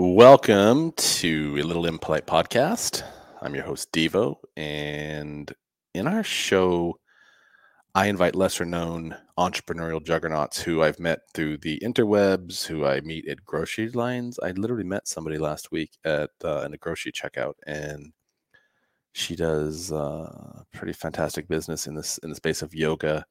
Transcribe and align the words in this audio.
Welcome 0.00 0.92
to 0.92 1.56
a 1.58 1.64
Little 1.64 1.84
Impolite 1.84 2.24
podcast. 2.24 3.02
I'm 3.42 3.56
your 3.56 3.64
host, 3.64 3.90
Devo, 3.90 4.36
and 4.56 5.52
in 5.92 6.06
our 6.06 6.22
show, 6.22 7.00
I 7.96 8.06
invite 8.06 8.36
lesser 8.36 8.64
known 8.64 9.16
entrepreneurial 9.36 10.00
juggernauts 10.00 10.62
who 10.62 10.84
I've 10.84 11.00
met 11.00 11.22
through 11.34 11.58
the 11.58 11.80
interwebs, 11.80 12.64
who 12.64 12.86
I 12.86 13.00
meet 13.00 13.26
at 13.26 13.44
grocery 13.44 13.88
lines. 13.88 14.38
I 14.40 14.52
literally 14.52 14.84
met 14.84 15.08
somebody 15.08 15.36
last 15.36 15.72
week 15.72 15.90
at 16.04 16.30
uh, 16.44 16.60
in 16.60 16.74
a 16.74 16.78
grocery 16.78 17.10
checkout, 17.10 17.54
and 17.66 18.12
she 19.14 19.34
does 19.34 19.90
uh, 19.90 20.62
pretty 20.72 20.92
fantastic 20.92 21.48
business 21.48 21.88
in 21.88 21.96
this 21.96 22.18
in 22.18 22.30
the 22.30 22.36
space 22.36 22.62
of 22.62 22.72
yoga 22.72 23.26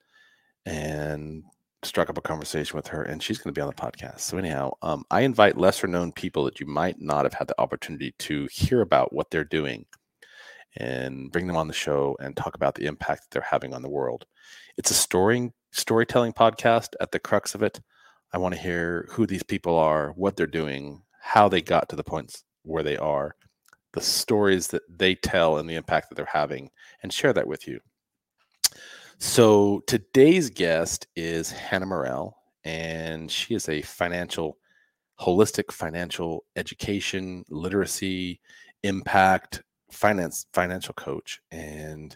and 0.65 1.45
struck 1.83 2.09
up 2.09 2.17
a 2.17 2.21
conversation 2.21 2.75
with 2.75 2.87
her 2.87 3.03
and 3.03 3.21
she's 3.21 3.37
going 3.37 3.53
to 3.53 3.57
be 3.57 3.61
on 3.61 3.67
the 3.67 3.73
podcast. 3.73 4.21
So 4.21 4.37
anyhow, 4.37 4.71
um, 4.81 5.03
I 5.11 5.21
invite 5.21 5.57
lesser 5.57 5.87
known 5.87 6.11
people 6.11 6.43
that 6.45 6.59
you 6.59 6.65
might 6.65 6.99
not 6.99 7.25
have 7.25 7.33
had 7.33 7.47
the 7.47 7.59
opportunity 7.61 8.13
to 8.19 8.47
hear 8.51 8.81
about 8.81 9.13
what 9.13 9.29
they're 9.29 9.43
doing 9.43 9.85
and 10.77 11.31
bring 11.31 11.47
them 11.47 11.55
on 11.55 11.67
the 11.67 11.73
show 11.73 12.17
and 12.19 12.35
talk 12.35 12.55
about 12.55 12.75
the 12.75 12.85
impact 12.85 13.23
that 13.23 13.31
they're 13.31 13.49
having 13.49 13.73
on 13.73 13.81
the 13.81 13.89
world. 13.89 14.25
It's 14.77 14.91
a 14.91 14.95
story 14.95 15.51
storytelling 15.71 16.33
podcast 16.33 16.89
at 16.99 17.11
the 17.11 17.19
crux 17.19 17.53
of 17.53 17.61
it. 17.61 17.79
I 18.33 18.37
want 18.37 18.55
to 18.55 18.61
hear 18.61 19.07
who 19.11 19.25
these 19.25 19.43
people 19.43 19.77
are, 19.77 20.11
what 20.11 20.35
they're 20.35 20.47
doing, 20.47 21.03
how 21.21 21.47
they 21.47 21.61
got 21.61 21.89
to 21.89 21.95
the 21.95 22.03
points 22.03 22.43
where 22.63 22.83
they 22.83 22.97
are, 22.97 23.35
the 23.93 24.01
stories 24.01 24.67
that 24.67 24.83
they 24.89 25.15
tell 25.15 25.57
and 25.57 25.69
the 25.69 25.75
impact 25.75 26.09
that 26.09 26.15
they're 26.15 26.25
having 26.25 26.69
and 27.01 27.13
share 27.13 27.33
that 27.33 27.47
with 27.47 27.67
you. 27.67 27.79
So 29.19 29.81
today's 29.87 30.51
guest 30.51 31.07
is 31.15 31.49
Hannah 31.49 31.87
Morell, 31.87 32.37
and 32.63 33.31
she 33.31 33.55
is 33.55 33.67
a 33.67 33.81
financial, 33.81 34.59
holistic 35.19 35.71
financial 35.71 36.45
education, 36.55 37.43
literacy, 37.49 38.39
impact, 38.83 39.63
finance, 39.91 40.45
financial 40.53 40.93
coach. 40.93 41.41
And 41.49 42.15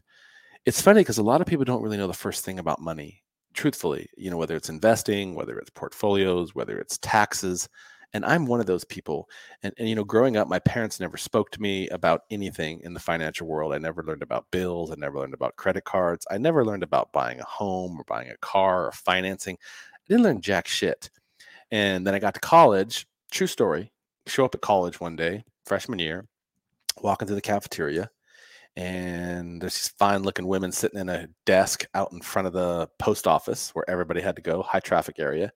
it's 0.68 0.82
funny 0.82 1.02
because 1.02 1.18
a 1.18 1.24
lot 1.24 1.42
of 1.42 1.48
people 1.48 1.66
don't 1.66 1.82
really 1.82 1.98
know 1.98 2.06
the 2.06 2.14
first 2.14 2.46
thing 2.46 2.60
about 2.60 2.80
money. 2.80 3.24
Truthfully, 3.56 4.08
you 4.16 4.30
know, 4.30 4.38
whether 4.38 4.56
it's 4.56 4.70
investing, 4.70 5.34
whether 5.34 5.58
it's 5.58 5.72
portfolios, 5.72 6.54
whether 6.54 6.78
it's 6.78 7.00
taxes, 7.00 7.68
and 8.14 8.26
i'm 8.26 8.46
one 8.46 8.60
of 8.60 8.66
those 8.66 8.84
people 8.86 9.30
and, 9.64 9.74
and 9.78 9.88
you 9.88 9.96
know 9.96 10.04
growing 10.04 10.38
up 10.38 10.48
my 10.48 10.60
parents 10.60 11.00
never 11.00 11.18
spoke 11.18 11.52
to 11.52 11.62
me 11.62 11.88
about 11.90 12.24
anything 12.30 12.82
in 12.84 12.94
the 12.94 13.00
financial 13.00 13.48
world. 13.48 13.74
I 13.74 13.78
never 13.78 14.04
learned 14.04 14.24
about 14.24 14.50
bills 14.52 14.92
i 14.92 14.96
never 14.96 15.20
learned 15.20 15.34
about 15.34 15.56
credit 15.56 15.84
cards 15.84 16.26
i 16.32 16.38
never 16.38 16.66
learned 16.66 16.84
about 16.84 17.12
buying 17.12 17.40
a 17.40 17.46
home 17.46 18.00
or 18.00 18.04
buying 18.06 18.30
a 18.30 18.38
car 18.38 18.88
or 18.88 18.92
financing. 18.92 19.58
I 19.94 19.98
didn't 20.08 20.24
learn 20.24 20.42
jack 20.42 20.68
shit 20.68 21.10
and 21.72 22.06
then 22.06 22.14
i 22.14 22.20
got 22.20 22.34
to 22.34 22.40
college 22.40 23.08
true 23.32 23.48
story 23.48 23.92
show 24.28 24.46
up 24.46 24.56
at 24.56 24.62
college 24.62 25.00
one 25.00 25.16
day 25.16 25.44
freshman 25.66 26.00
year 26.00 26.26
walking 27.02 27.28
through 27.28 27.36
the 27.36 27.42
cafeteria 27.42 28.10
and 28.78 29.62
there's 29.62 29.76
these 29.76 29.94
fine 30.00 30.24
looking 30.24 30.48
women 30.48 30.72
sitting 30.72 31.00
in 31.00 31.10
a 31.10 31.28
desk 31.46 31.86
out 31.94 32.12
in 32.14 32.22
front 32.22 32.48
of 32.48 32.54
the 32.54 32.88
post 33.00 33.28
office 33.28 33.72
where 33.76 33.90
everybody 33.90 34.22
had 34.22 34.36
to 34.36 34.42
go 34.42 34.62
high 34.62 34.80
traffic 34.80 35.20
area 35.20 35.52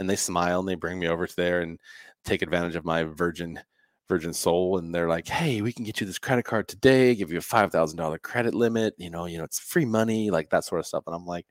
and 0.00 0.10
they 0.10 0.16
smile 0.16 0.60
and 0.60 0.68
they 0.68 0.74
bring 0.74 0.98
me 0.98 1.06
over 1.06 1.26
to 1.26 1.36
there 1.36 1.60
and 1.60 1.78
take 2.24 2.42
advantage 2.42 2.74
of 2.74 2.84
my 2.84 3.04
virgin 3.04 3.60
virgin 4.08 4.32
soul 4.32 4.78
and 4.78 4.92
they're 4.92 5.08
like 5.08 5.28
hey 5.28 5.62
we 5.62 5.72
can 5.72 5.84
get 5.84 6.00
you 6.00 6.06
this 6.06 6.18
credit 6.18 6.44
card 6.44 6.66
today 6.66 7.14
give 7.14 7.30
you 7.30 7.38
a 7.38 7.42
$5000 7.42 8.22
credit 8.22 8.54
limit 8.54 8.92
you 8.98 9.08
know 9.08 9.26
you 9.26 9.38
know 9.38 9.44
it's 9.44 9.60
free 9.60 9.84
money 9.84 10.30
like 10.30 10.50
that 10.50 10.64
sort 10.64 10.80
of 10.80 10.86
stuff 10.86 11.04
and 11.06 11.14
i'm 11.14 11.26
like 11.26 11.46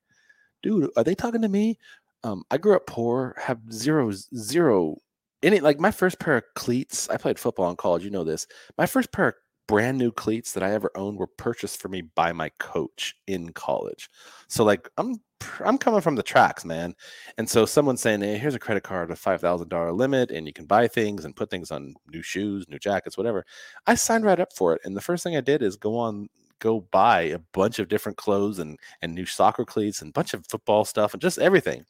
dude 0.62 0.90
are 0.98 1.06
they 1.06 1.16
talking 1.16 1.42
to 1.42 1.48
me 1.48 1.78
um, 2.26 2.44
i 2.52 2.58
grew 2.58 2.76
up 2.76 2.86
poor 2.86 3.34
have 3.42 3.60
zero 3.72 4.12
zero 4.36 4.98
any 5.42 5.62
like 5.62 5.80
my 5.80 5.90
first 5.92 6.20
pair 6.20 6.36
of 6.36 6.44
cleats 6.56 7.08
i 7.10 7.16
played 7.16 7.40
football 7.40 7.70
in 7.70 7.78
college 7.78 8.04
you 8.04 8.12
know 8.12 8.26
this 8.26 8.46
my 8.78 8.86
first 8.86 9.14
pair 9.14 9.30
of 9.30 9.36
brand 9.70 10.00
new 10.00 10.12
cleats 10.12 10.54
that 10.54 10.64
I 10.64 10.72
ever 10.72 10.90
owned 10.96 11.20
were 11.20 11.28
purchased 11.28 11.80
for 11.80 11.90
me 11.90 12.02
by 12.02 12.34
my 12.34 12.50
coach 12.58 13.14
in 13.28 13.54
college. 13.54 14.10
So 14.48 14.64
like 14.64 14.90
I'm 14.98 15.22
I'm 15.66 15.78
coming 15.78 16.02
from 16.02 16.16
the 16.16 16.24
tracks, 16.24 16.66
man. 16.66 16.96
And 17.38 17.50
so 17.50 17.66
someone 17.66 17.98
saying, 17.98 18.22
"Hey, 18.22 18.38
here's 18.38 18.56
a 18.56 18.60
credit 18.60 18.84
card, 18.84 19.10
with 19.10 19.20
five 19.20 19.42
thousand 19.42 19.70
dollar 19.70 19.92
limit, 19.92 20.32
and 20.32 20.46
you 20.48 20.54
can 20.54 20.66
buy 20.66 20.88
things 20.88 21.26
and 21.26 21.36
put 21.36 21.50
things 21.50 21.72
on 21.72 21.96
new 22.12 22.22
shoes, 22.22 22.66
new 22.70 22.80
jackets, 22.80 23.18
whatever." 23.18 23.46
I 23.88 23.96
signed 23.96 24.26
right 24.26 24.40
up 24.40 24.54
for 24.54 24.74
it, 24.74 24.82
and 24.86 24.96
the 24.96 25.02
first 25.02 25.24
thing 25.24 25.36
I 25.38 25.42
did 25.42 25.62
is 25.64 25.76
go 25.76 25.98
on, 25.98 26.30
go 26.60 26.82
buy 26.92 27.22
a 27.22 27.40
bunch 27.54 27.80
of 27.80 27.88
different 27.90 28.18
clothes 28.18 28.60
and 28.60 28.78
and 29.02 29.14
new 29.16 29.26
soccer 29.26 29.66
cleats 29.66 30.02
and 30.02 30.14
bunch 30.14 30.34
of 30.34 30.46
football 30.48 30.86
stuff 30.86 31.14
and 31.14 31.22
just 31.22 31.40
everything. 31.40 31.86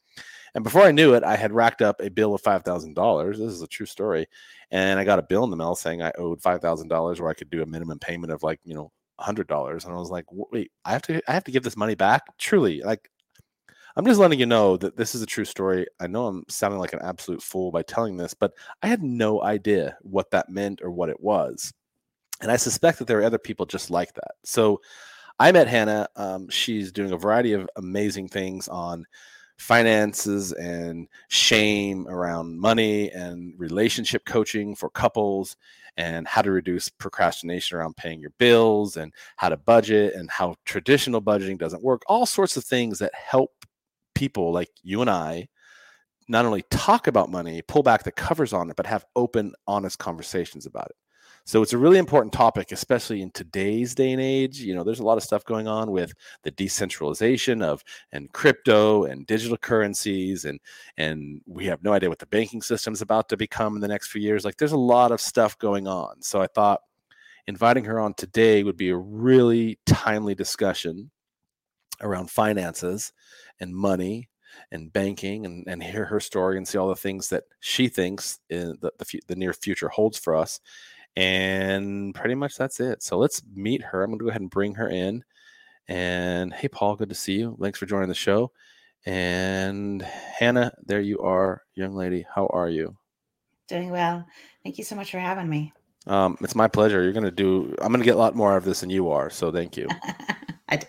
And 0.54 0.64
before 0.64 0.82
I 0.82 0.92
knew 0.92 1.14
it, 1.14 1.22
I 1.24 1.36
had 1.36 1.52
racked 1.52 1.82
up 1.82 2.00
a 2.00 2.10
bill 2.10 2.34
of 2.34 2.40
five 2.42 2.64
thousand 2.64 2.94
dollars. 2.94 3.38
This 3.38 3.52
is 3.52 3.62
a 3.62 3.66
true 3.68 3.86
story. 3.86 4.26
And 4.70 4.98
I 5.00 5.04
got 5.04 5.18
a 5.18 5.22
bill 5.22 5.44
in 5.44 5.50
the 5.50 5.56
mail 5.56 5.74
saying 5.74 6.02
I 6.02 6.12
owed 6.18 6.42
five 6.42 6.60
thousand 6.60 6.88
dollars, 6.88 7.20
where 7.20 7.30
I 7.30 7.34
could 7.34 7.50
do 7.50 7.62
a 7.62 7.66
minimum 7.66 7.98
payment 7.98 8.32
of 8.32 8.42
like 8.42 8.60
you 8.64 8.74
know 8.74 8.92
hundred 9.18 9.46
dollars. 9.48 9.84
And 9.84 9.94
I 9.94 9.98
was 9.98 10.10
like, 10.10 10.24
wait, 10.30 10.72
I 10.84 10.92
have 10.92 11.02
to, 11.02 11.20
I 11.28 11.32
have 11.32 11.44
to 11.44 11.50
give 11.52 11.62
this 11.62 11.76
money 11.76 11.94
back. 11.94 12.22
Truly, 12.38 12.82
like, 12.82 13.10
I'm 13.96 14.04
just 14.06 14.20
letting 14.20 14.38
you 14.38 14.46
know 14.46 14.76
that 14.76 14.96
this 14.96 15.14
is 15.14 15.22
a 15.22 15.26
true 15.26 15.44
story. 15.44 15.86
I 15.98 16.06
know 16.06 16.26
I'm 16.26 16.44
sounding 16.48 16.78
like 16.78 16.92
an 16.92 17.02
absolute 17.02 17.42
fool 17.42 17.70
by 17.70 17.82
telling 17.82 18.16
this, 18.16 18.34
but 18.34 18.52
I 18.82 18.86
had 18.86 19.02
no 19.02 19.42
idea 19.42 19.96
what 20.02 20.30
that 20.30 20.48
meant 20.48 20.80
or 20.82 20.90
what 20.90 21.08
it 21.08 21.20
was. 21.20 21.72
And 22.40 22.50
I 22.50 22.56
suspect 22.56 22.98
that 22.98 23.06
there 23.06 23.18
are 23.20 23.24
other 23.24 23.38
people 23.38 23.66
just 23.66 23.90
like 23.90 24.14
that. 24.14 24.32
So 24.44 24.80
I 25.38 25.52
met 25.52 25.68
Hannah. 25.68 26.08
Um, 26.16 26.48
she's 26.48 26.92
doing 26.92 27.12
a 27.12 27.16
variety 27.16 27.52
of 27.52 27.68
amazing 27.76 28.28
things 28.28 28.68
on 28.68 29.04
finances 29.58 30.52
and 30.52 31.06
shame 31.28 32.06
around 32.08 32.58
money 32.58 33.10
and 33.10 33.52
relationship 33.58 34.24
coaching 34.24 34.74
for 34.74 34.88
couples 34.88 35.56
and 35.98 36.26
how 36.26 36.40
to 36.40 36.50
reduce 36.50 36.88
procrastination 36.88 37.76
around 37.76 37.94
paying 37.96 38.20
your 38.20 38.32
bills 38.38 38.96
and 38.96 39.12
how 39.36 39.50
to 39.50 39.56
budget 39.58 40.14
and 40.14 40.30
how 40.30 40.54
traditional 40.64 41.20
budgeting 41.20 41.58
doesn't 41.58 41.82
work 41.82 42.00
all 42.06 42.24
sorts 42.24 42.56
of 42.56 42.64
things 42.64 42.98
that 42.98 43.12
help 43.14 43.52
people 44.14 44.52
like 44.52 44.70
you 44.82 45.00
and 45.00 45.10
I 45.10 45.48
not 46.28 46.44
only 46.44 46.62
talk 46.70 47.06
about 47.06 47.30
money 47.30 47.62
pull 47.62 47.82
back 47.82 48.04
the 48.04 48.12
covers 48.12 48.52
on 48.52 48.70
it 48.70 48.76
but 48.76 48.86
have 48.86 49.04
open 49.16 49.52
honest 49.66 49.98
conversations 49.98 50.66
about 50.66 50.86
it 50.86 50.96
so 51.44 51.62
it's 51.62 51.72
a 51.72 51.78
really 51.78 51.98
important 51.98 52.32
topic, 52.32 52.70
especially 52.70 53.22
in 53.22 53.30
today's 53.30 53.94
day 53.94 54.12
and 54.12 54.20
age. 54.20 54.60
You 54.60 54.74
know, 54.74 54.84
there's 54.84 55.00
a 55.00 55.04
lot 55.04 55.16
of 55.16 55.24
stuff 55.24 55.44
going 55.44 55.66
on 55.66 55.90
with 55.90 56.12
the 56.42 56.50
decentralization 56.50 57.62
of 57.62 57.82
and 58.12 58.32
crypto 58.32 59.04
and 59.04 59.26
digital 59.26 59.56
currencies, 59.56 60.44
and 60.44 60.60
and 60.96 61.40
we 61.46 61.66
have 61.66 61.82
no 61.82 61.92
idea 61.92 62.08
what 62.08 62.18
the 62.18 62.26
banking 62.26 62.62
system 62.62 62.92
is 62.92 63.02
about 63.02 63.28
to 63.30 63.36
become 63.36 63.74
in 63.74 63.80
the 63.80 63.88
next 63.88 64.08
few 64.08 64.20
years. 64.20 64.44
Like 64.44 64.58
there's 64.58 64.72
a 64.72 64.76
lot 64.76 65.12
of 65.12 65.20
stuff 65.20 65.58
going 65.58 65.88
on. 65.88 66.22
So 66.22 66.40
I 66.40 66.46
thought 66.46 66.82
inviting 67.46 67.84
her 67.84 67.98
on 67.98 68.14
today 68.14 68.62
would 68.62 68.76
be 68.76 68.90
a 68.90 68.96
really 68.96 69.78
timely 69.86 70.34
discussion 70.34 71.10
around 72.00 72.30
finances 72.30 73.12
and 73.60 73.74
money 73.74 74.28
and 74.72 74.92
banking 74.92 75.46
and, 75.46 75.64
and 75.68 75.82
hear 75.82 76.04
her 76.04 76.20
story 76.20 76.56
and 76.56 76.66
see 76.66 76.78
all 76.78 76.88
the 76.88 76.96
things 76.96 77.28
that 77.28 77.44
she 77.60 77.88
thinks 77.88 78.38
in 78.50 78.76
the, 78.80 78.92
the, 78.98 79.20
the 79.28 79.36
near 79.36 79.52
future 79.52 79.88
holds 79.88 80.18
for 80.18 80.34
us 80.34 80.60
and 81.16 82.14
pretty 82.14 82.34
much 82.34 82.56
that's 82.56 82.80
it. 82.80 83.02
So 83.02 83.18
let's 83.18 83.42
meet 83.52 83.82
her. 83.82 84.02
I'm 84.02 84.10
going 84.10 84.18
to 84.18 84.24
go 84.24 84.28
ahead 84.28 84.40
and 84.40 84.50
bring 84.50 84.74
her 84.76 84.88
in. 84.88 85.24
And 85.88 86.52
hey, 86.52 86.68
Paul, 86.68 86.96
good 86.96 87.08
to 87.08 87.14
see 87.14 87.34
you. 87.34 87.56
Thanks 87.60 87.78
for 87.78 87.86
joining 87.86 88.08
the 88.08 88.14
show. 88.14 88.52
And 89.06 90.02
Hannah, 90.02 90.72
there 90.84 91.00
you 91.00 91.18
are, 91.20 91.62
young 91.74 91.94
lady. 91.94 92.26
How 92.32 92.46
are 92.48 92.68
you? 92.68 92.96
Doing 93.66 93.90
well. 93.90 94.26
Thank 94.62 94.78
you 94.78 94.84
so 94.84 94.94
much 94.94 95.10
for 95.10 95.18
having 95.18 95.48
me. 95.48 95.72
Um, 96.06 96.36
it's 96.40 96.54
my 96.54 96.68
pleasure. 96.68 97.02
You're 97.02 97.12
going 97.12 97.24
to 97.24 97.30
do, 97.30 97.74
I'm 97.80 97.88
going 97.88 98.00
to 98.00 98.04
get 98.04 98.16
a 98.16 98.18
lot 98.18 98.36
more 98.36 98.52
out 98.52 98.58
of 98.58 98.64
this 98.64 98.80
than 98.80 98.90
you 98.90 99.10
are. 99.10 99.30
So 99.30 99.50
thank 99.50 99.76
you. 99.76 99.88
I 100.68 100.76
do. 100.76 100.86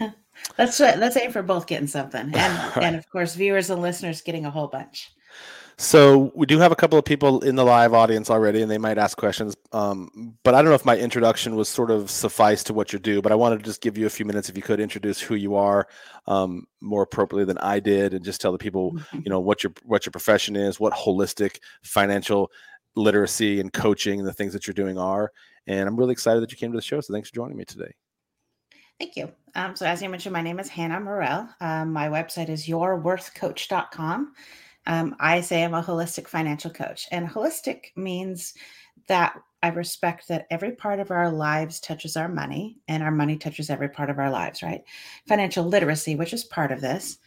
Let's 0.56 0.80
let's 0.80 1.16
aim 1.16 1.32
for 1.32 1.42
both 1.42 1.66
getting 1.66 1.86
something, 1.86 2.20
and 2.34 2.82
and 2.82 2.96
of 2.96 3.08
course, 3.10 3.34
viewers 3.34 3.70
and 3.70 3.82
listeners 3.82 4.22
getting 4.22 4.44
a 4.44 4.50
whole 4.50 4.68
bunch. 4.68 5.10
So 5.80 6.32
we 6.34 6.44
do 6.44 6.58
have 6.58 6.72
a 6.72 6.76
couple 6.76 6.98
of 6.98 7.04
people 7.04 7.40
in 7.44 7.54
the 7.54 7.64
live 7.64 7.94
audience 7.94 8.30
already, 8.30 8.62
and 8.62 8.70
they 8.70 8.78
might 8.78 8.98
ask 8.98 9.16
questions. 9.16 9.54
Um, 9.72 10.36
but 10.42 10.56
I 10.56 10.58
don't 10.58 10.70
know 10.70 10.74
if 10.74 10.84
my 10.84 10.96
introduction 10.96 11.54
was 11.54 11.68
sort 11.68 11.92
of 11.92 12.10
suffice 12.10 12.64
to 12.64 12.74
what 12.74 12.92
you 12.92 12.98
do. 12.98 13.22
But 13.22 13.30
I 13.30 13.36
wanted 13.36 13.60
to 13.60 13.64
just 13.64 13.80
give 13.80 13.96
you 13.96 14.04
a 14.06 14.10
few 14.10 14.26
minutes 14.26 14.48
if 14.48 14.56
you 14.56 14.62
could 14.62 14.80
introduce 14.80 15.20
who 15.20 15.36
you 15.36 15.54
are 15.54 15.86
um, 16.26 16.66
more 16.80 17.02
appropriately 17.02 17.44
than 17.44 17.58
I 17.58 17.78
did, 17.78 18.12
and 18.12 18.24
just 18.24 18.40
tell 18.40 18.50
the 18.50 18.58
people, 18.58 18.94
mm-hmm. 18.94 19.20
you 19.24 19.30
know, 19.30 19.38
what 19.38 19.62
your 19.62 19.72
what 19.84 20.04
your 20.04 20.10
profession 20.10 20.56
is, 20.56 20.80
what 20.80 20.92
holistic 20.92 21.60
financial 21.84 22.50
literacy 22.96 23.60
and 23.60 23.72
coaching 23.72 24.18
and 24.18 24.28
the 24.28 24.32
things 24.32 24.52
that 24.52 24.66
you're 24.66 24.74
doing 24.74 24.98
are. 24.98 25.30
And 25.68 25.88
I'm 25.88 25.96
really 25.96 26.12
excited 26.12 26.42
that 26.42 26.50
you 26.50 26.58
came 26.58 26.72
to 26.72 26.78
the 26.78 26.82
show. 26.82 27.00
So 27.00 27.14
thanks 27.14 27.28
for 27.28 27.36
joining 27.36 27.56
me 27.56 27.64
today. 27.64 27.92
Thank 28.98 29.16
you. 29.16 29.30
Um, 29.54 29.76
so 29.76 29.86
as 29.86 30.02
you 30.02 30.08
mentioned, 30.08 30.32
my 30.32 30.42
name 30.42 30.58
is 30.58 30.68
Hannah 30.68 31.00
Morell. 31.00 31.48
Um, 31.60 31.92
my 31.92 32.08
website 32.08 32.48
is 32.48 32.66
yourworthcoach.com. 32.66 34.32
Um, 34.86 35.16
I 35.20 35.40
say 35.40 35.62
I'm 35.62 35.74
a 35.74 35.82
holistic 35.82 36.26
financial 36.26 36.70
coach, 36.70 37.06
and 37.12 37.28
holistic 37.28 37.96
means 37.96 38.54
that 39.06 39.38
I 39.62 39.68
respect 39.68 40.28
that 40.28 40.46
every 40.50 40.72
part 40.72 40.98
of 40.98 41.10
our 41.10 41.30
lives 41.30 41.78
touches 41.78 42.16
our 42.16 42.28
money, 42.28 42.78
and 42.88 43.02
our 43.02 43.10
money 43.10 43.36
touches 43.36 43.70
every 43.70 43.88
part 43.88 44.10
of 44.10 44.18
our 44.18 44.30
lives, 44.30 44.62
right? 44.62 44.82
Financial 45.26 45.64
literacy, 45.64 46.16
which 46.16 46.32
is 46.32 46.44
part 46.44 46.72
of 46.72 46.80
this, 46.80 47.18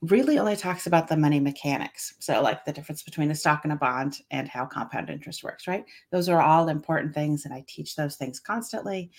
really 0.00 0.38
only 0.38 0.56
talks 0.56 0.86
about 0.86 1.08
the 1.08 1.16
money 1.16 1.40
mechanics. 1.40 2.14
So, 2.20 2.40
like 2.42 2.64
the 2.64 2.72
difference 2.72 3.02
between 3.02 3.30
a 3.30 3.34
stock 3.34 3.64
and 3.64 3.72
a 3.72 3.76
bond 3.76 4.20
and 4.30 4.48
how 4.48 4.66
compound 4.66 5.10
interest 5.10 5.42
works, 5.42 5.66
right? 5.66 5.84
Those 6.10 6.28
are 6.28 6.40
all 6.40 6.68
important 6.68 7.14
things. 7.14 7.44
And 7.44 7.52
I 7.52 7.64
teach 7.66 7.96
those 7.96 8.16
things 8.16 8.38
constantly. 8.38 9.10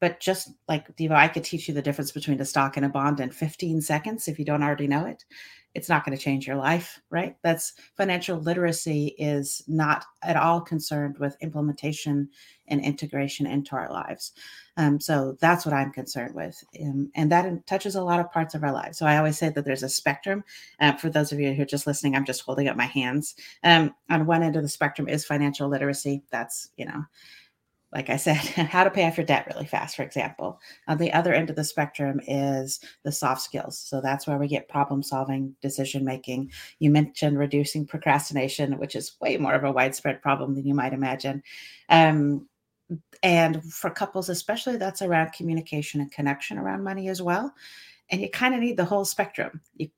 But 0.00 0.20
just 0.20 0.50
like 0.68 0.94
Devo, 0.96 1.12
I 1.12 1.28
could 1.28 1.44
teach 1.44 1.68
you 1.68 1.74
the 1.74 1.82
difference 1.82 2.10
between 2.10 2.40
a 2.40 2.44
stock 2.44 2.76
and 2.76 2.86
a 2.86 2.88
bond 2.88 3.20
in 3.20 3.30
15 3.30 3.80
seconds 3.82 4.28
if 4.28 4.38
you 4.38 4.44
don't 4.44 4.62
already 4.62 4.86
know 4.86 5.06
it 5.06 5.24
it's 5.74 5.88
not 5.88 6.04
going 6.04 6.16
to 6.16 6.22
change 6.22 6.46
your 6.46 6.56
life, 6.56 7.00
right? 7.10 7.36
That's 7.42 7.74
financial 7.96 8.38
literacy 8.38 9.14
is 9.18 9.62
not 9.68 10.04
at 10.22 10.36
all 10.36 10.60
concerned 10.60 11.18
with 11.18 11.36
implementation 11.40 12.28
and 12.66 12.84
integration 12.84 13.46
into 13.46 13.76
our 13.76 13.90
lives. 13.90 14.32
Um, 14.76 14.98
so 14.98 15.36
that's 15.40 15.64
what 15.64 15.74
I'm 15.74 15.92
concerned 15.92 16.34
with. 16.34 16.62
Um, 16.82 17.10
and 17.14 17.30
that 17.30 17.66
touches 17.66 17.94
a 17.94 18.02
lot 18.02 18.18
of 18.18 18.32
parts 18.32 18.54
of 18.54 18.64
our 18.64 18.72
lives. 18.72 18.98
So 18.98 19.06
I 19.06 19.16
always 19.16 19.38
say 19.38 19.48
that 19.50 19.64
there's 19.64 19.84
a 19.84 19.88
spectrum. 19.88 20.42
Uh, 20.80 20.96
for 20.96 21.08
those 21.08 21.30
of 21.30 21.38
you 21.38 21.52
who 21.52 21.62
are 21.62 21.66
just 21.66 21.86
listening, 21.86 22.16
I'm 22.16 22.24
just 22.24 22.42
holding 22.42 22.66
up 22.66 22.76
my 22.76 22.86
hands. 22.86 23.36
Um, 23.62 23.94
on 24.08 24.26
one 24.26 24.42
end 24.42 24.56
of 24.56 24.62
the 24.62 24.68
spectrum 24.68 25.08
is 25.08 25.24
financial 25.24 25.68
literacy. 25.68 26.22
That's, 26.30 26.70
you 26.76 26.86
know, 26.86 27.04
like 27.92 28.08
I 28.08 28.16
said, 28.16 28.36
how 28.36 28.84
to 28.84 28.90
pay 28.90 29.06
off 29.06 29.16
your 29.16 29.26
debt 29.26 29.46
really 29.52 29.66
fast, 29.66 29.96
for 29.96 30.02
example. 30.02 30.60
On 30.86 30.98
the 30.98 31.12
other 31.12 31.32
end 31.32 31.50
of 31.50 31.56
the 31.56 31.64
spectrum 31.64 32.20
is 32.26 32.80
the 33.02 33.12
soft 33.12 33.42
skills. 33.42 33.78
So 33.78 34.00
that's 34.00 34.26
where 34.26 34.38
we 34.38 34.48
get 34.48 34.68
problem 34.68 35.02
solving, 35.02 35.56
decision 35.60 36.04
making. 36.04 36.52
You 36.78 36.90
mentioned 36.90 37.38
reducing 37.38 37.86
procrastination, 37.86 38.78
which 38.78 38.94
is 38.94 39.16
way 39.20 39.36
more 39.36 39.54
of 39.54 39.64
a 39.64 39.72
widespread 39.72 40.22
problem 40.22 40.54
than 40.54 40.66
you 40.66 40.74
might 40.74 40.92
imagine. 40.92 41.42
Um, 41.88 42.48
and 43.22 43.62
for 43.64 43.90
couples, 43.90 44.28
especially, 44.28 44.76
that's 44.76 45.02
around 45.02 45.32
communication 45.32 46.00
and 46.00 46.10
connection 46.10 46.58
around 46.58 46.82
money 46.82 47.08
as 47.08 47.22
well. 47.22 47.52
And 48.10 48.20
you 48.20 48.28
kind 48.28 48.54
of 48.54 48.60
need 48.60 48.76
the 48.76 48.84
whole 48.84 49.04
spectrum. 49.04 49.60
You 49.76 49.90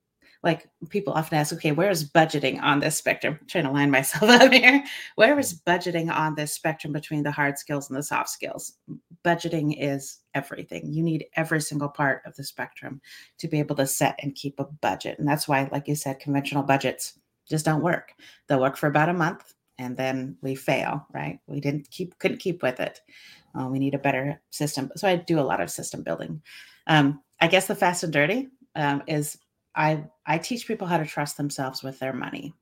like 0.42 0.68
people 0.88 1.12
often 1.12 1.38
ask, 1.38 1.52
okay, 1.52 1.70
where 1.70 1.90
is 1.90 2.08
budgeting 2.08 2.60
on 2.60 2.80
this 2.80 2.96
spectrum? 2.96 3.38
I'm 3.40 3.46
trying 3.46 3.64
to 3.64 3.70
line 3.70 3.90
myself 3.90 4.22
up 4.30 4.52
here. 4.52 4.82
Where 5.14 5.38
is 5.38 5.60
budgeting 5.66 6.12
on 6.12 6.34
this 6.34 6.52
spectrum 6.52 6.92
between 6.92 7.22
the 7.22 7.30
hard 7.30 7.58
skills 7.58 7.88
and 7.88 7.96
the 7.96 8.02
soft 8.02 8.30
skills? 8.30 8.74
Budgeting 9.24 9.76
is 9.78 10.18
everything. 10.34 10.92
You 10.92 11.02
need 11.02 11.26
every 11.36 11.60
single 11.60 11.88
part 11.88 12.22
of 12.26 12.34
the 12.34 12.42
spectrum 12.42 13.00
to 13.38 13.46
be 13.46 13.60
able 13.60 13.76
to 13.76 13.86
set 13.86 14.18
and 14.22 14.34
keep 14.34 14.58
a 14.58 14.64
budget. 14.64 15.18
And 15.18 15.28
that's 15.28 15.46
why, 15.46 15.68
like 15.70 15.86
you 15.86 15.94
said, 15.94 16.18
conventional 16.18 16.64
budgets 16.64 17.18
just 17.48 17.64
don't 17.64 17.82
work. 17.82 18.12
They'll 18.48 18.60
work 18.60 18.76
for 18.76 18.88
about 18.88 19.08
a 19.08 19.14
month 19.14 19.54
and 19.78 19.96
then 19.96 20.36
we 20.42 20.54
fail, 20.54 21.06
right? 21.12 21.38
We 21.46 21.60
didn't 21.60 21.90
keep, 21.90 22.18
couldn't 22.18 22.38
keep 22.38 22.62
with 22.62 22.80
it. 22.80 23.00
Uh, 23.58 23.68
we 23.68 23.78
need 23.78 23.94
a 23.94 23.98
better 23.98 24.40
system. 24.50 24.90
So 24.96 25.06
I 25.06 25.16
do 25.16 25.38
a 25.38 25.42
lot 25.42 25.60
of 25.60 25.70
system 25.70 26.02
building. 26.02 26.42
Um, 26.86 27.22
I 27.40 27.46
guess 27.46 27.66
the 27.66 27.74
fast 27.74 28.02
and 28.02 28.12
dirty 28.12 28.48
um, 28.74 29.02
is 29.06 29.38
I 29.74 30.04
I 30.26 30.38
teach 30.38 30.66
people 30.66 30.86
how 30.86 30.98
to 30.98 31.06
trust 31.06 31.36
themselves 31.36 31.82
with 31.82 31.98
their 31.98 32.12
money. 32.12 32.54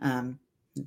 Um, 0.00 0.38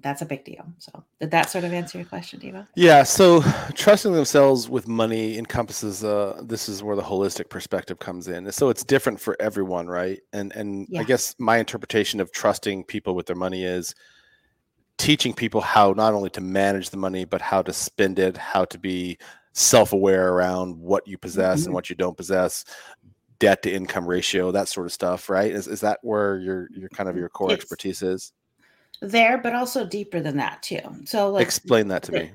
that's 0.01 0.21
a 0.21 0.25
big 0.25 0.45
deal. 0.45 0.65
So 0.79 1.03
did 1.19 1.31
that 1.31 1.49
sort 1.49 1.65
of 1.65 1.73
answer 1.73 1.97
your 1.97 2.07
question, 2.07 2.39
Devo? 2.39 2.65
Yeah. 2.75 3.03
So 3.03 3.41
trusting 3.75 4.13
themselves 4.13 4.69
with 4.69 4.87
money 4.87 5.37
encompasses 5.37 6.03
uh 6.03 6.41
this 6.43 6.69
is 6.69 6.81
where 6.81 6.95
the 6.95 7.01
holistic 7.01 7.49
perspective 7.49 7.99
comes 7.99 8.27
in. 8.27 8.49
So 8.51 8.69
it's 8.69 8.83
different 8.83 9.19
for 9.19 9.35
everyone, 9.39 9.87
right? 9.87 10.19
And 10.31 10.53
and 10.55 10.87
yeah. 10.89 11.01
I 11.01 11.03
guess 11.03 11.35
my 11.37 11.57
interpretation 11.57 12.19
of 12.19 12.31
trusting 12.31 12.85
people 12.85 13.13
with 13.13 13.25
their 13.25 13.35
money 13.35 13.65
is 13.65 13.93
teaching 14.97 15.33
people 15.33 15.59
how 15.59 15.91
not 15.91 16.13
only 16.13 16.29
to 16.31 16.41
manage 16.41 16.89
the 16.89 16.97
money, 16.97 17.25
but 17.25 17.41
how 17.41 17.61
to 17.61 17.73
spend 17.73 18.19
it, 18.19 18.37
how 18.37 18.63
to 18.65 18.79
be 18.79 19.17
self-aware 19.53 20.29
around 20.33 20.77
what 20.77 21.07
you 21.07 21.17
possess 21.17 21.59
mm-hmm. 21.59 21.67
and 21.67 21.73
what 21.73 21.89
you 21.89 21.95
don't 21.95 22.17
possess 22.17 22.65
debt 23.43 23.61
to 23.63 23.71
income 23.71 24.07
ratio, 24.07 24.51
that 24.51 24.69
sort 24.69 24.85
of 24.85 24.93
stuff, 24.93 25.29
right? 25.29 25.51
Is 25.51 25.67
is 25.67 25.81
that 25.81 25.99
where 26.01 26.37
your 26.37 26.69
your 26.71 26.87
kind 26.89 27.09
of 27.09 27.15
mm, 27.15 27.19
your 27.19 27.29
core 27.29 27.51
it's 27.51 27.61
expertise 27.61 28.01
is? 28.01 28.31
There, 29.01 29.37
but 29.37 29.53
also 29.53 29.85
deeper 29.85 30.21
than 30.21 30.37
that 30.37 30.63
too. 30.63 30.79
So 31.03 31.29
like 31.29 31.45
explain 31.45 31.89
that 31.89 32.03
to 32.03 32.13
me. 32.13 32.31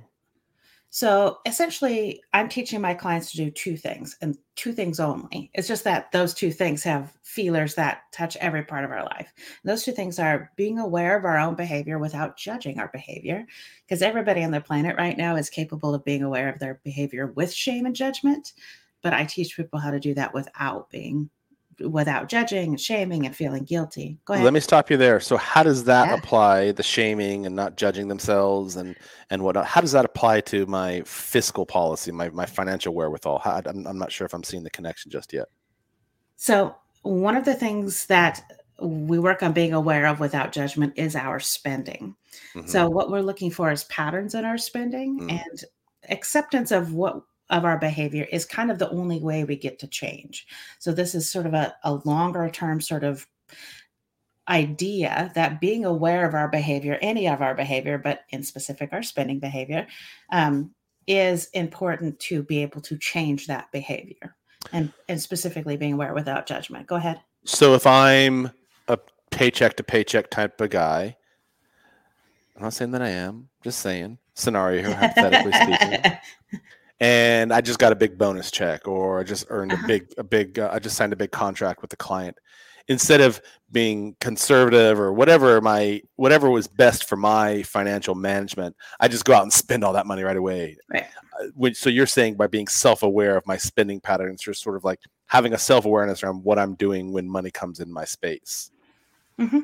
So 0.91 1.39
essentially, 1.47 2.23
I'm 2.33 2.49
teaching 2.49 2.81
my 2.81 2.93
clients 2.95 3.31
to 3.31 3.37
do 3.39 3.51
two 3.51 3.77
things 3.77 4.17
and 4.21 4.37
two 4.55 4.73
things 4.73 5.01
only. 5.01 5.51
It's 5.55 5.69
just 5.69 5.85
that 5.85 6.13
those 6.13 6.35
two 6.35 6.51
things 6.51 6.83
have 6.85 7.13
feelers 7.23 7.75
that 7.75 8.03
touch 8.13 8.37
every 8.37 8.65
part 8.65 8.85
of 8.85 8.91
our 8.91 9.05
life. 9.05 9.33
And 9.37 9.71
those 9.71 9.85
two 9.85 9.93
things 9.93 10.19
are 10.19 10.51
being 10.57 10.79
aware 10.79 11.17
of 11.17 11.27
our 11.27 11.39
own 11.39 11.55
behavior 11.55 11.99
without 11.99 12.39
judging 12.39 12.79
our 12.79 12.89
behavior, 12.89 13.47
because 13.87 14.01
everybody 14.03 14.43
on 14.43 14.51
the 14.51 14.63
planet 14.63 14.97
right 14.97 15.17
now 15.17 15.37
is 15.37 15.51
capable 15.51 15.95
of 15.95 16.05
being 16.05 16.23
aware 16.23 16.49
of 16.51 16.59
their 16.59 16.81
behavior 16.85 17.27
with 17.29 17.53
shame 17.53 17.85
and 17.85 17.95
judgment 17.95 18.55
but 19.03 19.13
I 19.13 19.25
teach 19.25 19.57
people 19.57 19.79
how 19.79 19.91
to 19.91 20.01
do 20.01 20.15
that 20.15 20.35
without 20.35 20.91
being 20.91 21.31
without 21.81 22.29
judging 22.29 22.71
and 22.71 22.81
shaming 22.81 23.25
and 23.25 23.35
feeling 23.35 23.65
guilty. 23.65 24.19
Go 24.25 24.35
ahead. 24.35 24.45
Let 24.45 24.53
me 24.53 24.61
stop 24.61 24.91
you 24.91 24.97
there. 24.97 25.21
So 25.21 25.37
how 25.37 25.63
does 25.63 25.85
that 25.85 26.09
yeah. 26.09 26.15
apply 26.15 26.73
the 26.73 26.83
shaming 26.83 27.47
and 27.47 27.55
not 27.55 27.77
judging 27.77 28.09
themselves 28.09 28.77
and 28.77 28.97
and 29.31 29.43
whatnot? 29.43 29.67
How 29.67 29.81
does 29.81 29.93
that 29.93 30.05
apply 30.05 30.41
to 30.43 30.67
my 30.67 31.03
fiscal 31.05 31.65
policy, 31.65 32.11
my 32.11 32.31
my 32.31 32.47
financial 32.47 32.95
wherewithal? 32.95 33.39
How, 33.39 33.63
I'm, 33.65 33.87
I'm 33.87 33.99
not 33.99 34.13
sure 34.13 34.25
if 34.25 34.35
I'm 34.35 34.43
seeing 34.43 34.65
the 34.65 34.71
connection 34.71 35.11
just 35.11 35.33
yet. 35.33 35.47
So 36.37 36.75
one 37.03 37.37
of 37.37 37.45
the 37.45 37.55
things 37.55 38.07
that 38.07 38.43
we 38.81 39.19
work 39.19 39.43
on 39.43 39.53
being 39.53 39.73
aware 39.73 40.07
of 40.07 40.21
without 40.21 40.53
judgment 40.53 40.95
is 40.97 41.17
our 41.17 41.41
spending. 41.41 42.15
Mm-hmm. 42.55 42.69
So 42.69 42.89
what 42.89 43.11
we're 43.11 43.23
looking 43.23 43.51
for 43.51 43.71
is 43.73 43.85
patterns 43.85 44.35
in 44.35 44.45
our 44.45 44.59
spending 44.59 45.21
mm-hmm. 45.21 45.31
and 45.31 45.65
acceptance 46.11 46.71
of 46.71 46.93
what 46.93 47.23
of 47.51 47.65
our 47.65 47.79
behavior 47.79 48.27
is 48.31 48.45
kind 48.45 48.71
of 48.71 48.79
the 48.79 48.91
only 48.91 49.21
way 49.21 49.45
we 49.45 49.57
get 49.57 49.79
to 49.81 49.87
change. 49.87 50.47
So 50.79 50.93
this 50.93 51.15
is 51.15 51.31
sort 51.31 51.47
of 51.47 51.55
a, 51.55 51.75
a 51.83 51.95
longer 51.95 52.49
term 52.51 52.81
sort 52.81 53.05
of 53.05 53.27
idea 54.49 55.31
that 55.35 55.61
being 55.61 55.85
aware 55.85 56.27
of 56.27 56.35
our 56.35 56.49
behavior, 56.49 56.99
any 57.03 57.29
of 57.29 57.43
our 57.43 57.55
behavior, 57.55 57.99
but 57.99 58.23
in 58.31 58.43
specific 58.43 58.93
our 58.93 59.03
spending 59.03 59.39
behavior, 59.39 59.87
um, 60.31 60.75
is 61.07 61.49
important 61.55 62.19
to 62.21 62.43
be 62.43 62.63
able 62.63 62.81
to 62.83 62.97
change 62.99 63.47
that 63.47 63.71
behavior 63.73 64.37
and, 64.73 64.93
and 65.09 65.21
specifically 65.21 65.77
being 65.77 65.95
aware 65.95 66.15
without 66.15 66.47
judgment. 66.47 66.87
Go 66.87 66.97
ahead. 66.97 67.21
So 67.45 67.75
if 67.75 67.87
I'm 67.87 68.51
a 68.89 68.99
paycheck 69.31 69.77
to 69.77 69.83
paycheck 69.83 70.31
type 70.31 70.61
of 70.61 70.71
guy, 70.71 71.17
I'm 72.57 72.63
not 72.63 72.75
saying 72.75 72.91
that 72.91 73.03
I 73.03 73.11
am, 73.11 73.49
just 73.63 73.81
saying 73.81 74.19
scenario 74.35 74.93
hypothetically 74.95 75.53
speaking. 75.53 76.13
And 77.01 77.53
I 77.53 77.61
just 77.61 77.79
got 77.79 77.93
a 77.93 77.97
big 77.97 78.19
bonus 78.19 78.51
check, 78.51 78.89
or 78.89 79.21
I 79.21 79.25
just 79.25 79.47
earned 79.49 79.73
uh-huh. 79.73 79.85
a 79.85 79.87
big, 79.87 80.13
a 80.19 80.25
big, 80.25 80.59
uh, 80.59 80.71
I 80.73 80.79
just 80.79 80.97
signed 80.97 81.13
a 81.13 81.17
big 81.17 81.31
contract 81.31 81.81
with 81.81 81.91
the 81.91 81.97
client. 81.97 82.37
Instead 82.91 83.21
of 83.21 83.41
being 83.71 84.17
conservative 84.19 84.99
or 84.99 85.13
whatever 85.13 85.61
my 85.61 86.01
whatever 86.17 86.49
was 86.49 86.67
best 86.67 87.05
for 87.05 87.17
my 87.17 87.63
financial 87.65 88.15
management, 88.15 88.75
I 88.99 89.09
just 89.09 89.27
go 89.27 89.35
out 89.35 89.43
and 89.43 89.53
spend 89.53 89.85
all 89.85 89.93
that 89.93 90.07
money 90.07 90.23
right 90.23 90.37
away. 90.37 90.79
Right. 90.91 91.07
Uh, 91.39 91.71
so 91.75 91.91
you're 91.91 92.07
saying 92.07 92.37
by 92.37 92.47
being 92.47 92.67
self-aware 92.67 93.37
of 93.37 93.47
my 93.47 93.59
spending 93.59 94.01
patterns, 94.01 94.47
you're 94.47 94.55
sort 94.55 94.75
of 94.75 94.85
like 94.85 95.01
having 95.27 95.53
a 95.53 95.59
self-awareness 95.59 96.23
around 96.23 96.43
what 96.45 96.59
I'm 96.59 96.77
doing 96.77 97.13
when 97.13 97.29
money 97.29 97.51
comes 97.51 97.81
in 97.81 97.93
my 97.93 98.07
space. 98.07 98.71
Mm-hmm. 99.39 99.59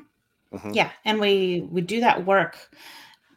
Mm-hmm. 0.53 0.71
Yeah, 0.75 0.91
and 1.07 1.19
we 1.19 1.67
we 1.71 1.81
do 1.81 2.01
that 2.01 2.27
work 2.27 2.59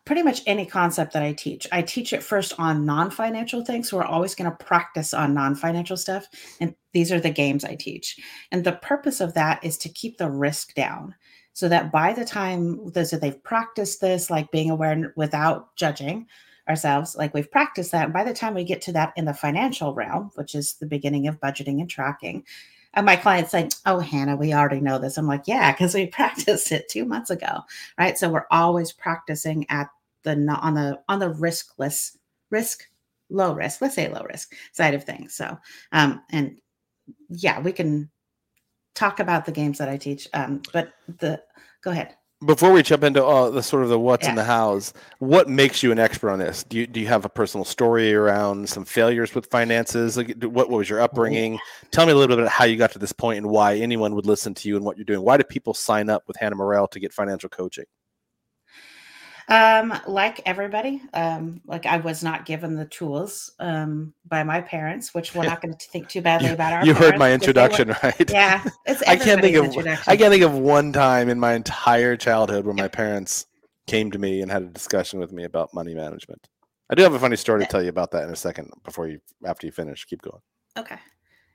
pretty 0.08 0.24
much 0.24 0.42
any 0.48 0.66
concept 0.66 1.12
that 1.12 1.22
I 1.22 1.34
teach. 1.34 1.68
I 1.70 1.82
teach 1.82 2.14
it 2.14 2.24
first 2.24 2.54
on 2.58 2.86
non 2.86 3.12
financial 3.12 3.64
things. 3.64 3.90
So 3.90 3.98
we're 3.98 4.06
always 4.06 4.36
going 4.36 4.50
to 4.50 4.66
practice 4.66 5.14
on 5.14 5.34
non 5.34 5.54
financial 5.54 5.98
stuff. 5.98 6.26
And 6.62 6.74
these 6.94 7.12
are 7.12 7.20
the 7.20 7.30
games 7.30 7.66
I 7.66 7.76
teach. 7.76 8.18
And 8.52 8.64
the 8.64 8.72
purpose 8.72 9.20
of 9.20 9.34
that 9.34 9.64
is 9.64 9.78
to 9.80 9.90
keep 9.90 10.18
the 10.18 10.32
risk 10.32 10.74
down 10.76 11.14
so 11.52 11.68
that 11.68 11.92
by 11.92 12.14
the 12.14 12.24
time 12.24 12.90
so 12.94 13.18
they've 13.18 13.44
practiced 13.44 14.00
this, 14.00 14.30
like 14.30 14.50
being 14.50 14.72
aware 14.72 15.14
without 15.18 15.76
judging 15.76 16.26
ourselves, 16.70 17.16
like 17.18 17.34
we've 17.34 17.52
practiced 17.52 17.92
that. 17.92 18.06
And 18.06 18.14
by 18.14 18.24
the 18.24 18.34
time 18.34 18.54
we 18.54 18.64
get 18.64 18.82
to 18.84 18.94
that 18.94 19.12
in 19.18 19.26
the 19.26 19.34
financial 19.34 19.94
realm, 19.94 20.32
which 20.36 20.56
is 20.56 20.76
the 20.76 20.86
beginning 20.86 21.28
of 21.28 21.42
budgeting 21.42 21.82
and 21.82 21.90
tracking, 21.90 22.46
and 22.94 23.06
my 23.06 23.16
clients 23.16 23.52
say, 23.52 23.68
Oh, 23.86 24.00
Hannah, 24.00 24.38
we 24.38 24.54
already 24.54 24.80
know 24.80 25.00
this. 25.00 25.18
I'm 25.18 25.28
like, 25.28 25.48
Yeah, 25.48 25.74
because 25.74 25.94
we 25.94 26.06
practiced 26.08 26.72
it 26.72 26.88
two 26.88 27.04
months 27.04 27.30
ago. 27.30 27.62
Right. 28.00 28.18
So 28.18 28.30
we're 28.30 28.48
always 28.50 28.94
practicing 28.94 29.66
at 29.70 29.90
the 30.28 30.36
not 30.36 30.62
on 30.62 30.74
the 30.74 31.00
on 31.08 31.20
the 31.20 31.30
riskless 31.34 32.18
risk 32.52 32.84
low 33.30 33.54
risk 33.54 33.82
let's 33.82 33.96
say 33.96 34.10
low 34.10 34.24
risk 34.30 34.54
side 34.74 34.94
of 34.94 35.04
things. 35.04 35.34
So 35.34 35.58
um 35.92 36.22
and 36.32 36.60
yeah 37.30 37.60
we 37.60 37.72
can 37.72 38.10
talk 38.94 39.20
about 39.20 39.46
the 39.46 39.52
games 39.52 39.78
that 39.78 39.88
i 39.88 39.96
teach 39.96 40.28
um 40.34 40.62
but 40.74 40.92
the 41.20 41.42
go 41.84 41.92
ahead. 41.92 42.16
Before 42.46 42.72
we 42.72 42.84
jump 42.84 43.04
into 43.04 43.26
uh, 43.26 43.50
the 43.50 43.64
sort 43.64 43.82
of 43.84 43.90
the 43.90 44.00
what's 44.00 44.26
yeah. 44.26 44.32
in 44.32 44.36
the 44.36 44.44
hows 44.44 44.94
what 45.20 45.48
makes 45.50 45.82
you 45.82 45.92
an 45.92 45.98
expert 45.98 46.30
on 46.30 46.40
this? 46.40 46.64
Do 46.64 46.78
you, 46.78 46.86
do 46.86 47.00
you 47.00 47.08
have 47.08 47.26
a 47.26 47.30
personal 47.30 47.64
story 47.66 48.14
around 48.14 48.70
some 48.70 48.86
failures 48.86 49.34
with 49.34 49.48
finances? 49.48 50.18
Like 50.18 50.36
what, 50.44 50.70
what 50.70 50.70
was 50.70 50.90
your 50.90 51.02
upbringing? 51.02 51.58
Tell 51.92 52.06
me 52.06 52.12
a 52.12 52.16
little 52.16 52.36
bit 52.36 52.44
about 52.44 52.52
how 52.52 52.66
you 52.66 52.76
got 52.76 52.92
to 52.92 53.00
this 53.00 53.14
point 53.14 53.38
and 53.38 53.50
why 53.50 53.78
anyone 53.78 54.14
would 54.14 54.26
listen 54.26 54.54
to 54.56 54.68
you 54.68 54.76
and 54.76 54.86
what 54.86 54.98
you're 54.98 55.06
doing. 55.06 55.22
Why 55.22 55.38
do 55.38 55.44
people 55.44 55.74
sign 55.74 56.10
up 56.10 56.28
with 56.28 56.38
hannah 56.38 56.56
morell 56.56 56.88
to 56.90 57.00
get 57.00 57.14
financial 57.14 57.50
coaching 57.50 57.86
Um, 59.50 59.98
like 60.08 60.42
everybody, 60.46 61.02
um, 61.14 61.62
like 61.66 61.86
I 61.86 61.98
was 61.98 62.22
not 62.22 62.46
given 62.46 62.76
the 62.76 62.86
tools 62.86 63.52
um, 63.60 64.14
by 64.28 64.44
my 64.44 64.60
parents, 64.60 65.14
which 65.14 65.34
we're 65.34 65.46
not 65.46 65.62
going 65.62 65.74
to 65.74 65.88
think 65.88 66.10
too 66.10 66.22
badly 66.22 66.50
you, 66.50 66.54
about 66.54 66.74
our. 66.74 66.86
You 66.86 66.94
heard 66.94 67.18
my 67.18 67.32
introduction, 67.32 67.96
right? 68.04 68.30
Yeah, 68.30 68.62
it's 68.86 69.02
I 69.04 69.16
can't 69.16 69.40
think 69.42 69.56
of. 69.56 69.88
I 70.06 70.18
can't 70.18 70.32
think 70.32 70.44
of 70.44 70.54
one 70.54 70.92
time 70.92 71.30
in 71.30 71.40
my 71.40 71.54
entire 71.54 72.18
childhood 72.18 72.66
where 72.66 72.74
my 72.74 72.90
parents 72.90 73.46
came 73.86 74.12
to 74.12 74.20
me 74.20 74.42
and 74.42 74.52
had 74.52 74.64
a 74.64 74.68
discussion 74.68 75.18
with 75.18 75.32
me 75.32 75.46
about 75.46 75.74
money 75.74 75.96
management. 75.96 76.50
I 76.90 76.96
do 76.96 77.04
have 77.04 77.14
a 77.14 77.20
funny 77.20 77.38
story 77.38 77.62
to 77.62 77.72
tell 77.72 77.82
you 77.82 77.90
about 77.90 78.12
that 78.12 78.24
in 78.24 78.30
a 78.30 78.36
second 78.36 78.72
before 78.84 79.08
you 79.08 79.20
after 79.46 79.66
you 79.66 79.72
finish. 79.72 80.06
Keep 80.06 80.24
going. 80.24 80.42
Okay. 80.78 80.98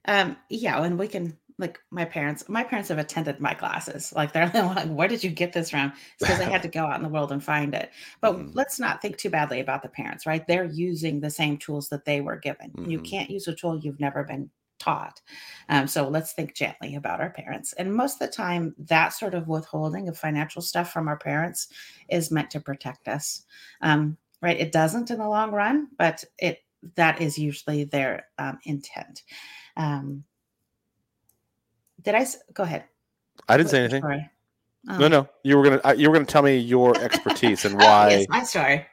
Um, 0.07 0.37
yeah, 0.49 0.83
and 0.83 0.99
we 0.99 1.09
can 1.09 1.39
like 1.63 1.79
my 1.91 2.05
parents 2.05 2.47
my 2.49 2.63
parents 2.63 2.91
have 2.91 2.99
attended 2.99 3.41
my 3.41 3.55
classes. 3.55 4.13
Like 4.15 4.33
they're 4.33 4.51
like 4.55 4.89
where 4.89 5.09
did 5.09 5.25
you 5.25 5.31
get 5.31 5.55
this 5.55 5.71
from? 5.71 5.93
Because 6.21 6.39
they 6.39 6.45
had 6.45 6.63
to 6.63 6.69
go 6.69 6.85
out 6.85 6.97
in 6.97 7.03
the 7.03 7.09
world 7.09 7.33
and 7.33 7.43
find 7.43 7.75
it. 7.75 7.91
But 8.21 8.35
mm-hmm. 8.35 8.51
let's 8.53 8.79
not 8.79 9.01
think 9.01 9.17
too 9.17 9.31
badly 9.31 9.61
about 9.61 9.83
the 9.83 9.89
parents 9.89 10.27
right? 10.27 10.47
They're 10.47 10.65
using 10.65 11.21
the 11.21 11.31
same 11.31 11.57
tools 11.57 11.89
that 11.89 12.05
they 12.05 12.21
were 12.21 12.37
given. 12.37 12.71
Mm-hmm. 12.71 12.91
you 12.91 13.01
can't 13.01 13.31
use 13.31 13.49
a 13.49 13.55
tool 13.55 13.79
you've 13.79 14.01
never 14.01 14.25
been 14.25 14.51
taught. 14.79 15.21
Um, 15.69 15.87
so 15.87 16.09
let's 16.09 16.33
think 16.33 16.55
gently 16.55 16.97
about 16.97 17.21
our 17.21 17.31
parents. 17.31 17.73
And 17.75 17.95
most 17.95 18.21
of 18.21 18.29
the 18.29 18.35
time 18.35 18.75
that 18.79 19.11
sort 19.11 19.35
of 19.35 19.47
withholding 19.47 20.09
of 20.09 20.19
financial 20.19 20.61
stuff 20.61 20.93
from 20.93 21.07
our 21.09 21.17
parents 21.17 21.69
is 22.09 22.33
meant 22.33 22.51
to 22.51 22.61
protect 22.61 23.07
us. 23.07 23.45
Um, 23.81 24.17
right? 24.41 24.59
It 24.59 24.73
doesn't 24.73 25.11
in 25.11 25.19
the 25.19 25.29
long 25.29 25.53
run 25.53 25.89
but 25.97 26.25
it 26.39 26.59
that 26.97 27.21
is 27.21 27.39
usually 27.39 27.85
their 27.85 28.27
um, 28.39 28.59
intent. 28.65 29.23
Um, 29.77 30.25
did 32.03 32.15
I 32.15 32.27
go 32.53 32.63
ahead? 32.63 32.85
I 33.49 33.57
didn't 33.57 33.71
say 33.71 33.81
anything. 33.81 34.05
Oh. 34.89 34.99
No, 34.99 35.09
no. 35.09 35.29
You 35.45 35.57
were 35.57 35.65
gonna 35.65 35.95
you 35.95 36.09
were 36.09 36.15
gonna 36.15 36.27
tell 36.27 36.43
me 36.43 36.59
your 36.59 36.97
expertise 37.01 37.65
and 37.65 37.77
why. 37.79 38.07
oh, 38.07 38.19
yes, 38.19 38.27
my 38.29 38.43
story. 38.43 38.87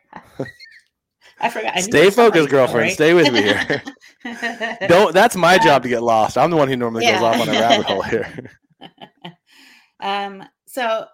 I 1.41 1.49
forgot. 1.49 1.75
I 1.75 1.81
Stay 1.81 2.09
focused, 2.09 2.49
girlfriend. 2.49 2.91
Stay 2.91 3.13
with 3.13 3.31
me 3.31 3.41
here. 3.41 3.81
Don't. 4.87 5.13
That's 5.13 5.35
my 5.35 5.57
job 5.57 5.83
to 5.83 5.89
get 5.89 6.03
lost. 6.03 6.37
I'm 6.37 6.51
the 6.51 6.57
one 6.57 6.67
who 6.67 6.75
normally 6.75 7.05
yeah. 7.05 7.13
goes 7.13 7.23
off 7.23 7.41
on 7.41 7.49
a 7.49 7.59
rabbit 7.59 7.85
hole 7.85 8.01
here. 8.01 8.51
um. 9.99 10.43
So 10.65 11.05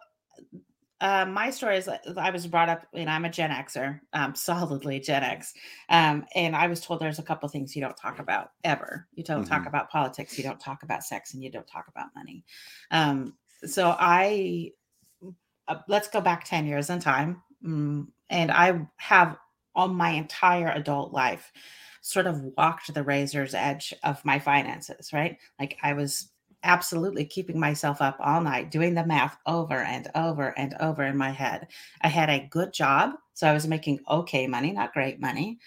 uh, 1.02 1.26
my 1.26 1.50
story 1.50 1.78
is 1.78 1.90
I 1.90 2.30
was 2.30 2.48
brought 2.48 2.70
up, 2.70 2.88
and 2.94 3.10
I'm 3.10 3.26
a 3.26 3.30
Gen 3.30 3.50
Xer, 3.50 4.00
um, 4.14 4.36
solidly 4.36 5.00
Gen 5.00 5.24
X. 5.24 5.54
Um, 5.90 6.26
and 6.36 6.56
I 6.56 6.68
was 6.68 6.82
told 6.82 7.00
there's 7.00 7.20
a 7.20 7.24
couple 7.24 7.50
things 7.50 7.76
you 7.76 7.82
don't 7.82 7.98
talk 7.98 8.20
about 8.20 8.52
ever. 8.64 9.08
You 9.14 9.24
don't 9.24 9.42
mm-hmm. 9.42 9.50
talk 9.50 9.68
about 9.68 9.90
politics, 9.90 10.38
you 10.38 10.44
don't 10.44 10.60
talk 10.60 10.84
about 10.84 11.04
sex, 11.04 11.34
and 11.34 11.44
you 11.44 11.52
don't 11.52 11.68
talk 11.68 11.88
about 11.88 12.16
money. 12.16 12.46
Um, 12.92 13.34
so 13.66 13.96
I, 14.00 14.72
uh, 15.68 15.78
let's 15.88 16.08
go 16.08 16.22
back 16.22 16.46
10 16.46 16.66
years 16.66 16.90
in 16.90 17.00
time. 17.00 17.42
Mm, 17.66 18.08
and 18.30 18.52
I 18.52 18.88
have 18.98 19.38
all 19.76 19.88
my 19.88 20.12
entire 20.12 20.70
adult 20.70 21.12
life 21.12 21.52
sort 22.02 22.28
of 22.28 22.42
walked 22.56 22.94
the 22.94 23.04
razor's 23.04 23.54
edge 23.54 23.94
of 24.04 24.24
my 24.24 24.40
finances, 24.40 25.12
right? 25.12 25.38
Like 25.60 25.78
I 25.82 25.94
was 25.94 26.30
absolutely 26.66 27.24
keeping 27.24 27.60
myself 27.60 28.02
up 28.02 28.18
all 28.20 28.42
night 28.42 28.72
doing 28.72 28.94
the 28.94 29.06
math 29.06 29.38
over 29.46 29.76
and 29.76 30.10
over 30.16 30.58
and 30.58 30.76
over 30.82 31.04
in 31.04 31.16
my 31.16 31.30
head. 31.30 31.68
I 32.02 32.10
had 32.10 32.30
a 32.30 32.48
good 32.50 32.74
job, 32.74 33.12
so 33.34 33.48
I 33.48 33.54
was 33.54 33.68
making 33.68 34.00
okay 34.10 34.48
money, 34.48 34.72
not 34.72 34.94
great 34.94 35.22
money. 35.22 35.60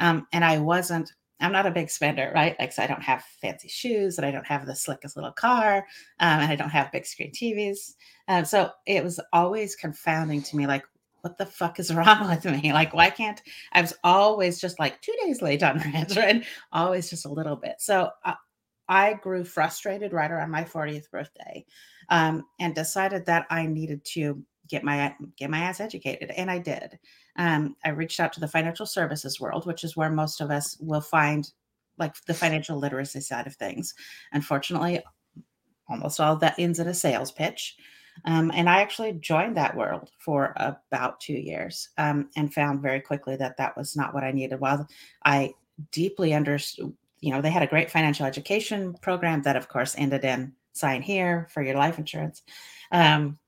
Um, 0.00 0.26
and 0.32 0.44
I 0.44 0.58
wasn't, 0.58 1.12
I'm 1.40 1.52
not 1.52 1.66
a 1.66 1.70
big 1.70 1.90
spender, 1.90 2.32
right? 2.34 2.56
Like, 2.58 2.72
so 2.72 2.82
I 2.82 2.86
don't 2.86 3.02
have 3.02 3.22
fancy 3.40 3.68
shoes 3.68 4.16
and 4.16 4.26
I 4.26 4.30
don't 4.30 4.46
have 4.46 4.66
the 4.66 4.74
slickest 4.74 5.16
little 5.16 5.32
car 5.32 5.86
um, 6.18 6.40
and 6.40 6.50
I 6.50 6.56
don't 6.56 6.70
have 6.70 6.90
big 6.90 7.06
screen 7.06 7.30
TVs. 7.30 7.94
Um, 8.28 8.44
so 8.44 8.70
it 8.86 9.04
was 9.04 9.20
always 9.32 9.76
confounding 9.76 10.42
to 10.42 10.56
me, 10.56 10.66
like, 10.66 10.84
what 11.20 11.38
the 11.38 11.46
fuck 11.46 11.80
is 11.80 11.92
wrong 11.94 12.28
with 12.28 12.44
me? 12.44 12.72
Like, 12.72 12.94
why 12.94 13.10
can't 13.10 13.42
I 13.72 13.80
was 13.80 13.94
always 14.04 14.60
just 14.60 14.78
like 14.78 15.00
two 15.02 15.14
days 15.24 15.42
late 15.42 15.62
on 15.62 15.78
rent, 15.92 16.16
right? 16.16 16.44
Always 16.72 17.10
just 17.10 17.26
a 17.26 17.32
little 17.32 17.56
bit. 17.56 17.76
So 17.80 18.10
uh, 18.24 18.34
I 18.88 19.14
grew 19.14 19.44
frustrated 19.44 20.12
right 20.12 20.30
around 20.30 20.50
my 20.50 20.64
40th 20.64 21.10
birthday 21.10 21.64
um, 22.08 22.44
and 22.60 22.74
decided 22.74 23.26
that 23.26 23.46
I 23.50 23.66
needed 23.66 24.04
to 24.12 24.42
get 24.68 24.82
my 24.82 25.14
get 25.36 25.48
my 25.48 25.60
ass 25.60 25.78
educated 25.78 26.32
and 26.32 26.50
i 26.50 26.58
did. 26.58 26.98
Um, 27.36 27.76
i 27.84 27.90
reached 27.90 28.18
out 28.18 28.32
to 28.32 28.40
the 28.40 28.48
financial 28.48 28.86
services 28.86 29.40
world 29.40 29.64
which 29.64 29.84
is 29.84 29.96
where 29.96 30.10
most 30.10 30.40
of 30.40 30.50
us 30.50 30.76
will 30.80 31.00
find 31.00 31.52
like 31.98 32.14
the 32.26 32.34
financial 32.34 32.76
literacy 32.76 33.20
side 33.20 33.46
of 33.46 33.54
things. 33.54 33.94
Unfortunately 34.32 35.02
almost 35.88 36.18
all 36.18 36.34
that 36.36 36.58
ends 36.58 36.80
in 36.80 36.88
a 36.88 36.94
sales 36.94 37.30
pitch. 37.30 37.76
Um, 38.24 38.50
and 38.54 38.68
i 38.68 38.80
actually 38.80 39.12
joined 39.12 39.56
that 39.56 39.76
world 39.76 40.10
for 40.18 40.52
about 40.56 41.20
two 41.20 41.34
years 41.34 41.90
um, 41.98 42.28
and 42.36 42.52
found 42.52 42.82
very 42.82 43.00
quickly 43.00 43.36
that 43.36 43.56
that 43.58 43.76
was 43.76 43.94
not 43.94 44.14
what 44.14 44.24
i 44.24 44.32
needed. 44.32 44.58
While 44.58 44.86
i 45.24 45.54
deeply 45.92 46.34
understood 46.34 46.92
you 47.20 47.32
know, 47.32 47.40
they 47.40 47.50
had 47.50 47.62
a 47.62 47.66
great 47.66 47.90
financial 47.90 48.26
education 48.26 48.94
program 49.00 49.42
that, 49.42 49.56
of 49.56 49.68
course, 49.68 49.94
ended 49.96 50.24
in 50.24 50.52
sign 50.72 51.02
here 51.02 51.48
for 51.50 51.62
your 51.62 51.76
life 51.76 51.98
insurance. 51.98 52.42
Um, 52.92 53.38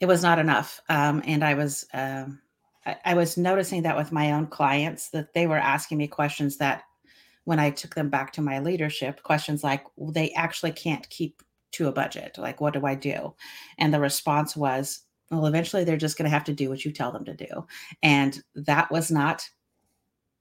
it 0.00 0.06
was 0.06 0.22
not 0.22 0.38
enough, 0.38 0.80
um, 0.88 1.22
and 1.26 1.44
I 1.44 1.54
was 1.54 1.86
um, 1.92 2.40
I, 2.86 2.96
I 3.04 3.14
was 3.14 3.36
noticing 3.36 3.82
that 3.82 3.96
with 3.96 4.12
my 4.12 4.32
own 4.32 4.46
clients 4.46 5.10
that 5.10 5.34
they 5.34 5.46
were 5.46 5.58
asking 5.58 5.98
me 5.98 6.08
questions 6.08 6.56
that, 6.58 6.84
when 7.44 7.58
I 7.58 7.70
took 7.70 7.94
them 7.94 8.10
back 8.10 8.32
to 8.34 8.42
my 8.42 8.60
leadership, 8.60 9.22
questions 9.22 9.64
like 9.64 9.84
they 9.98 10.30
actually 10.32 10.72
can't 10.72 11.08
keep 11.08 11.42
to 11.72 11.88
a 11.88 11.92
budget. 11.92 12.36
Like, 12.38 12.60
what 12.60 12.74
do 12.74 12.84
I 12.86 12.94
do? 12.94 13.34
And 13.78 13.92
the 13.92 14.00
response 14.00 14.56
was, 14.56 15.00
well, 15.30 15.46
eventually 15.46 15.84
they're 15.84 15.96
just 15.96 16.18
going 16.18 16.30
to 16.30 16.34
have 16.34 16.44
to 16.44 16.52
do 16.52 16.68
what 16.68 16.84
you 16.84 16.92
tell 16.92 17.12
them 17.12 17.24
to 17.24 17.34
do. 17.34 17.66
And 18.02 18.42
that 18.54 18.90
was 18.90 19.10
not 19.10 19.48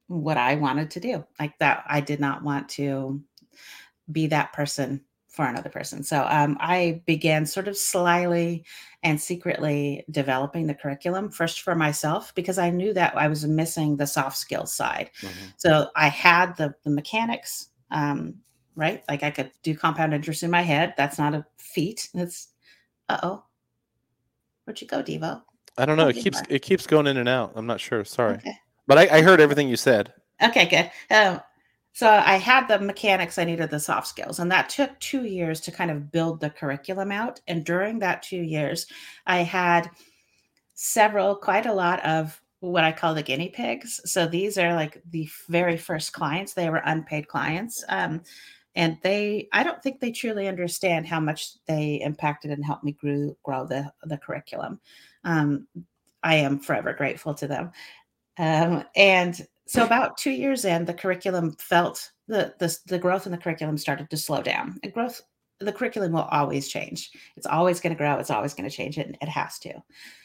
what 0.10 0.38
I 0.38 0.56
wanted 0.56 0.92
to 0.92 1.00
do. 1.00 1.24
Like 1.40 1.58
that, 1.60 1.84
I 1.88 2.02
did 2.02 2.20
not 2.20 2.44
want 2.44 2.68
to 2.70 3.22
be 4.12 4.28
that 4.28 4.52
person 4.54 5.02
for 5.30 5.46
another 5.46 5.70
person. 5.70 6.04
So 6.04 6.26
um, 6.28 6.58
I 6.60 7.02
began 7.06 7.46
sort 7.46 7.68
of 7.68 7.78
slyly 7.78 8.66
and 9.04 9.22
secretly 9.22 10.04
developing 10.10 10.66
the 10.66 10.74
curriculum 10.74 11.30
first 11.30 11.62
for 11.62 11.76
myself 11.76 12.34
because 12.34 12.58
I 12.58 12.72
knew 12.72 12.92
that 12.94 13.16
I 13.16 13.28
was 13.28 13.46
missing 13.46 13.96
the 13.96 14.08
soft 14.08 14.36
skills 14.36 14.74
side. 14.74 15.12
Mm-hmm. 15.22 15.46
So 15.58 15.90
I 15.96 16.08
had 16.08 16.58
the, 16.58 16.74
the 16.84 16.90
mechanics, 16.90 17.70
um, 17.92 18.36
right? 18.76 19.04
Like 19.08 19.22
I 19.22 19.30
could 19.30 19.52
do 19.62 19.78
compound 19.78 20.16
interest 20.16 20.42
in 20.42 20.50
my 20.50 20.64
head. 20.64 20.96
That's 20.98 21.20
not 21.20 21.36
a 21.36 21.46
feat. 21.58 22.10
It's 22.16 22.50
uh 23.08 23.20
oh. 23.22 23.44
Where'd 24.66 24.82
you 24.82 24.88
go, 24.88 25.04
Devo? 25.04 25.44
I 25.78 25.86
don't 25.86 25.98
know. 25.98 26.08
It 26.08 26.16
keeps 26.16 26.42
it 26.50 26.64
keeps 26.64 26.88
going 26.88 27.08
in 27.08 27.18
and 27.18 27.30
out. 27.30 27.54
I'm 27.56 27.68
not 27.68 27.80
sure. 27.80 28.04
Sorry. 28.04 28.36
Okay. 28.36 28.58
But 28.90 28.98
I, 28.98 29.20
I 29.20 29.22
heard 29.22 29.40
everything 29.40 29.70
you 29.70 29.78
said. 29.78 30.14
Okay, 30.44 30.66
good. 30.66 31.16
Um, 31.16 31.40
so 31.94 32.10
I 32.10 32.36
had 32.36 32.68
the 32.68 32.80
mechanics, 32.80 33.38
I 33.38 33.46
needed 33.46 33.70
the 33.70 33.80
soft 33.80 34.08
skills, 34.08 34.40
and 34.40 34.52
that 34.52 34.70
took 34.70 35.00
two 35.00 35.24
years 35.24 35.62
to 35.62 35.72
kind 35.72 35.92
of 35.92 36.12
build 36.12 36.42
the 36.42 36.50
curriculum 36.50 37.12
out. 37.12 37.40
And 37.48 37.64
during 37.64 38.00
that 38.00 38.24
two 38.24 38.42
years, 38.42 38.88
I 39.28 39.44
had 39.44 39.90
several, 40.74 41.36
quite 41.36 41.68
a 41.68 41.74
lot 41.74 42.04
of 42.06 42.42
what 42.60 42.84
I 42.84 42.92
call 42.92 43.14
the 43.14 43.24
guinea 43.24 43.50
pigs. 43.50 44.02
So 44.06 44.28
these 44.28 44.58
are 44.58 44.74
like 44.74 45.02
the 45.10 45.30
very 45.48 45.78
first 45.78 46.12
clients; 46.12 46.54
they 46.54 46.70
were 46.70 46.82
unpaid 46.84 47.30
clients. 47.30 47.84
Um, 47.88 48.22
and 48.76 48.98
they 49.04 49.48
i 49.52 49.64
don't 49.64 49.82
think 49.82 50.00
they 50.00 50.12
truly 50.12 50.48
understand 50.48 51.08
how 51.08 51.20
much 51.20 51.54
they 51.66 52.00
impacted 52.04 52.52
and 52.52 52.64
helped 52.64 52.84
me 52.84 52.94
grow 52.94 53.36
grow 53.44 53.66
the 53.66 53.92
the 54.04 54.18
curriculum 54.18 54.80
um, 55.24 55.68
i 56.24 56.36
am 56.36 56.60
forever 56.60 56.94
grateful 56.94 57.34
to 57.34 57.48
them 57.48 57.72
um, 58.40 58.86
and 58.96 59.46
so 59.68 59.84
about 59.84 60.18
two 60.18 60.32
years 60.32 60.66
in, 60.66 60.86
the 60.86 60.94
curriculum 60.96 61.56
felt 61.60 62.10
the, 62.28 62.56
the 62.58 62.76
the 62.88 62.98
growth 62.98 63.28
in 63.28 63.32
the 63.32 63.38
curriculum 63.38 63.78
started 63.78 64.10
to 64.10 64.18
slow 64.18 64.42
down. 64.42 64.80
And 64.82 64.92
growth, 64.92 65.22
the 65.60 65.74
curriculum 65.74 66.14
will 66.14 66.28
always 66.32 66.70
change. 66.70 67.12
It's 67.36 67.46
always 67.46 67.80
going 67.80 67.94
to 67.94 67.98
grow. 67.98 68.16
It's 68.16 68.32
always 68.32 68.56
going 68.56 68.68
to 68.68 68.76
change. 68.76 68.98
It, 68.98 69.16
it 69.22 69.30
has 69.30 69.60
to. 69.60 69.74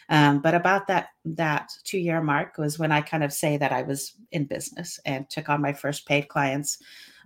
Um, 0.09 0.41
but 0.41 0.55
about 0.55 0.87
that 0.87 1.09
that 1.25 1.73
two 1.83 1.99
year 1.99 2.23
mark 2.23 2.57
was 2.57 2.79
when 2.79 2.93
I 2.93 3.03
kind 3.03 3.25
of 3.25 3.33
say 3.33 3.57
that 3.59 3.73
I 3.73 3.83
was 3.83 4.15
in 4.33 4.45
business 4.45 4.99
and 5.05 5.29
took 5.29 5.49
on 5.49 5.61
my 5.61 5.73
first 5.73 6.07
paid 6.07 6.29
clients. 6.29 6.79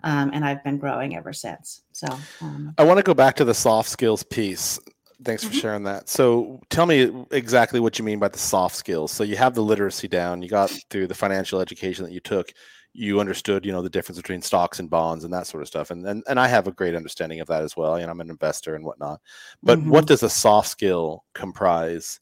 Um, 0.05 0.31
and 0.33 0.45
I've 0.45 0.63
been 0.63 0.79
growing 0.79 1.17
ever 1.17 1.33
since. 1.33 1.83
So 1.93 2.07
um, 2.41 2.73
I 2.79 2.85
want 2.85 2.99
to 2.99 3.03
go 3.03 3.15
back 3.15 3.35
to 3.37 3.45
the 3.45 3.55
soft 3.55 3.89
skills 3.91 4.23
piece. 4.23 4.79
Thanks 5.25 5.43
for 5.43 5.51
mm-hmm. 5.51 5.59
sharing 5.59 5.83
that. 5.85 6.09
So 6.09 6.61
tell 6.71 6.87
me 6.87 7.27
exactly 7.33 7.81
what 7.81 7.99
you 7.99 8.05
mean 8.05 8.21
by 8.21 8.29
the 8.29 8.39
soft 8.39 8.77
skills. 8.77 9.11
So 9.11 9.25
you 9.25 9.37
have 9.37 9.55
the 9.55 9.63
literacy 9.63 10.07
down, 10.07 10.43
you 10.43 10.49
got 10.49 10.71
through 10.91 11.09
the 11.09 11.15
financial 11.15 11.61
education 11.61 12.05
that 12.05 12.13
you 12.13 12.21
took, 12.21 12.53
you 12.93 13.19
understood, 13.19 13.67
you 13.67 13.73
know, 13.73 13.83
the 13.83 13.91
difference 13.91 14.19
between 14.19 14.43
stocks 14.43 14.79
and 14.79 14.89
bonds 14.89 15.25
and 15.25 15.33
that 15.33 15.47
sort 15.47 15.63
of 15.63 15.69
stuff. 15.69 15.91
And 15.91 16.07
and, 16.07 16.23
and 16.29 16.39
I 16.39 16.47
have 16.47 16.69
a 16.69 16.73
great 16.73 16.95
understanding 16.95 17.41
of 17.41 17.49
that 17.49 17.63
as 17.63 17.77
well. 17.77 17.97
And 17.97 18.11
I'm 18.11 18.21
an 18.21 18.31
investor 18.31 18.77
and 18.77 18.85
whatnot. 18.85 19.21
But 19.63 19.79
mm-hmm. 19.79 19.91
what 19.91 20.07
does 20.07 20.23
a 20.23 20.31
soft 20.31 20.69
skill 20.69 21.25
comprise 21.35 22.21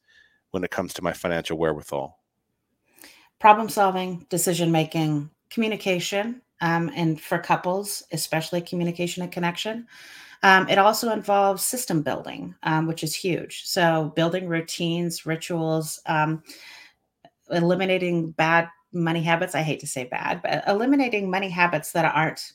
when 0.52 0.64
it 0.64 0.70
comes 0.70 0.94
to 0.94 1.02
my 1.02 1.12
financial 1.12 1.58
wherewithal? 1.58 2.18
Problem 3.38 3.68
solving, 3.68 4.24
decision 4.30 4.72
making, 4.72 5.28
communication, 5.50 6.40
um, 6.62 6.90
and 6.94 7.20
for 7.20 7.38
couples, 7.38 8.02
especially 8.12 8.62
communication 8.62 9.22
and 9.22 9.30
connection. 9.30 9.86
Um, 10.42 10.68
it 10.68 10.78
also 10.78 11.12
involves 11.12 11.64
system 11.64 12.02
building, 12.02 12.54
um, 12.62 12.86
which 12.86 13.02
is 13.02 13.14
huge. 13.14 13.64
So, 13.64 14.12
building 14.16 14.48
routines, 14.48 15.26
rituals, 15.26 16.00
um, 16.06 16.42
eliminating 17.50 18.30
bad 18.32 18.68
money 18.92 19.22
habits. 19.22 19.54
I 19.54 19.62
hate 19.62 19.80
to 19.80 19.86
say 19.86 20.04
bad, 20.04 20.42
but 20.42 20.64
eliminating 20.66 21.30
money 21.30 21.48
habits 21.48 21.92
that 21.92 22.04
aren't 22.04 22.52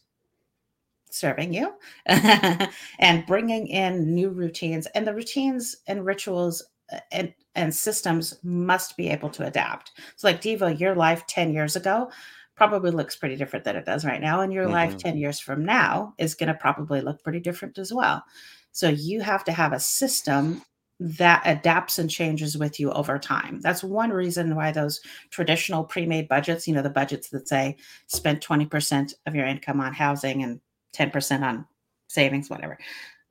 serving 1.10 1.54
you 1.54 1.74
and 2.06 3.26
bringing 3.28 3.68
in 3.68 4.14
new 4.14 4.30
routines. 4.30 4.88
And 4.96 5.06
the 5.06 5.14
routines 5.14 5.78
and 5.88 6.06
rituals 6.06 6.64
uh, 6.92 7.00
and, 7.12 7.34
and 7.56 7.74
systems 7.74 8.38
must 8.44 8.98
be 8.98 9.10
able 9.10 9.30
to 9.32 9.46
adapt. 9.46 9.92
So, 10.16 10.28
like 10.28 10.42
Devo, 10.42 10.78
your 10.80 10.96
life 10.96 11.26
10 11.28 11.54
years 11.54 11.76
ago 11.76 12.10
probably 12.56 12.92
looks 12.92 13.16
pretty 13.16 13.36
different 13.36 13.66
than 13.66 13.76
it 13.76 13.86
does 13.86 14.06
right 14.06 14.22
now. 14.22 14.42
And 14.42 14.54
your 14.54 14.66
mm-hmm. 14.66 14.74
life 14.74 14.98
10 14.98 15.18
years 15.18 15.40
from 15.40 15.66
now 15.66 16.14
is 16.18 16.36
going 16.36 16.48
to 16.48 16.54
probably 16.54 17.02
look 17.02 17.24
pretty 17.24 17.40
different 17.40 17.78
as 17.78 17.94
well. 17.94 18.24
So, 18.72 18.90
you 18.90 19.22
have 19.22 19.44
to 19.46 19.52
have 19.52 19.74
a 19.74 19.80
system 19.80 20.62
that 21.02 21.42
adapts 21.46 21.98
and 21.98 22.10
changes 22.10 22.60
with 22.60 22.80
you 22.80 22.92
over 22.92 23.18
time. 23.18 23.60
That's 23.60 23.84
one 23.84 24.12
reason 24.12 24.56
why 24.56 24.72
those 24.72 25.02
traditional 25.32 25.84
pre-made 25.84 26.28
budgets, 26.28 26.68
you 26.68 26.76
know, 26.76 26.84
the 26.84 26.92
budgets 26.92 27.30
that 27.30 27.48
say 27.48 27.78
spend 28.06 28.40
20% 28.40 29.16
of 29.26 29.34
your 29.34 29.48
income 29.48 29.82
on 29.82 29.94
housing 29.94 30.44
and 30.44 30.60
10% 30.96 31.42
on 31.42 31.66
savings, 32.08 32.52
whatever. 32.52 32.78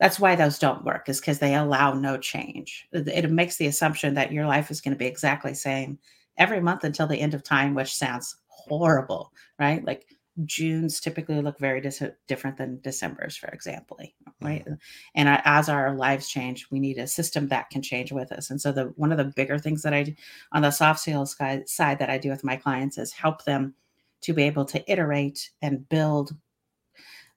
That's 0.01 0.19
why 0.19 0.35
those 0.35 0.59
don't 0.59 0.83
work, 0.83 1.07
is 1.07 1.21
because 1.21 1.39
they 1.39 1.55
allow 1.55 1.93
no 1.93 2.17
change. 2.17 2.87
It 2.91 3.31
makes 3.31 3.55
the 3.55 3.67
assumption 3.67 4.15
that 4.15 4.33
your 4.33 4.47
life 4.47 4.69
is 4.69 4.81
going 4.81 4.93
to 4.93 4.99
be 4.99 5.05
exactly 5.05 5.51
the 5.51 5.57
same 5.57 5.97
every 6.37 6.59
month 6.59 6.83
until 6.83 7.07
the 7.07 7.21
end 7.21 7.33
of 7.33 7.43
time, 7.43 7.73
which 7.73 7.95
sounds 7.95 8.35
horrible, 8.77 9.31
right? 9.59 9.83
Like 9.83 10.05
Junes 10.45 10.99
typically 10.99 11.41
look 11.41 11.59
very 11.59 11.81
dis- 11.81 12.03
different 12.27 12.57
than 12.57 12.79
December's, 12.81 13.35
for 13.35 13.49
example, 13.49 13.97
right? 14.41 14.63
Mm-hmm. 14.63 14.73
And 15.15 15.29
I, 15.29 15.41
as 15.43 15.69
our 15.69 15.95
lives 15.95 16.29
change, 16.29 16.67
we 16.71 16.79
need 16.79 16.97
a 16.97 17.07
system 17.07 17.47
that 17.49 17.69
can 17.69 17.81
change 17.81 18.11
with 18.11 18.31
us. 18.31 18.49
And 18.49 18.61
so, 18.61 18.71
the 18.71 18.85
one 18.95 19.11
of 19.11 19.17
the 19.17 19.33
bigger 19.35 19.59
things 19.59 19.83
that 19.83 19.93
I 19.93 20.03
do 20.03 20.15
on 20.53 20.61
the 20.61 20.71
soft 20.71 21.01
sales 21.01 21.35
side 21.65 21.99
that 21.99 22.09
I 22.09 22.17
do 22.17 22.29
with 22.29 22.43
my 22.43 22.55
clients 22.55 22.97
is 22.97 23.11
help 23.11 23.43
them 23.43 23.73
to 24.21 24.33
be 24.33 24.43
able 24.43 24.65
to 24.65 24.91
iterate 24.91 25.51
and 25.61 25.87
build 25.89 26.35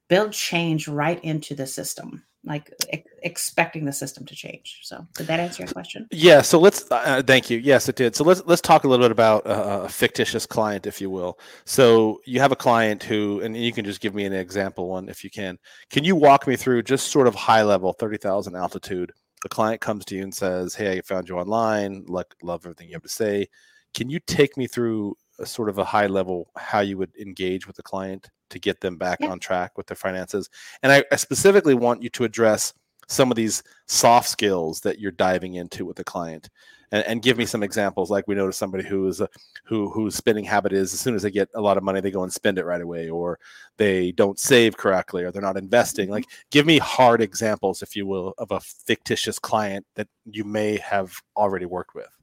build 0.09 0.33
change 0.33 0.87
right 0.87 1.23
into 1.25 1.55
the 1.55 1.67
system 1.67 2.23
like 2.44 2.72
ex- 2.92 3.10
expecting 3.22 3.84
the 3.84 3.92
system 3.92 4.24
to 4.26 4.34
change. 4.34 4.80
So, 4.82 5.06
did 5.14 5.26
that 5.26 5.40
answer 5.40 5.62
your 5.62 5.72
question? 5.72 6.06
Yeah. 6.10 6.42
So 6.42 6.58
let's 6.58 6.90
uh, 6.90 6.96
uh, 6.96 7.22
thank 7.22 7.50
you. 7.50 7.58
Yes, 7.58 7.88
it 7.88 7.96
did. 7.96 8.14
So 8.14 8.24
let's 8.24 8.42
let's 8.46 8.60
talk 8.60 8.84
a 8.84 8.88
little 8.88 9.04
bit 9.04 9.10
about 9.10 9.42
a 9.44 9.88
fictitious 9.88 10.46
client, 10.46 10.86
if 10.86 11.00
you 11.00 11.10
will. 11.10 11.38
So 11.64 12.20
you 12.26 12.40
have 12.40 12.52
a 12.52 12.56
client 12.56 13.02
who, 13.02 13.40
and 13.40 13.56
you 13.56 13.72
can 13.72 13.84
just 13.84 14.00
give 14.00 14.14
me 14.14 14.24
an 14.24 14.32
example 14.32 14.88
one 14.88 15.08
if 15.08 15.24
you 15.24 15.30
can. 15.30 15.58
Can 15.90 16.04
you 16.04 16.16
walk 16.16 16.46
me 16.46 16.56
through 16.56 16.82
just 16.82 17.08
sort 17.08 17.26
of 17.26 17.34
high 17.34 17.62
level, 17.62 17.92
thirty 17.92 18.18
thousand 18.18 18.56
altitude? 18.56 19.12
The 19.42 19.48
client 19.48 19.80
comes 19.80 20.04
to 20.06 20.16
you 20.16 20.22
and 20.22 20.34
says, 20.34 20.74
"Hey, 20.74 20.98
I 20.98 21.00
found 21.02 21.28
you 21.28 21.38
online. 21.38 22.04
Look, 22.06 22.34
love 22.42 22.62
everything 22.64 22.88
you 22.88 22.94
have 22.94 23.02
to 23.02 23.08
say. 23.08 23.46
Can 23.94 24.08
you 24.08 24.18
take 24.20 24.56
me 24.56 24.66
through 24.66 25.16
a 25.38 25.46
sort 25.46 25.68
of 25.68 25.78
a 25.78 25.84
high 25.84 26.06
level 26.06 26.50
how 26.56 26.80
you 26.80 26.96
would 26.98 27.14
engage 27.16 27.66
with 27.66 27.76
the 27.76 27.82
client 27.82 28.28
to 28.54 28.61
get 28.61 28.80
them 28.80 28.96
back 28.96 29.18
yeah. 29.20 29.28
on 29.28 29.38
track 29.38 29.76
with 29.76 29.87
their 29.87 29.96
finances. 29.96 30.49
And 30.82 30.90
I, 30.90 31.04
I, 31.12 31.16
specifically 31.16 31.75
want 31.75 32.02
you 32.02 32.08
to 32.11 32.25
address 32.25 32.73
some 33.08 33.30
of 33.30 33.37
these 33.37 33.62
soft 33.87 34.28
skills 34.28 34.80
that 34.80 35.00
you're 35.00 35.11
diving 35.11 35.54
into 35.54 35.84
with 35.84 35.96
the 35.96 36.04
client. 36.04 36.49
And, 36.92 37.04
and 37.06 37.23
give 37.23 37.37
me 37.37 37.46
some 37.46 37.64
examples, 37.64 38.11
like 38.11 38.28
we 38.28 38.37
notice 38.37 38.56
somebody 38.56 38.84
who 38.84 39.08
is 39.08 39.20
a, 39.20 39.28
who 39.64 39.90
whose 39.90 40.14
spending 40.14 40.44
habit 40.44 40.73
is 40.73 40.94
as 40.94 41.00
soon 41.00 41.16
as 41.16 41.23
they 41.23 41.30
get 41.32 41.49
a 41.54 41.61
lot 41.61 41.76
of 41.76 41.82
money, 41.82 42.00
they 42.00 42.12
go 42.12 42.23
and 42.23 42.32
spend 42.32 42.58
it 42.58 42.64
right 42.64 42.80
away, 42.80 43.11
or 43.11 43.40
they 43.76 44.12
don't 44.12 44.38
save 44.38 44.76
correctly, 44.76 45.25
or 45.25 45.32
they're 45.32 45.42
not 45.42 45.56
investing. 45.56 46.04
Mm-hmm. 46.04 46.12
Like, 46.12 46.26
give 46.52 46.64
me 46.64 46.78
hard 46.78 47.20
examples, 47.20 47.82
if 47.82 47.96
you 47.96 48.06
will, 48.06 48.34
of 48.38 48.52
a 48.52 48.61
fictitious 48.61 49.40
client 49.40 49.84
that 49.96 50.06
you 50.25 50.44
may 50.44 50.76
have 50.78 51.20
already 51.37 51.66
worked 51.66 51.96
with. 51.96 52.16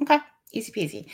Okay 0.00 0.18
easy 0.52 0.72
peasy. 0.72 1.06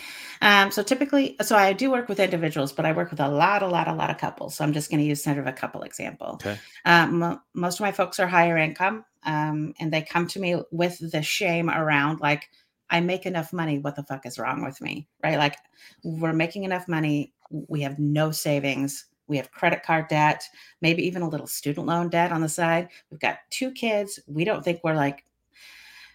Um, 0.42 0.70
so 0.70 0.82
typically, 0.82 1.36
so 1.42 1.56
I 1.56 1.72
do 1.72 1.90
work 1.90 2.08
with 2.08 2.20
individuals, 2.20 2.72
but 2.72 2.84
I 2.84 2.92
work 2.92 3.10
with 3.10 3.20
a 3.20 3.28
lot, 3.28 3.62
a 3.62 3.66
lot, 3.66 3.88
a 3.88 3.94
lot 3.94 4.10
of 4.10 4.18
couples. 4.18 4.56
So 4.56 4.64
I'm 4.64 4.72
just 4.72 4.90
going 4.90 5.00
to 5.00 5.06
use 5.06 5.22
sort 5.22 5.38
of 5.38 5.46
a 5.46 5.52
couple 5.52 5.82
example. 5.82 6.32
Okay. 6.34 6.58
Um, 6.84 7.40
most 7.54 7.74
of 7.76 7.80
my 7.80 7.92
folks 7.92 8.18
are 8.18 8.26
higher 8.26 8.56
income, 8.56 9.04
um, 9.24 9.74
and 9.80 9.92
they 9.92 10.02
come 10.02 10.26
to 10.28 10.40
me 10.40 10.60
with 10.70 10.98
the 11.12 11.22
shame 11.22 11.70
around 11.70 12.20
like, 12.20 12.48
I 12.90 13.00
make 13.00 13.26
enough 13.26 13.52
money. 13.52 13.78
What 13.78 13.96
the 13.96 14.02
fuck 14.04 14.24
is 14.24 14.38
wrong 14.38 14.64
with 14.64 14.80
me? 14.80 15.08
Right? 15.22 15.36
Like, 15.36 15.56
we're 16.02 16.32
making 16.32 16.64
enough 16.64 16.88
money. 16.88 17.34
We 17.50 17.82
have 17.82 17.98
no 17.98 18.30
savings. 18.30 19.06
We 19.26 19.36
have 19.36 19.52
credit 19.52 19.82
card 19.82 20.08
debt, 20.08 20.42
maybe 20.80 21.06
even 21.06 21.20
a 21.20 21.28
little 21.28 21.46
student 21.46 21.86
loan 21.86 22.08
debt 22.08 22.32
on 22.32 22.40
the 22.40 22.48
side. 22.48 22.88
We've 23.10 23.20
got 23.20 23.40
two 23.50 23.72
kids. 23.72 24.18
We 24.26 24.44
don't 24.44 24.64
think 24.64 24.80
we're 24.82 24.94
like 24.94 25.24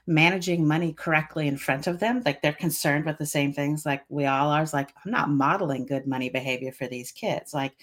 managing 0.06 0.68
money 0.68 0.94
correctly 0.94 1.48
in 1.48 1.58
front 1.58 1.88
of 1.88 2.00
them. 2.00 2.22
Like 2.26 2.42
they're 2.42 2.54
concerned 2.54 3.06
with 3.06 3.18
the 3.18 3.26
same 3.26 3.54
things 3.54 3.86
like 3.86 4.04
we 4.10 4.26
all 4.26 4.50
are. 4.50 4.62
It's 4.62 4.74
like, 4.74 4.94
I'm 5.06 5.12
not 5.12 5.30
modeling 5.30 5.86
good 5.86 6.08
money 6.08 6.30
behavior 6.30 6.72
for 6.72 6.88
these 6.88 7.12
kids. 7.12 7.54
Like, 7.54 7.74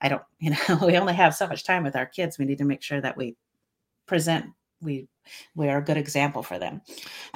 I 0.00 0.08
don't, 0.08 0.22
you 0.38 0.50
know, 0.50 0.78
we 0.86 0.96
only 0.96 1.14
have 1.14 1.34
so 1.34 1.46
much 1.46 1.64
time 1.64 1.84
with 1.84 1.96
our 1.96 2.06
kids. 2.06 2.38
We 2.38 2.44
need 2.44 2.58
to 2.58 2.64
make 2.64 2.82
sure 2.82 3.00
that 3.00 3.16
we 3.16 3.36
present 4.06 4.46
we 4.80 5.08
we 5.54 5.68
are 5.68 5.78
a 5.78 5.84
good 5.84 5.96
example 5.96 6.42
for 6.42 6.58
them. 6.58 6.80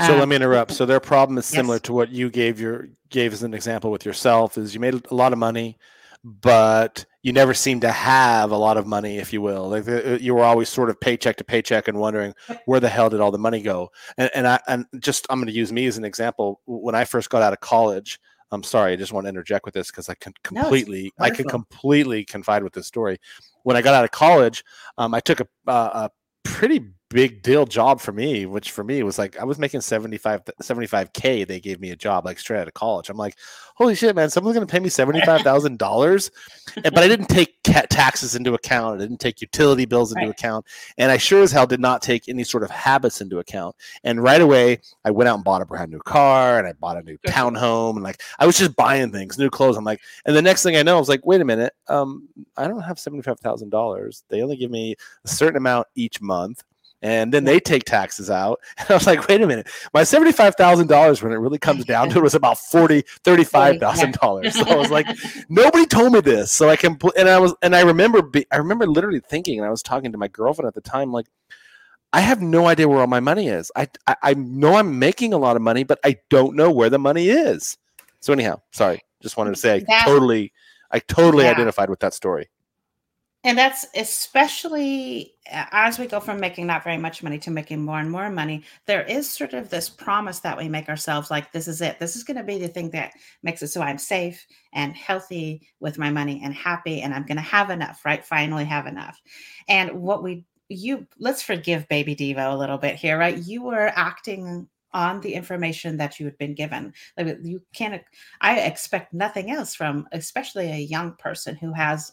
So 0.04 0.12
um, 0.12 0.18
let 0.18 0.28
me 0.28 0.36
interrupt. 0.36 0.72
So 0.72 0.86
their 0.86 1.00
problem 1.00 1.38
is 1.38 1.46
similar 1.46 1.76
yes. 1.76 1.82
to 1.82 1.92
what 1.92 2.10
you 2.10 2.30
gave 2.30 2.60
your 2.60 2.88
gave 3.08 3.32
as 3.32 3.42
an 3.42 3.54
example 3.54 3.90
with 3.90 4.04
yourself 4.04 4.56
is 4.56 4.74
you 4.74 4.80
made 4.80 4.94
a 4.94 5.14
lot 5.14 5.32
of 5.32 5.38
money, 5.38 5.78
but 6.24 7.04
you 7.22 7.32
never 7.32 7.54
seem 7.54 7.80
to 7.80 7.90
have 7.90 8.50
a 8.50 8.56
lot 8.56 8.76
of 8.76 8.86
money, 8.86 9.18
if 9.18 9.32
you 9.32 9.40
will. 9.40 9.68
Like 9.68 9.88
uh, 9.88 10.18
you 10.20 10.34
were 10.34 10.44
always 10.44 10.68
sort 10.68 10.90
of 10.90 11.00
paycheck 11.00 11.36
to 11.36 11.44
paycheck 11.44 11.88
and 11.88 11.98
wondering 11.98 12.34
where 12.66 12.80
the 12.80 12.88
hell 12.88 13.10
did 13.10 13.20
all 13.20 13.30
the 13.30 13.38
money 13.38 13.62
go. 13.62 13.90
And, 14.16 14.30
and 14.34 14.46
I 14.46 14.60
and 14.68 14.86
just 14.98 15.26
I'm 15.30 15.38
going 15.38 15.48
to 15.48 15.52
use 15.52 15.72
me 15.72 15.86
as 15.86 15.98
an 15.98 16.04
example. 16.04 16.60
When 16.66 16.94
I 16.94 17.04
first 17.04 17.30
got 17.30 17.42
out 17.42 17.52
of 17.52 17.60
college, 17.60 18.18
I'm 18.52 18.62
sorry, 18.62 18.92
I 18.92 18.96
just 18.96 19.12
want 19.12 19.26
to 19.26 19.28
interject 19.28 19.64
with 19.64 19.74
this 19.74 19.90
because 19.90 20.08
I 20.08 20.14
can 20.14 20.32
completely 20.42 21.12
no, 21.18 21.24
I 21.24 21.30
can 21.30 21.48
completely 21.48 22.24
confide 22.24 22.62
with 22.62 22.72
this 22.72 22.86
story. 22.86 23.18
When 23.62 23.76
I 23.76 23.82
got 23.82 23.94
out 23.94 24.04
of 24.04 24.10
college, 24.10 24.64
um, 24.98 25.14
I 25.14 25.20
took 25.20 25.40
a, 25.40 25.46
a 25.66 26.10
pretty 26.44 26.80
big 27.10 27.42
deal 27.42 27.66
job 27.66 28.00
for 28.00 28.12
me, 28.12 28.46
which 28.46 28.70
for 28.70 28.84
me 28.84 29.02
was 29.02 29.18
like 29.18 29.38
I 29.38 29.44
was 29.44 29.58
making 29.58 29.80
75 29.80 30.44
75k. 30.62 31.46
They 31.46 31.60
gave 31.60 31.80
me 31.80 31.90
a 31.90 31.96
job 31.96 32.24
like 32.24 32.38
straight 32.38 32.60
out 32.60 32.68
of 32.68 32.74
college. 32.74 33.10
I'm 33.10 33.16
like, 33.16 33.36
holy 33.74 33.94
shit, 33.94 34.14
man! 34.14 34.30
Someone's 34.30 34.54
gonna 34.54 34.66
pay 34.66 34.78
me 34.78 34.88
seventy 34.88 35.20
five 35.22 35.42
thousand 35.42 35.78
dollars, 35.78 36.30
but 36.76 36.98
I 36.98 37.08
didn't 37.08 37.26
take 37.26 37.56
taxes 37.64 38.36
into 38.36 38.54
account. 38.54 38.96
I 38.96 39.04
didn't 39.04 39.20
take 39.20 39.40
utility 39.40 39.84
bills 39.84 40.12
into 40.12 40.26
right. 40.26 40.30
account, 40.30 40.64
and 40.98 41.10
I 41.10 41.16
sure 41.16 41.42
as 41.42 41.52
hell 41.52 41.66
did 41.66 41.80
not 41.80 42.00
take 42.00 42.28
any 42.28 42.44
sort 42.44 42.62
of 42.62 42.70
habits 42.70 43.20
into 43.20 43.40
account. 43.40 43.74
And 44.04 44.22
right 44.22 44.40
away, 44.40 44.80
I 45.04 45.10
went 45.10 45.28
out 45.28 45.34
and 45.34 45.44
bought 45.44 45.62
a 45.62 45.66
brand 45.66 45.90
new 45.90 46.00
car, 46.00 46.58
and 46.58 46.66
I 46.66 46.72
bought 46.74 46.96
a 46.96 47.02
new 47.02 47.18
townhome, 47.26 47.94
and 47.96 48.04
like 48.04 48.22
I 48.38 48.46
was 48.46 48.56
just 48.56 48.76
buying 48.76 49.10
things, 49.10 49.36
new 49.36 49.50
clothes. 49.50 49.76
I'm 49.76 49.84
like, 49.84 50.00
and 50.24 50.36
the 50.36 50.42
next 50.42 50.62
thing 50.62 50.76
I 50.76 50.82
know, 50.82 50.96
I 50.96 51.00
was 51.00 51.08
like, 51.08 51.26
wait 51.26 51.40
a 51.40 51.44
minute, 51.44 51.74
um, 51.88 52.28
I 52.56 52.68
don't 52.68 52.82
have 52.82 53.00
seventy 53.00 53.22
five 53.22 53.40
thousand 53.40 53.70
dollars. 53.70 54.22
They 54.28 54.42
only 54.42 54.56
give 54.56 54.70
me 54.70 54.94
a 55.24 55.28
certain 55.28 55.56
amount 55.56 55.88
each 55.96 56.20
month 56.20 56.62
and 57.02 57.32
then 57.32 57.44
they 57.44 57.60
take 57.60 57.84
taxes 57.84 58.30
out. 58.30 58.60
And 58.78 58.90
I 58.90 58.94
was 58.94 59.06
like, 59.06 59.26
wait 59.28 59.42
a 59.42 59.46
minute, 59.46 59.68
my 59.92 60.02
$75,000 60.02 61.22
when 61.22 61.32
it 61.32 61.36
really 61.36 61.58
comes 61.58 61.84
down 61.84 62.08
to 62.10 62.18
it 62.18 62.22
was 62.22 62.34
about 62.34 62.56
$40, 62.56 63.04
$35,000. 63.24 64.52
So 64.52 64.64
I 64.64 64.76
was 64.76 64.90
like, 64.90 65.06
nobody 65.48 65.86
told 65.86 66.12
me 66.12 66.20
this. 66.20 66.50
So 66.50 66.68
I 66.68 66.76
can, 66.76 66.98
and 67.16 67.28
I 67.28 67.38
was, 67.38 67.54
and 67.62 67.76
I 67.76 67.82
remember, 67.82 68.22
be, 68.22 68.46
I 68.50 68.56
remember 68.56 68.86
literally 68.86 69.20
thinking, 69.20 69.58
and 69.58 69.66
I 69.66 69.70
was 69.70 69.82
talking 69.82 70.12
to 70.12 70.18
my 70.18 70.28
girlfriend 70.28 70.66
at 70.66 70.74
the 70.74 70.80
time, 70.80 71.12
like, 71.12 71.26
I 72.12 72.20
have 72.20 72.42
no 72.42 72.66
idea 72.66 72.88
where 72.88 73.00
all 73.00 73.06
my 73.06 73.20
money 73.20 73.48
is. 73.48 73.70
I, 73.76 73.88
I, 74.06 74.16
I 74.22 74.34
know 74.34 74.74
I'm 74.74 74.98
making 74.98 75.32
a 75.32 75.38
lot 75.38 75.54
of 75.56 75.62
money, 75.62 75.84
but 75.84 76.00
I 76.04 76.16
don't 76.28 76.56
know 76.56 76.70
where 76.70 76.90
the 76.90 76.98
money 76.98 77.28
is. 77.28 77.78
So 78.20 78.32
anyhow, 78.32 78.60
sorry, 78.72 79.00
just 79.22 79.36
wanted 79.36 79.54
to 79.54 79.60
say 79.60 79.76
I 79.76 79.84
that, 79.86 80.04
totally, 80.06 80.52
I 80.90 80.98
totally 80.98 81.44
yeah. 81.44 81.52
identified 81.52 81.88
with 81.88 82.00
that 82.00 82.14
story. 82.14 82.48
And 83.42 83.56
that's 83.56 83.86
especially 83.94 85.34
as 85.46 85.98
we 85.98 86.06
go 86.06 86.20
from 86.20 86.38
making 86.40 86.66
not 86.66 86.84
very 86.84 86.98
much 86.98 87.22
money 87.22 87.38
to 87.38 87.50
making 87.50 87.82
more 87.82 87.98
and 87.98 88.10
more 88.10 88.28
money, 88.28 88.62
there 88.86 89.02
is 89.02 89.28
sort 89.28 89.54
of 89.54 89.70
this 89.70 89.88
promise 89.88 90.40
that 90.40 90.58
we 90.58 90.68
make 90.68 90.90
ourselves 90.90 91.30
like, 91.30 91.50
this 91.50 91.66
is 91.66 91.80
it. 91.80 91.98
This 91.98 92.16
is 92.16 92.24
going 92.24 92.36
to 92.36 92.42
be 92.42 92.58
the 92.58 92.68
thing 92.68 92.90
that 92.90 93.12
makes 93.42 93.62
it 93.62 93.68
so 93.68 93.80
I'm 93.80 93.98
safe 93.98 94.46
and 94.74 94.94
healthy 94.94 95.62
with 95.80 95.98
my 95.98 96.10
money 96.10 96.42
and 96.44 96.54
happy, 96.54 97.00
and 97.00 97.14
I'm 97.14 97.24
going 97.24 97.36
to 97.36 97.42
have 97.42 97.70
enough, 97.70 98.04
right? 98.04 98.24
Finally, 98.24 98.66
have 98.66 98.86
enough. 98.86 99.18
And 99.68 99.90
what 100.02 100.22
we, 100.22 100.44
you, 100.68 101.06
let's 101.18 101.42
forgive 101.42 101.88
baby 101.88 102.14
Devo 102.14 102.52
a 102.52 102.56
little 102.56 102.78
bit 102.78 102.96
here, 102.96 103.18
right? 103.18 103.38
You 103.38 103.62
were 103.62 103.90
acting 103.96 104.68
on 104.92 105.20
the 105.20 105.34
information 105.34 105.96
that 105.96 106.18
you 106.18 106.26
had 106.26 106.36
been 106.38 106.54
given. 106.54 106.92
Like 107.16 107.38
you 107.42 107.62
can't, 107.72 108.02
I 108.40 108.60
expect 108.60 109.14
nothing 109.14 109.50
else 109.50 109.74
from, 109.74 110.06
especially 110.12 110.70
a 110.70 110.76
young 110.78 111.14
person 111.14 111.54
who 111.56 111.72
has 111.72 112.12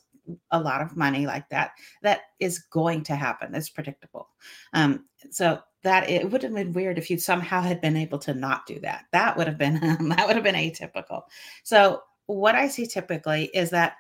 a 0.52 0.60
lot 0.60 0.82
of 0.82 0.98
money 0.98 1.26
like 1.26 1.48
that 1.50 1.72
that 2.02 2.22
is 2.40 2.60
going 2.60 3.04
to 3.04 3.16
happen 3.16 3.56
it's 3.56 3.70
predictable. 3.70 4.28
Um, 4.74 5.06
so 5.32 5.60
that 5.84 6.10
it 6.10 6.30
would 6.30 6.44
have 6.44 6.54
been 6.54 6.74
weird 6.74 6.98
if 6.98 7.10
you 7.10 7.18
somehow 7.18 7.62
had 7.62 7.82
been 7.82 7.96
able 7.96 8.20
to 8.20 8.34
not 8.34 8.66
do 8.66 8.80
that. 8.82 9.06
That 9.12 9.38
would 9.38 9.48
have 9.48 9.58
been 9.58 9.80
that 10.10 10.28
would 10.28 10.36
have 10.36 10.44
been 10.44 10.56
atypical. 10.56 11.24
So 11.64 12.02
what 12.28 12.56
i 12.56 12.68
see 12.68 12.86
typically 12.86 13.46
is 13.54 13.72
that 13.72 13.96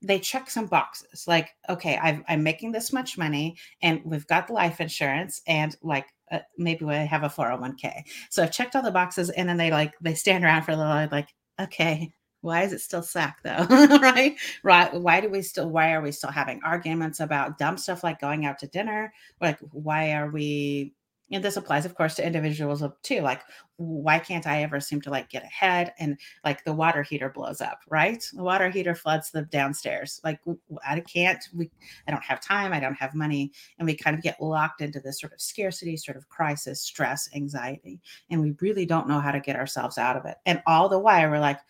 they 0.00 0.18
check 0.18 0.48
some 0.48 0.66
boxes 0.66 1.26
like 1.26 1.50
okay 1.68 1.96
i 1.96 2.22
am 2.28 2.42
making 2.42 2.70
this 2.70 2.92
much 2.92 3.18
money 3.18 3.56
and 3.82 4.00
we've 4.04 4.26
got 4.26 4.46
the 4.46 4.52
life 4.52 4.80
insurance 4.80 5.42
and 5.46 5.76
like 5.82 6.06
uh, 6.30 6.38
maybe 6.56 6.84
we 6.84 6.94
have 6.94 7.24
a 7.24 7.28
401k 7.28 8.02
so 8.30 8.42
i've 8.42 8.52
checked 8.52 8.76
all 8.76 8.82
the 8.82 8.90
boxes 8.90 9.30
and 9.30 9.48
then 9.48 9.56
they 9.56 9.70
like 9.70 9.94
they 10.00 10.14
stand 10.14 10.44
around 10.44 10.62
for 10.62 10.72
a 10.72 10.76
little 10.76 11.08
like 11.10 11.34
okay 11.60 12.12
why 12.44 12.62
is 12.62 12.74
it 12.74 12.80
still 12.82 13.02
SAC 13.02 13.42
though? 13.42 13.66
Right? 14.04 14.36
Right? 14.62 14.92
Why 14.92 15.20
do 15.20 15.30
we 15.30 15.40
still 15.40 15.70
why 15.70 15.94
are 15.94 16.02
we 16.02 16.12
still 16.12 16.30
having 16.30 16.60
arguments 16.62 17.20
about 17.20 17.58
dumb 17.58 17.78
stuff 17.78 18.04
like 18.04 18.20
going 18.20 18.44
out 18.44 18.58
to 18.58 18.66
dinner? 18.66 19.14
Like 19.40 19.58
why 19.72 20.12
are 20.12 20.30
we 20.30 20.94
and 21.32 21.42
this 21.42 21.56
applies 21.56 21.86
of 21.86 21.94
course 21.94 22.16
to 22.16 22.26
individuals 22.26 22.84
too. 23.02 23.22
Like 23.22 23.40
why 23.76 24.20
can't 24.20 24.46
i 24.46 24.62
ever 24.62 24.78
seem 24.78 25.00
to 25.00 25.10
like 25.10 25.30
get 25.30 25.42
ahead? 25.42 25.94
And 25.98 26.18
like 26.44 26.62
the 26.64 26.74
water 26.74 27.02
heater 27.02 27.30
blows 27.30 27.62
up 27.62 27.80
right? 27.88 28.22
The 28.34 28.42
water 28.42 28.68
heater 28.68 28.94
floods 28.94 29.30
the 29.30 29.42
downstairs. 29.42 30.20
Like 30.22 30.38
i 30.86 31.00
can't 31.00 31.42
we 31.54 31.70
i 32.06 32.10
don't 32.10 32.22
have 32.22 32.42
time 32.42 32.74
i 32.74 32.80
don't 32.80 32.94
have 32.94 33.14
money. 33.14 33.52
And 33.78 33.86
we 33.86 33.96
kind 33.96 34.14
of 34.14 34.22
get 34.22 34.38
locked 34.38 34.82
into 34.82 35.00
this 35.00 35.18
sort 35.18 35.32
of 35.32 35.40
scarcity 35.40 35.96
sort 35.96 36.18
of 36.18 36.28
crisis 36.28 36.82
stress 36.82 37.26
anxiety. 37.34 38.02
And 38.28 38.42
we 38.42 38.54
really 38.60 38.84
don't 38.84 39.08
know 39.08 39.20
how 39.20 39.30
to 39.30 39.40
get 39.40 39.56
ourselves 39.56 39.96
out 39.96 40.18
of 40.18 40.26
it. 40.26 40.36
And 40.44 40.62
all 40.66 40.90
the 40.90 40.98
while 40.98 41.30
we're 41.30 41.40
like 41.40 41.60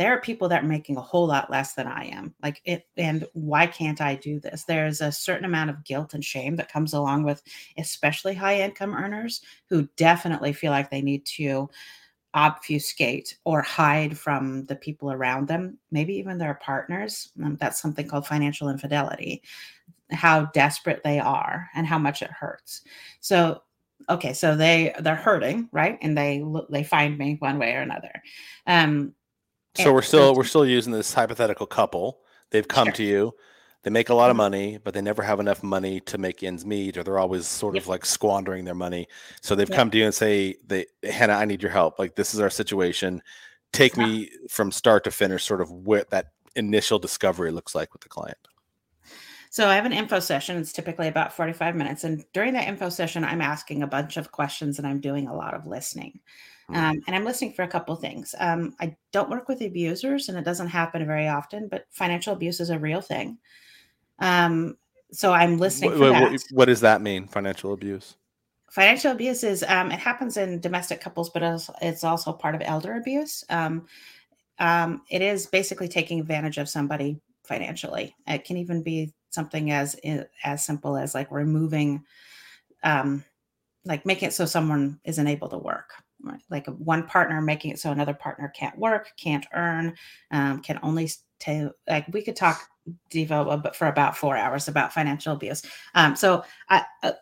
there 0.00 0.14
are 0.14 0.20
people 0.22 0.48
that 0.48 0.64
are 0.64 0.66
making 0.66 0.96
a 0.96 1.02
whole 1.02 1.26
lot 1.26 1.50
less 1.50 1.74
than 1.74 1.86
I 1.86 2.06
am. 2.06 2.34
Like 2.42 2.62
it, 2.64 2.86
and 2.96 3.26
why 3.34 3.66
can't 3.66 4.00
I 4.00 4.14
do 4.14 4.40
this? 4.40 4.64
There's 4.64 5.02
a 5.02 5.12
certain 5.12 5.44
amount 5.44 5.68
of 5.68 5.84
guilt 5.84 6.14
and 6.14 6.24
shame 6.24 6.56
that 6.56 6.72
comes 6.72 6.94
along 6.94 7.24
with, 7.24 7.42
especially 7.76 8.32
high 8.32 8.62
income 8.62 8.94
earners 8.94 9.42
who 9.68 9.86
definitely 9.96 10.54
feel 10.54 10.70
like 10.70 10.88
they 10.88 11.02
need 11.02 11.26
to 11.26 11.68
obfuscate 12.32 13.36
or 13.44 13.60
hide 13.60 14.16
from 14.16 14.64
the 14.66 14.76
people 14.76 15.12
around 15.12 15.48
them, 15.48 15.76
maybe 15.90 16.14
even 16.14 16.38
their 16.38 16.54
partners. 16.54 17.32
Um, 17.44 17.58
that's 17.60 17.78
something 17.78 18.08
called 18.08 18.26
financial 18.26 18.70
infidelity, 18.70 19.42
how 20.12 20.46
desperate 20.54 21.02
they 21.04 21.18
are 21.18 21.68
and 21.74 21.86
how 21.86 21.98
much 21.98 22.22
it 22.22 22.30
hurts. 22.30 22.84
So 23.20 23.60
okay 24.08 24.32
so 24.32 24.56
they 24.56 24.94
they're 25.00 25.14
hurting 25.14 25.68
right 25.72 25.98
and 26.00 26.16
they 26.16 26.42
they 26.70 26.82
find 26.82 27.18
me 27.18 27.36
one 27.40 27.58
way 27.58 27.74
or 27.74 27.82
another 27.82 28.10
um 28.66 29.12
so 29.74 29.92
we're 29.92 30.02
still 30.02 30.34
we're 30.34 30.44
still 30.44 30.66
using 30.66 30.92
this 30.92 31.12
hypothetical 31.12 31.66
couple. 31.66 32.20
They've 32.50 32.66
come 32.66 32.86
sure. 32.88 32.94
to 32.94 33.02
you. 33.04 33.34
They 33.82 33.90
make 33.90 34.10
a 34.10 34.14
lot 34.14 34.30
of 34.30 34.34
mm-hmm. 34.34 34.38
money, 34.38 34.78
but 34.82 34.92
they 34.92 35.00
never 35.00 35.22
have 35.22 35.40
enough 35.40 35.62
money 35.62 36.00
to 36.00 36.18
make 36.18 36.42
ends 36.42 36.66
meet, 36.66 36.98
or 36.98 37.02
they're 37.02 37.18
always 37.18 37.46
sort 37.46 37.74
yep. 37.74 37.84
of 37.84 37.88
like 37.88 38.04
squandering 38.04 38.64
their 38.64 38.74
money. 38.74 39.08
So 39.40 39.54
they've 39.54 39.68
yep. 39.68 39.76
come 39.76 39.90
to 39.90 39.98
you 39.98 40.04
and 40.04 40.14
say, 40.14 40.56
"They 40.66 40.86
Hannah, 41.02 41.34
I 41.34 41.44
need 41.44 41.62
your 41.62 41.72
help. 41.72 41.98
Like 41.98 42.14
this 42.14 42.34
is 42.34 42.40
our 42.40 42.50
situation. 42.50 43.22
Take 43.72 43.96
yeah. 43.96 44.06
me 44.06 44.30
from 44.48 44.70
start 44.70 45.04
to 45.04 45.10
finish, 45.10 45.44
sort 45.44 45.60
of 45.60 45.70
what 45.70 46.10
that 46.10 46.32
initial 46.56 46.98
discovery 46.98 47.50
looks 47.50 47.74
like 47.74 47.92
with 47.92 48.02
the 48.02 48.08
client." 48.08 48.38
So 49.52 49.66
I 49.66 49.74
have 49.74 49.86
an 49.86 49.92
info 49.92 50.20
session. 50.20 50.58
It's 50.58 50.72
typically 50.72 51.08
about 51.08 51.32
45 51.32 51.74
minutes. 51.74 52.04
And 52.04 52.24
during 52.32 52.52
that 52.52 52.68
info 52.68 52.88
session, 52.88 53.24
I'm 53.24 53.40
asking 53.40 53.82
a 53.82 53.86
bunch 53.88 54.16
of 54.16 54.30
questions 54.30 54.78
and 54.78 54.86
I'm 54.86 55.00
doing 55.00 55.26
a 55.26 55.34
lot 55.34 55.54
of 55.54 55.66
listening. 55.66 56.20
Mm. 56.70 56.76
Um, 56.76 57.02
and 57.06 57.16
I'm 57.16 57.24
listening 57.24 57.52
for 57.52 57.62
a 57.62 57.68
couple 57.68 57.94
things. 57.96 58.34
Um, 58.38 58.74
I 58.80 58.96
don't 59.12 59.30
work 59.30 59.48
with 59.48 59.60
abusers, 59.60 60.28
and 60.28 60.38
it 60.38 60.44
doesn't 60.44 60.68
happen 60.68 61.04
very 61.06 61.28
often, 61.28 61.68
but 61.68 61.86
financial 61.90 62.32
abuse 62.32 62.60
is 62.60 62.70
a 62.70 62.78
real 62.78 63.00
thing. 63.00 63.38
Um, 64.20 64.76
so 65.10 65.32
I'm 65.32 65.58
listening 65.58 65.98
what, 65.98 66.12
what, 66.12 66.42
what, 66.52 66.64
does 66.66 66.80
that 66.82 67.02
mean, 67.02 67.26
financial 67.26 67.72
abuse? 67.72 68.16
Financial 68.70 69.10
abuse 69.10 69.42
is 69.42 69.64
um, 69.66 69.90
it 69.90 69.98
happens 69.98 70.36
in 70.36 70.60
domestic 70.60 71.00
couples, 71.00 71.30
but 71.30 71.42
it's 71.82 72.04
also 72.04 72.32
part 72.32 72.54
of 72.54 72.62
elder 72.64 72.94
abuse. 72.94 73.42
Um, 73.50 73.86
um, 74.60 75.02
it 75.10 75.22
is 75.22 75.46
basically 75.46 75.88
taking 75.88 76.20
advantage 76.20 76.58
of 76.58 76.68
somebody 76.68 77.20
financially. 77.42 78.14
It 78.28 78.44
can 78.44 78.58
even 78.58 78.82
be 78.82 79.12
something 79.30 79.72
as 79.72 79.98
as 80.44 80.64
simple 80.64 80.96
as 80.96 81.14
like 81.14 81.32
removing, 81.32 82.04
like 82.84 84.06
making 84.06 84.28
it 84.28 84.32
so 84.32 84.44
someone 84.44 85.00
isn't 85.02 85.26
able 85.26 85.48
to 85.48 85.58
work 85.58 85.94
like 86.50 86.66
one 86.66 87.06
partner 87.06 87.40
making 87.40 87.70
it 87.70 87.78
so 87.78 87.90
another 87.90 88.14
partner 88.14 88.52
can't 88.54 88.78
work, 88.78 89.12
can't 89.16 89.46
earn, 89.54 89.94
um, 90.30 90.60
can 90.60 90.78
only 90.82 91.10
to 91.40 91.72
like 91.88 92.06
we 92.12 92.22
could 92.22 92.36
talk 92.36 92.68
Devo 93.10 93.62
but 93.62 93.76
for 93.76 93.86
about 93.86 94.16
four 94.16 94.36
hours 94.36 94.68
about 94.68 94.92
financial 94.92 95.32
abuse. 95.34 95.62
Um, 95.94 96.16
so 96.16 96.44
I, 96.68 96.84
uh, 97.02 97.12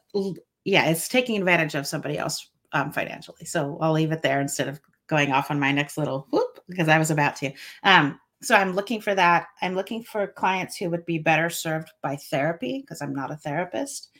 yeah, 0.65 0.87
it's 0.89 1.09
taking 1.09 1.37
advantage 1.37 1.75
of 1.75 1.87
somebody 1.87 2.19
else 2.19 2.51
um, 2.73 2.93
financially. 2.93 3.45
So 3.45 3.79
I'll 3.81 3.93
leave 3.93 4.13
it 4.13 4.23
there 4.23 4.41
instead 4.41 4.69
of 4.69 4.81
going 5.07 5.33
off 5.33 5.51
on 5.51 5.59
my 5.59 5.73
next 5.73 5.97
little 5.97 6.27
whoop 6.31 6.61
because 6.69 6.89
I 6.89 6.99
was 6.99 7.11
about 7.11 7.37
to. 7.37 7.53
Um, 7.83 8.21
so 8.41 8.55
I'm 8.55 8.75
looking 8.75 9.01
for 9.01 9.15
that. 9.15 9.49
I'm 9.63 9.75
looking 9.75 10.03
for 10.03 10.27
clients 10.27 10.77
who 10.77 10.91
would 10.91 11.05
be 11.07 11.19
better 11.19 11.51
served 11.51 11.91
by 12.03 12.17
therapy 12.17 12.81
because 12.81 13.03
I'm 13.03 13.15
not 13.15 13.33
a 13.33 13.37
therapist. 13.37 14.11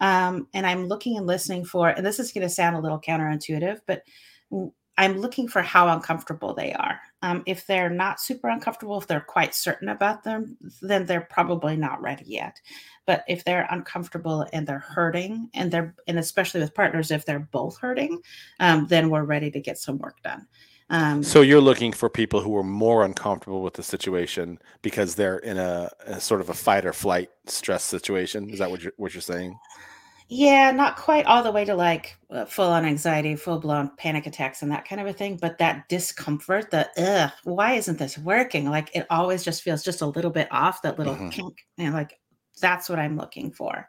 Um, 0.00 0.48
and 0.54 0.66
I'm 0.66 0.86
looking 0.86 1.16
and 1.16 1.26
listening 1.26 1.64
for, 1.64 1.88
and 1.88 2.04
this 2.04 2.18
is 2.18 2.32
going 2.32 2.46
to 2.46 2.52
sound 2.52 2.76
a 2.76 2.80
little 2.80 3.00
counterintuitive, 3.00 3.80
but 3.86 4.02
I'm 4.96 5.18
looking 5.18 5.48
for 5.48 5.60
how 5.60 5.88
uncomfortable 5.88 6.54
they 6.54 6.72
are. 6.72 7.00
Um, 7.22 7.42
if 7.46 7.66
they're 7.66 7.90
not 7.90 8.20
super 8.20 8.48
uncomfortable, 8.48 8.98
if 8.98 9.06
they're 9.08 9.20
quite 9.20 9.54
certain 9.54 9.88
about 9.88 10.22
them, 10.22 10.56
then 10.82 11.04
they're 11.04 11.26
probably 11.30 11.76
not 11.76 12.00
ready 12.00 12.24
yet. 12.26 12.60
But 13.06 13.24
if 13.28 13.44
they're 13.44 13.66
uncomfortable 13.70 14.46
and 14.52 14.66
they're 14.66 14.78
hurting, 14.78 15.50
and 15.54 15.70
they're 15.70 15.94
and 16.06 16.18
especially 16.18 16.60
with 16.60 16.74
partners, 16.74 17.10
if 17.10 17.26
they're 17.26 17.40
both 17.40 17.78
hurting, 17.78 18.20
um, 18.60 18.86
then 18.86 19.10
we're 19.10 19.24
ready 19.24 19.50
to 19.50 19.60
get 19.60 19.78
some 19.78 19.98
work 19.98 20.22
done. 20.22 20.46
Um, 20.90 21.22
so 21.22 21.40
you're 21.40 21.60
looking 21.60 21.92
for 21.92 22.10
people 22.10 22.40
who 22.40 22.56
are 22.56 22.62
more 22.64 23.04
uncomfortable 23.04 23.62
with 23.62 23.74
the 23.74 23.82
situation 23.82 24.58
because 24.82 25.14
they're 25.14 25.38
in 25.38 25.56
a, 25.56 25.90
a 26.06 26.20
sort 26.20 26.40
of 26.40 26.50
a 26.50 26.54
fight 26.54 26.84
or 26.84 26.92
flight 26.92 27.30
stress 27.46 27.82
situation. 27.82 28.50
Is 28.50 28.58
that 28.58 28.70
what 28.70 28.82
you're 28.82 28.92
what 28.96 29.14
you're 29.14 29.22
saying? 29.22 29.58
Yeah, 30.28 30.70
not 30.70 30.96
quite 30.96 31.26
all 31.26 31.42
the 31.42 31.52
way 31.52 31.64
to 31.64 31.74
like 31.74 32.16
uh, 32.30 32.44
full 32.44 32.70
on 32.70 32.84
anxiety, 32.84 33.36
full 33.36 33.58
blown 33.60 33.90
panic 33.96 34.26
attacks, 34.26 34.62
and 34.62 34.72
that 34.72 34.86
kind 34.86 35.00
of 35.00 35.06
a 35.06 35.12
thing. 35.12 35.36
But 35.36 35.58
that 35.58 35.88
discomfort, 35.88 36.70
the 36.70 36.88
ugh, 36.98 37.30
why 37.44 37.74
isn't 37.74 37.98
this 37.98 38.18
working? 38.18 38.70
Like 38.70 38.94
it 38.94 39.06
always 39.10 39.42
just 39.42 39.62
feels 39.62 39.82
just 39.82 40.02
a 40.02 40.06
little 40.06 40.30
bit 40.30 40.48
off. 40.50 40.82
That 40.82 40.98
little 40.98 41.14
mm-hmm. 41.14 41.28
kink, 41.30 41.66
and 41.78 41.94
like 41.94 42.18
that's 42.60 42.88
what 42.88 42.98
I'm 42.98 43.16
looking 43.16 43.52
for. 43.52 43.88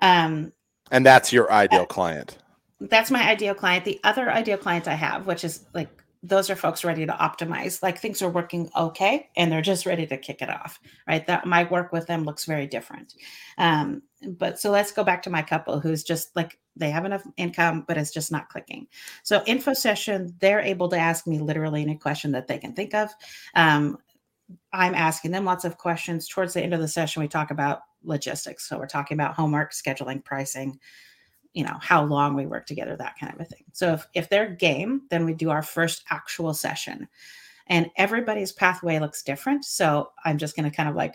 Um, 0.00 0.52
and 0.90 1.04
that's 1.04 1.32
your 1.32 1.50
ideal 1.50 1.86
client. 1.86 2.38
That's 2.80 3.10
my 3.10 3.28
ideal 3.28 3.54
client. 3.54 3.84
The 3.84 4.00
other 4.04 4.30
ideal 4.30 4.58
client 4.58 4.88
I 4.88 4.94
have, 4.94 5.26
which 5.26 5.44
is 5.44 5.64
like 5.74 5.88
those 6.24 6.48
are 6.48 6.56
folks 6.56 6.84
ready 6.84 7.04
to 7.04 7.12
optimize. 7.12 7.82
Like 7.82 7.98
things 7.98 8.22
are 8.22 8.30
working 8.30 8.70
okay 8.74 9.28
and 9.36 9.52
they're 9.52 9.60
just 9.60 9.84
ready 9.84 10.06
to 10.06 10.16
kick 10.16 10.40
it 10.40 10.48
off 10.48 10.80
right? 11.06 11.26
That 11.26 11.46
my 11.46 11.64
work 11.64 11.92
with 11.92 12.06
them 12.06 12.24
looks 12.24 12.46
very 12.46 12.66
different. 12.66 13.14
Um, 13.58 14.02
but 14.26 14.58
so 14.58 14.70
let's 14.70 14.90
go 14.90 15.04
back 15.04 15.22
to 15.24 15.30
my 15.30 15.42
couple 15.42 15.78
who's 15.78 16.02
just 16.02 16.34
like 16.34 16.58
they 16.76 16.90
have 16.90 17.04
enough 17.04 17.22
income 17.36 17.84
but 17.86 17.98
it's 17.98 18.10
just 18.10 18.32
not 18.32 18.48
clicking. 18.48 18.86
So 19.22 19.42
info 19.46 19.74
session 19.74 20.34
they're 20.40 20.60
able 20.60 20.88
to 20.88 20.96
ask 20.96 21.26
me 21.26 21.38
literally 21.38 21.82
any 21.82 21.96
question 21.96 22.32
that 22.32 22.48
they 22.48 22.58
can 22.58 22.72
think 22.72 22.94
of. 22.94 23.10
Um, 23.54 23.98
i'm 24.72 24.94
asking 24.94 25.30
them 25.30 25.44
lots 25.44 25.64
of 25.64 25.76
questions. 25.76 26.26
Towards 26.26 26.54
the 26.54 26.62
end 26.62 26.72
of 26.72 26.80
the 26.80 26.88
session 26.88 27.20
we 27.20 27.28
talk 27.28 27.50
about 27.50 27.80
logistics. 28.02 28.66
So 28.66 28.78
we're 28.78 28.86
talking 28.86 29.16
about 29.16 29.34
homework 29.34 29.72
scheduling 29.72 30.24
pricing 30.24 30.78
you 31.54 31.64
know 31.64 31.78
how 31.80 32.04
long 32.04 32.34
we 32.34 32.46
work 32.46 32.66
together 32.66 32.96
that 32.96 33.14
kind 33.18 33.32
of 33.32 33.40
a 33.40 33.44
thing. 33.44 33.64
So 33.72 33.94
if, 33.94 34.06
if 34.12 34.28
they're 34.28 34.50
game 34.50 35.02
then 35.08 35.24
we 35.24 35.32
do 35.32 35.50
our 35.50 35.62
first 35.62 36.04
actual 36.10 36.52
session. 36.52 37.08
And 37.66 37.90
everybody's 37.96 38.52
pathway 38.52 38.98
looks 38.98 39.22
different. 39.22 39.64
So 39.64 40.10
i'm 40.24 40.36
just 40.36 40.56
going 40.56 40.68
to 40.70 40.76
kind 40.76 40.88
of 40.88 40.94
like 40.94 41.14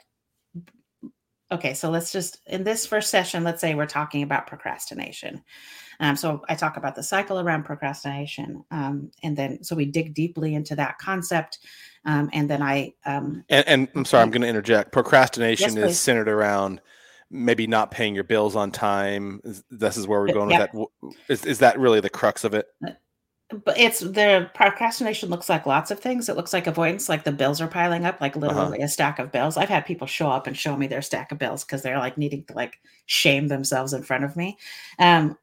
okay 1.51 1.73
so 1.73 1.89
let's 1.89 2.11
just 2.11 2.39
in 2.47 2.63
this 2.63 2.85
first 2.85 3.09
session 3.09 3.43
let's 3.43 3.61
say 3.61 3.75
we're 3.75 3.85
talking 3.85 4.23
about 4.23 4.47
procrastination. 4.47 5.43
Um, 5.99 6.15
so 6.15 6.43
i 6.47 6.55
talk 6.55 6.77
about 6.77 6.95
the 6.95 7.03
cycle 7.03 7.39
around 7.39 7.63
procrastination 7.63 8.63
um, 8.71 9.11
and 9.21 9.35
then 9.37 9.63
so 9.63 9.75
we 9.75 9.85
dig 9.85 10.13
deeply 10.13 10.55
into 10.55 10.75
that 10.75 10.97
concept 10.97 11.59
um, 12.05 12.29
and 12.31 12.49
then 12.49 12.61
i 12.61 12.93
um, 13.05 13.43
and, 13.49 13.67
and 13.67 13.87
i'm 13.93 14.05
sorry 14.05 14.23
i'm 14.23 14.31
going 14.31 14.41
to 14.41 14.47
interject. 14.47 14.93
Procrastination 14.93 15.75
yes, 15.75 15.91
is 15.91 15.99
centered 15.99 16.29
around 16.29 16.79
maybe 17.31 17.67
not 17.67 17.91
paying 17.91 18.15
your 18.15 18.23
bills 18.23 18.55
on 18.55 18.71
time. 18.71 19.41
This 19.69 19.97
is 19.97 20.07
where 20.07 20.19
we're 20.19 20.33
going 20.33 20.47
with 20.47 20.57
that. 20.57 20.71
Is, 21.27 21.45
is 21.45 21.59
that 21.59 21.79
really 21.79 21.99
the 21.99 22.09
crux 22.09 22.43
of 22.43 22.53
it? 22.53 22.67
Uh, 22.85 22.91
but 23.63 23.79
it's 23.79 24.01
the 24.01 24.49
procrastination 24.53 25.29
looks 25.29 25.49
like 25.49 25.65
lots 25.65 25.89
of 25.89 25.99
things. 25.99 26.29
It 26.29 26.35
looks 26.35 26.53
like 26.53 26.67
avoidance, 26.67 27.09
like 27.09 27.23
the 27.23 27.31
bills 27.31 27.61
are 27.61 27.67
piling 27.67 28.05
up, 28.05 28.21
like 28.21 28.35
literally 28.35 28.77
uh-huh. 28.77 28.85
a 28.85 28.87
stack 28.87 29.17
of 29.17 29.31
bills. 29.31 29.57
I've 29.57 29.69
had 29.69 29.85
people 29.85 30.05
show 30.05 30.29
up 30.29 30.45
and 30.45 30.55
show 30.55 30.77
me 30.77 30.85
their 30.85 31.01
stack 31.01 31.31
of 31.31 31.39
bills 31.39 31.63
because 31.63 31.81
they're 31.81 31.97
like 31.97 32.17
needing 32.17 32.43
to 32.45 32.53
like 32.53 32.79
shame 33.07 33.47
themselves 33.47 33.93
in 33.93 34.03
front 34.03 34.23
of 34.23 34.35
me. 34.35 34.57
Um, 34.99 35.35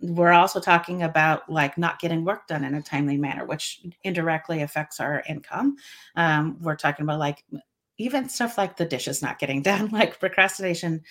we're 0.00 0.32
also 0.32 0.60
talking 0.60 1.02
about 1.02 1.48
like 1.48 1.76
not 1.76 2.00
getting 2.00 2.24
work 2.24 2.48
done 2.48 2.64
in 2.64 2.74
a 2.74 2.82
timely 2.82 3.18
manner, 3.18 3.44
which 3.44 3.82
indirectly 4.02 4.62
affects 4.62 4.98
our 4.98 5.22
income. 5.28 5.76
Um, 6.16 6.56
we're 6.60 6.76
talking 6.76 7.04
about 7.04 7.18
like 7.18 7.44
even 7.98 8.28
stuff 8.28 8.58
like 8.58 8.76
the 8.76 8.84
dishes 8.84 9.22
not 9.22 9.38
getting 9.38 9.62
done, 9.62 9.88
like 9.90 10.20
procrastination 10.20 11.02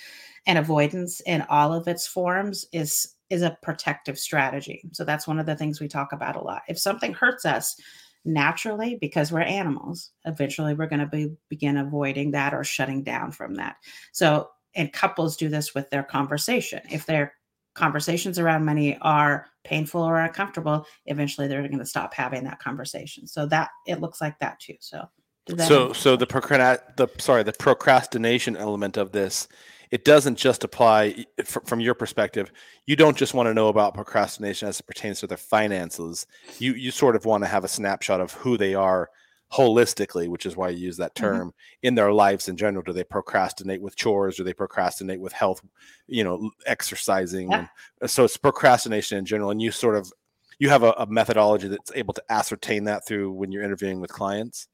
and 0.45 0.57
avoidance 0.57 1.21
in 1.21 1.43
all 1.49 1.73
of 1.73 1.87
its 1.87 2.07
forms 2.07 2.65
is 2.71 3.15
is 3.29 3.43
a 3.43 3.57
protective 3.61 4.19
strategy. 4.19 4.81
So 4.91 5.05
that's 5.05 5.25
one 5.25 5.39
of 5.39 5.45
the 5.45 5.55
things 5.55 5.79
we 5.79 5.87
talk 5.87 6.11
about 6.11 6.35
a 6.35 6.41
lot. 6.41 6.63
If 6.67 6.77
something 6.77 7.13
hurts 7.13 7.45
us, 7.45 7.79
naturally 8.23 8.97
because 9.01 9.31
we're 9.31 9.41
animals 9.41 10.11
eventually 10.25 10.75
we're 10.75 10.87
going 10.87 10.99
to 10.99 11.07
be 11.07 11.31
begin 11.49 11.77
avoiding 11.77 12.31
that 12.31 12.53
or 12.53 12.63
shutting 12.63 13.03
down 13.03 13.31
from 13.31 13.55
that 13.55 13.77
so 14.11 14.47
and 14.75 14.93
couples 14.93 15.35
do 15.35 15.49
this 15.49 15.73
with 15.73 15.89
their 15.89 16.03
conversation 16.03 16.79
if 16.91 17.05
their 17.07 17.33
conversations 17.73 18.37
around 18.37 18.63
money 18.63 18.95
are 19.01 19.47
painful 19.63 20.03
or 20.03 20.17
uncomfortable 20.17 20.85
eventually 21.07 21.47
they're 21.47 21.67
going 21.67 21.79
to 21.79 21.85
stop 21.85 22.13
having 22.13 22.43
that 22.43 22.59
conversation 22.59 23.25
so 23.25 23.47
that 23.47 23.69
it 23.87 24.01
looks 24.01 24.21
like 24.21 24.37
that 24.37 24.59
too 24.59 24.75
so 24.79 25.03
so 25.57 25.91
so 25.93 26.15
the 26.15 26.27
procrast 26.27 26.95
the 26.97 27.07
sorry 27.17 27.43
the 27.43 27.53
procrastination 27.53 28.55
element 28.55 28.97
of 28.97 29.11
this 29.11 29.47
it 29.91 30.05
doesn't 30.05 30.37
just 30.37 30.63
apply 30.63 31.25
from 31.43 31.81
your 31.81 31.93
perspective. 31.93 32.51
You 32.85 32.95
don't 32.95 33.17
just 33.17 33.33
want 33.33 33.47
to 33.47 33.53
know 33.53 33.67
about 33.67 33.93
procrastination 33.93 34.69
as 34.69 34.79
it 34.79 34.87
pertains 34.87 35.19
to 35.19 35.27
their 35.27 35.37
finances. 35.37 36.25
You 36.59 36.73
you 36.73 36.91
sort 36.91 37.17
of 37.17 37.25
want 37.25 37.43
to 37.43 37.49
have 37.49 37.65
a 37.65 37.67
snapshot 37.67 38.21
of 38.21 38.31
who 38.33 38.57
they 38.57 38.73
are 38.73 39.09
holistically, 39.51 40.29
which 40.29 40.45
is 40.45 40.55
why 40.55 40.69
you 40.69 40.77
use 40.77 40.95
that 40.97 41.13
mm-hmm. 41.13 41.25
term 41.25 41.47
mm-hmm. 41.49 41.87
in 41.87 41.95
their 41.95 42.13
lives 42.13 42.47
in 42.47 42.55
general. 42.55 42.83
Do 42.83 42.93
they 42.93 43.03
procrastinate 43.03 43.81
with 43.81 43.97
chores? 43.97 44.37
Do 44.37 44.45
they 44.45 44.53
procrastinate 44.53 45.19
with 45.19 45.33
health? 45.33 45.61
You 46.07 46.23
know, 46.23 46.51
exercising. 46.65 47.51
Yeah. 47.51 47.67
And 47.99 48.09
so 48.09 48.23
it's 48.23 48.37
procrastination 48.37 49.17
in 49.17 49.25
general, 49.25 49.51
and 49.51 49.61
you 49.61 49.71
sort 49.71 49.97
of 49.97 50.11
you 50.57 50.69
have 50.69 50.83
a, 50.83 50.91
a 50.91 51.05
methodology 51.05 51.67
that's 51.67 51.91
able 51.95 52.13
to 52.13 52.23
ascertain 52.29 52.85
that 52.85 53.05
through 53.05 53.33
when 53.33 53.51
you're 53.51 53.63
interviewing 53.63 53.99
with 53.99 54.13
clients. 54.13 54.69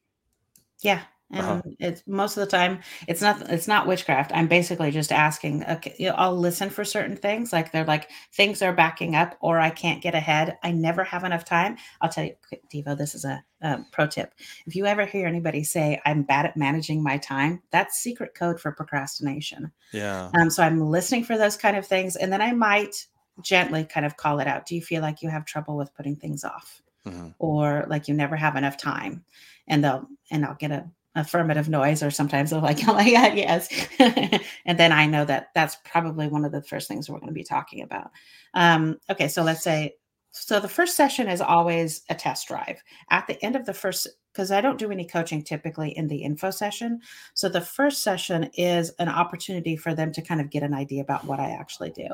Yeah, 0.81 1.01
uh-huh. 1.33 1.51
and 1.51 1.59
uh-huh. 1.59 1.75
it's 1.79 2.03
most 2.07 2.37
of 2.37 2.41
the 2.41 2.49
time 2.49 2.79
it's 3.07 3.21
not 3.21 3.51
it's 3.51 3.67
not 3.67 3.85
witchcraft. 3.85 4.31
I'm 4.33 4.47
basically 4.47 4.91
just 4.91 5.11
asking 5.11 5.65
okay 5.65 5.93
you 5.99 6.07
know, 6.07 6.15
i'll 6.15 6.37
listen 6.37 6.69
for 6.69 6.85
certain 6.85 7.17
things 7.17 7.51
like 7.51 7.71
they're 7.71 7.83
like 7.83 8.09
things 8.33 8.61
are 8.61 8.71
backing 8.71 9.13
up 9.15 9.37
or 9.41 9.59
i 9.59 9.69
can't 9.69 10.01
get 10.01 10.15
ahead. 10.15 10.57
I 10.63 10.71
never 10.71 11.03
have 11.03 11.25
enough 11.25 11.43
time. 11.43 11.77
I'll 11.99 12.09
tell 12.09 12.23
you 12.23 12.35
devo 12.73 12.97
this 12.97 13.13
is 13.13 13.25
a, 13.25 13.43
a 13.61 13.79
pro 13.91 14.07
tip. 14.07 14.33
If 14.65 14.75
you 14.75 14.85
ever 14.85 15.05
hear 15.05 15.27
anybody 15.27 15.63
say 15.63 15.99
i'm 16.05 16.23
bad 16.23 16.45
at 16.45 16.55
managing 16.55 17.03
my 17.03 17.17
time 17.17 17.61
that's 17.71 17.97
secret 17.97 18.33
code 18.33 18.59
for 18.59 18.71
procrastination. 18.71 19.71
Yeah. 19.91 20.31
Um 20.39 20.49
so 20.49 20.63
i'm 20.63 20.79
listening 20.79 21.25
for 21.25 21.37
those 21.37 21.57
kind 21.57 21.75
of 21.75 21.85
things 21.85 22.15
and 22.15 22.31
then 22.31 22.41
i 22.41 22.53
might 22.53 23.07
gently 23.41 23.83
kind 23.83 24.05
of 24.05 24.15
call 24.17 24.39
it 24.39 24.47
out. 24.47 24.65
Do 24.65 24.75
you 24.75 24.81
feel 24.81 25.01
like 25.01 25.21
you 25.21 25.29
have 25.29 25.45
trouble 25.45 25.75
with 25.75 25.93
putting 25.93 26.15
things 26.15 26.43
off? 26.45 26.81
Mm-hmm. 27.05 27.29
or 27.39 27.85
like 27.87 28.09
you 28.09 28.13
never 28.13 28.35
have 28.35 28.57
enough 28.57 28.75
time 28.75 29.23
and 29.67 29.83
they'll 29.83 30.07
and 30.31 30.45
i'll 30.45 30.55
get 30.55 30.71
a 30.71 30.89
affirmative 31.17 31.67
noise 31.67 32.03
or 32.03 32.11
sometimes 32.11 32.51
they're 32.51 32.61
like, 32.61 32.79
oh 32.87 32.93
my 32.93 33.11
god 33.11 33.35
yes. 33.35 33.67
And 34.65 34.79
then 34.79 34.91
i 34.91 35.05
know 35.05 35.25
that 35.25 35.47
that's 35.53 35.77
probably 35.83 36.27
one 36.27 36.45
of 36.45 36.51
the 36.51 36.61
first 36.61 36.87
things 36.87 37.09
we're 37.09 37.19
going 37.19 37.27
to 37.27 37.33
be 37.33 37.43
talking 37.43 37.81
about. 37.81 38.11
Um, 38.53 38.97
okay 39.09 39.27
so 39.27 39.43
let's 39.43 39.63
say 39.63 39.95
so 40.31 40.59
the 40.59 40.67
first 40.67 40.95
session 40.95 41.27
is 41.27 41.41
always 41.41 42.03
a 42.09 42.15
test 42.15 42.47
drive. 42.47 42.83
At 43.09 43.25
the 43.25 43.43
end 43.43 43.55
of 43.55 43.65
the 43.65 43.73
first 43.73 44.07
because 44.31 44.51
i 44.51 44.61
don't 44.61 44.77
do 44.77 44.91
any 44.91 45.03
coaching 45.03 45.41
typically 45.41 45.97
in 45.97 46.07
the 46.07 46.21
info 46.21 46.51
session. 46.51 47.01
So 47.33 47.49
the 47.49 47.61
first 47.61 48.03
session 48.03 48.51
is 48.53 48.91
an 48.99 49.09
opportunity 49.09 49.75
for 49.75 49.95
them 49.95 50.11
to 50.13 50.21
kind 50.21 50.39
of 50.39 50.51
get 50.51 50.63
an 50.63 50.73
idea 50.73 51.01
about 51.01 51.25
what 51.25 51.39
i 51.39 51.51
actually 51.51 51.91
do. 51.91 52.07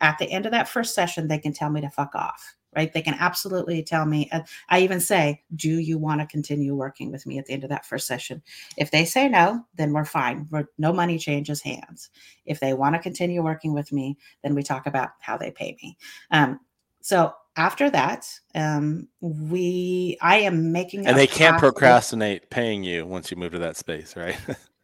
At 0.00 0.18
the 0.18 0.30
end 0.30 0.46
of 0.46 0.52
that 0.52 0.68
first 0.68 0.94
session 0.94 1.26
they 1.26 1.38
can 1.38 1.52
tell 1.52 1.70
me 1.70 1.80
to 1.80 1.90
fuck 1.90 2.14
off 2.14 2.54
right? 2.76 2.92
They 2.92 3.02
can 3.02 3.14
absolutely 3.14 3.82
tell 3.82 4.04
me. 4.06 4.30
I 4.68 4.80
even 4.80 5.00
say, 5.00 5.42
Do 5.54 5.78
you 5.78 5.98
want 5.98 6.20
to 6.20 6.26
continue 6.26 6.74
working 6.74 7.10
with 7.10 7.26
me 7.26 7.38
at 7.38 7.46
the 7.46 7.52
end 7.52 7.64
of 7.64 7.70
that 7.70 7.86
first 7.86 8.06
session? 8.06 8.42
If 8.76 8.90
they 8.90 9.04
say 9.04 9.28
no, 9.28 9.64
then 9.74 9.92
we're 9.92 10.04
fine. 10.04 10.46
We're, 10.50 10.66
no 10.78 10.92
money 10.92 11.18
changes 11.18 11.62
hands. 11.62 12.10
If 12.46 12.60
they 12.60 12.74
want 12.74 12.94
to 12.94 13.00
continue 13.00 13.42
working 13.42 13.72
with 13.72 13.92
me, 13.92 14.16
then 14.42 14.54
we 14.54 14.62
talk 14.62 14.86
about 14.86 15.10
how 15.20 15.36
they 15.36 15.50
pay 15.50 15.76
me. 15.82 15.96
Um, 16.30 16.60
so 17.00 17.34
after 17.56 17.90
that, 17.90 18.26
um, 18.54 19.08
we 19.20 20.16
I 20.20 20.38
am 20.38 20.72
making 20.72 21.06
and 21.06 21.16
they 21.16 21.26
can't 21.26 21.58
procrastinate 21.58 22.50
paying 22.50 22.82
you 22.82 23.06
once 23.06 23.30
you 23.30 23.36
move 23.36 23.52
to 23.52 23.58
that 23.58 23.76
space, 23.76 24.16
right? 24.16 24.36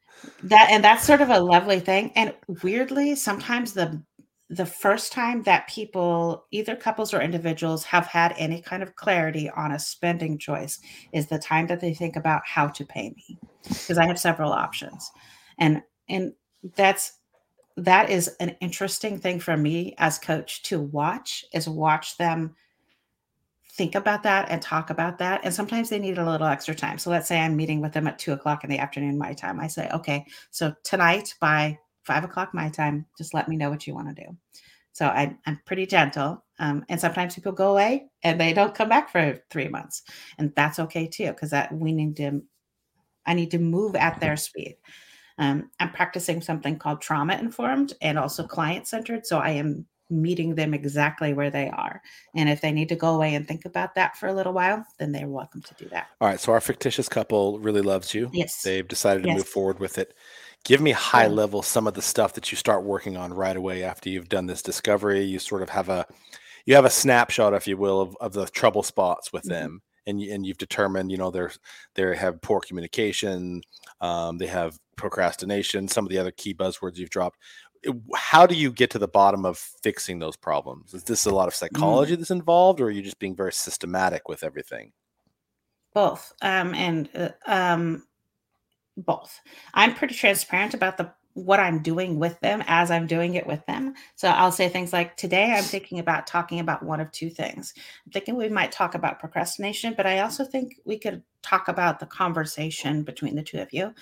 that 0.45 0.69
and 0.71 0.85
that's 0.85 1.05
sort 1.05 1.21
of 1.21 1.31
a 1.31 1.41
lovely 1.41 1.81
thing. 1.81 2.13
And 2.15 2.35
weirdly, 2.63 3.15
sometimes 3.17 3.73
the 3.73 4.03
the 4.53 4.67
first 4.67 5.13
time 5.13 5.45
that 5.45 5.69
people, 5.69 6.45
either 6.51 6.75
couples 6.75 7.15
or 7.15 7.23
individuals, 7.23 7.85
have 7.85 8.07
had 8.07 8.35
any 8.37 8.61
kind 8.61 8.83
of 8.83 8.97
clarity 8.97 9.49
on 9.51 9.71
a 9.71 9.79
spending 9.79 10.37
choice 10.39 10.81
is 11.13 11.29
the 11.29 11.39
time 11.39 11.69
that 11.69 11.81
they 11.81 11.95
think 11.95 12.17
about 12.17 12.43
how 12.45 12.67
to 12.67 12.85
pay 12.85 13.11
me, 13.11 13.39
because 13.63 13.97
I 13.97 14.07
have 14.07 14.19
several 14.19 14.53
options, 14.53 15.11
and 15.59 15.83
and 16.09 16.33
that's 16.75 17.13
that 17.77 18.11
is 18.11 18.29
an 18.41 18.57
interesting 18.61 19.19
thing 19.19 19.39
for 19.39 19.57
me 19.57 19.95
as 19.99 20.19
coach 20.19 20.63
to 20.65 20.81
watch 20.81 21.45
is 21.55 21.69
watch 21.69 22.19
them 22.19 22.55
think 23.71 23.95
about 23.95 24.25
that 24.25 24.51
and 24.51 24.61
talk 24.61 24.91
about 24.91 25.17
that. 25.19 25.41
And 25.45 25.55
sometimes 25.55 25.89
they 25.89 26.01
need 26.01 26.19
a 26.19 26.29
little 26.29 26.49
extra 26.49 26.75
time. 26.75 26.99
So 26.99 27.09
let's 27.09 27.29
say 27.29 27.39
I'm 27.41 27.57
meeting 27.57 27.81
with 27.81 27.93
them 27.93 28.09
at 28.09 28.19
two 28.19 28.33
o'clock 28.33 28.65
in 28.65 28.69
the 28.69 28.79
afternoon, 28.79 29.17
my 29.17 29.33
time. 29.33 29.61
I 29.61 29.69
say, 29.69 29.89
okay, 29.95 30.27
so 30.51 30.75
tonight 30.83 31.35
by 31.41 31.79
five 32.05 32.25
o'clock 32.25 32.55
my 32.55 32.69
time. 32.69 33.07
Just 33.17 33.35
let 33.35 33.49
me 33.49 33.57
know 33.57 33.71
what 33.71 33.87
you 33.87 33.95
want 33.95 34.15
to 34.15 34.25
do. 34.25 34.37
So 34.93 35.07
I, 35.07 35.37
am 35.47 35.61
pretty 35.67 35.87
gentle. 35.87 36.45
Um, 36.59 36.85
and 36.89 37.01
sometimes 37.01 37.35
people 37.35 37.53
go 37.53 37.73
away 37.73 38.11
and 38.23 38.41
they 38.41 38.53
don't 38.53 38.75
come 38.75 38.89
back 38.89 39.11
for 39.11 39.41
three 39.51 39.69
months. 39.69 40.03
And 40.39 40.53
that's 40.57 40.79
okay 40.79 41.07
too, 41.07 41.29
because 41.29 41.51
that 41.51 41.73
we 41.73 41.93
need 41.93 42.17
to, 42.17 42.43
I 43.25 43.35
need 43.35 43.51
to 43.53 43.59
move 43.59 43.95
at 43.97 44.21
their 44.21 44.37
speed. 44.49 44.77
Um, 45.39 45.71
I'm 45.81 45.93
practicing 45.93 46.43
something 46.43 46.79
called 46.79 47.01
trauma 47.01 47.37
informed 47.37 47.95
and 48.03 48.19
also 48.19 48.47
client 48.47 48.87
centered. 48.87 49.27
So 49.27 49.39
I 49.39 49.51
am 49.51 49.87
meeting 50.11 50.55
them 50.55 50.75
exactly 50.75 51.33
where 51.33 51.51
they 51.51 51.71
are. 51.71 52.03
And 52.35 52.49
if 52.49 52.61
they 52.61 52.73
need 52.73 52.89
to 52.91 52.97
go 52.97 53.15
away 53.15 53.35
and 53.35 53.47
think 53.47 53.65
about 53.65 53.95
that 53.95 54.17
for 54.17 54.27
a 54.27 54.35
little 54.35 54.53
while, 54.53 54.85
then 54.99 55.13
they're 55.13 55.29
welcome 55.29 55.63
to 55.63 55.75
do 55.75 55.89
that. 55.91 56.09
All 56.21 56.29
right. 56.29 56.41
So 56.41 56.53
our 56.53 56.61
fictitious 56.61 57.09
couple 57.09 57.59
really 57.61 57.81
loves 57.81 58.13
you. 58.13 58.29
Yes. 58.33 58.61
They've 58.63 58.87
decided 58.87 59.23
to 59.23 59.29
yes. 59.29 59.39
move 59.39 59.49
forward 59.49 59.79
with 59.79 59.99
it. 59.99 60.15
Give 60.65 60.81
me 60.81 60.91
high 60.93 61.27
level 61.27 61.63
some 61.63 61.87
of 61.87 61.95
the 61.95 62.03
stuff 62.03 62.35
that 62.35 62.53
you 62.53 62.57
start 62.57 62.85
working 62.85 63.17
on 63.17 63.33
right 63.33 63.57
away 63.57 63.83
after 63.83 64.09
you've 64.11 64.29
done 64.29 64.47
this 64.47 64.63
discovery. 64.63 65.23
You 65.25 65.39
sort 65.39 65.63
of 65.63 65.71
have 65.71 65.89
a 65.89 66.07
you 66.67 66.75
have 66.75 66.85
a 66.85 66.91
snapshot, 66.91 67.55
if 67.55 67.67
you 67.67 67.77
will, 67.77 68.01
of, 68.01 68.17
of 68.21 68.33
the 68.33 68.47
trouble 68.47 68.83
spots 68.83 69.33
with 69.33 69.45
mm-hmm. 69.45 69.53
them. 69.53 69.83
And, 70.07 70.21
you, 70.21 70.33
and 70.33 70.47
you've 70.47 70.59
determined, 70.59 71.11
you 71.11 71.19
know, 71.19 71.31
they're 71.31 71.53
they 71.95 72.17
have 72.17 72.41
poor 72.41 72.61
communication, 72.61 73.63
um, 74.01 74.39
they 74.39 74.47
have 74.47 74.79
procrastination, 74.97 75.89
some 75.89 76.05
of 76.05 76.11
the 76.11 76.19
other 76.19 76.31
key 76.31 76.55
buzzwords 76.55 76.97
you've 76.97 77.11
dropped. 77.11 77.39
How 78.15 78.47
do 78.47 78.55
you 78.55 78.73
get 78.73 78.91
to 78.91 78.99
the 78.99 79.09
bottom 79.09 79.47
of 79.47 79.59
fixing 79.59 80.19
those 80.19 80.37
problems? 80.37 80.95
Is 80.95 81.05
this 81.05 81.27
a 81.27 81.31
lot 81.31 81.49
of 81.49 81.55
psychology 81.55 82.15
mm. 82.15 82.19
that's 82.19 82.31
involved, 82.31 82.81
or 82.81 82.85
are 82.87 82.91
you 82.91 83.03
just 83.03 83.19
being 83.19 83.37
very 83.37 83.53
systematic 83.53 84.29
with 84.29 84.43
everything? 84.43 84.93
Both. 85.95 86.33
Um, 86.43 86.75
and 86.75 87.09
uh, 87.15 87.31
um, 87.47 88.05
both. 89.01 89.41
I'm 89.75 89.95
pretty 89.95 90.15
transparent 90.15 90.75
about 90.75 90.97
the 90.97 91.13
what 91.35 91.61
I'm 91.61 91.81
doing 91.81 92.19
with 92.19 92.39
them 92.41 92.63
as 92.67 92.91
I'm 92.91 93.07
doing 93.07 93.35
it 93.35 93.47
with 93.47 93.65
them. 93.67 93.95
So 94.17 94.29
I'll 94.29 94.51
say 94.51 94.69
things 94.69 94.93
like, 94.93 95.17
today 95.17 95.53
I'm 95.53 95.63
thinking 95.63 96.01
about 96.01 96.27
talking 96.27 96.59
about 96.59 96.83
one 96.83 97.01
of 97.01 97.11
two 97.13 97.31
things. 97.31 97.73
I'm 98.05 98.13
thinking 98.13 98.37
we 98.37 98.49
might 98.49 98.73
talk 98.73 98.95
about 98.95 99.21
procrastination, 99.21 99.95
but 99.97 100.07
I 100.07 100.21
also 100.21 100.45
think 100.45 100.81
we 100.85 100.99
could 100.99 101.23
talk 101.43 101.69
about 101.69 102.01
the 102.01 102.07
conversation 102.07 103.05
between 103.05 103.37
the 103.37 103.43
two 103.45 103.59
of 103.59 103.73
you. 103.73 103.95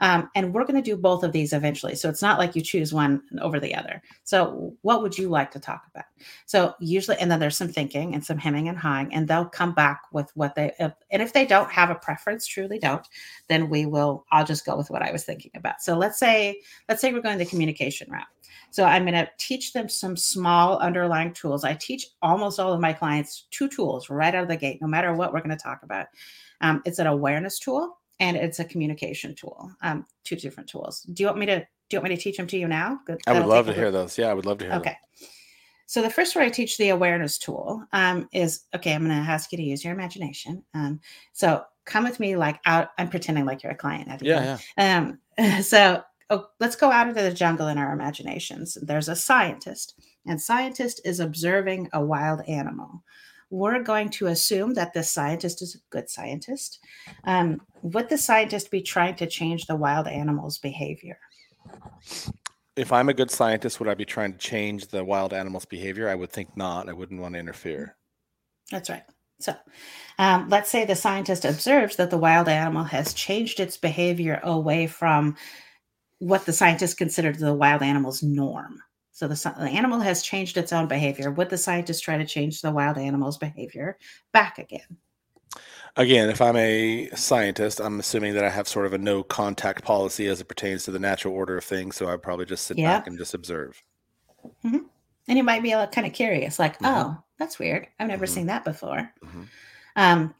Um, 0.00 0.30
and 0.34 0.52
we're 0.52 0.64
going 0.64 0.82
to 0.82 0.90
do 0.90 0.96
both 0.96 1.24
of 1.24 1.32
these 1.32 1.52
eventually. 1.52 1.94
So 1.94 2.08
it's 2.08 2.22
not 2.22 2.38
like 2.38 2.54
you 2.54 2.62
choose 2.62 2.92
one 2.92 3.22
over 3.40 3.58
the 3.58 3.74
other. 3.74 4.02
So 4.24 4.74
what 4.82 5.02
would 5.02 5.18
you 5.18 5.28
like 5.28 5.50
to 5.52 5.60
talk 5.60 5.82
about? 5.90 6.04
So 6.46 6.74
usually, 6.80 7.16
and 7.18 7.30
then 7.30 7.40
there's 7.40 7.56
some 7.56 7.68
thinking 7.68 8.14
and 8.14 8.24
some 8.24 8.38
hemming 8.38 8.68
and 8.68 8.78
hawing, 8.78 9.12
and 9.12 9.26
they'll 9.26 9.44
come 9.44 9.72
back 9.72 10.02
with 10.12 10.30
what 10.34 10.54
they, 10.54 10.72
and 10.78 11.22
if 11.22 11.32
they 11.32 11.46
don't 11.46 11.70
have 11.70 11.90
a 11.90 11.96
preference, 11.96 12.46
truly 12.46 12.78
don't, 12.78 13.06
then 13.48 13.68
we 13.68 13.86
will, 13.86 14.24
I'll 14.30 14.46
just 14.46 14.64
go 14.64 14.76
with 14.76 14.90
what 14.90 15.02
I 15.02 15.12
was 15.12 15.24
thinking 15.24 15.52
about. 15.54 15.82
So 15.82 15.96
let's 15.96 16.18
say, 16.18 16.60
let's 16.88 17.00
say 17.00 17.12
we're 17.12 17.20
going 17.20 17.38
the 17.38 17.44
communication 17.46 18.10
route. 18.10 18.26
So 18.70 18.84
I'm 18.84 19.04
going 19.04 19.14
to 19.14 19.28
teach 19.38 19.72
them 19.72 19.88
some 19.88 20.16
small 20.16 20.78
underlying 20.78 21.32
tools. 21.32 21.64
I 21.64 21.74
teach 21.74 22.06
almost 22.22 22.60
all 22.60 22.72
of 22.72 22.80
my 22.80 22.92
clients 22.92 23.46
two 23.50 23.68
tools 23.68 24.10
right 24.10 24.34
out 24.34 24.42
of 24.42 24.48
the 24.48 24.56
gate, 24.56 24.80
no 24.80 24.88
matter 24.88 25.14
what 25.14 25.32
we're 25.32 25.40
going 25.40 25.56
to 25.56 25.62
talk 25.62 25.82
about. 25.82 26.06
Um, 26.60 26.82
it's 26.84 26.98
an 26.98 27.06
awareness 27.06 27.58
tool 27.58 27.97
and 28.20 28.36
it's 28.36 28.58
a 28.58 28.64
communication 28.64 29.34
tool. 29.34 29.70
Um, 29.82 30.06
two 30.24 30.36
different 30.36 30.68
tools. 30.68 31.02
Do 31.02 31.22
you 31.22 31.26
want 31.26 31.38
me 31.38 31.46
to 31.46 31.58
do 31.60 31.96
you 31.96 32.00
want 32.00 32.10
me 32.10 32.16
to 32.16 32.22
teach 32.22 32.36
them 32.36 32.46
to 32.48 32.58
you 32.58 32.68
now? 32.68 33.00
Good. 33.06 33.18
I 33.26 33.32
would 33.32 33.46
love 33.46 33.66
to 33.66 33.72
hear 33.72 33.90
those. 33.90 34.18
Yeah, 34.18 34.28
I 34.28 34.34
would 34.34 34.44
love 34.44 34.58
to 34.58 34.64
hear. 34.64 34.72
Them. 34.72 34.80
Okay. 34.80 34.90
Them. 34.90 35.28
So 35.86 36.02
the 36.02 36.10
first 36.10 36.36
one 36.36 36.44
I 36.44 36.50
teach 36.50 36.76
the 36.76 36.90
awareness 36.90 37.38
tool 37.38 37.82
um, 37.92 38.28
is 38.32 38.64
okay. 38.76 38.92
I'm 38.92 39.06
going 39.06 39.24
to 39.24 39.30
ask 39.30 39.50
you 39.52 39.56
to 39.56 39.64
use 39.64 39.82
your 39.82 39.94
imagination. 39.94 40.62
Um, 40.74 41.00
so 41.32 41.64
come 41.86 42.04
with 42.04 42.20
me, 42.20 42.36
like 42.36 42.60
out. 42.66 42.90
I'm 42.98 43.08
pretending 43.08 43.46
like 43.46 43.62
you're 43.62 43.72
a 43.72 43.76
client. 43.76 44.20
Yeah, 44.20 44.58
yeah. 44.76 45.08
Um, 45.38 45.62
so 45.62 46.02
oh, 46.28 46.46
let's 46.60 46.76
go 46.76 46.90
out 46.90 47.08
into 47.08 47.22
the 47.22 47.32
jungle 47.32 47.68
in 47.68 47.78
our 47.78 47.94
imaginations. 47.94 48.76
There's 48.82 49.08
a 49.08 49.16
scientist, 49.16 49.98
and 50.26 50.38
scientist 50.38 51.00
is 51.06 51.20
observing 51.20 51.88
a 51.94 52.04
wild 52.04 52.42
animal 52.46 53.02
we're 53.50 53.82
going 53.82 54.10
to 54.10 54.26
assume 54.26 54.74
that 54.74 54.92
this 54.92 55.10
scientist 55.10 55.62
is 55.62 55.74
a 55.74 55.78
good 55.90 56.10
scientist. 56.10 56.80
Um, 57.24 57.60
would 57.82 58.08
the 58.08 58.18
scientist 58.18 58.70
be 58.70 58.82
trying 58.82 59.16
to 59.16 59.26
change 59.26 59.66
the 59.66 59.76
wild 59.76 60.06
animal's 60.06 60.58
behavior? 60.58 61.18
If 62.76 62.92
I'm 62.92 63.08
a 63.08 63.14
good 63.14 63.30
scientist, 63.30 63.80
would 63.80 63.88
I 63.88 63.94
be 63.94 64.04
trying 64.04 64.32
to 64.32 64.38
change 64.38 64.88
the 64.88 65.04
wild 65.04 65.32
animal's 65.32 65.64
behavior? 65.64 66.08
I 66.08 66.14
would 66.14 66.30
think 66.30 66.56
not. 66.56 66.88
I 66.88 66.92
wouldn't 66.92 67.20
want 67.20 67.34
to 67.34 67.40
interfere. 67.40 67.96
That's 68.70 68.90
right. 68.90 69.02
So, 69.40 69.54
um, 70.18 70.48
let's 70.48 70.68
say 70.68 70.84
the 70.84 70.96
scientist 70.96 71.44
observes 71.44 71.96
that 71.96 72.10
the 72.10 72.18
wild 72.18 72.48
animal 72.48 72.84
has 72.84 73.14
changed 73.14 73.60
its 73.60 73.76
behavior 73.76 74.40
away 74.42 74.86
from 74.86 75.36
what 76.18 76.44
the 76.44 76.52
scientist 76.52 76.98
considered 76.98 77.38
the 77.38 77.54
wild 77.54 77.82
animal's 77.82 78.22
norm. 78.22 78.82
So 79.18 79.26
the, 79.26 79.34
the, 79.58 79.64
animal 79.64 79.98
has 79.98 80.22
changed 80.22 80.56
its 80.56 80.72
own 80.72 80.86
behavior. 80.86 81.32
Would 81.32 81.50
the 81.50 81.58
scientist 81.58 82.04
try 82.04 82.16
to 82.16 82.24
change 82.24 82.60
the 82.60 82.70
wild 82.70 82.96
animal's 82.96 83.36
behavior 83.36 83.98
back 84.32 84.58
again? 84.58 84.96
Again, 85.96 86.30
if 86.30 86.40
I'm 86.40 86.54
a 86.54 87.10
scientist, 87.16 87.80
I'm 87.80 87.98
assuming 87.98 88.34
that 88.34 88.44
I 88.44 88.48
have 88.48 88.68
sort 88.68 88.86
of 88.86 88.92
a 88.92 88.98
no 88.98 89.24
contact 89.24 89.82
policy 89.82 90.28
as 90.28 90.40
it 90.40 90.44
pertains 90.44 90.84
to 90.84 90.92
the 90.92 91.00
natural 91.00 91.34
order 91.34 91.58
of 91.58 91.64
things. 91.64 91.96
So 91.96 92.08
I'd 92.08 92.22
probably 92.22 92.44
just 92.44 92.64
sit 92.64 92.76
back 92.76 93.08
and 93.08 93.18
just 93.18 93.34
observe. 93.34 93.82
Mm-hmm. 94.64 94.84
And 95.26 95.36
you 95.36 95.42
might 95.42 95.64
be 95.64 95.72
kind 95.72 96.06
of 96.06 96.12
curious, 96.12 96.60
like, 96.60 96.78
mm-hmm. 96.78 96.86
oh, 96.86 97.18
that's 97.40 97.58
weird. 97.58 97.88
I've 97.98 98.06
never 98.06 98.24
mm-hmm. 98.24 98.34
seen 98.34 98.46
that 98.46 98.64
before. 98.64 99.10
Mm-hmm. 99.24 99.42
Um, 99.96 100.32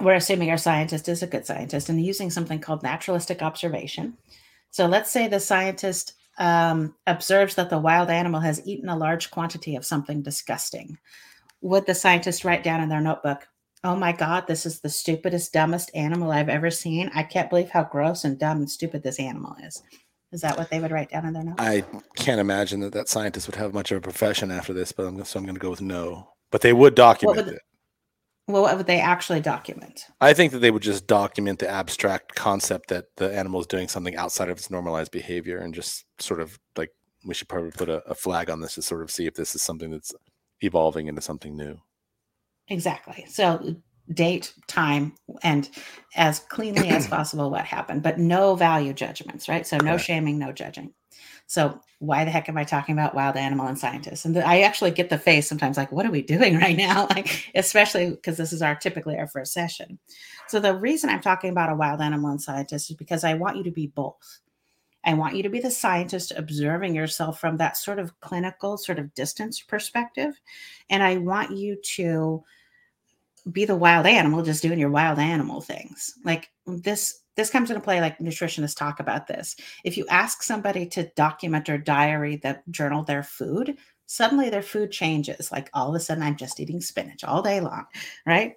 we're 0.00 0.14
assuming 0.14 0.50
our 0.50 0.58
scientist 0.58 1.08
is 1.08 1.22
a 1.22 1.28
good 1.28 1.46
scientist 1.46 1.88
and 1.88 2.04
using 2.04 2.30
something 2.30 2.58
called 2.58 2.82
naturalistic 2.82 3.40
observation. 3.40 4.16
So 4.72 4.86
let's 4.86 5.12
say 5.12 5.28
the 5.28 5.38
scientist 5.38 6.14
um, 6.38 6.94
observes 7.06 7.54
that 7.54 7.70
the 7.70 7.78
wild 7.78 8.10
animal 8.10 8.40
has 8.40 8.66
eaten 8.66 8.88
a 8.88 8.96
large 8.96 9.30
quantity 9.30 9.76
of 9.76 9.84
something 9.84 10.22
disgusting. 10.22 10.98
Would 11.62 11.86
the 11.86 11.94
scientist 11.94 12.44
write 12.44 12.62
down 12.62 12.80
in 12.80 12.88
their 12.88 13.00
notebook, 13.00 13.48
Oh 13.84 13.94
my 13.94 14.12
God, 14.12 14.46
this 14.46 14.66
is 14.66 14.80
the 14.80 14.88
stupidest, 14.88 15.52
dumbest 15.52 15.90
animal 15.94 16.32
I've 16.32 16.48
ever 16.48 16.70
seen. 16.70 17.10
I 17.14 17.22
can't 17.22 17.48
believe 17.48 17.70
how 17.70 17.84
gross 17.84 18.24
and 18.24 18.38
dumb 18.38 18.58
and 18.58 18.70
stupid 18.70 19.02
this 19.02 19.20
animal 19.20 19.54
is. 19.62 19.82
Is 20.32 20.40
that 20.40 20.58
what 20.58 20.70
they 20.70 20.80
would 20.80 20.90
write 20.90 21.10
down 21.10 21.24
in 21.24 21.32
their 21.32 21.44
notes? 21.44 21.62
I 21.62 21.84
can't 22.16 22.40
imagine 22.40 22.80
that 22.80 22.92
that 22.94 23.08
scientist 23.08 23.46
would 23.46 23.54
have 23.54 23.74
much 23.74 23.92
of 23.92 23.98
a 23.98 24.00
profession 24.00 24.50
after 24.50 24.72
this, 24.72 24.90
but 24.90 25.06
I'm, 25.06 25.24
so 25.24 25.38
I'm 25.38 25.44
going 25.44 25.54
to 25.54 25.60
go 25.60 25.70
with 25.70 25.82
no. 25.82 26.30
But 26.50 26.62
they 26.62 26.72
would 26.72 26.94
document 26.94 27.46
would, 27.46 27.54
it. 27.54 27.62
Well, 28.48 28.62
what 28.62 28.76
would 28.76 28.86
they 28.86 29.00
actually 29.00 29.40
document? 29.40 30.06
I 30.20 30.32
think 30.32 30.52
that 30.52 30.58
they 30.58 30.70
would 30.70 30.82
just 30.82 31.08
document 31.08 31.58
the 31.58 31.68
abstract 31.68 32.36
concept 32.36 32.90
that 32.90 33.06
the 33.16 33.34
animal 33.34 33.60
is 33.60 33.66
doing 33.66 33.88
something 33.88 34.14
outside 34.14 34.48
of 34.48 34.58
its 34.58 34.70
normalized 34.70 35.10
behavior 35.10 35.58
and 35.58 35.74
just 35.74 36.04
sort 36.20 36.40
of 36.40 36.58
like 36.76 36.90
we 37.26 37.34
should 37.34 37.48
probably 37.48 37.72
put 37.72 37.88
a, 37.88 38.04
a 38.08 38.14
flag 38.14 38.48
on 38.48 38.60
this 38.60 38.76
to 38.76 38.82
sort 38.82 39.02
of 39.02 39.10
see 39.10 39.26
if 39.26 39.34
this 39.34 39.56
is 39.56 39.62
something 39.62 39.90
that's 39.90 40.14
evolving 40.60 41.08
into 41.08 41.20
something 41.20 41.56
new. 41.56 41.78
Exactly. 42.68 43.26
So 43.28 43.76
date, 44.12 44.54
time, 44.68 45.14
and 45.42 45.68
as 46.14 46.38
cleanly 46.38 46.88
as 46.88 47.06
possible 47.08 47.50
what 47.50 47.64
happened, 47.64 48.02
but 48.02 48.18
no 48.18 48.54
value 48.54 48.92
judgments, 48.92 49.48
right? 49.48 49.66
So 49.66 49.78
no 49.78 49.96
shaming, 49.96 50.38
no 50.38 50.52
judging. 50.52 50.94
So 51.46 51.80
why 52.00 52.24
the 52.24 52.30
heck 52.30 52.48
am 52.48 52.58
I 52.58 52.64
talking 52.64 52.92
about 52.92 53.14
wild 53.14 53.36
animal 53.36 53.66
and 53.66 53.78
scientists? 53.78 54.24
And 54.24 54.34
the, 54.34 54.46
I 54.46 54.60
actually 54.60 54.90
get 54.90 55.08
the 55.08 55.18
face 55.18 55.48
sometimes 55.48 55.76
like, 55.76 55.92
what 55.92 56.04
are 56.04 56.10
we 56.10 56.22
doing 56.22 56.56
right 56.60 56.76
now? 56.76 57.06
Like, 57.08 57.50
especially 57.54 58.10
because 58.10 58.36
this 58.36 58.52
is 58.52 58.62
our 58.62 58.74
typically 58.74 59.16
our 59.16 59.28
first 59.28 59.52
session. 59.52 59.98
So 60.48 60.60
the 60.60 60.74
reason 60.74 61.08
I'm 61.08 61.20
talking 61.20 61.50
about 61.50 61.70
a 61.70 61.76
wild 61.76 62.00
animal 62.00 62.30
and 62.30 62.42
scientist 62.42 62.90
is 62.90 62.96
because 62.96 63.24
I 63.24 63.34
want 63.34 63.56
you 63.56 63.64
to 63.64 63.70
be 63.70 63.86
both. 63.86 64.40
I 65.04 65.14
want 65.14 65.36
you 65.36 65.42
to 65.44 65.48
be 65.48 65.60
the 65.60 65.70
scientist 65.70 66.32
observing 66.36 66.96
yourself 66.96 67.38
from 67.38 67.56
that 67.58 67.76
sort 67.76 68.00
of 68.00 68.18
clinical, 68.20 68.76
sort 68.76 68.98
of 68.98 69.14
distance 69.14 69.60
perspective. 69.60 70.40
And 70.90 71.00
I 71.00 71.18
want 71.18 71.56
you 71.56 71.76
to 71.94 72.42
be 73.52 73.64
the 73.64 73.76
wild 73.76 74.06
animal 74.06 74.42
just 74.42 74.62
doing 74.62 74.80
your 74.80 74.90
wild 74.90 75.20
animal 75.20 75.60
things. 75.60 76.14
Like 76.24 76.50
this 76.66 77.22
this 77.36 77.50
comes 77.50 77.70
into 77.70 77.82
play 77.82 78.00
like 78.00 78.18
nutritionists 78.18 78.76
talk 78.76 78.98
about 78.98 79.26
this. 79.26 79.56
If 79.84 79.96
you 79.96 80.06
ask 80.08 80.42
somebody 80.42 80.86
to 80.86 81.10
document 81.14 81.68
or 81.68 81.78
diary 81.78 82.36
the 82.36 82.60
journal 82.70 83.02
their 83.02 83.22
food, 83.22 83.76
suddenly 84.06 84.50
their 84.50 84.62
food 84.62 84.90
changes. 84.90 85.52
Like 85.52 85.70
all 85.74 85.88
of 85.88 85.94
a 85.94 86.00
sudden, 86.00 86.22
I'm 86.22 86.36
just 86.36 86.60
eating 86.60 86.80
spinach 86.80 87.24
all 87.24 87.42
day 87.42 87.60
long, 87.60 87.86
right? 88.24 88.54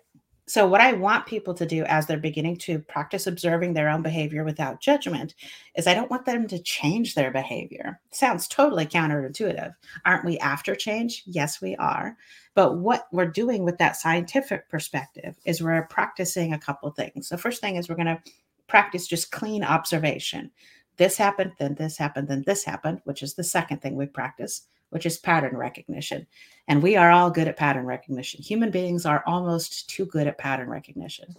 So, 0.47 0.65
what 0.65 0.81
I 0.81 0.93
want 0.93 1.27
people 1.27 1.53
to 1.53 1.65
do 1.65 1.83
as 1.83 2.07
they're 2.07 2.17
beginning 2.17 2.57
to 2.57 2.79
practice 2.79 3.27
observing 3.27 3.73
their 3.73 3.87
own 3.87 4.01
behavior 4.01 4.43
without 4.43 4.81
judgment 4.81 5.35
is 5.75 5.85
I 5.85 5.93
don't 5.93 6.09
want 6.09 6.25
them 6.25 6.47
to 6.47 6.57
change 6.57 7.13
their 7.13 7.29
behavior. 7.29 7.99
Sounds 8.09 8.47
totally 8.47 8.87
counterintuitive. 8.87 9.75
Aren't 10.05 10.25
we 10.25 10.39
after 10.39 10.73
change? 10.73 11.21
Yes, 11.27 11.61
we 11.61 11.75
are. 11.75 12.17
But 12.55 12.77
what 12.77 13.05
we're 13.11 13.27
doing 13.27 13.63
with 13.63 13.77
that 13.77 13.95
scientific 13.95 14.67
perspective 14.69 15.37
is 15.45 15.61
we're 15.61 15.85
practicing 15.85 16.51
a 16.51 16.59
couple 16.59 16.89
things. 16.89 17.29
The 17.29 17.37
first 17.37 17.61
thing 17.61 17.75
is 17.75 17.87
we're 17.87 17.93
going 17.93 18.07
to 18.07 18.21
practice 18.69 19.07
just 19.07 19.31
clean 19.31 19.63
observation. 19.63 20.51
This 20.97 21.17
happened, 21.17 21.53
then 21.59 21.75
this 21.75 21.97
happened, 21.97 22.27
then 22.27 22.43
this 22.45 22.63
happened, 22.63 23.01
which 23.03 23.23
is 23.23 23.33
the 23.33 23.43
second 23.43 23.81
thing 23.81 23.95
we 23.95 24.05
practice, 24.05 24.67
which 24.89 25.05
is 25.05 25.17
pattern 25.17 25.57
recognition. 25.57 26.27
And 26.67 26.81
we 26.81 26.95
are 26.95 27.11
all 27.11 27.31
good 27.31 27.47
at 27.47 27.57
pattern 27.57 27.85
recognition. 27.85 28.41
Human 28.41 28.71
beings 28.71 29.05
are 29.05 29.23
almost 29.25 29.89
too 29.89 30.05
good 30.05 30.27
at 30.27 30.37
pattern 30.37 30.69
recognition. 30.69 31.35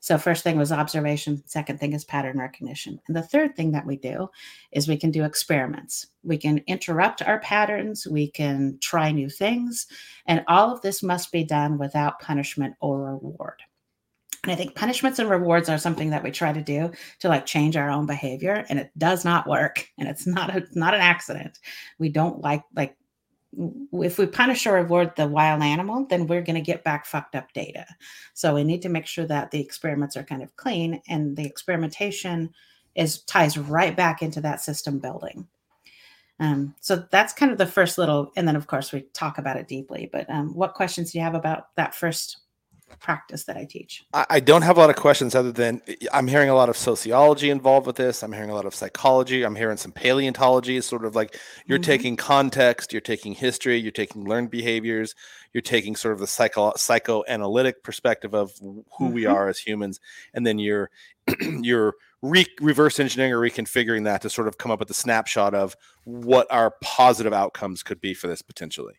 So, 0.00 0.16
first 0.16 0.44
thing 0.44 0.56
was 0.56 0.70
observation. 0.70 1.42
Second 1.46 1.80
thing 1.80 1.92
is 1.92 2.04
pattern 2.04 2.38
recognition. 2.38 3.00
And 3.08 3.16
the 3.16 3.22
third 3.22 3.56
thing 3.56 3.72
that 3.72 3.84
we 3.84 3.96
do 3.96 4.30
is 4.70 4.86
we 4.86 4.96
can 4.96 5.10
do 5.10 5.24
experiments. 5.24 6.06
We 6.22 6.38
can 6.38 6.58
interrupt 6.68 7.22
our 7.22 7.40
patterns. 7.40 8.06
We 8.06 8.30
can 8.30 8.78
try 8.80 9.10
new 9.10 9.28
things. 9.28 9.88
And 10.26 10.44
all 10.46 10.72
of 10.72 10.82
this 10.82 11.02
must 11.02 11.32
be 11.32 11.42
done 11.42 11.78
without 11.78 12.20
punishment 12.20 12.76
or 12.80 13.00
reward. 13.00 13.60
And 14.48 14.54
I 14.54 14.56
think 14.56 14.74
punishments 14.74 15.18
and 15.18 15.28
rewards 15.28 15.68
are 15.68 15.76
something 15.76 16.08
that 16.08 16.22
we 16.24 16.30
try 16.30 16.54
to 16.54 16.62
do 16.62 16.90
to 17.18 17.28
like 17.28 17.44
change 17.44 17.76
our 17.76 17.90
own 17.90 18.06
behavior, 18.06 18.64
and 18.70 18.78
it 18.78 18.90
does 18.96 19.22
not 19.22 19.46
work. 19.46 19.86
And 19.98 20.08
it's 20.08 20.26
not 20.26 20.48
a, 20.48 20.66
not 20.72 20.94
an 20.94 21.02
accident. 21.02 21.58
We 21.98 22.08
don't 22.08 22.40
like 22.40 22.62
like 22.74 22.96
if 23.92 24.18
we 24.18 24.24
punish 24.24 24.66
or 24.66 24.72
reward 24.72 25.12
the 25.16 25.28
wild 25.28 25.62
animal, 25.62 26.06
then 26.08 26.26
we're 26.26 26.40
going 26.40 26.54
to 26.54 26.62
get 26.62 26.82
back 26.82 27.04
fucked 27.04 27.34
up 27.34 27.52
data. 27.52 27.84
So 28.32 28.54
we 28.54 28.64
need 28.64 28.80
to 28.82 28.88
make 28.88 29.06
sure 29.06 29.26
that 29.26 29.50
the 29.50 29.60
experiments 29.60 30.16
are 30.16 30.24
kind 30.24 30.42
of 30.42 30.56
clean, 30.56 31.02
and 31.06 31.36
the 31.36 31.44
experimentation 31.44 32.48
is 32.94 33.20
ties 33.24 33.58
right 33.58 33.94
back 33.94 34.22
into 34.22 34.40
that 34.40 34.62
system 34.62 34.98
building. 34.98 35.46
Um, 36.40 36.74
so 36.80 37.04
that's 37.10 37.34
kind 37.34 37.52
of 37.52 37.58
the 37.58 37.66
first 37.66 37.98
little, 37.98 38.32
and 38.34 38.48
then 38.48 38.56
of 38.56 38.66
course 38.66 38.92
we 38.92 39.02
talk 39.12 39.36
about 39.36 39.58
it 39.58 39.68
deeply. 39.68 40.08
But 40.10 40.30
um, 40.30 40.54
what 40.54 40.72
questions 40.72 41.12
do 41.12 41.18
you 41.18 41.24
have 41.24 41.34
about 41.34 41.74
that 41.76 41.94
first 41.94 42.38
practice 42.96 43.44
that 43.44 43.56
I 43.56 43.64
teach. 43.64 44.04
I 44.12 44.40
don't 44.40 44.62
have 44.62 44.76
a 44.76 44.80
lot 44.80 44.90
of 44.90 44.96
questions 44.96 45.34
other 45.34 45.52
than 45.52 45.82
I'm 46.12 46.26
hearing 46.26 46.48
a 46.48 46.54
lot 46.54 46.68
of 46.68 46.76
sociology 46.76 47.50
involved 47.50 47.86
with 47.86 47.96
this. 47.96 48.22
I'm 48.22 48.32
hearing 48.32 48.50
a 48.50 48.54
lot 48.54 48.66
of 48.66 48.74
psychology. 48.74 49.44
I'm 49.44 49.56
hearing 49.56 49.76
some 49.76 49.92
paleontology, 49.92 50.80
sort 50.80 51.04
of 51.04 51.14
like 51.14 51.38
you're 51.66 51.78
mm-hmm. 51.78 51.84
taking 51.84 52.16
context, 52.16 52.92
you're 52.92 53.00
taking 53.00 53.34
history, 53.34 53.76
you're 53.76 53.92
taking 53.92 54.24
learned 54.24 54.50
behaviors, 54.50 55.14
you're 55.52 55.62
taking 55.62 55.96
sort 55.96 56.14
of 56.14 56.20
the 56.20 56.26
psycho 56.26 56.72
psychoanalytic 56.76 57.82
perspective 57.82 58.34
of 58.34 58.52
who 58.60 58.84
mm-hmm. 59.00 59.12
we 59.12 59.26
are 59.26 59.48
as 59.48 59.58
humans, 59.58 60.00
and 60.34 60.46
then 60.46 60.58
you're 60.58 60.90
you're 61.40 61.94
re- 62.22 62.46
reverse 62.60 63.00
engineering 63.00 63.32
or 63.32 63.40
reconfiguring 63.40 64.04
that 64.04 64.22
to 64.22 64.30
sort 64.30 64.48
of 64.48 64.58
come 64.58 64.70
up 64.70 64.80
with 64.80 64.90
a 64.90 64.94
snapshot 64.94 65.54
of 65.54 65.76
what 66.04 66.46
our 66.50 66.74
positive 66.82 67.32
outcomes 67.32 67.82
could 67.82 68.00
be 68.00 68.14
for 68.14 68.28
this 68.28 68.42
potentially. 68.42 68.94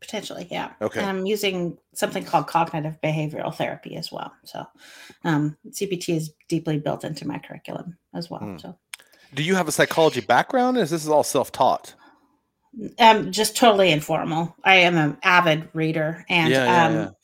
Potentially, 0.00 0.46
yeah. 0.50 0.72
Okay. 0.80 1.02
I'm 1.02 1.26
using 1.26 1.76
something 1.92 2.24
called 2.24 2.46
cognitive 2.46 3.00
behavioral 3.02 3.52
therapy 3.52 3.96
as 3.96 4.12
well. 4.12 4.32
So, 4.44 4.64
um, 5.24 5.56
CBT 5.70 6.14
is 6.14 6.32
deeply 6.48 6.78
built 6.78 7.04
into 7.04 7.26
my 7.26 7.38
curriculum 7.38 7.96
as 8.14 8.30
well. 8.30 8.40
Hmm. 8.40 8.58
So, 8.58 8.78
do 9.34 9.42
you 9.42 9.56
have 9.56 9.66
a 9.66 9.72
psychology 9.72 10.20
background? 10.20 10.76
or 10.76 10.82
Is 10.82 10.90
this 10.90 11.08
all 11.08 11.24
self 11.24 11.50
taught? 11.50 11.94
Um, 12.98 13.32
just 13.32 13.56
totally 13.56 13.90
informal. 13.90 14.54
I 14.62 14.76
am 14.76 14.96
an 14.96 15.18
avid 15.22 15.68
reader, 15.72 16.24
and 16.28 16.52
yeah, 16.52 16.64
yeah, 16.64 16.86
um, 16.86 17.14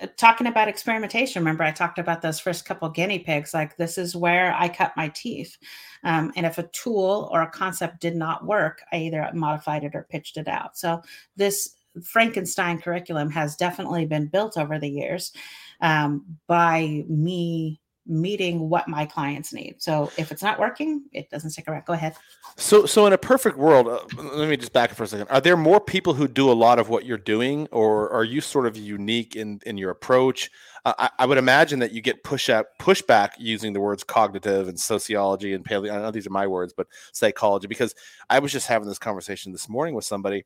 yeah. 0.00 0.06
talking 0.16 0.48
about 0.48 0.66
experimentation. 0.66 1.40
Remember, 1.40 1.62
I 1.62 1.70
talked 1.70 2.00
about 2.00 2.20
those 2.20 2.40
first 2.40 2.64
couple 2.64 2.88
guinea 2.88 3.20
pigs. 3.20 3.54
Like 3.54 3.76
this 3.76 3.96
is 3.96 4.16
where 4.16 4.54
I 4.58 4.68
cut 4.68 4.92
my 4.96 5.08
teeth. 5.08 5.56
Um, 6.02 6.32
and 6.36 6.46
if 6.46 6.58
a 6.58 6.68
tool 6.68 7.28
or 7.32 7.42
a 7.42 7.50
concept 7.50 8.00
did 8.00 8.16
not 8.16 8.44
work, 8.44 8.82
I 8.92 8.96
either 8.96 9.30
modified 9.34 9.84
it 9.84 9.94
or 9.94 10.06
pitched 10.10 10.36
it 10.36 10.48
out. 10.48 10.76
So 10.76 11.00
this 11.36 11.76
Frankenstein 12.02 12.80
curriculum 12.80 13.30
has 13.30 13.56
definitely 13.56 14.06
been 14.06 14.26
built 14.26 14.56
over 14.56 14.78
the 14.78 14.88
years 14.88 15.32
um, 15.80 16.24
by 16.46 17.04
me 17.08 17.80
meeting 18.06 18.68
what 18.68 18.86
my 18.86 19.06
clients 19.06 19.52
need. 19.52 19.76
So 19.78 20.10
if 20.18 20.30
it's 20.30 20.42
not 20.42 20.58
working, 20.58 21.04
it 21.12 21.30
doesn't 21.30 21.50
stick 21.50 21.66
around. 21.68 21.84
Go 21.86 21.94
ahead. 21.94 22.14
So, 22.56 22.84
so 22.86 23.06
in 23.06 23.12
a 23.12 23.18
perfect 23.18 23.56
world, 23.56 23.88
uh, 23.88 24.00
let 24.22 24.48
me 24.48 24.56
just 24.56 24.72
back 24.72 24.90
up 24.90 24.96
for 24.96 25.04
a 25.04 25.06
second. 25.06 25.28
Are 25.28 25.40
there 25.40 25.56
more 25.56 25.80
people 25.80 26.14
who 26.14 26.28
do 26.28 26.50
a 26.50 26.52
lot 26.52 26.78
of 26.78 26.88
what 26.88 27.06
you're 27.06 27.16
doing, 27.16 27.66
or 27.72 28.10
are 28.12 28.24
you 28.24 28.40
sort 28.40 28.66
of 28.66 28.76
unique 28.76 29.36
in 29.36 29.60
in 29.64 29.78
your 29.78 29.90
approach? 29.90 30.50
Uh, 30.84 30.92
I, 30.98 31.10
I, 31.20 31.26
would 31.26 31.38
imagine 31.38 31.78
that 31.78 31.92
you 31.92 32.02
get 32.02 32.22
push 32.24 32.50
out 32.50 32.66
pushback 32.78 33.30
using 33.38 33.72
the 33.72 33.80
words 33.80 34.04
cognitive 34.04 34.68
and 34.68 34.78
sociology 34.78 35.54
and 35.54 35.64
paleo. 35.64 35.90
I 35.92 36.02
know 36.02 36.10
these 36.10 36.26
are 36.26 36.30
my 36.30 36.46
words, 36.46 36.74
but 36.76 36.86
psychology. 37.12 37.66
Because 37.66 37.94
I 38.28 38.38
was 38.38 38.52
just 38.52 38.66
having 38.66 38.86
this 38.86 38.98
conversation 38.98 39.50
this 39.50 39.68
morning 39.68 39.94
with 39.94 40.04
somebody. 40.04 40.44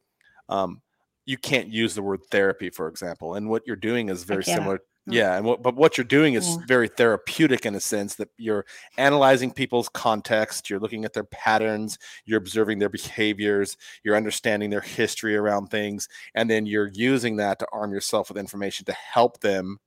Um, 0.49 0.81
you 1.29 1.37
can't 1.37 1.69
use 1.69 1.95
the 1.95 2.03
word 2.03 2.21
therapy, 2.31 2.71
for 2.71 2.89
example. 2.89 3.35
And 3.35 3.51
what 3.51 3.63
you're 3.67 3.77
doing 3.77 4.09
is 4.09 4.25
very 4.25 4.43
similar. 4.43 4.81
Yeah, 5.11 5.37
and 5.37 5.45
what, 5.47 5.63
but 5.63 5.75
what 5.77 5.97
you're 5.97 6.05
doing 6.05 6.35
is 6.35 6.47
Yeah. 6.49 6.65
very 6.67 6.89
therapeutic 6.89 7.67
in 7.67 7.75
a 7.75 7.81
sense 7.81 8.15
that 8.17 8.29
you're 8.39 8.65
analyzing 8.99 9.53
people's 9.53 9.89
context, 9.91 10.69
you're 10.71 10.81
looking 10.81 11.05
at 11.05 11.13
their 11.15 11.25
patterns, 11.25 11.99
you're 12.27 12.39
observing 12.39 12.79
their 12.79 12.89
behaviors, 12.91 13.77
you're 14.05 14.17
understanding 14.17 14.71
their 14.71 14.81
history 14.83 15.37
around 15.37 15.69
things, 15.69 16.09
and 16.35 16.51
then 16.51 16.67
you're 16.67 16.91
using 16.95 17.37
that 17.37 17.59
to 17.59 17.67
arm 17.73 17.93
yourself 17.93 18.29
with 18.29 18.39
information 18.39 18.85
to 18.87 18.93
help 18.93 19.41
them 19.41 19.79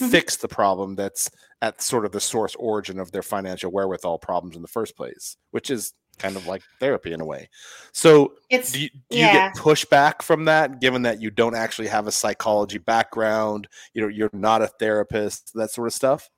Mhm. 0.00 0.10
fix 0.10 0.36
the 0.36 0.48
problem 0.48 0.94
that's 0.94 1.30
at 1.62 1.80
sort 1.82 2.04
of 2.04 2.12
the 2.12 2.20
source 2.20 2.54
origin 2.56 2.98
of 3.00 3.12
their 3.12 3.22
financial 3.22 3.70
wherewithal 3.72 4.18
problems 4.18 4.54
in 4.56 4.62
the 4.62 4.68
first 4.68 4.96
place, 4.96 5.36
which 5.52 5.70
is 5.70 5.92
kind 6.18 6.36
of 6.36 6.46
like 6.46 6.62
therapy 6.80 7.12
in 7.12 7.20
a 7.20 7.24
way. 7.24 7.48
So 7.92 8.34
It's 8.50 8.72
do 8.72 8.80
you, 8.80 8.90
do 9.10 9.18
you 9.18 9.30
get 9.32 9.54
pushback 9.54 10.22
from 10.22 10.44
that 10.46 10.80
given 10.80 11.02
that 11.02 11.20
you 11.20 11.30
don't 11.30 11.54
actually 11.54 11.88
have 11.88 12.06
a 12.06 12.12
psychology 12.12 12.78
background 12.78 13.68
you 13.94 14.02
know 14.02 14.08
you're 14.08 14.30
not 14.32 14.62
a 14.62 14.66
therapist 14.66 15.52
that 15.54 15.70
sort 15.70 15.86
of 15.86 15.94
stuff 15.94 16.28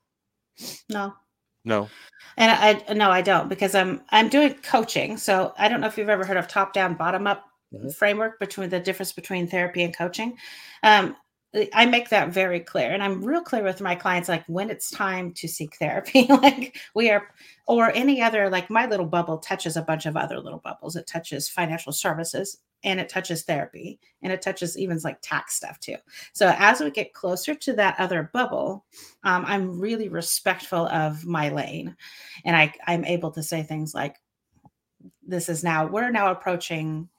no. 0.89 1.13
no 1.65 1.89
And 2.37 2.51
I 2.51 2.93
no, 2.93 3.09
I 3.11 3.21
don't 3.21 3.49
because 3.49 3.75
I'm 3.75 4.01
I'm 4.09 4.29
doing 4.29 4.53
coaching. 4.55 5.17
So 5.17 5.53
I 5.57 5.67
don't 5.67 5.81
know 5.81 5.87
if 5.87 5.97
you've 5.97 6.09
ever 6.09 6.25
heard 6.25 6.37
of 6.37 6.47
top 6.47 6.73
down, 6.73 6.95
bottom 6.95 7.27
up 7.27 7.45
Mhm. 7.73 7.93
framework 7.95 8.39
between 8.39 8.69
the 8.69 8.79
difference 8.79 9.11
between 9.11 9.47
therapy 9.47 9.83
and 9.83 9.95
coaching. 9.95 10.37
Um, 10.83 11.15
I 11.73 11.87
make 11.87 12.09
that 12.09 12.29
very 12.29 12.59
clear, 12.59 12.91
and 12.91 13.01
I'm 13.01 13.23
real 13.23 13.41
clear 13.41 13.63
with 13.63 13.81
my 13.81 13.95
clients, 13.95 14.29
like 14.29 14.45
when 14.45 14.69
it's 14.69 14.91
time 14.91 15.33
to 15.33 15.47
seek 15.47 15.75
therapy. 15.77 16.27
like 16.29 16.77
we 16.93 17.09
are, 17.09 17.27
or 17.65 17.91
any 17.95 18.21
other. 18.21 18.49
Like 18.51 18.69
my 18.69 18.85
little 18.85 19.07
bubble 19.07 19.39
touches 19.39 19.75
a 19.75 19.81
bunch 19.81 20.05
of 20.05 20.15
other 20.15 20.39
little 20.39 20.59
bubbles. 20.59 20.95
It 20.95 21.07
touches 21.07 21.49
financial 21.49 21.91
services, 21.91 22.59
and 22.83 22.99
it 22.99 23.09
touches 23.09 23.41
therapy, 23.43 23.99
and 24.21 24.31
it 24.31 24.43
touches 24.43 24.77
even 24.77 24.99
like 25.03 25.17
tax 25.21 25.55
stuff 25.55 25.79
too. 25.79 25.95
So 26.33 26.53
as 26.55 26.81
we 26.81 26.91
get 26.91 27.13
closer 27.13 27.55
to 27.55 27.73
that 27.73 27.99
other 27.99 28.29
bubble, 28.31 28.85
um, 29.23 29.43
I'm 29.47 29.79
really 29.79 30.07
respectful 30.07 30.87
of 30.89 31.25
my 31.25 31.49
lane, 31.49 31.95
and 32.45 32.55
I 32.55 32.71
I'm 32.85 33.05
able 33.05 33.31
to 33.31 33.41
say 33.41 33.63
things 33.63 33.95
like, 33.95 34.17
"This 35.25 35.49
is 35.49 35.63
now 35.63 35.87
we're 35.87 36.11
now 36.11 36.29
approaching. 36.29 37.09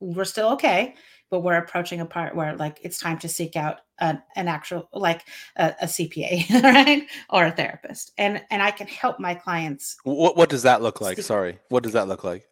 We're 0.00 0.26
still 0.26 0.50
okay, 0.52 0.94
but 1.30 1.40
we're 1.40 1.56
approaching 1.58 2.00
a 2.00 2.06
part 2.06 2.34
where 2.34 2.56
like 2.56 2.78
it's 2.82 2.98
time 2.98 3.18
to 3.18 3.28
seek 3.28 3.56
out 3.56 3.80
an, 4.00 4.22
an 4.36 4.48
actual 4.48 4.88
like 4.92 5.24
a, 5.56 5.74
a 5.82 5.86
CPA, 5.86 6.62
right, 6.62 7.06
or 7.30 7.46
a 7.46 7.52
therapist, 7.52 8.12
and 8.18 8.42
and 8.50 8.62
I 8.62 8.70
can 8.70 8.86
help 8.86 9.18
my 9.20 9.34
clients. 9.34 9.96
what, 10.04 10.36
what 10.36 10.48
does 10.48 10.62
that 10.62 10.82
look 10.82 11.00
like 11.00 11.20
sorry 11.22 11.58
what 11.68 11.82
does 11.82 11.92
that 11.92 12.08
look 12.08 12.24
like 12.24 12.48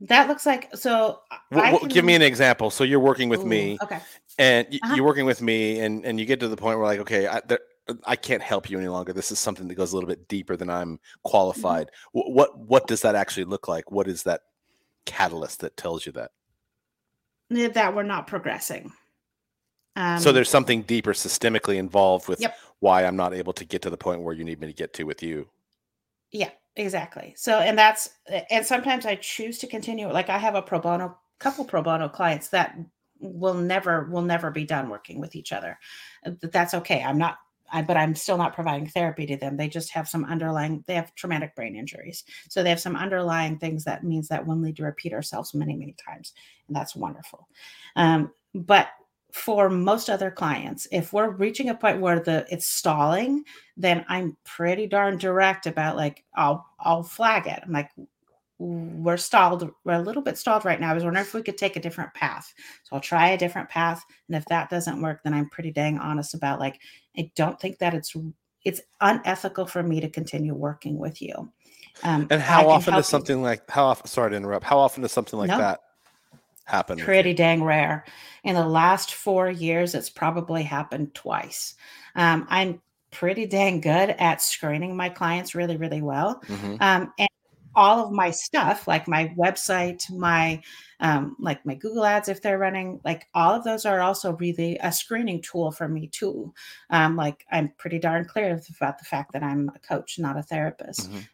That 0.00 0.28
looks 0.28 0.46
like 0.46 0.74
so. 0.74 1.20
I 1.52 1.78
give 1.88 2.04
me 2.04 2.14
an 2.14 2.22
example 2.22 2.70
so 2.70 2.82
you're 2.84 2.98
working 3.00 3.28
with 3.28 3.44
Ooh, 3.44 3.48
me 3.48 3.78
Okay. 3.82 4.00
and 4.38 4.66
y- 4.72 4.78
Uh-huh. 4.82 4.94
you're 4.96 5.04
working 5.04 5.26
with 5.26 5.42
me 5.42 5.80
and 5.80 6.04
and 6.04 6.18
you 6.18 6.26
get 6.26 6.40
to 6.40 6.48
the 6.48 6.56
point 6.56 6.78
where 6.78 6.86
like 6.86 7.00
okay 7.00 7.26
I, 7.28 7.40
there, 7.46 7.60
I 8.06 8.16
can't 8.16 8.42
help 8.42 8.70
you 8.70 8.78
any 8.78 8.88
longer. 8.88 9.12
This 9.12 9.30
is 9.30 9.38
something 9.38 9.68
that 9.68 9.74
goes 9.74 9.92
a 9.92 9.96
little 9.96 10.08
bit 10.08 10.26
deeper 10.28 10.56
than 10.56 10.70
I'm 10.70 10.98
qualified. 11.24 11.90
Wh- 12.12 12.30
What 12.38 12.58
what 12.58 12.86
does 12.86 13.02
that 13.02 13.14
actually 13.14 13.44
look 13.44 13.68
like? 13.68 13.90
What 13.92 14.08
is 14.08 14.22
that 14.22 14.40
catalyst 15.04 15.60
that 15.60 15.76
tells 15.76 16.06
you 16.06 16.12
that? 16.12 16.30
That 17.52 17.94
we're 17.94 18.02
not 18.02 18.26
progressing. 18.26 18.92
Um, 19.94 20.18
so 20.18 20.32
there's 20.32 20.48
something 20.48 20.82
deeper 20.82 21.12
systemically 21.12 21.76
involved 21.76 22.26
with 22.28 22.40
Yep. 22.40 22.56
why 22.80 23.04
I'm 23.04 23.16
not 23.16 23.34
able 23.34 23.52
to 23.52 23.64
get 23.64 23.82
to 23.82 23.90
the 23.90 23.96
point 23.96 24.22
where 24.22 24.34
you 24.34 24.42
need 24.42 24.58
me 24.58 24.66
to 24.66 24.72
get 24.72 24.94
to 24.94 25.04
with 25.04 25.22
you. 25.22 25.48
Yeah, 26.30 26.50
exactly. 26.76 27.34
So, 27.36 27.58
and 27.58 27.78
that's, 27.78 28.08
and 28.50 28.64
sometimes 28.64 29.04
I 29.04 29.16
choose 29.16 29.58
to 29.58 29.66
continue. 29.66 30.10
Like 30.10 30.30
I 30.30 30.38
have 30.38 30.54
a 30.54 30.62
pro 30.62 30.78
bono, 30.78 31.18
couple 31.38 31.66
pro 31.66 31.82
bono 31.82 32.08
clients 32.08 32.48
that 32.48 32.74
will 33.20 33.54
never, 33.54 34.04
will 34.04 34.22
never 34.22 34.50
be 34.50 34.64
done 34.64 34.88
working 34.88 35.20
with 35.20 35.36
each 35.36 35.52
other. 35.52 35.78
That's 36.24 36.72
okay. 36.72 37.02
I'm 37.02 37.18
not, 37.18 37.36
I, 37.72 37.82
but 37.82 37.96
I'm 37.96 38.14
still 38.14 38.36
not 38.36 38.54
providing 38.54 38.86
therapy 38.86 39.26
to 39.26 39.36
them. 39.36 39.56
They 39.56 39.68
just 39.68 39.90
have 39.92 40.08
some 40.08 40.24
underlying, 40.24 40.84
they 40.86 40.94
have 40.94 41.14
traumatic 41.14 41.56
brain 41.56 41.74
injuries. 41.74 42.24
So 42.48 42.62
they 42.62 42.70
have 42.70 42.80
some 42.80 42.96
underlying 42.96 43.58
things 43.58 43.84
that 43.84 44.04
means 44.04 44.28
that 44.28 44.46
we'll 44.46 44.56
need 44.56 44.76
to 44.76 44.84
repeat 44.84 45.12
ourselves 45.12 45.54
many, 45.54 45.74
many 45.74 45.96
times. 46.06 46.32
And 46.68 46.76
that's 46.76 46.94
wonderful. 46.94 47.48
Um, 47.96 48.30
but 48.54 48.88
for 49.32 49.70
most 49.70 50.10
other 50.10 50.30
clients, 50.30 50.86
if 50.92 51.12
we're 51.12 51.30
reaching 51.30 51.70
a 51.70 51.74
point 51.74 52.00
where 52.00 52.20
the 52.20 52.46
it's 52.50 52.68
stalling, 52.68 53.44
then 53.76 54.04
I'm 54.08 54.36
pretty 54.44 54.86
darn 54.86 55.16
direct 55.16 55.66
about 55.66 55.96
like 55.96 56.24
I'll 56.34 56.66
I'll 56.78 57.02
flag 57.02 57.46
it. 57.46 57.60
I'm 57.64 57.72
like, 57.72 57.90
we're 58.58 59.16
stalled. 59.16 59.70
We're 59.84 59.94
a 59.94 60.02
little 60.02 60.22
bit 60.22 60.36
stalled 60.36 60.64
right 60.64 60.78
now. 60.78 60.90
I 60.90 60.94
was 60.94 61.02
wondering 61.02 61.24
if 61.24 61.34
we 61.34 61.42
could 61.42 61.58
take 61.58 61.76
a 61.76 61.80
different 61.80 62.12
path. 62.14 62.52
So 62.84 62.94
I'll 62.94 63.00
try 63.00 63.30
a 63.30 63.38
different 63.38 63.70
path, 63.70 64.04
and 64.28 64.36
if 64.36 64.44
that 64.46 64.68
doesn't 64.68 65.00
work, 65.00 65.20
then 65.24 65.34
I'm 65.34 65.48
pretty 65.48 65.72
dang 65.72 65.98
honest 65.98 66.34
about 66.34 66.60
like 66.60 66.78
I 67.16 67.30
don't 67.36 67.60
think 67.60 67.78
that 67.78 67.94
it's 67.94 68.14
it's 68.64 68.80
unethical 69.00 69.66
for 69.66 69.82
me 69.82 70.00
to 70.00 70.08
continue 70.08 70.54
working 70.54 70.98
with 70.98 71.20
you. 71.20 71.50
Um, 72.04 72.26
And 72.30 72.40
how 72.40 72.68
often 72.68 72.94
does 72.94 73.06
you. 73.08 73.10
something 73.10 73.42
like 73.42 73.68
how 73.70 73.84
often? 73.86 74.06
Sorry 74.06 74.30
to 74.30 74.36
interrupt. 74.36 74.64
How 74.64 74.78
often 74.78 75.02
does 75.02 75.12
something 75.12 75.38
like 75.38 75.48
No. 75.48 75.58
that 75.58 75.80
happen? 76.64 76.98
pretty 76.98 77.34
dang 77.34 77.62
rare. 77.64 78.04
In 78.44 78.54
the 78.54 78.66
last 78.66 79.14
four 79.14 79.50
years, 79.50 79.94
it's 79.94 80.10
probably 80.10 80.62
happened 80.62 81.14
twice. 81.14 81.74
Um, 82.14 82.46
I'm 82.48 82.80
pretty 83.10 83.46
dang 83.46 83.80
good 83.80 84.10
at 84.10 84.40
screening 84.40 84.96
my 84.96 85.08
clients 85.10 85.54
really, 85.54 85.76
really 85.76 86.00
well. 86.02 86.40
Mhm. 86.46 86.80
Um, 86.80 87.12
and 87.18 87.28
all 87.74 88.04
of 88.04 88.12
my 88.12 88.30
stuff, 88.30 88.86
like 88.86 89.08
my 89.08 89.28
website, 89.38 90.10
my 90.10 90.60
um, 91.00 91.36
like 91.40 91.64
my 91.66 91.74
Google 91.74 92.04
ads, 92.04 92.28
if 92.28 92.42
they're 92.42 92.58
running, 92.58 93.00
like 93.04 93.26
all 93.34 93.52
of 93.54 93.64
those 93.64 93.84
are 93.86 94.00
also 94.00 94.34
really 94.36 94.78
a 94.82 94.92
screening 94.92 95.42
tool 95.42 95.72
for 95.72 95.88
me 95.88 96.06
too. 96.08 96.52
Um, 96.90 97.16
like 97.16 97.44
I'm 97.50 97.72
pretty 97.78 97.98
darn 97.98 98.24
clear 98.24 98.60
about 98.78 98.98
the 98.98 99.04
fact 99.04 99.32
that 99.32 99.42
I'm 99.42 99.68
a 99.74 99.78
coach, 99.80 100.18
not 100.18 100.36
a 100.38 100.42
therapist 100.42 101.10
Mhm. 101.10 101.26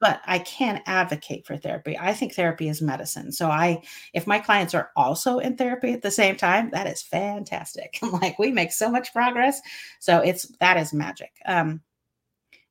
but 0.00 0.20
I 0.26 0.40
can 0.40 0.82
advocate 0.86 1.46
for 1.46 1.56
therapy. 1.56 1.96
I 1.98 2.12
think 2.12 2.34
therapy 2.34 2.68
is 2.68 2.82
medicine. 2.82 3.32
So 3.32 3.48
I 3.50 3.82
if 4.12 4.26
my 4.26 4.38
clients 4.38 4.74
are 4.74 4.90
also 4.96 5.38
in 5.38 5.56
therapy 5.56 5.92
at 5.92 6.02
the 6.02 6.10
same 6.10 6.36
time, 6.36 6.70
that 6.72 6.86
is 6.86 7.00
fantastic. 7.02 7.98
like 8.20 8.38
we 8.38 8.50
make 8.52 8.72
so 8.72 8.90
much 8.90 9.12
progress. 9.12 9.60
So 10.00 10.18
it's 10.18 10.46
that 10.60 10.76
is 10.76 10.92
magic. 10.92 11.32
Um 11.46 11.80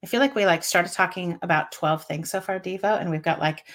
I 0.04 0.06
feel 0.06 0.20
like 0.20 0.36
we 0.36 0.46
like 0.46 0.64
started 0.64 0.92
talking 0.92 1.40
about 1.42 1.72
12 1.72 2.04
things 2.04 2.30
so 2.30 2.42
far, 2.42 2.60
Devo, 2.60 3.00
and 3.00 3.10
we've 3.10 3.22
got 3.22 3.40
like 3.40 3.66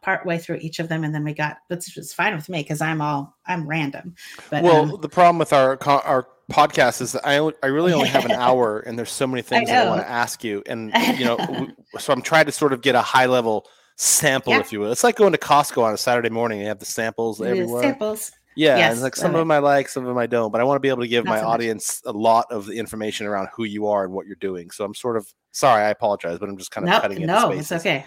part 0.00 0.24
way 0.24 0.38
through 0.38 0.58
each 0.60 0.78
of 0.78 0.88
them, 0.88 1.02
and 1.02 1.12
then 1.12 1.24
we 1.24 1.34
got 1.34 1.56
it's 1.70 1.96
it's 1.96 2.14
fine 2.14 2.36
with 2.36 2.48
me 2.48 2.62
because 2.62 2.80
I'm 2.80 3.00
all 3.00 3.36
I'm 3.46 3.66
random. 3.66 4.14
But 4.48 4.62
well, 4.62 4.94
um, 4.94 5.00
the 5.00 5.08
problem 5.08 5.38
with 5.38 5.52
our 5.52 5.78
our 5.82 6.28
podcast 6.52 7.00
is 7.00 7.12
that 7.12 7.26
I 7.26 7.38
I 7.62 7.66
really 7.66 7.92
only 7.92 8.08
have 8.08 8.24
an 8.24 8.30
hour, 8.48 8.78
and 8.80 8.96
there's 8.96 9.10
so 9.10 9.26
many 9.26 9.42
things 9.42 9.68
that 9.68 9.86
I 9.86 9.90
want 9.90 10.00
to 10.02 10.08
ask 10.08 10.44
you, 10.44 10.62
and 10.66 10.92
you 11.18 11.24
know, 11.24 11.68
so 11.98 12.12
I'm 12.12 12.22
trying 12.22 12.46
to 12.46 12.52
sort 12.52 12.72
of 12.72 12.80
get 12.80 12.94
a 12.94 13.02
high 13.02 13.26
level 13.26 13.66
sample, 13.96 14.52
Yeah. 14.52 14.60
if 14.60 14.72
you 14.72 14.80
will. 14.80 14.92
It's 14.92 15.04
like 15.04 15.16
going 15.16 15.32
to 15.32 15.38
Costco 15.38 15.82
on 15.82 15.94
a 15.94 15.98
Saturday 15.98 16.30
morning 16.30 16.58
and 16.58 16.62
you 16.64 16.68
have 16.68 16.78
the 16.78 16.86
samples 16.86 17.42
everywhere. 17.42 17.82
samples. 17.82 18.30
Yeah, 18.54 18.78
Yes, 18.78 18.94
and 18.94 19.02
like 19.02 19.16
some 19.16 19.34
of 19.34 19.38
them 19.38 19.50
I 19.50 19.58
like, 19.58 19.88
some 19.88 20.02
of 20.02 20.08
them 20.08 20.18
I 20.18 20.26
don't, 20.26 20.50
but 20.50 20.60
I 20.60 20.64
want 20.64 20.76
to 20.76 20.80
be 20.80 20.88
able 20.88 21.00
to 21.02 21.08
give 21.08 21.24
Not 21.24 21.30
my 21.32 21.40
so 21.40 21.46
audience 21.46 22.02
a 22.04 22.12
lot 22.12 22.46
of 22.50 22.66
the 22.66 22.78
information 22.78 23.26
around 23.26 23.48
who 23.54 23.64
you 23.64 23.86
are 23.86 24.04
and 24.04 24.12
what 24.12 24.26
you're 24.26 24.36
doing. 24.36 24.70
So 24.70 24.84
I'm 24.84 24.94
sort 24.94 25.16
of 25.16 25.26
sorry, 25.52 25.82
I 25.84 25.90
apologize, 25.90 26.38
but 26.38 26.48
I'm 26.48 26.58
just 26.58 26.70
kind 26.70 26.86
of 26.86 26.90
No, 26.90 27.00
cutting 27.00 27.22
into 27.22 27.32
no, 27.34 27.50
spaces. 27.50 27.72
it's 27.72 27.80
okay. 27.80 28.04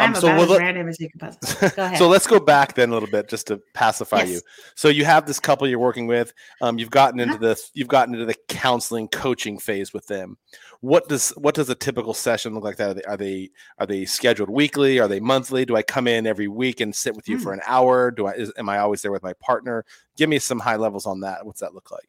Um, 0.00 0.14
I'm 0.14 0.14
so 0.14 0.28
about 0.28 0.38
we'll 0.38 0.52
as 0.54 0.58
random 0.58 0.88
as 0.88 1.00
you 1.00 1.10
can 1.10 1.18
possibly. 1.20 1.68
Go 1.76 1.84
ahead. 1.84 1.98
So 1.98 2.08
let's 2.08 2.26
go 2.26 2.38
back 2.40 2.74
then 2.74 2.90
a 2.90 2.92
little 2.92 3.08
bit 3.08 3.28
just 3.28 3.46
to 3.48 3.60
pacify 3.74 4.22
you. 4.22 4.40
So 4.74 4.88
you 4.88 5.04
have 5.04 5.26
this 5.26 5.40
couple 5.40 5.66
you're 5.68 5.78
working 5.78 6.06
with. 6.06 6.32
Um, 6.60 6.78
you've 6.78 6.90
gotten 6.90 7.20
into 7.20 7.34
Uh-huh. 7.34 7.54
the 7.54 7.62
you've 7.74 7.88
gotten 7.88 8.14
into 8.14 8.26
the 8.26 8.36
counseling 8.48 9.08
coaching 9.08 9.58
phase 9.58 9.92
with 9.92 10.06
them. 10.06 10.36
What 10.80 11.08
does 11.08 11.30
what 11.30 11.54
does 11.54 11.68
a 11.70 11.74
typical 11.74 12.14
session 12.14 12.54
look 12.54 12.64
like? 12.64 12.76
That 12.76 12.88
are 12.90 12.94
they 12.94 13.02
are 13.04 13.16
they, 13.16 13.50
are 13.78 13.86
they 13.86 14.04
scheduled 14.04 14.48
weekly? 14.50 14.98
Are 15.00 15.08
they 15.08 15.20
monthly? 15.20 15.64
Do 15.64 15.74
I 15.76 15.82
come 15.82 16.06
in 16.06 16.26
every 16.26 16.48
week 16.48 16.80
and 16.80 16.94
sit 16.94 17.16
with 17.16 17.28
you 17.28 17.38
Mm. 17.38 17.42
for 17.42 17.52
an 17.52 17.60
hour? 17.66 18.10
Do 18.10 18.26
I 18.26 18.32
is, 18.32 18.52
am 18.56 18.68
I 18.68 18.78
always 18.78 19.02
there 19.02 19.12
with 19.12 19.22
my 19.22 19.32
partner? 19.40 19.84
Give 20.16 20.28
me 20.28 20.38
some 20.38 20.60
high 20.60 20.76
levels 20.76 21.06
on 21.06 21.20
that. 21.20 21.44
What's 21.46 21.60
that 21.60 21.74
look 21.74 21.90
like? 21.90 22.08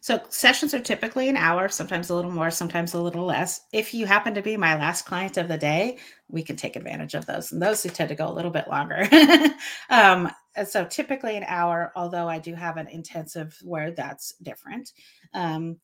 So 0.00 0.20
sessions 0.30 0.72
are 0.72 0.80
typically 0.80 1.28
an 1.28 1.36
hour, 1.36 1.68
sometimes 1.68 2.08
a 2.08 2.14
little 2.14 2.30
more, 2.30 2.50
sometimes 2.50 2.94
a 2.94 3.00
little 3.00 3.26
less. 3.26 3.62
If 3.72 3.92
you 3.92 4.06
happen 4.06 4.34
to 4.34 4.42
be 4.42 4.56
my 4.56 4.74
last 4.76 5.04
client 5.04 5.36
of 5.36 5.48
the 5.48 5.58
day, 5.58 5.98
we 6.28 6.42
can 6.42 6.56
take 6.56 6.76
advantage 6.76 7.14
of 7.14 7.26
those. 7.26 7.52
And 7.52 7.60
those 7.60 7.82
who 7.82 7.90
tend 7.90 8.08
to 8.08 8.14
go 8.14 8.28
a 8.28 8.32
little 8.32 8.50
bit 8.50 8.68
longer. 8.68 9.06
um, 9.90 10.30
so 10.66 10.84
typically 10.86 11.36
an 11.36 11.44
hour, 11.46 11.92
although 11.96 12.28
I 12.28 12.38
do 12.38 12.54
have 12.54 12.78
an 12.78 12.88
intensive 12.88 13.58
where 13.62 13.90
that's 13.90 14.34
different. 14.42 14.92
Um, 15.34 15.76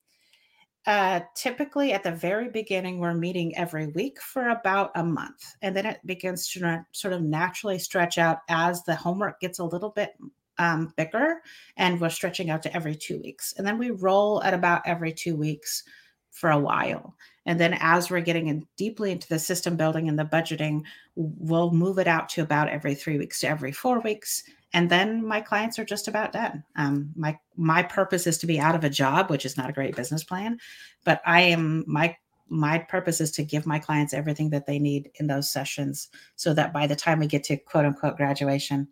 uh, 0.87 1.21
typically 1.35 1.93
at 1.93 2.05
the 2.05 2.13
very 2.13 2.49
beginning, 2.49 3.01
we're 3.01 3.13
meeting 3.13 3.57
every 3.57 3.89
week 3.89 4.21
for 4.21 4.51
about 4.51 4.93
a 4.95 5.03
month. 5.03 5.57
And 5.61 5.77
then 5.77 5.85
it 5.85 5.99
begins 6.07 6.49
to 6.53 6.87
sort 6.93 7.13
of 7.13 7.23
naturally 7.23 7.79
stretch 7.79 8.19
out 8.19 8.39
as 8.49 8.85
the 8.85 8.95
homework 8.95 9.41
gets 9.41 9.59
a 9.59 9.65
little 9.65 9.91
bit 9.91 10.13
um, 10.59 10.93
bigger 10.97 11.43
and 11.77 12.01
we're 12.01 12.11
stretching 12.11 12.51
out 12.51 12.63
to 12.63 12.75
every 12.75 12.95
two 12.95 13.21
weeks. 13.21 13.55
And 13.57 13.67
then 13.67 13.79
we 13.79 13.91
roll 13.91 14.43
at 14.43 14.55
about 14.55 14.83
every 14.87 15.13
two 15.13 15.37
weeks 15.37 15.85
for 16.31 16.51
a 16.51 16.59
while. 16.59 17.15
And 17.47 17.59
then 17.59 17.77
as 17.81 18.11
we're 18.11 18.21
getting 18.21 18.49
in 18.49 18.67
deeply 18.77 19.13
into 19.13 19.29
the 19.29 19.39
system 19.39 19.77
building 19.77 20.09
and 20.09 20.19
the 20.19 20.25
budgeting, 20.25 20.83
we'll 21.15 21.71
move 21.71 21.99
it 21.99 22.07
out 22.07 22.29
to 22.31 22.43
about 22.43 22.69
every 22.69 22.95
three 22.95 23.19
weeks 23.19 23.41
to 23.41 23.49
every 23.49 23.73
four 23.73 24.01
weeks. 24.01 24.43
and 24.73 24.91
then 24.91 25.27
my 25.27 25.41
clients 25.41 25.79
are 25.79 25.85
just 25.85 26.09
about 26.09 26.33
done. 26.33 26.63
Um, 26.77 27.11
my 27.17 27.39
my 27.57 27.83
purpose 27.83 28.27
is 28.27 28.37
to 28.39 28.47
be 28.47 28.61
out 28.61 28.75
of 28.75 28.85
a 28.85 28.91
job, 28.91 29.31
which 29.31 29.47
is 29.47 29.57
not 29.57 29.71
a 29.71 29.73
great 29.73 29.97
business 29.97 30.25
plan, 30.25 30.59
but 31.05 31.23
I 31.25 31.41
am 31.43 31.85
my 31.87 32.17
my 32.49 32.79
purpose 32.79 33.21
is 33.21 33.31
to 33.33 33.45
give 33.45 33.67
my 33.67 33.79
clients 33.79 34.13
everything 34.13 34.51
that 34.51 34.67
they 34.67 34.79
need 34.79 35.11
in 35.19 35.27
those 35.27 35.51
sessions 35.51 36.09
so 36.37 36.55
that 36.55 36.73
by 36.73 36.87
the 36.87 36.97
time 36.97 37.21
we 37.21 37.27
get 37.27 37.45
to 37.45 37.57
quote 37.57 37.87
unquote 37.87 38.17
graduation, 38.17 38.89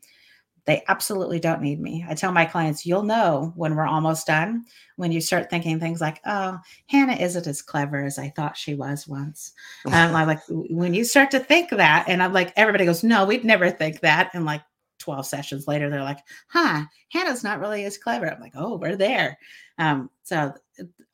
they 0.67 0.83
absolutely 0.89 1.39
don't 1.39 1.61
need 1.61 1.81
me. 1.81 2.05
I 2.09 2.15
tell 2.15 2.33
my 2.33 2.47
clients, 2.47 2.87
you'll 2.87 3.03
know 3.03 3.53
when 3.55 3.75
we're 3.75 3.87
almost 3.87 4.27
done 4.27 4.65
when 4.97 5.13
you 5.13 5.21
start 5.21 5.51
thinking 5.51 5.79
things 5.79 6.01
like, 6.01 6.21
oh, 6.25 6.59
Hannah 6.87 7.17
isn't 7.17 7.47
as 7.47 7.61
clever 7.61 8.05
as 8.05 8.19
I 8.19 8.31
thought 8.31 8.57
she 8.57 8.75
was 8.75 9.07
once. 9.07 9.53
Um, 9.87 10.15
I'm 10.15 10.27
like, 10.27 10.41
when 10.49 10.95
you 10.95 11.05
start 11.05 11.31
to 11.33 11.41
think 11.41 11.71
that, 11.71 12.07
and 12.09 12.23
I'm 12.23 12.33
like, 12.33 12.53
everybody 12.57 12.85
goes, 12.85 13.05
no, 13.05 13.27
we'd 13.27 13.45
never 13.45 13.71
think 13.71 14.01
that. 14.01 14.31
And 14.33 14.45
like 14.45 14.63
12 15.01 15.27
sessions 15.27 15.69
later, 15.69 15.91
they're 15.91 16.03
like, 16.03 16.21
huh, 16.49 16.85
Hannah's 17.11 17.45
not 17.45 17.61
really 17.61 17.85
as 17.85 17.99
clever. 17.99 18.31
I'm 18.31 18.41
like, 18.41 18.55
oh, 18.57 18.77
we're 18.77 18.97
there. 18.97 19.39
Um, 19.79 20.11
so 20.23 20.55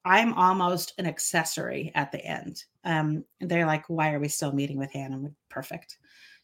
I'm 0.05 0.35
almost 0.35 0.95
an 0.99 1.07
accessory 1.07 1.91
at 1.95 2.13
the 2.13 2.25
end. 2.25 2.65
Um, 2.85 3.25
they're 3.41 3.67
like, 3.67 3.85
why 3.89 4.13
are 4.13 4.21
we 4.21 4.29
still 4.29 4.53
meeting 4.53 4.79
with 4.79 4.93
Hannah? 4.93 5.17
I'm 5.17 5.23
like, 5.25 5.33
perfect 5.49 5.99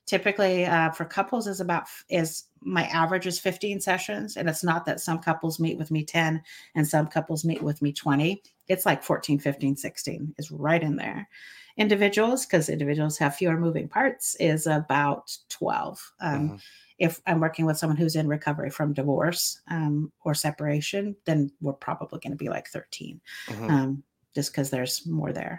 typically 0.06 0.64
uh, 0.64 0.90
for 0.90 1.04
couples 1.04 1.46
is 1.46 1.60
about 1.60 1.86
is 2.08 2.44
my 2.62 2.84
average 2.86 3.26
is 3.26 3.38
15 3.38 3.80
sessions 3.80 4.36
and 4.36 4.48
it's 4.48 4.64
not 4.64 4.86
that 4.86 5.00
some 5.00 5.18
couples 5.18 5.60
meet 5.60 5.76
with 5.76 5.90
me 5.90 6.04
10 6.04 6.42
and 6.74 6.88
some 6.88 7.06
couples 7.06 7.44
meet 7.44 7.62
with 7.62 7.82
me 7.82 7.92
20 7.92 8.42
it's 8.68 8.86
like 8.86 9.02
14 9.02 9.38
15 9.38 9.76
16 9.76 10.34
is 10.38 10.50
right 10.50 10.82
in 10.82 10.96
there. 10.96 11.28
Individuals 11.76 12.46
because 12.46 12.68
individuals 12.70 13.18
have 13.18 13.36
fewer 13.36 13.58
moving 13.58 13.88
parts 13.88 14.34
is 14.40 14.66
about 14.66 15.36
12 15.50 16.12
um, 16.20 16.32
mm-hmm. 16.32 16.56
if 16.98 17.20
i'm 17.26 17.38
working 17.38 17.66
with 17.66 17.76
someone 17.76 17.98
who's 17.98 18.16
in 18.16 18.26
recovery 18.26 18.70
from 18.70 18.94
divorce 18.94 19.60
um, 19.70 20.10
or 20.24 20.32
separation 20.32 21.14
then 21.26 21.50
we're 21.60 21.74
probably 21.74 22.18
going 22.20 22.30
to 22.30 22.36
be 22.36 22.48
like 22.48 22.68
13 22.68 23.20
mm-hmm. 23.48 23.70
um, 23.70 24.02
just 24.34 24.52
because 24.52 24.70
there's 24.70 25.06
more 25.06 25.32
there. 25.32 25.58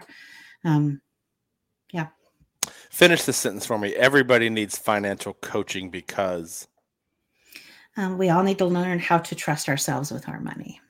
Um, 0.64 1.00
yeah 1.92 2.08
Finish 2.90 3.22
the 3.24 3.32
sentence 3.32 3.66
for 3.66 3.78
me. 3.78 3.94
Everybody 3.94 4.50
needs 4.50 4.78
financial 4.78 5.34
coaching 5.34 5.90
because 5.90 6.68
um, 7.96 8.18
we 8.18 8.30
all 8.30 8.42
need 8.42 8.58
to 8.58 8.64
learn 8.64 8.98
how 8.98 9.18
to 9.18 9.34
trust 9.34 9.68
ourselves 9.68 10.10
with 10.12 10.28
our 10.28 10.40
money. 10.40 10.80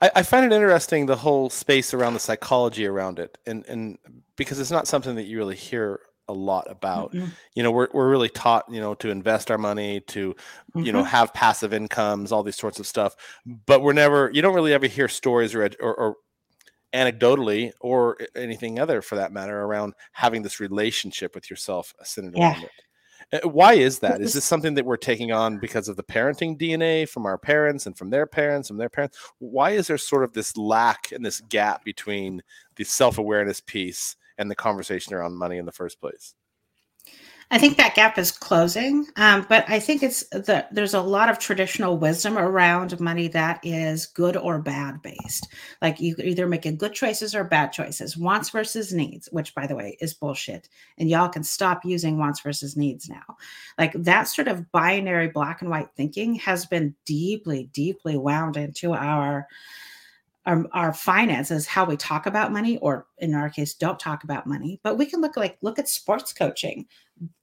I, 0.00 0.10
I, 0.16 0.22
find 0.24 0.44
it 0.44 0.54
interesting 0.54 1.06
the 1.06 1.16
whole 1.16 1.48
space 1.50 1.94
around 1.94 2.14
the 2.14 2.20
psychology 2.20 2.86
around 2.86 3.20
it, 3.20 3.38
and 3.46 3.64
and 3.66 3.98
because 4.36 4.58
it's 4.58 4.70
not 4.70 4.88
something 4.88 5.14
that 5.14 5.24
you 5.24 5.38
really 5.38 5.54
hear 5.54 6.00
a 6.28 6.32
lot 6.32 6.68
about. 6.70 7.12
Mm-hmm. 7.12 7.28
You 7.54 7.62
know, 7.62 7.70
we're 7.70 7.88
we're 7.92 8.10
really 8.10 8.28
taught, 8.28 8.64
you 8.68 8.80
know, 8.80 8.94
to 8.94 9.10
invest 9.10 9.50
our 9.50 9.58
money, 9.58 10.00
to 10.00 10.34
mm-hmm. 10.34 10.84
you 10.84 10.92
know, 10.92 11.00
mm-hmm. 11.00 11.08
have 11.08 11.32
passive 11.34 11.72
incomes, 11.72 12.32
all 12.32 12.42
these 12.42 12.56
sorts 12.56 12.80
of 12.80 12.86
stuff. 12.86 13.14
But 13.46 13.82
we're 13.82 13.92
never, 13.92 14.30
you 14.32 14.42
don't 14.42 14.54
really 14.54 14.72
ever 14.72 14.86
hear 14.86 15.08
stories 15.08 15.54
or 15.54 15.70
or, 15.80 15.94
or 15.94 16.16
anecdotally 16.92 17.72
or 17.80 18.18
anything 18.36 18.78
other 18.78 19.02
for 19.02 19.16
that 19.16 19.32
matter 19.32 19.62
around 19.62 19.94
having 20.12 20.42
this 20.42 20.60
relationship 20.60 21.34
with 21.34 21.50
yourself 21.50 21.94
centered 22.02 22.34
yeah. 22.36 22.52
around 22.52 22.64
it. 22.64 22.70
Uh, 23.32 23.48
why 23.48 23.74
is 23.74 24.00
that? 24.00 24.20
Is 24.20 24.34
this 24.34 24.44
something 24.44 24.74
that 24.74 24.84
we're 24.84 24.96
taking 24.96 25.32
on 25.32 25.58
because 25.58 25.88
of 25.88 25.96
the 25.96 26.02
parenting 26.02 26.58
DNA 26.58 27.08
from 27.08 27.24
our 27.24 27.38
parents 27.38 27.86
and 27.86 27.96
from 27.96 28.10
their 28.10 28.26
parents 28.26 28.68
and 28.68 28.78
their 28.78 28.90
parents? 28.90 29.18
Why 29.38 29.70
is 29.70 29.86
there 29.86 29.98
sort 29.98 30.24
of 30.24 30.32
this 30.32 30.56
lack 30.56 31.12
and 31.12 31.24
this 31.24 31.40
gap 31.40 31.84
between 31.84 32.42
the 32.76 32.84
self 32.84 33.18
awareness 33.18 33.60
piece 33.60 34.16
and 34.38 34.50
the 34.50 34.54
conversation 34.54 35.14
around 35.14 35.36
money 35.36 35.56
in 35.56 35.64
the 35.64 35.72
first 35.72 36.00
place? 36.00 36.34
I 37.52 37.58
think 37.58 37.76
that 37.76 37.94
gap 37.94 38.16
is 38.16 38.32
closing, 38.32 39.06
um, 39.16 39.44
but 39.46 39.68
I 39.68 39.78
think 39.78 40.02
it's 40.02 40.26
the 40.30 40.66
there's 40.72 40.94
a 40.94 41.02
lot 41.02 41.28
of 41.28 41.38
traditional 41.38 41.98
wisdom 41.98 42.38
around 42.38 42.98
money 42.98 43.28
that 43.28 43.60
is 43.62 44.06
good 44.06 44.38
or 44.38 44.58
bad 44.58 45.02
based. 45.02 45.48
Like 45.82 46.00
you 46.00 46.16
either 46.16 46.46
making 46.46 46.78
good 46.78 46.94
choices 46.94 47.34
or 47.34 47.44
bad 47.44 47.70
choices, 47.70 48.16
wants 48.16 48.48
versus 48.48 48.94
needs, 48.94 49.28
which 49.32 49.54
by 49.54 49.66
the 49.66 49.76
way 49.76 49.98
is 50.00 50.14
bullshit. 50.14 50.70
And 50.96 51.10
y'all 51.10 51.28
can 51.28 51.44
stop 51.44 51.84
using 51.84 52.16
wants 52.16 52.40
versus 52.40 52.74
needs 52.74 53.10
now. 53.10 53.36
Like 53.76 53.92
that 53.92 54.28
sort 54.28 54.48
of 54.48 54.72
binary 54.72 55.28
black 55.28 55.60
and 55.60 55.68
white 55.68 55.90
thinking 55.94 56.36
has 56.36 56.64
been 56.64 56.94
deeply, 57.04 57.68
deeply 57.74 58.16
wound 58.16 58.56
into 58.56 58.94
our 58.94 59.46
our, 60.44 60.64
our 60.72 60.92
finances, 60.92 61.66
how 61.66 61.84
we 61.84 61.96
talk 61.96 62.26
about 62.26 62.52
money, 62.52 62.78
or 62.78 63.06
in 63.18 63.34
our 63.34 63.48
case, 63.48 63.74
don't 63.74 64.00
talk 64.00 64.24
about 64.24 64.46
money. 64.46 64.80
But 64.82 64.98
we 64.98 65.06
can 65.06 65.20
look 65.20 65.36
like 65.36 65.56
look 65.62 65.78
at 65.78 65.88
sports 65.88 66.32
coaching 66.32 66.86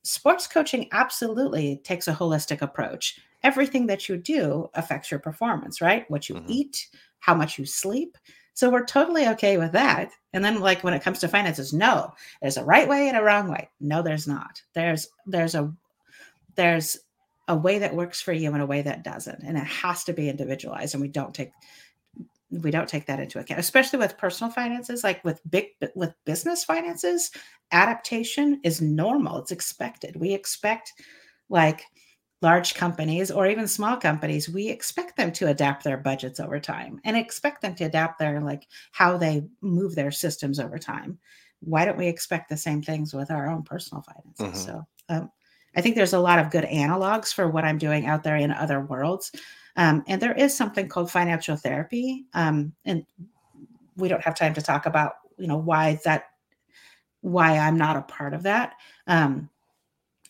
sports 0.03 0.47
coaching 0.47 0.87
absolutely 0.91 1.77
takes 1.83 2.07
a 2.07 2.13
holistic 2.13 2.61
approach. 2.61 3.19
Everything 3.43 3.87
that 3.87 4.09
you 4.09 4.17
do 4.17 4.69
affects 4.73 5.11
your 5.11 5.19
performance, 5.19 5.81
right? 5.81 6.09
What 6.09 6.27
you 6.27 6.35
mm-hmm. 6.35 6.49
eat, 6.49 6.87
how 7.19 7.33
much 7.33 7.57
you 7.57 7.65
sleep. 7.65 8.17
So 8.53 8.69
we're 8.69 8.85
totally 8.85 9.27
okay 9.29 9.57
with 9.57 9.71
that. 9.71 10.11
And 10.33 10.43
then 10.43 10.59
like 10.59 10.83
when 10.83 10.93
it 10.93 11.03
comes 11.03 11.19
to 11.19 11.29
finances, 11.29 11.71
no, 11.71 12.11
there's 12.41 12.57
a 12.57 12.65
right 12.65 12.87
way 12.87 13.07
and 13.07 13.17
a 13.17 13.23
wrong 13.23 13.49
way. 13.49 13.69
No, 13.79 14.01
there's 14.01 14.27
not. 14.27 14.61
There's 14.73 15.07
there's 15.25 15.55
a 15.55 15.73
there's 16.55 16.97
a 17.47 17.55
way 17.55 17.79
that 17.79 17.95
works 17.95 18.21
for 18.21 18.33
you 18.33 18.51
and 18.51 18.61
a 18.61 18.65
way 18.65 18.81
that 18.81 19.03
doesn't. 19.03 19.43
And 19.43 19.57
it 19.57 19.63
has 19.63 20.03
to 20.03 20.13
be 20.13 20.29
individualized. 20.29 20.93
And 20.93 21.01
we 21.01 21.07
don't 21.07 21.33
take 21.33 21.51
we 22.51 22.71
don't 22.71 22.89
take 22.89 23.05
that 23.05 23.19
into 23.19 23.39
account 23.39 23.59
especially 23.59 23.99
with 23.99 24.17
personal 24.17 24.51
finances 24.51 25.03
like 25.03 25.23
with 25.23 25.39
big 25.51 25.67
with 25.95 26.13
business 26.25 26.63
finances 26.63 27.31
adaptation 27.71 28.59
is 28.63 28.81
normal 28.81 29.37
it's 29.37 29.51
expected. 29.51 30.15
We 30.15 30.33
expect 30.33 30.93
like 31.49 31.83
large 32.41 32.73
companies 32.73 33.31
or 33.31 33.47
even 33.47 33.67
small 33.67 33.97
companies 33.97 34.49
we 34.49 34.69
expect 34.69 35.17
them 35.17 35.31
to 35.33 35.47
adapt 35.47 35.83
their 35.83 35.97
budgets 35.97 36.39
over 36.39 36.59
time 36.59 36.99
and 37.03 37.17
expect 37.17 37.61
them 37.61 37.75
to 37.75 37.83
adapt 37.83 38.17
their 38.17 38.39
like 38.41 38.67
how 38.91 39.17
they 39.17 39.43
move 39.61 39.95
their 39.95 40.11
systems 40.11 40.59
over 40.59 40.77
time. 40.77 41.19
Why 41.61 41.83
don't 41.83 41.97
we 41.97 42.07
expect 42.07 42.49
the 42.49 42.57
same 42.57 42.81
things 42.81 43.13
with 43.13 43.31
our 43.31 43.49
own 43.49 43.63
personal 43.63 44.03
finances? 44.03 44.65
Mm-hmm. 44.65 44.71
so 44.71 44.87
um, 45.09 45.31
i 45.75 45.81
think 45.81 45.95
there's 45.95 46.13
a 46.13 46.19
lot 46.19 46.39
of 46.39 46.51
good 46.51 46.63
analogs 46.63 47.33
for 47.33 47.49
what 47.49 47.65
i'm 47.65 47.77
doing 47.77 48.05
out 48.05 48.23
there 48.23 48.37
in 48.37 48.51
other 48.51 48.81
worlds 48.81 49.31
um, 49.75 50.03
and 50.07 50.21
there 50.21 50.33
is 50.33 50.55
something 50.55 50.87
called 50.87 51.11
financial 51.11 51.55
therapy. 51.55 52.25
Um, 52.33 52.73
and 52.85 53.05
we 53.95 54.07
don't 54.07 54.23
have 54.23 54.35
time 54.35 54.53
to 54.53 54.61
talk 54.61 54.85
about, 54.85 55.13
you 55.37 55.47
know, 55.47 55.57
why 55.57 55.99
that, 56.05 56.25
why 57.21 57.57
I'm 57.57 57.77
not 57.77 57.97
a 57.97 58.01
part 58.01 58.33
of 58.33 58.43
that. 58.43 58.75
Um, 59.07 59.49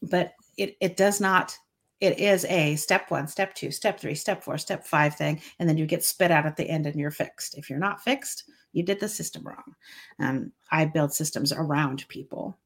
but 0.01 0.33
it, 0.57 0.75
it 0.81 0.97
does 0.97 1.21
not, 1.21 1.57
it 1.99 2.19
is 2.19 2.45
a 2.45 2.75
step 2.77 3.11
one, 3.11 3.27
step 3.27 3.53
two, 3.53 3.71
step 3.71 3.99
three, 3.99 4.15
step 4.15 4.43
four, 4.43 4.57
step 4.57 4.85
five 4.85 5.15
thing. 5.15 5.41
And 5.59 5.67
then 5.67 5.77
you 5.77 5.85
get 5.85 6.03
spit 6.03 6.31
out 6.31 6.45
at 6.45 6.55
the 6.55 6.69
end 6.69 6.85
and 6.85 6.99
you're 6.99 7.11
fixed. 7.11 7.57
If 7.57 7.69
you're 7.69 7.79
not 7.79 8.01
fixed, 8.01 8.49
you 8.71 8.83
did 8.83 8.99
the 8.99 9.09
system 9.09 9.45
wrong. 9.45 9.75
Um, 10.19 10.51
I 10.71 10.85
build 10.85 11.11
systems 11.13 11.51
around 11.51 12.07
people, 12.07 12.57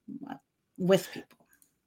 with 0.77 1.09
people. 1.13 1.42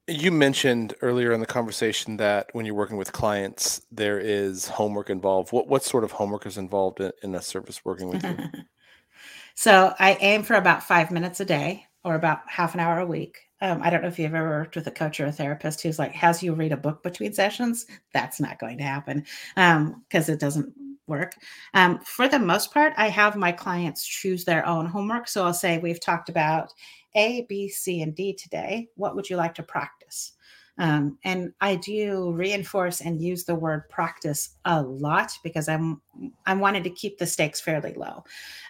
You 0.09 0.31
mentioned 0.31 0.93
earlier 1.01 1.33
in 1.33 1.41
the 1.41 1.45
conversation 1.45 2.17
that 2.17 2.49
when 2.53 2.65
you're 2.65 2.75
working 2.75 2.95
with 2.95 3.11
clients, 3.11 3.81
there 3.91 4.19
is 4.19 4.67
homework 4.67 5.09
involved. 5.09 5.51
What 5.51 5.67
what 5.67 5.83
sort 5.83 6.05
of 6.05 6.11
homework 6.11 6.45
is 6.45 6.57
involved 6.57 7.01
in, 7.01 7.11
in 7.23 7.35
a 7.35 7.41
service 7.41 7.83
working 7.83 8.09
with 8.09 8.23
you? 8.23 8.37
so 9.55 9.93
I 9.99 10.17
aim 10.21 10.43
for 10.43 10.55
about 10.55 10.83
five 10.83 11.11
minutes 11.11 11.41
a 11.41 11.45
day 11.45 11.85
or 12.05 12.15
about 12.15 12.39
half 12.47 12.73
an 12.73 12.79
hour 12.79 12.99
a 12.99 13.05
week. 13.05 13.39
Um, 13.59 13.81
I 13.81 13.89
don't 13.89 14.01
know 14.01 14.07
if 14.07 14.17
you've 14.17 14.33
ever 14.33 14.47
worked 14.47 14.75
with 14.75 14.87
a 14.87 14.91
coach 14.91 15.19
or 15.19 15.25
a 15.25 15.31
therapist 15.31 15.81
who's 15.81 15.99
like 15.99 16.13
has 16.13 16.41
you 16.41 16.53
read 16.53 16.71
a 16.71 16.77
book 16.77 17.03
between 17.03 17.33
sessions. 17.33 17.85
That's 18.13 18.39
not 18.39 18.59
going 18.59 18.77
to 18.77 18.85
happen 18.85 19.25
because 19.55 20.29
um, 20.29 20.33
it 20.33 20.39
doesn't 20.39 20.73
work. 21.07 21.33
Um, 21.73 21.99
for 21.99 22.27
the 22.27 22.39
most 22.39 22.73
part, 22.73 22.93
I 22.97 23.07
have 23.09 23.35
my 23.35 23.51
clients 23.51 24.05
choose 24.05 24.45
their 24.45 24.65
own 24.65 24.85
homework. 24.85 25.27
So 25.27 25.43
I'll 25.43 25.53
say 25.53 25.77
we've 25.77 26.01
talked 26.01 26.29
about 26.29 26.73
A, 27.15 27.45
B, 27.49 27.69
C, 27.69 28.01
and 28.01 28.15
D 28.15 28.33
today. 28.33 28.89
What 28.95 29.15
would 29.15 29.29
you 29.29 29.37
like 29.37 29.55
to 29.55 29.63
practice? 29.63 30.33
Um, 30.79 31.17
and 31.23 31.53
I 31.59 31.75
do 31.75 32.31
reinforce 32.33 33.01
and 33.01 33.21
use 33.21 33.45
the 33.45 33.55
word 33.55 33.89
practice 33.89 34.57
a 34.65 34.81
lot 34.81 35.31
because 35.43 35.67
I'm 35.67 36.01
I 36.45 36.53
wanted 36.53 36.83
to 36.83 36.91
keep 36.91 37.17
the 37.17 37.25
stakes 37.25 37.59
fairly 37.59 37.93
low. 37.93 38.23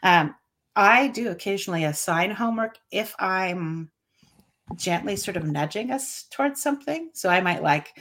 Um, 0.04 0.34
I 0.76 1.08
do 1.08 1.32
occasionally 1.32 1.84
assign 1.84 2.32
homework 2.32 2.78
if 2.92 3.14
I'm 3.20 3.90
gently 4.76 5.16
sort 5.16 5.38
of 5.38 5.46
nudging 5.46 5.92
us 5.92 6.26
towards 6.32 6.62
something. 6.62 7.10
So 7.14 7.30
I 7.30 7.42
might 7.42 7.64
like, 7.64 8.00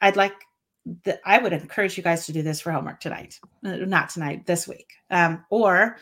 I'd 0.00 0.16
like 0.16 0.34
that 1.04 1.20
I 1.24 1.38
would 1.38 1.52
encourage 1.52 1.96
you 1.96 2.02
guys 2.02 2.26
to 2.26 2.32
do 2.32 2.42
this 2.42 2.60
for 2.60 2.72
homework 2.72 3.00
tonight, 3.00 3.40
uh, 3.64 3.76
not 3.76 4.10
tonight, 4.10 4.46
this 4.46 4.68
week. 4.68 4.92
Um, 5.10 5.44
or 5.50 5.96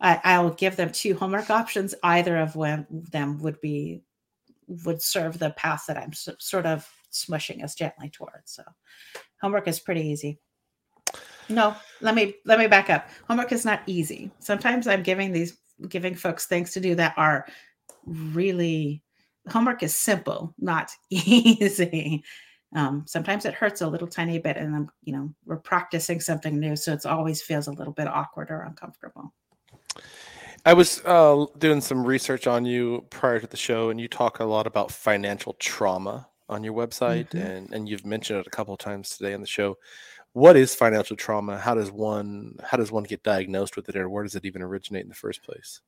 I, 0.00 0.20
I 0.22 0.38
will 0.40 0.50
give 0.50 0.76
them 0.76 0.90
two 0.90 1.14
homework 1.14 1.50
options. 1.50 1.94
Either 2.02 2.36
of 2.38 2.54
them 3.10 3.38
would 3.38 3.60
be 3.60 4.02
would 4.84 5.02
serve 5.02 5.38
the 5.38 5.50
path 5.50 5.84
that 5.86 5.98
I'm 5.98 6.12
sort 6.12 6.66
of 6.66 6.88
smushing 7.12 7.62
us 7.62 7.74
gently 7.74 8.08
towards. 8.08 8.52
So 8.52 8.62
homework 9.40 9.68
is 9.68 9.80
pretty 9.80 10.06
easy. 10.06 10.38
No, 11.48 11.76
let 12.00 12.14
me 12.14 12.34
let 12.44 12.58
me 12.58 12.66
back 12.66 12.90
up. 12.90 13.08
Homework 13.28 13.52
is 13.52 13.64
not 13.64 13.82
easy. 13.86 14.30
Sometimes 14.38 14.86
I'm 14.86 15.02
giving 15.02 15.32
these 15.32 15.58
giving 15.88 16.14
folks 16.14 16.46
things 16.46 16.72
to 16.72 16.80
do 16.80 16.94
that 16.94 17.14
are 17.16 17.46
really 18.06 19.02
homework 19.48 19.82
is 19.82 19.96
simple, 19.96 20.54
not 20.58 20.92
easy. 21.10 22.22
Um, 22.74 23.04
sometimes 23.06 23.44
it 23.44 23.54
hurts 23.54 23.82
a 23.82 23.86
little 23.86 24.08
tiny 24.08 24.38
bit, 24.38 24.56
and 24.56 24.72
then 24.72 24.88
you 25.04 25.12
know 25.12 25.32
we're 25.44 25.58
practicing 25.58 26.20
something 26.20 26.58
new, 26.58 26.76
so 26.76 26.92
it 26.92 27.04
always 27.06 27.42
feels 27.42 27.66
a 27.66 27.72
little 27.72 27.92
bit 27.92 28.08
awkward 28.08 28.50
or 28.50 28.62
uncomfortable. 28.62 29.32
I 30.64 30.74
was 30.74 31.02
uh, 31.04 31.46
doing 31.58 31.80
some 31.80 32.04
research 32.04 32.46
on 32.46 32.64
you 32.64 33.04
prior 33.10 33.40
to 33.40 33.46
the 33.46 33.56
show, 33.56 33.90
and 33.90 34.00
you 34.00 34.08
talk 34.08 34.38
a 34.38 34.44
lot 34.44 34.66
about 34.66 34.90
financial 34.90 35.54
trauma 35.58 36.28
on 36.48 36.62
your 36.62 36.74
website, 36.74 37.30
mm-hmm. 37.30 37.38
and 37.38 37.72
and 37.72 37.88
you've 37.88 38.06
mentioned 38.06 38.40
it 38.40 38.46
a 38.46 38.50
couple 38.50 38.74
of 38.74 38.80
times 38.80 39.16
today 39.16 39.34
on 39.34 39.40
the 39.40 39.46
show. 39.46 39.76
What 40.32 40.56
is 40.56 40.74
financial 40.74 41.16
trauma? 41.16 41.58
How 41.58 41.74
does 41.74 41.90
one 41.90 42.56
how 42.64 42.78
does 42.78 42.90
one 42.90 43.04
get 43.04 43.22
diagnosed 43.22 43.76
with 43.76 43.88
it, 43.88 43.96
or 43.96 44.08
where 44.08 44.22
does 44.22 44.34
it 44.34 44.46
even 44.46 44.62
originate 44.62 45.02
in 45.02 45.08
the 45.08 45.14
first 45.14 45.42
place? 45.42 45.80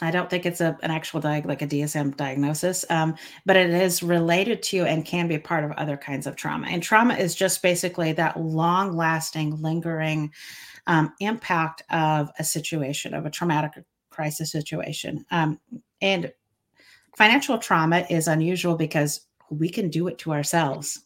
I 0.00 0.10
don't 0.10 0.30
think 0.30 0.46
it's 0.46 0.60
a, 0.60 0.78
an 0.82 0.90
actual 0.90 1.20
diag 1.20 1.46
like 1.46 1.62
a 1.62 1.66
DSM 1.66 2.16
diagnosis, 2.16 2.84
um, 2.88 3.16
but 3.44 3.56
it 3.56 3.70
is 3.70 4.02
related 4.02 4.62
to 4.64 4.84
and 4.84 5.04
can 5.04 5.26
be 5.26 5.38
part 5.38 5.64
of 5.64 5.72
other 5.72 5.96
kinds 5.96 6.26
of 6.26 6.36
trauma. 6.36 6.68
And 6.68 6.82
trauma 6.82 7.14
is 7.14 7.34
just 7.34 7.62
basically 7.62 8.12
that 8.12 8.40
long 8.40 8.96
lasting, 8.96 9.60
lingering 9.60 10.32
um, 10.86 11.12
impact 11.20 11.82
of 11.90 12.30
a 12.38 12.44
situation, 12.44 13.12
of 13.12 13.26
a 13.26 13.30
traumatic 13.30 13.72
crisis 14.10 14.52
situation. 14.52 15.24
Um, 15.30 15.60
and 16.00 16.32
financial 17.16 17.58
trauma 17.58 18.06
is 18.08 18.28
unusual 18.28 18.76
because 18.76 19.26
we 19.50 19.68
can 19.68 19.90
do 19.90 20.06
it 20.08 20.18
to 20.18 20.32
ourselves. 20.32 21.04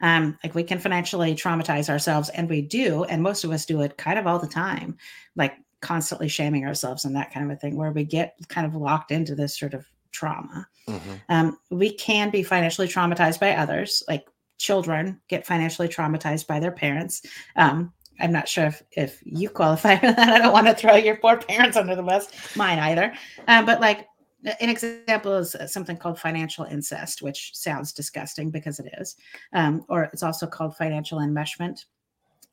Um, 0.00 0.38
like 0.44 0.54
we 0.54 0.62
can 0.62 0.78
financially 0.78 1.34
traumatize 1.34 1.90
ourselves, 1.90 2.28
and 2.28 2.48
we 2.48 2.62
do, 2.62 3.02
and 3.04 3.20
most 3.20 3.42
of 3.42 3.50
us 3.50 3.66
do 3.66 3.82
it 3.82 3.96
kind 3.96 4.16
of 4.16 4.28
all 4.28 4.38
the 4.38 4.46
time, 4.46 4.96
like 5.34 5.54
constantly 5.80 6.28
shaming 6.28 6.66
ourselves 6.66 7.04
and 7.04 7.14
that 7.16 7.32
kind 7.32 7.50
of 7.50 7.56
a 7.56 7.60
thing, 7.60 7.76
where 7.76 7.92
we 7.92 8.04
get 8.04 8.36
kind 8.48 8.66
of 8.66 8.74
locked 8.74 9.10
into 9.10 9.34
this 9.34 9.58
sort 9.58 9.74
of 9.74 9.86
trauma. 10.12 10.66
Mm-hmm. 10.88 11.14
Um, 11.28 11.58
we 11.70 11.92
can 11.92 12.30
be 12.30 12.42
financially 12.42 12.88
traumatized 12.88 13.40
by 13.40 13.54
others, 13.54 14.02
like 14.08 14.26
children 14.58 15.20
get 15.28 15.46
financially 15.46 15.88
traumatized 15.88 16.46
by 16.46 16.60
their 16.60 16.72
parents. 16.72 17.22
Um, 17.56 17.92
I'm 18.20 18.32
not 18.32 18.48
sure 18.48 18.66
if, 18.66 18.82
if 18.92 19.22
you 19.24 19.48
qualify 19.48 19.96
for 20.00 20.12
that. 20.12 20.28
I 20.28 20.38
don't 20.38 20.52
want 20.52 20.66
to 20.66 20.74
throw 20.74 20.96
your 20.96 21.16
poor 21.16 21.36
parents 21.36 21.76
under 21.76 21.94
the 21.94 22.02
bus, 22.02 22.28
mine 22.56 22.78
either. 22.78 23.14
Um, 23.46 23.64
but 23.64 23.80
like 23.80 24.06
an 24.44 24.68
example 24.68 25.34
is 25.34 25.56
something 25.66 25.96
called 25.96 26.18
financial 26.18 26.64
incest, 26.64 27.22
which 27.22 27.56
sounds 27.56 27.92
disgusting 27.92 28.50
because 28.50 28.78
it 28.78 28.92
is, 28.98 29.16
um, 29.52 29.84
or 29.88 30.04
it's 30.04 30.22
also 30.22 30.46
called 30.46 30.76
financial 30.76 31.18
enmeshment, 31.18 31.84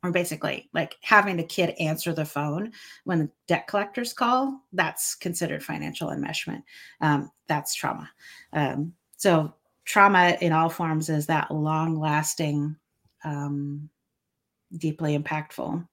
or 0.04 0.12
basically 0.12 0.70
like 0.74 0.96
having 1.02 1.38
the 1.38 1.44
kid 1.44 1.74
answer 1.80 2.14
the 2.14 2.26
phone 2.26 2.72
when 3.06 3.20
the 3.20 3.30
debt 3.48 3.68
collectors 3.68 4.14
call. 4.14 4.62
That's 4.74 5.16
considered 5.16 5.64
financial 5.64 6.10
enmeshment. 6.10 6.64
Um, 7.02 7.32
that's 7.48 7.74
trauma. 7.74 8.10
Um, 8.54 8.94
so 9.18 9.54
trauma 9.86 10.38
in 10.42 10.52
all 10.52 10.70
forms 10.70 11.10
is 11.10 11.26
that 11.28 11.52
long-lasting, 11.52 12.76
um, 13.24 13.90
deeply 14.78 15.18
impactful 15.18 15.88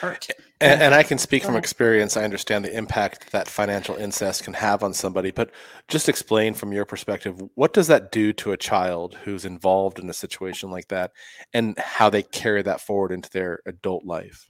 hurt. 0.00 0.28
And, 0.60 0.82
and 0.82 0.94
I 0.94 1.02
can 1.02 1.18
speak 1.18 1.44
from 1.44 1.56
experience. 1.56 2.16
I 2.16 2.24
understand 2.24 2.64
the 2.64 2.76
impact 2.76 3.30
that 3.32 3.46
financial 3.48 3.94
incest 3.96 4.44
can 4.44 4.54
have 4.54 4.82
on 4.82 4.92
somebody, 4.92 5.30
but 5.30 5.50
just 5.86 6.08
explain 6.08 6.54
from 6.54 6.72
your 6.72 6.84
perspective 6.84 7.40
what 7.54 7.72
does 7.72 7.86
that 7.86 8.10
do 8.10 8.32
to 8.34 8.52
a 8.52 8.56
child 8.56 9.14
who's 9.24 9.44
involved 9.44 9.98
in 9.98 10.10
a 10.10 10.14
situation 10.14 10.70
like 10.70 10.88
that 10.88 11.12
and 11.52 11.78
how 11.78 12.10
they 12.10 12.22
carry 12.22 12.62
that 12.62 12.80
forward 12.80 13.12
into 13.12 13.30
their 13.30 13.60
adult 13.66 14.04
life? 14.04 14.48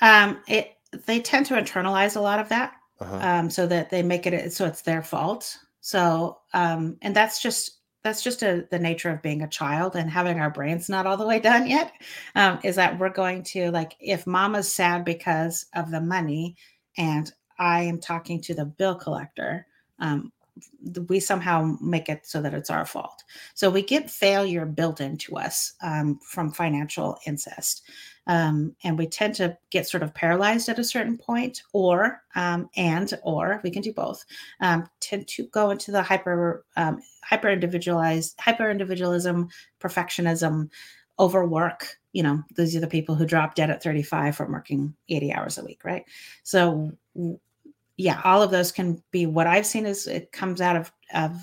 Um, 0.00 0.38
it 0.48 0.72
they 1.06 1.20
tend 1.20 1.46
to 1.46 1.54
internalize 1.54 2.16
a 2.16 2.20
lot 2.20 2.40
of 2.40 2.48
that, 2.48 2.72
uh-huh. 3.00 3.20
um, 3.22 3.50
so 3.50 3.66
that 3.66 3.90
they 3.90 4.02
make 4.02 4.26
it 4.26 4.52
so 4.52 4.66
it's 4.66 4.82
their 4.82 5.02
fault. 5.02 5.58
So, 5.82 6.38
um, 6.52 6.96
and 7.02 7.14
that's 7.14 7.40
just 7.40 7.79
that's 8.02 8.22
just 8.22 8.42
a, 8.42 8.66
the 8.70 8.78
nature 8.78 9.10
of 9.10 9.22
being 9.22 9.42
a 9.42 9.48
child 9.48 9.96
and 9.96 10.10
having 10.10 10.40
our 10.40 10.50
brains 10.50 10.88
not 10.88 11.06
all 11.06 11.16
the 11.16 11.26
way 11.26 11.38
done 11.38 11.66
yet 11.66 11.92
um, 12.34 12.58
is 12.64 12.76
that 12.76 12.98
we're 12.98 13.08
going 13.10 13.42
to 13.42 13.70
like 13.70 13.96
if 14.00 14.26
mama's 14.26 14.70
sad 14.70 15.04
because 15.04 15.66
of 15.74 15.90
the 15.90 16.00
money 16.00 16.56
and 16.96 17.32
i 17.58 17.82
am 17.82 17.98
talking 17.98 18.40
to 18.40 18.54
the 18.54 18.64
bill 18.64 18.94
collector 18.94 19.66
um, 19.98 20.32
we 21.08 21.20
somehow 21.20 21.76
make 21.80 22.08
it 22.08 22.26
so 22.26 22.42
that 22.42 22.54
it's 22.54 22.70
our 22.70 22.84
fault. 22.84 23.22
So 23.54 23.70
we 23.70 23.82
get 23.82 24.10
failure 24.10 24.66
built 24.66 25.00
into 25.00 25.36
us 25.36 25.74
um, 25.82 26.18
from 26.22 26.52
financial 26.52 27.18
incest 27.26 27.82
um, 28.30 28.76
and 28.84 28.96
we 28.96 29.08
tend 29.08 29.34
to 29.34 29.58
get 29.70 29.88
sort 29.88 30.04
of 30.04 30.14
paralyzed 30.14 30.68
at 30.68 30.78
a 30.78 30.84
certain 30.84 31.18
point 31.18 31.64
or 31.72 32.22
um, 32.36 32.70
and 32.76 33.12
or 33.24 33.60
we 33.64 33.72
can 33.72 33.82
do 33.82 33.92
both. 33.92 34.24
Um, 34.60 34.88
tend 35.00 35.26
to 35.28 35.46
go 35.48 35.70
into 35.70 35.90
the 35.90 36.00
hyper 36.00 36.64
um, 36.76 37.02
hyper 37.24 37.48
individualized 37.48 38.36
hyper 38.38 38.70
individualism 38.70 39.48
perfectionism 39.80 40.70
overwork. 41.18 41.98
You 42.12 42.22
know 42.22 42.44
these 42.54 42.76
are 42.76 42.80
the 42.80 42.86
people 42.86 43.16
who 43.16 43.26
drop 43.26 43.56
dead 43.56 43.68
at 43.68 43.82
35 43.82 44.36
from 44.36 44.52
working 44.52 44.94
80 45.08 45.32
hours 45.32 45.58
a 45.58 45.64
week 45.64 45.84
right? 45.84 46.04
So 46.44 46.92
yeah 47.96 48.20
all 48.22 48.42
of 48.44 48.52
those 48.52 48.72
can 48.72 49.02
be 49.10 49.26
what 49.26 49.46
i've 49.46 49.66
seen 49.66 49.84
is 49.84 50.06
it 50.06 50.32
comes 50.32 50.62
out 50.62 50.74
of 50.74 50.90
of 51.12 51.36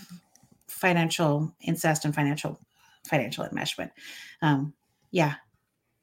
financial 0.67 1.53
incest 1.61 2.03
and 2.03 2.15
financial 2.15 2.59
financial 3.07 3.45
enmeshment. 3.45 3.91
Um, 4.41 4.73
yeah 5.11 5.35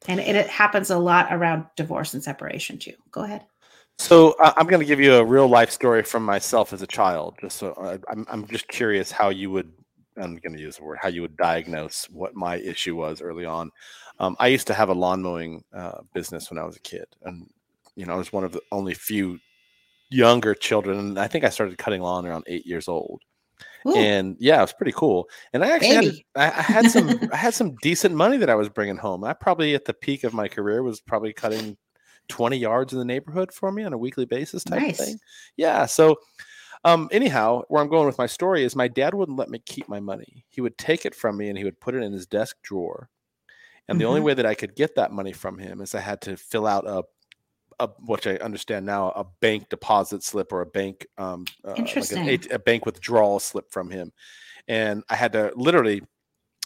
and 0.06 0.20
it, 0.20 0.36
it 0.36 0.48
happens 0.48 0.90
a 0.90 0.98
lot 0.98 1.28
around 1.30 1.66
divorce 1.76 2.14
and 2.14 2.22
separation 2.22 2.78
too. 2.78 2.94
Go 3.10 3.22
ahead. 3.22 3.44
So 3.98 4.34
uh, 4.42 4.52
I'm 4.56 4.66
going 4.66 4.80
to 4.80 4.86
give 4.86 5.00
you 5.00 5.14
a 5.14 5.24
real 5.24 5.46
life 5.48 5.70
story 5.70 6.02
from 6.02 6.24
myself 6.24 6.72
as 6.72 6.82
a 6.82 6.86
child. 6.86 7.36
Just 7.40 7.58
so 7.58 7.72
uh, 7.72 7.98
I'm, 8.08 8.26
I'm 8.28 8.46
just 8.48 8.68
curious 8.68 9.10
how 9.10 9.30
you 9.30 9.50
would. 9.50 9.72
I'm 10.16 10.36
going 10.36 10.54
to 10.56 10.62
use 10.62 10.76
the 10.76 10.84
word 10.84 10.98
how 11.00 11.08
you 11.08 11.22
would 11.22 11.36
diagnose 11.36 12.04
what 12.10 12.36
my 12.36 12.56
issue 12.56 12.94
was 12.94 13.20
early 13.20 13.44
on. 13.44 13.70
Um, 14.20 14.36
I 14.38 14.48
used 14.48 14.68
to 14.68 14.74
have 14.74 14.88
a 14.88 14.94
lawn 14.94 15.22
mowing 15.22 15.64
uh, 15.72 16.02
business 16.12 16.50
when 16.50 16.58
I 16.58 16.64
was 16.64 16.76
a 16.76 16.80
kid, 16.80 17.06
and 17.22 17.48
you 17.96 18.06
know 18.06 18.14
I 18.14 18.16
was 18.16 18.32
one 18.32 18.44
of 18.44 18.52
the 18.52 18.62
only 18.70 18.94
few 18.94 19.38
younger 20.10 20.54
children. 20.54 20.98
And 20.98 21.18
I 21.18 21.26
think 21.26 21.44
I 21.44 21.48
started 21.48 21.78
cutting 21.78 22.02
lawn 22.02 22.26
around 22.26 22.44
eight 22.46 22.66
years 22.66 22.88
old. 22.88 23.22
Ooh. 23.86 23.94
and 23.94 24.36
yeah, 24.38 24.58
it 24.58 24.62
was 24.62 24.72
pretty 24.72 24.92
cool. 24.92 25.28
And 25.52 25.62
I 25.62 25.72
actually 25.72 26.24
had, 26.34 26.52
I, 26.54 26.58
I 26.58 26.62
had 26.62 26.90
some 26.90 27.18
I 27.32 27.36
had 27.36 27.54
some 27.54 27.76
decent 27.82 28.14
money 28.14 28.36
that 28.38 28.50
I 28.50 28.54
was 28.54 28.68
bringing 28.68 28.96
home. 28.96 29.24
I 29.24 29.32
probably 29.32 29.74
at 29.74 29.84
the 29.84 29.94
peak 29.94 30.24
of 30.24 30.32
my 30.34 30.48
career 30.48 30.82
was 30.82 31.00
probably 31.00 31.32
cutting 31.32 31.76
20 32.28 32.56
yards 32.56 32.92
in 32.92 32.98
the 32.98 33.04
neighborhood 33.04 33.52
for 33.52 33.70
me 33.70 33.84
on 33.84 33.92
a 33.92 33.98
weekly 33.98 34.24
basis 34.24 34.64
type 34.64 34.80
nice. 34.80 34.98
of 34.98 35.06
thing. 35.06 35.18
Yeah. 35.56 35.86
So 35.86 36.16
um, 36.84 37.08
anyhow, 37.10 37.62
where 37.68 37.82
I'm 37.82 37.88
going 37.88 38.06
with 38.06 38.18
my 38.18 38.26
story 38.26 38.62
is 38.62 38.76
my 38.76 38.88
dad 38.88 39.14
wouldn't 39.14 39.38
let 39.38 39.48
me 39.48 39.58
keep 39.58 39.88
my 39.88 40.00
money. 40.00 40.44
He 40.48 40.60
would 40.60 40.76
take 40.76 41.06
it 41.06 41.14
from 41.14 41.36
me 41.36 41.48
and 41.48 41.56
he 41.56 41.64
would 41.64 41.80
put 41.80 41.94
it 41.94 42.02
in 42.02 42.12
his 42.12 42.26
desk 42.26 42.56
drawer. 42.62 43.08
And 43.88 43.96
mm-hmm. 43.96 44.00
the 44.00 44.08
only 44.08 44.20
way 44.20 44.34
that 44.34 44.46
I 44.46 44.54
could 44.54 44.74
get 44.74 44.94
that 44.96 45.12
money 45.12 45.32
from 45.32 45.58
him 45.58 45.80
is 45.80 45.94
I 45.94 46.00
had 46.00 46.20
to 46.22 46.36
fill 46.36 46.66
out 46.66 46.86
a 46.86 47.04
a, 47.78 47.88
which 48.06 48.26
I 48.26 48.36
understand 48.36 48.86
now, 48.86 49.10
a 49.10 49.24
bank 49.40 49.68
deposit 49.68 50.22
slip 50.22 50.52
or 50.52 50.60
a 50.60 50.66
bank, 50.66 51.06
um, 51.18 51.44
uh, 51.66 51.74
Interesting. 51.76 52.26
Like 52.26 52.50
a, 52.50 52.56
a 52.56 52.58
bank 52.58 52.86
withdrawal 52.86 53.40
slip 53.40 53.70
from 53.70 53.90
him, 53.90 54.12
and 54.68 55.02
I 55.08 55.16
had 55.16 55.32
to 55.32 55.52
literally 55.56 56.02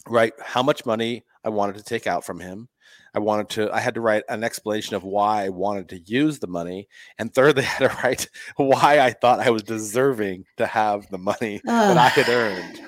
write 0.08 0.34
how 0.42 0.62
much 0.62 0.86
money 0.86 1.24
I 1.44 1.50
wanted 1.50 1.76
to 1.76 1.82
take 1.82 2.06
out 2.06 2.24
from 2.24 2.40
him. 2.40 2.68
I 3.14 3.20
wanted 3.20 3.48
to, 3.50 3.72
I 3.72 3.80
had 3.80 3.94
to 3.94 4.00
write 4.00 4.24
an 4.28 4.44
explanation 4.44 4.96
of 4.96 5.02
why 5.02 5.44
I 5.44 5.48
wanted 5.48 5.88
to 5.90 5.98
use 5.98 6.38
the 6.38 6.46
money. 6.46 6.88
And 7.18 7.32
thirdly, 7.34 7.62
I 7.64 7.66
had 7.66 7.90
to 7.90 7.96
write 8.02 8.28
why 8.56 9.00
I 9.00 9.12
thought 9.12 9.40
I 9.40 9.50
was 9.50 9.62
deserving 9.62 10.44
to 10.56 10.66
have 10.66 11.08
the 11.10 11.18
money 11.18 11.60
that 11.64 11.96
I 11.96 12.08
had 12.08 12.28
earned. 12.28 12.80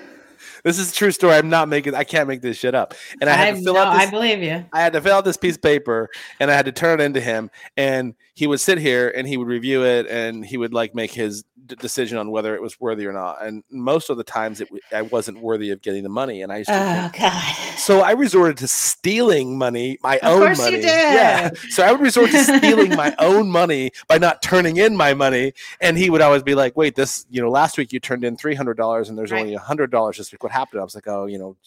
This 0.65 0.79
is 0.79 0.91
a 0.91 0.95
true 0.95 1.11
story. 1.11 1.35
I'm 1.35 1.49
not 1.49 1.69
making. 1.69 1.95
I 1.95 2.05
can't 2.05 2.29
make 2.29 2.43
this 2.43 2.57
shit 2.57 2.75
up. 2.75 2.95
And 3.21 3.29
I 3.29 3.35
had 3.35 3.55
I, 3.55 3.59
to 3.59 3.65
fill 3.65 3.75
no, 3.75 3.81
out. 3.81 3.99
This, 3.99 4.09
I 4.09 4.11
believe 4.11 4.43
you. 4.43 4.65
I 4.73 4.81
had 4.81 4.93
to 4.93 5.01
fill 5.01 5.15
out 5.15 5.25
this 5.25 5.37
piece 5.37 5.57
of 5.57 5.63
paper, 5.63 6.09
and 6.39 6.51
I 6.51 6.55
had 6.55 6.67
to 6.67 6.73
turn 6.73 7.01
it 7.01 7.05
into 7.05 7.21
him. 7.21 7.51
And 7.77 8.15
he 8.41 8.47
would 8.47 8.59
sit 8.59 8.79
here, 8.79 9.13
and 9.15 9.29
he 9.29 9.37
would 9.37 9.49
review 9.49 9.85
it, 9.85 10.07
and 10.07 10.43
he 10.43 10.57
would 10.57 10.73
like 10.73 10.95
make 10.95 11.13
his 11.13 11.45
d- 11.67 11.75
decision 11.75 12.17
on 12.17 12.31
whether 12.31 12.55
it 12.55 12.63
was 12.63 12.81
worthy 12.81 13.07
or 13.07 13.13
not. 13.13 13.45
And 13.45 13.63
most 13.71 14.09
of 14.09 14.17
the 14.17 14.25
times, 14.25 14.63
it 14.63 14.69
I 14.95 15.03
wasn't 15.03 15.43
worthy 15.43 15.69
of 15.73 15.83
getting 15.83 16.05
the 16.05 16.09
money, 16.09 16.41
and 16.41 16.51
I 16.51 16.57
used 16.57 16.71
to. 16.71 16.75
Oh 16.75 17.11
God! 17.19 17.55
So 17.77 18.01
I 18.01 18.13
resorted 18.13 18.57
to 18.57 18.67
stealing 18.67 19.59
money, 19.59 19.99
my 20.03 20.17
of 20.21 20.33
own 20.33 20.39
course 20.41 20.59
money. 20.59 20.77
You 20.77 20.83
did. 20.83 20.87
Yeah. 20.87 21.51
So 21.69 21.83
I 21.83 21.93
would 21.93 22.01
resort 22.01 22.31
to 22.31 22.43
stealing 22.43 22.97
my 22.97 23.15
own 23.19 23.51
money 23.51 23.91
by 24.09 24.17
not 24.17 24.41
turning 24.41 24.79
in 24.79 24.97
my 24.97 25.13
money, 25.13 25.53
and 25.83 25.99
he 25.99 26.09
would 26.09 26.23
always 26.23 26.43
be 26.43 26.55
like, 26.55 26.79
"Wait, 26.79 26.95
this, 26.95 27.27
you 27.29 27.43
know, 27.43 27.51
last 27.51 27.77
week 27.77 27.93
you 27.93 28.01
turned 28.01 28.25
in 28.25 28.39
three 28.39 28.55
hundred 28.55 28.79
dollars, 28.79 29.11
and 29.11 29.19
there's 29.19 29.33
right. 29.33 29.43
only 29.43 29.55
hundred 29.55 29.91
dollars 29.91 30.17
this 30.17 30.33
week. 30.33 30.43
What 30.43 30.51
happened?" 30.51 30.81
I 30.81 30.85
was 30.85 30.95
like, 30.95 31.09
"Oh, 31.09 31.27
you 31.27 31.37
know, 31.37 31.59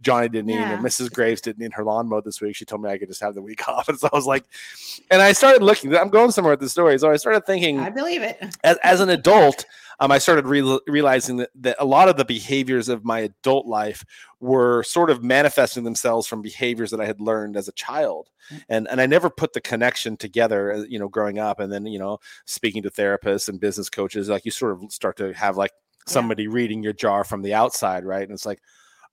Johnny 0.00 0.30
didn't 0.30 0.46
need, 0.46 0.54
yeah. 0.54 0.78
or 0.78 0.82
Mrs. 0.82 1.12
Graves 1.12 1.42
didn't 1.42 1.58
need 1.58 1.74
her 1.74 1.84
lawn 1.84 2.08
mowed 2.08 2.24
this 2.24 2.40
week. 2.40 2.56
She 2.56 2.64
told 2.64 2.82
me 2.82 2.88
I 2.88 2.96
could 2.96 3.08
just 3.08 3.20
have 3.20 3.34
the 3.34 3.42
week 3.42 3.68
off." 3.68 3.90
And 3.90 4.00
so 4.00 4.08
I 4.10 4.16
was 4.16 4.26
like, 4.26 4.44
and 5.10 5.20
I 5.20 5.32
started 5.32 5.62
looking. 5.62 5.94
I'm 5.94 6.08
going 6.08 6.21
somewhere 6.30 6.52
with 6.52 6.60
the 6.60 6.68
story, 6.68 6.98
so 6.98 7.10
I 7.10 7.16
started 7.16 7.44
thinking. 7.46 7.80
I 7.80 7.90
believe 7.90 8.22
it. 8.22 8.42
As, 8.64 8.78
as 8.82 9.00
an 9.00 9.10
adult, 9.10 9.64
um, 10.00 10.10
I 10.10 10.18
started 10.18 10.46
re- 10.46 10.80
realizing 10.86 11.36
that, 11.36 11.50
that 11.56 11.76
a 11.78 11.84
lot 11.84 12.08
of 12.08 12.16
the 12.16 12.24
behaviors 12.24 12.88
of 12.88 13.04
my 13.04 13.20
adult 13.20 13.66
life 13.66 14.04
were 14.40 14.82
sort 14.82 15.10
of 15.10 15.22
manifesting 15.22 15.84
themselves 15.84 16.26
from 16.26 16.42
behaviors 16.42 16.90
that 16.90 17.00
I 17.00 17.06
had 17.06 17.20
learned 17.20 17.56
as 17.56 17.68
a 17.68 17.72
child, 17.72 18.28
mm. 18.52 18.62
and 18.68 18.88
and 18.88 19.00
I 19.00 19.06
never 19.06 19.30
put 19.30 19.52
the 19.52 19.60
connection 19.60 20.16
together. 20.16 20.72
Uh, 20.72 20.84
you 20.88 20.98
know, 20.98 21.08
growing 21.08 21.38
up, 21.38 21.60
and 21.60 21.72
then 21.72 21.86
you 21.86 21.98
know, 21.98 22.18
speaking 22.46 22.82
to 22.82 22.90
therapists 22.90 23.48
and 23.48 23.60
business 23.60 23.88
coaches, 23.88 24.28
like 24.28 24.44
you 24.44 24.50
sort 24.50 24.72
of 24.72 24.92
start 24.92 25.16
to 25.18 25.32
have 25.34 25.56
like 25.56 25.72
somebody 26.06 26.44
yeah. 26.44 26.50
reading 26.52 26.82
your 26.82 26.92
jar 26.92 27.24
from 27.24 27.42
the 27.42 27.54
outside, 27.54 28.04
right? 28.04 28.22
And 28.22 28.32
it's 28.32 28.46
like, 28.46 28.60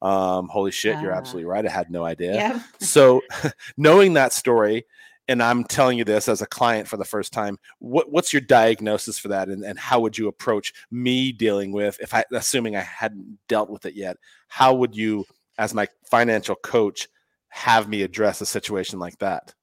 Um, 0.01 0.47
holy 0.47 0.71
shit, 0.71 0.99
you're 1.01 1.13
uh, 1.13 1.17
absolutely 1.17 1.45
right. 1.45 1.65
I 1.65 1.69
had 1.69 1.91
no 1.91 2.05
idea. 2.05 2.33
Yeah. 2.33 2.61
so, 2.79 3.21
knowing 3.77 4.13
that 4.13 4.33
story, 4.33 4.85
and 5.29 5.43
I'm 5.43 5.63
telling 5.63 5.99
you 5.99 6.03
this 6.03 6.27
as 6.27 6.41
a 6.41 6.47
client 6.47 6.87
for 6.87 6.97
the 6.97 7.05
first 7.05 7.31
time, 7.31 7.59
what, 7.77 8.11
what's 8.11 8.33
your 8.33 8.41
diagnosis 8.41 9.19
for 9.19 9.27
that, 9.27 9.47
and, 9.47 9.63
and 9.63 9.77
how 9.77 9.99
would 9.99 10.17
you 10.17 10.27
approach 10.27 10.73
me 10.89 11.31
dealing 11.31 11.71
with 11.71 11.99
if 12.01 12.15
I, 12.15 12.25
assuming 12.33 12.75
I 12.75 12.81
hadn't 12.81 13.37
dealt 13.47 13.69
with 13.69 13.85
it 13.85 13.93
yet, 13.93 14.17
how 14.47 14.73
would 14.73 14.95
you, 14.95 15.25
as 15.59 15.75
my 15.75 15.87
financial 16.09 16.55
coach, 16.55 17.07
have 17.49 17.87
me 17.87 18.01
address 18.01 18.41
a 18.41 18.45
situation 18.45 18.97
like 18.97 19.19
that? 19.19 19.53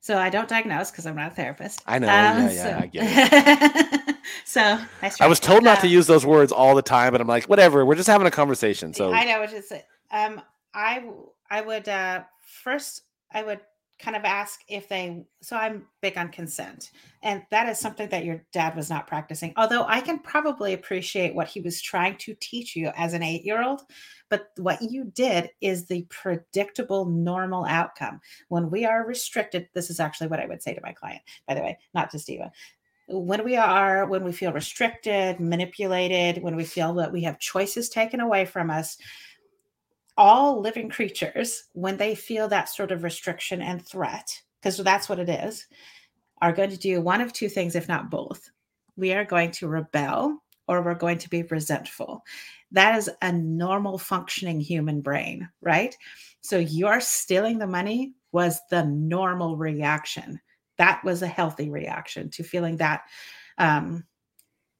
So 0.00 0.18
I 0.18 0.30
don't 0.30 0.48
diagnose 0.48 0.92
because 0.92 1.06
I'm 1.06 1.16
not 1.16 1.32
a 1.32 1.34
therapist. 1.34 1.82
I 1.86 1.98
know. 1.98 2.06
Um, 2.06 2.12
yeah, 2.12 2.50
yeah, 2.50 2.62
so. 2.62 2.78
I 2.78 2.86
get 2.86 4.08
it. 4.08 4.16
so 4.44 4.78
I 5.20 5.26
was 5.28 5.40
told 5.40 5.64
not 5.64 5.78
um, 5.78 5.82
to 5.82 5.88
use 5.88 6.06
those 6.06 6.26
words 6.26 6.50
all 6.50 6.74
the 6.74 6.82
time, 6.82 7.12
but 7.12 7.20
I'm 7.20 7.28
like, 7.28 7.44
whatever. 7.44 7.84
We're 7.84 7.94
just 7.94 8.08
having 8.08 8.26
a 8.26 8.30
conversation. 8.30 8.94
So 8.94 9.12
I 9.12 9.24
know 9.24 9.40
what 9.40 9.52
is 9.52 9.70
it. 9.70 9.86
Um, 10.10 10.42
I 10.74 11.04
I 11.48 11.60
would 11.60 11.88
uh 11.88 12.24
first 12.40 13.02
I 13.32 13.44
would 13.44 13.60
kind 14.02 14.16
of 14.16 14.24
ask 14.24 14.60
if 14.68 14.88
they 14.88 15.24
so 15.40 15.56
i'm 15.56 15.86
big 16.00 16.18
on 16.18 16.28
consent. 16.28 16.90
And 17.22 17.42
that 17.50 17.68
is 17.68 17.78
something 17.78 18.08
that 18.08 18.24
your 18.24 18.42
dad 18.52 18.74
was 18.74 18.90
not 18.90 19.06
practicing 19.06 19.52
although 19.56 19.84
i 19.84 20.00
can 20.00 20.18
probably 20.18 20.72
appreciate 20.72 21.34
what 21.34 21.48
he 21.48 21.60
was 21.60 21.80
trying 21.80 22.16
to 22.18 22.34
teach 22.40 22.74
you 22.74 22.90
as 22.96 23.14
an 23.14 23.22
eight 23.22 23.44
year 23.44 23.62
old 23.62 23.82
but 24.28 24.48
what 24.56 24.82
you 24.82 25.04
did 25.04 25.50
is 25.60 25.86
the 25.86 26.06
predictable 26.08 27.04
normal 27.04 27.66
outcome. 27.66 28.18
When 28.48 28.70
we 28.70 28.86
are 28.86 29.06
restricted 29.06 29.68
this 29.74 29.88
is 29.88 30.00
actually 30.00 30.28
what 30.28 30.40
i 30.40 30.46
would 30.46 30.62
say 30.62 30.74
to 30.74 30.80
my 30.82 30.92
client 30.92 31.22
by 31.46 31.54
the 31.54 31.62
way 31.62 31.78
not 31.94 32.10
to 32.10 32.32
eva 32.32 32.50
when 33.08 33.44
we 33.44 33.56
are 33.56 34.06
when 34.06 34.24
we 34.24 34.32
feel 34.32 34.52
restricted 34.52 35.38
manipulated 35.38 36.42
when 36.42 36.56
we 36.56 36.64
feel 36.64 36.94
that 36.94 37.12
we 37.12 37.22
have 37.22 37.38
choices 37.38 37.88
taken 37.88 38.20
away 38.20 38.44
from 38.44 38.70
us 38.70 38.96
all 40.16 40.60
living 40.60 40.88
creatures, 40.90 41.64
when 41.72 41.96
they 41.96 42.14
feel 42.14 42.48
that 42.48 42.68
sort 42.68 42.92
of 42.92 43.02
restriction 43.02 43.62
and 43.62 43.84
threat, 43.86 44.30
because 44.60 44.76
that's 44.78 45.08
what 45.08 45.18
it 45.18 45.28
is, 45.28 45.66
are 46.40 46.52
going 46.52 46.70
to 46.70 46.76
do 46.76 47.00
one 47.00 47.20
of 47.20 47.32
two 47.32 47.48
things, 47.48 47.74
if 47.74 47.88
not 47.88 48.10
both. 48.10 48.50
We 48.96 49.12
are 49.12 49.24
going 49.24 49.52
to 49.52 49.68
rebel 49.68 50.42
or 50.68 50.82
we're 50.82 50.94
going 50.94 51.18
to 51.18 51.30
be 51.30 51.42
resentful. 51.42 52.22
That 52.70 52.96
is 52.96 53.10
a 53.20 53.32
normal 53.32 53.98
functioning 53.98 54.60
human 54.60 55.00
brain, 55.00 55.48
right? 55.60 55.96
So 56.40 56.58
your 56.58 57.00
stealing 57.00 57.58
the 57.58 57.66
money 57.66 58.14
was 58.32 58.60
the 58.70 58.84
normal 58.84 59.56
reaction. 59.56 60.40
That 60.78 61.02
was 61.04 61.22
a 61.22 61.26
healthy 61.26 61.70
reaction 61.70 62.30
to 62.30 62.42
feeling 62.42 62.76
that 62.78 63.02
um 63.58 64.04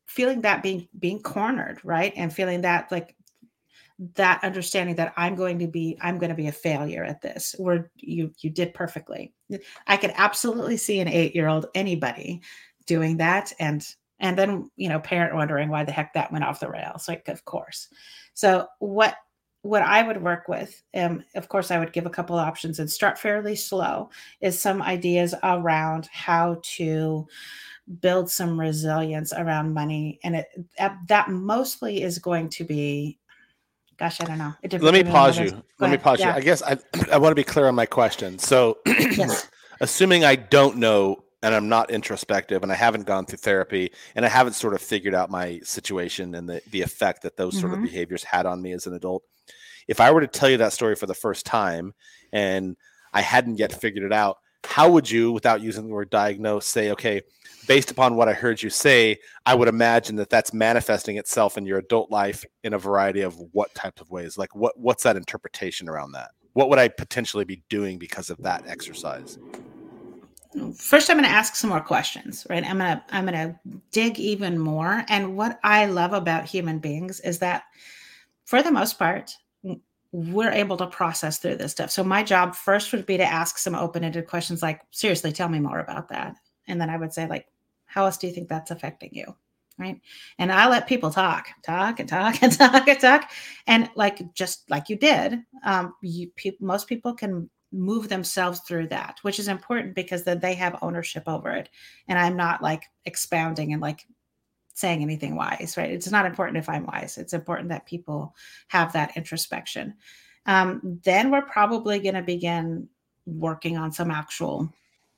feeling 0.06 0.42
that 0.42 0.62
being 0.62 0.88
being 0.98 1.22
cornered, 1.22 1.80
right? 1.84 2.12
And 2.16 2.32
feeling 2.32 2.62
that 2.62 2.90
like 2.90 3.14
that 4.14 4.42
understanding 4.42 4.96
that 4.96 5.12
i'm 5.16 5.34
going 5.34 5.58
to 5.58 5.66
be 5.66 5.96
i'm 6.00 6.18
going 6.18 6.30
to 6.30 6.36
be 6.36 6.48
a 6.48 6.52
failure 6.52 7.04
at 7.04 7.20
this 7.20 7.54
where 7.58 7.90
you 7.96 8.32
you 8.40 8.50
did 8.50 8.74
perfectly. 8.74 9.32
I 9.86 9.96
could 9.96 10.12
absolutely 10.16 10.76
see 10.76 11.00
an 11.00 11.08
eight 11.08 11.34
year 11.34 11.48
old 11.48 11.66
anybody 11.74 12.42
doing 12.86 13.18
that 13.18 13.52
and 13.58 13.86
and 14.18 14.38
then 14.38 14.70
you 14.76 14.88
know 14.88 14.98
parent 14.98 15.34
wondering 15.34 15.68
why 15.68 15.84
the 15.84 15.92
heck 15.92 16.14
that 16.14 16.32
went 16.32 16.44
off 16.44 16.60
the 16.60 16.68
rails 16.68 17.08
like 17.08 17.28
of 17.28 17.44
course. 17.44 17.88
So 18.34 18.66
what 18.78 19.16
what 19.62 19.82
i 19.82 20.02
would 20.02 20.20
work 20.20 20.48
with 20.48 20.82
um, 20.94 21.22
of 21.36 21.48
course 21.48 21.70
i 21.70 21.78
would 21.78 21.92
give 21.92 22.06
a 22.06 22.10
couple 22.10 22.36
options 22.36 22.80
and 22.80 22.90
start 22.90 23.16
fairly 23.16 23.54
slow 23.54 24.10
is 24.40 24.60
some 24.60 24.82
ideas 24.82 25.34
around 25.44 26.08
how 26.12 26.60
to 26.62 27.24
build 28.00 28.28
some 28.28 28.58
resilience 28.58 29.32
around 29.32 29.72
money 29.72 30.18
and 30.24 30.34
it 30.34 30.48
that 31.06 31.30
mostly 31.30 32.02
is 32.02 32.18
going 32.18 32.48
to 32.48 32.64
be 32.64 33.18
gosh, 33.98 34.20
I 34.20 34.24
don't 34.24 34.38
know. 34.38 34.54
Let 34.80 34.94
me 34.94 35.04
pause 35.04 35.38
you. 35.38 35.62
Let 35.78 35.90
me 35.90 35.96
pause 35.96 36.20
yeah. 36.20 36.30
you. 36.30 36.36
I 36.36 36.40
guess 36.40 36.62
I, 36.62 36.76
I 37.10 37.18
want 37.18 37.32
to 37.32 37.34
be 37.34 37.44
clear 37.44 37.68
on 37.68 37.74
my 37.74 37.86
question. 37.86 38.38
So, 38.38 38.78
yes. 38.86 39.48
assuming 39.80 40.24
I 40.24 40.36
don't 40.36 40.76
know 40.76 41.24
and 41.42 41.54
I'm 41.54 41.68
not 41.68 41.90
introspective 41.90 42.62
and 42.62 42.70
I 42.70 42.76
haven't 42.76 43.04
gone 43.04 43.26
through 43.26 43.38
therapy 43.38 43.92
and 44.14 44.24
I 44.24 44.28
haven't 44.28 44.52
sort 44.52 44.74
of 44.74 44.80
figured 44.80 45.14
out 45.14 45.28
my 45.28 45.58
situation 45.64 46.36
and 46.36 46.48
the, 46.48 46.62
the 46.70 46.82
effect 46.82 47.22
that 47.22 47.36
those 47.36 47.54
mm-hmm. 47.54 47.60
sort 47.60 47.72
of 47.72 47.78
mm-hmm. 47.78 47.86
behaviors 47.86 48.22
had 48.22 48.46
on 48.46 48.62
me 48.62 48.72
as 48.72 48.86
an 48.86 48.94
adult. 48.94 49.24
If 49.88 50.00
I 50.00 50.12
were 50.12 50.20
to 50.20 50.28
tell 50.28 50.48
you 50.48 50.58
that 50.58 50.72
story 50.72 50.94
for 50.94 51.06
the 51.06 51.14
first 51.14 51.44
time 51.44 51.94
and 52.32 52.76
I 53.12 53.22
hadn't 53.22 53.58
yet 53.58 53.72
figured 53.72 54.04
it 54.04 54.12
out, 54.12 54.38
how 54.64 54.90
would 54.90 55.10
you, 55.10 55.32
without 55.32 55.60
using 55.60 55.86
the 55.86 55.92
word 55.92 56.10
diagnose, 56.10 56.66
say, 56.66 56.90
okay, 56.92 57.22
based 57.66 57.90
upon 57.90 58.16
what 58.16 58.28
I 58.28 58.32
heard 58.32 58.62
you 58.62 58.70
say, 58.70 59.18
I 59.46 59.54
would 59.54 59.68
imagine 59.68 60.16
that 60.16 60.30
that's 60.30 60.52
manifesting 60.52 61.16
itself 61.16 61.58
in 61.58 61.66
your 61.66 61.78
adult 61.78 62.10
life 62.10 62.44
in 62.64 62.74
a 62.74 62.78
variety 62.78 63.20
of 63.20 63.36
what 63.52 63.74
types 63.74 64.00
of 64.00 64.10
ways? 64.10 64.38
Like, 64.38 64.54
what 64.54 64.78
what's 64.78 65.02
that 65.02 65.16
interpretation 65.16 65.88
around 65.88 66.12
that? 66.12 66.30
What 66.54 66.68
would 66.68 66.78
I 66.78 66.88
potentially 66.88 67.44
be 67.44 67.62
doing 67.68 67.98
because 67.98 68.30
of 68.30 68.38
that 68.42 68.64
exercise? 68.66 69.38
First, 70.76 71.08
I'm 71.08 71.16
going 71.16 71.28
to 71.28 71.34
ask 71.34 71.54
some 71.54 71.70
more 71.70 71.80
questions, 71.80 72.46
right? 72.50 72.62
I'm 72.62 72.78
going 72.78 72.98
to 72.98 73.04
I'm 73.10 73.26
going 73.26 73.34
to 73.34 73.58
dig 73.90 74.18
even 74.18 74.58
more. 74.58 75.04
And 75.08 75.36
what 75.36 75.58
I 75.64 75.86
love 75.86 76.12
about 76.12 76.44
human 76.44 76.78
beings 76.78 77.20
is 77.20 77.38
that, 77.38 77.64
for 78.44 78.62
the 78.62 78.70
most 78.70 78.98
part, 78.98 79.34
we're 80.12 80.52
able 80.52 80.76
to 80.76 80.86
process 80.86 81.38
through 81.38 81.56
this 81.56 81.72
stuff. 81.72 81.90
So 81.90 82.04
my 82.04 82.22
job 82.22 82.54
first 82.54 82.92
would 82.92 83.06
be 83.06 83.16
to 83.16 83.24
ask 83.24 83.56
some 83.56 83.74
open-ended 83.74 84.26
questions 84.26 84.62
like, 84.62 84.82
seriously, 84.90 85.32
tell 85.32 85.48
me 85.48 85.58
more 85.58 85.80
about 85.80 86.10
that. 86.10 86.36
And 86.68 86.80
then 86.80 86.90
I 86.90 86.98
would 86.98 87.14
say, 87.14 87.26
like, 87.26 87.46
how 87.86 88.04
else 88.04 88.18
do 88.18 88.26
you 88.26 88.32
think 88.32 88.48
that's 88.48 88.70
affecting 88.70 89.10
you? 89.12 89.34
Right. 89.78 90.00
And 90.38 90.52
I 90.52 90.68
let 90.68 90.86
people 90.86 91.10
talk, 91.10 91.48
talk 91.64 91.98
and 91.98 92.08
talk 92.08 92.42
and 92.42 92.52
talk 92.58 92.86
and 92.86 93.00
talk. 93.00 93.30
And 93.66 93.90
like 93.94 94.34
just 94.34 94.70
like 94.70 94.90
you 94.90 94.96
did, 94.96 95.40
um, 95.64 95.94
you 96.02 96.30
pe- 96.36 96.52
most 96.60 96.88
people 96.88 97.14
can 97.14 97.48
move 97.72 98.08
themselves 98.08 98.60
through 98.60 98.88
that, 98.88 99.18
which 99.22 99.38
is 99.38 99.48
important 99.48 99.94
because 99.94 100.24
then 100.24 100.40
they 100.40 100.54
have 100.54 100.78
ownership 100.82 101.24
over 101.26 101.50
it. 101.50 101.70
And 102.06 102.18
I'm 102.18 102.36
not 102.36 102.62
like 102.62 102.84
expounding 103.06 103.72
and 103.72 103.80
like 103.80 104.06
saying 104.82 105.00
anything 105.00 105.36
wise, 105.36 105.76
right? 105.78 105.90
It's 105.90 106.10
not 106.10 106.26
important 106.26 106.58
if 106.58 106.68
I'm 106.68 106.84
wise. 106.86 107.16
It's 107.16 107.32
important 107.32 107.68
that 107.68 107.86
people 107.86 108.34
have 108.66 108.92
that 108.92 109.16
introspection. 109.16 109.94
Um, 110.46 111.00
then 111.04 111.30
we're 111.30 111.42
probably 111.42 112.00
going 112.00 112.16
to 112.16 112.22
begin 112.22 112.88
working 113.24 113.76
on 113.76 113.92
some 113.92 114.10
actual 114.10 114.68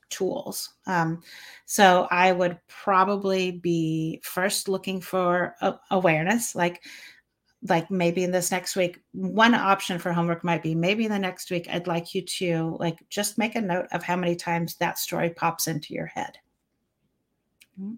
tools. 0.09 0.75
Um, 0.85 1.23
so 1.65 2.07
I 2.11 2.31
would 2.31 2.59
probably 2.67 3.53
be 3.53 4.21
first 4.23 4.69
looking 4.69 5.01
for 5.01 5.55
a- 5.61 5.79
awareness, 5.89 6.55
like 6.55 6.83
like 7.67 7.89
maybe 7.89 8.23
in 8.23 8.29
this 8.29 8.51
next 8.51 8.75
week 8.75 8.99
one 9.13 9.55
option 9.55 9.97
for 9.97 10.13
homework 10.13 10.43
might 10.43 10.61
be 10.61 10.75
maybe 10.75 11.05
in 11.05 11.11
the 11.11 11.17
next 11.17 11.49
week 11.49 11.67
i'd 11.71 11.87
like 11.87 12.13
you 12.13 12.21
to 12.21 12.77
like 12.79 12.99
just 13.09 13.39
make 13.39 13.55
a 13.55 13.61
note 13.61 13.87
of 13.91 14.03
how 14.03 14.15
many 14.15 14.35
times 14.35 14.75
that 14.75 14.99
story 14.99 15.31
pops 15.31 15.65
into 15.65 15.91
your 15.91 16.05
head 16.05 16.37
mm-hmm 17.79 17.95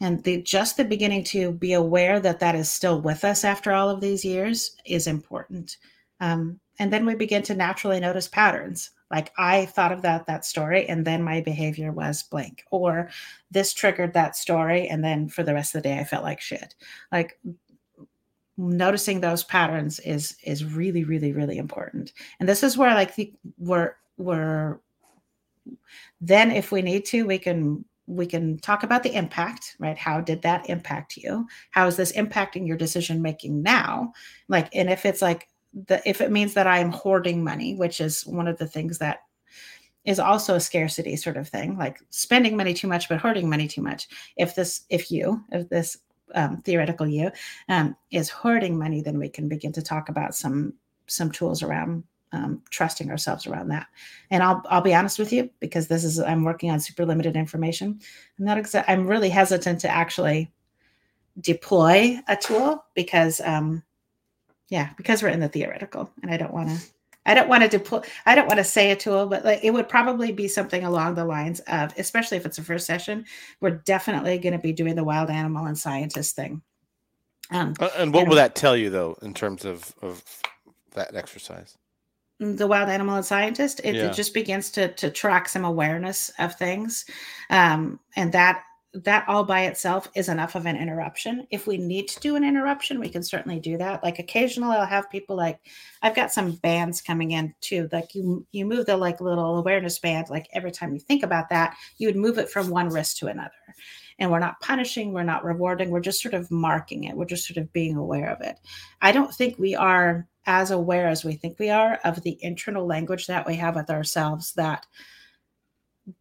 and 0.00 0.22
the 0.24 0.42
just 0.42 0.76
the 0.76 0.84
beginning 0.84 1.24
to 1.24 1.52
be 1.52 1.72
aware 1.72 2.20
that 2.20 2.40
that 2.40 2.54
is 2.54 2.70
still 2.70 3.00
with 3.00 3.24
us 3.24 3.44
after 3.44 3.72
all 3.72 3.88
of 3.88 4.00
these 4.00 4.24
years 4.24 4.76
is 4.84 5.06
important. 5.06 5.76
Um, 6.20 6.60
and 6.78 6.92
then 6.92 7.06
we 7.06 7.14
begin 7.14 7.42
to 7.44 7.54
naturally 7.54 8.00
notice 8.00 8.28
patterns. 8.28 8.90
Like 9.10 9.32
i 9.38 9.66
thought 9.66 9.92
of 9.92 10.02
that 10.02 10.26
that 10.26 10.44
story 10.44 10.88
and 10.88 11.06
then 11.06 11.22
my 11.22 11.40
behavior 11.40 11.92
was 11.92 12.24
blank 12.24 12.64
or 12.72 13.10
this 13.50 13.72
triggered 13.72 14.14
that 14.14 14.34
story 14.34 14.88
and 14.88 15.04
then 15.04 15.28
for 15.28 15.44
the 15.44 15.54
rest 15.54 15.74
of 15.74 15.82
the 15.82 15.88
day 15.88 15.98
i 15.98 16.04
felt 16.04 16.24
like 16.24 16.40
shit. 16.40 16.74
Like 17.12 17.38
noticing 18.56 19.20
those 19.20 19.44
patterns 19.44 20.00
is 20.00 20.36
is 20.44 20.64
really 20.64 21.04
really 21.04 21.32
really 21.32 21.58
important. 21.58 22.12
And 22.40 22.48
this 22.48 22.62
is 22.62 22.76
where 22.76 22.94
like 22.94 23.14
the, 23.14 23.32
we're 23.58 23.94
we're 24.16 24.80
then 26.20 26.50
if 26.50 26.72
we 26.72 26.82
need 26.82 27.04
to 27.06 27.26
we 27.26 27.38
can 27.38 27.84
we 28.06 28.26
can 28.26 28.58
talk 28.58 28.82
about 28.82 29.02
the 29.02 29.14
impact, 29.14 29.76
right? 29.78 29.96
How 29.96 30.20
did 30.20 30.42
that 30.42 30.68
impact 30.68 31.16
you? 31.16 31.46
How 31.70 31.86
is 31.86 31.96
this 31.96 32.12
impacting 32.12 32.66
your 32.66 32.76
decision 32.76 33.22
making 33.22 33.62
now? 33.62 34.12
Like, 34.48 34.68
and 34.74 34.90
if 34.90 35.06
it's 35.06 35.22
like 35.22 35.48
the 35.86 36.06
if 36.08 36.20
it 36.20 36.30
means 36.30 36.54
that 36.54 36.66
I'm 36.66 36.90
hoarding 36.90 37.42
money, 37.42 37.74
which 37.74 38.00
is 38.00 38.26
one 38.26 38.48
of 38.48 38.58
the 38.58 38.66
things 38.66 38.98
that 38.98 39.20
is 40.04 40.18
also 40.18 40.54
a 40.54 40.60
scarcity 40.60 41.16
sort 41.16 41.36
of 41.36 41.48
thing, 41.48 41.78
like 41.78 41.98
spending 42.10 42.56
money 42.56 42.74
too 42.74 42.88
much 42.88 43.08
but 43.08 43.18
hoarding 43.18 43.48
money 43.48 43.66
too 43.66 43.80
much. 43.80 44.06
If 44.36 44.54
this, 44.54 44.82
if 44.90 45.10
you, 45.10 45.42
if 45.50 45.68
this 45.70 45.96
um, 46.34 46.58
theoretical 46.58 47.08
you 47.08 47.30
um, 47.68 47.96
is 48.10 48.28
hoarding 48.28 48.78
money, 48.78 49.00
then 49.00 49.18
we 49.18 49.28
can 49.28 49.48
begin 49.48 49.72
to 49.72 49.82
talk 49.82 50.08
about 50.08 50.34
some 50.34 50.74
some 51.06 51.30
tools 51.30 51.62
around 51.62 52.04
um, 52.34 52.62
trusting 52.70 53.10
ourselves 53.10 53.46
around 53.46 53.68
that. 53.68 53.86
And 54.30 54.42
I'll 54.42 54.62
I'll 54.68 54.80
be 54.80 54.94
honest 54.94 55.18
with 55.18 55.32
you 55.32 55.50
because 55.60 55.88
this 55.88 56.04
is 56.04 56.18
I'm 56.18 56.44
working 56.44 56.70
on 56.70 56.80
super 56.80 57.06
limited 57.06 57.36
information. 57.36 58.00
I'm 58.38 58.44
not 58.44 58.58
exa- 58.58 58.84
I'm 58.88 59.06
really 59.06 59.30
hesitant 59.30 59.80
to 59.80 59.88
actually 59.88 60.50
deploy 61.40 62.18
a 62.28 62.36
tool 62.36 62.84
because 62.94 63.40
um 63.40 63.82
yeah 64.68 64.90
because 64.96 65.22
we're 65.22 65.28
in 65.28 65.40
the 65.40 65.48
theoretical 65.48 66.10
and 66.22 66.30
I 66.30 66.36
don't 66.36 66.52
want 66.52 66.70
to 66.70 66.76
I 67.26 67.34
don't 67.34 67.48
want 67.48 67.62
to 67.64 67.68
deploy 67.68 68.02
I 68.26 68.34
don't 68.34 68.46
want 68.46 68.58
to 68.58 68.64
say 68.64 68.90
a 68.90 68.96
tool 68.96 69.26
but 69.26 69.44
like 69.44 69.64
it 69.64 69.72
would 69.72 69.88
probably 69.88 70.30
be 70.32 70.48
something 70.48 70.84
along 70.84 71.14
the 71.14 71.24
lines 71.24 71.60
of 71.60 71.92
especially 71.98 72.36
if 72.36 72.46
it's 72.46 72.58
a 72.58 72.62
first 72.62 72.86
session 72.86 73.24
we're 73.60 73.82
definitely 73.84 74.38
going 74.38 74.52
to 74.52 74.60
be 74.60 74.72
doing 74.72 74.94
the 74.94 75.04
wild 75.04 75.30
animal 75.30 75.66
and 75.66 75.76
scientist 75.78 76.36
thing 76.36 76.62
Um, 77.50 77.74
uh, 77.80 77.90
and 77.98 78.12
what 78.14 78.20
and, 78.20 78.28
will 78.28 78.36
that 78.36 78.54
tell 78.54 78.76
you, 78.76 78.90
though, 78.90 79.18
in 79.22 79.34
terms 79.34 79.64
of, 79.64 79.94
of 80.02 80.22
that 80.92 81.14
exercise? 81.14 81.76
The 82.40 82.66
wild 82.66 82.88
animal 82.88 83.16
and 83.16 83.24
scientist, 83.24 83.80
it, 83.84 83.94
yeah. 83.94 84.06
it 84.06 84.14
just 84.14 84.34
begins 84.34 84.70
to 84.72 84.92
to 84.94 85.10
track 85.10 85.48
some 85.48 85.64
awareness 85.64 86.32
of 86.38 86.56
things, 86.56 87.04
um, 87.48 88.00
and 88.16 88.32
that 88.32 88.64
that 88.94 89.24
all 89.28 89.42
by 89.44 89.64
itself 89.64 90.08
is 90.14 90.28
enough 90.28 90.54
of 90.54 90.66
an 90.66 90.76
interruption. 90.76 91.46
If 91.50 91.66
we 91.66 91.78
need 91.78 92.06
to 92.08 92.20
do 92.20 92.36
an 92.36 92.44
interruption, 92.44 93.00
we 93.00 93.08
can 93.08 93.24
certainly 93.24 93.58
do 93.58 93.76
that. 93.78 94.04
Like 94.04 94.20
occasionally 94.20 94.76
I'll 94.76 94.86
have 94.86 95.10
people 95.10 95.36
like 95.36 95.58
I've 96.00 96.14
got 96.14 96.32
some 96.32 96.52
bands 96.52 97.00
coming 97.02 97.32
in 97.32 97.52
too. 97.60 97.88
Like 97.90 98.14
you 98.14 98.46
you 98.52 98.64
move 98.64 98.86
the 98.86 98.96
like 98.96 99.20
little 99.20 99.58
awareness 99.58 99.98
band, 99.98 100.30
like 100.30 100.46
every 100.52 100.70
time 100.70 100.94
you 100.94 101.00
think 101.00 101.24
about 101.24 101.48
that, 101.48 101.76
you 101.98 102.06
would 102.06 102.16
move 102.16 102.38
it 102.38 102.50
from 102.50 102.70
one 102.70 102.88
wrist 102.88 103.18
to 103.18 103.26
another. 103.26 103.50
And 104.20 104.30
we're 104.30 104.38
not 104.38 104.60
punishing, 104.60 105.12
we're 105.12 105.24
not 105.24 105.44
rewarding, 105.44 105.90
we're 105.90 105.98
just 105.98 106.22
sort 106.22 106.34
of 106.34 106.48
marking 106.50 107.04
it. 107.04 107.16
We're 107.16 107.24
just 107.24 107.48
sort 107.48 107.56
of 107.56 107.72
being 107.72 107.96
aware 107.96 108.30
of 108.30 108.42
it. 108.42 108.60
I 109.02 109.10
don't 109.10 109.34
think 109.34 109.58
we 109.58 109.74
are 109.74 110.28
as 110.46 110.70
aware 110.70 111.08
as 111.08 111.24
we 111.24 111.34
think 111.34 111.58
we 111.58 111.70
are 111.70 111.98
of 112.04 112.22
the 112.22 112.38
internal 112.42 112.86
language 112.86 113.26
that 113.26 113.46
we 113.46 113.56
have 113.56 113.74
with 113.76 113.90
ourselves 113.90 114.52
that 114.54 114.86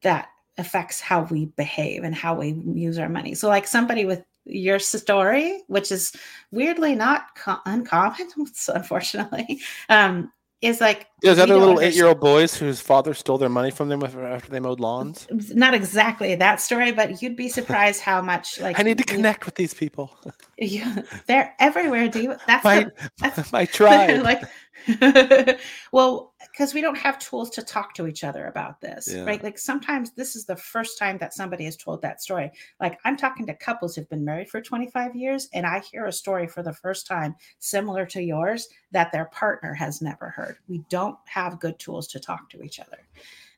that 0.01 0.30
affects 0.57 0.99
how 1.01 1.24
we 1.24 1.45
behave 1.45 2.03
and 2.03 2.15
how 2.15 2.36
we 2.36 2.49
use 2.74 2.97
our 2.97 3.09
money. 3.09 3.34
So, 3.34 3.47
like 3.47 3.67
somebody 3.67 4.05
with 4.05 4.24
your 4.45 4.80
story, 4.80 5.63
which 5.67 5.91
is 5.91 6.13
weirdly 6.51 6.95
not 6.95 7.36
co- 7.36 7.59
uncommon, 7.65 8.30
unfortunately, 8.67 9.61
um, 9.89 10.32
is 10.64 10.80
like 10.80 11.07
is 11.22 11.38
that 11.38 11.49
the 11.49 11.57
little 11.57 11.82
eight-year-old 11.82 12.22
boys 12.22 12.55
whose 12.55 12.80
father 12.80 13.14
stole 13.14 13.38
their 13.38 13.49
money 13.49 13.70
from 13.70 13.89
them 13.89 14.01
after 14.01 14.49
they 14.49 14.61
mowed 14.61 14.80
lawns? 14.80 15.28
Not 15.53 15.74
exactly 15.74 16.36
that 16.36 16.61
story, 16.61 16.93
but 16.93 17.22
you'd 17.22 17.36
be 17.36 17.49
surprised 17.49 18.01
how 18.01 18.22
much 18.22 18.61
like 18.61 18.80
I 18.80 18.84
need 18.84 18.97
to 18.97 19.03
connect 19.03 19.45
with 19.45 19.55
these 19.55 19.74
people. 19.74 20.18
Yeah, 20.59 21.01
they're 21.26 21.53
everywhere. 21.59 22.07
Do 22.07 22.22
you? 22.22 22.36
That's 22.47 22.64
my 22.64 22.84
the, 22.84 23.09
that's, 23.18 23.51
my 23.51 23.66
tribe. 23.66 24.24
like, 24.24 25.59
well, 25.91 26.32
because 26.54 26.76
we 26.76 26.82
don't 26.82 26.97
have 26.97 27.18
tools 27.18 27.49
to 27.49 27.64
talk 27.64 27.95
to 27.95 28.06
each 28.06 28.24
other 28.24 28.45
about 28.45 28.80
this, 28.80 29.12
yeah. 29.12 29.24
right? 29.24 29.43
Like 29.43 29.58
sometimes 29.58 30.12
this 30.12 30.36
is 30.36 30.45
the 30.45 30.56
first 30.56 30.99
time 30.99 31.18
that 31.18 31.34
somebody 31.34 31.66
has 31.66 31.76
told 31.76 32.04
that 32.04 32.22
story. 32.22 32.51
Like 32.80 32.99
I'm 33.06 33.18
talking 33.18 33.47
to 33.47 33.56
couples 33.56 33.95
who've 33.95 34.10
been 34.10 34.24
married 34.24 34.49
for 34.49 34.62
25 34.62 35.16
years, 35.16 35.49
and 35.54 35.66
I 35.66 35.80
hear 35.80 36.06
a 36.06 36.12
story 36.12 36.47
for 36.47 36.62
the 36.62 36.74
first 36.74 37.08
time 37.08 37.36
similar 37.58 38.06
to 38.08 38.22
yours 38.22 38.68
that 38.91 39.12
their 39.12 39.26
partner 39.26 39.74
has 39.74 39.99
never 39.99 40.30
heard. 40.30 40.58
We 40.68 40.84
don't 40.89 41.18
have 41.26 41.60
good 41.60 41.80
tools 41.80 42.08
to 42.10 42.20
talk 42.20 42.51
to 42.51 42.62
each 42.62 42.80
other. 42.80 42.99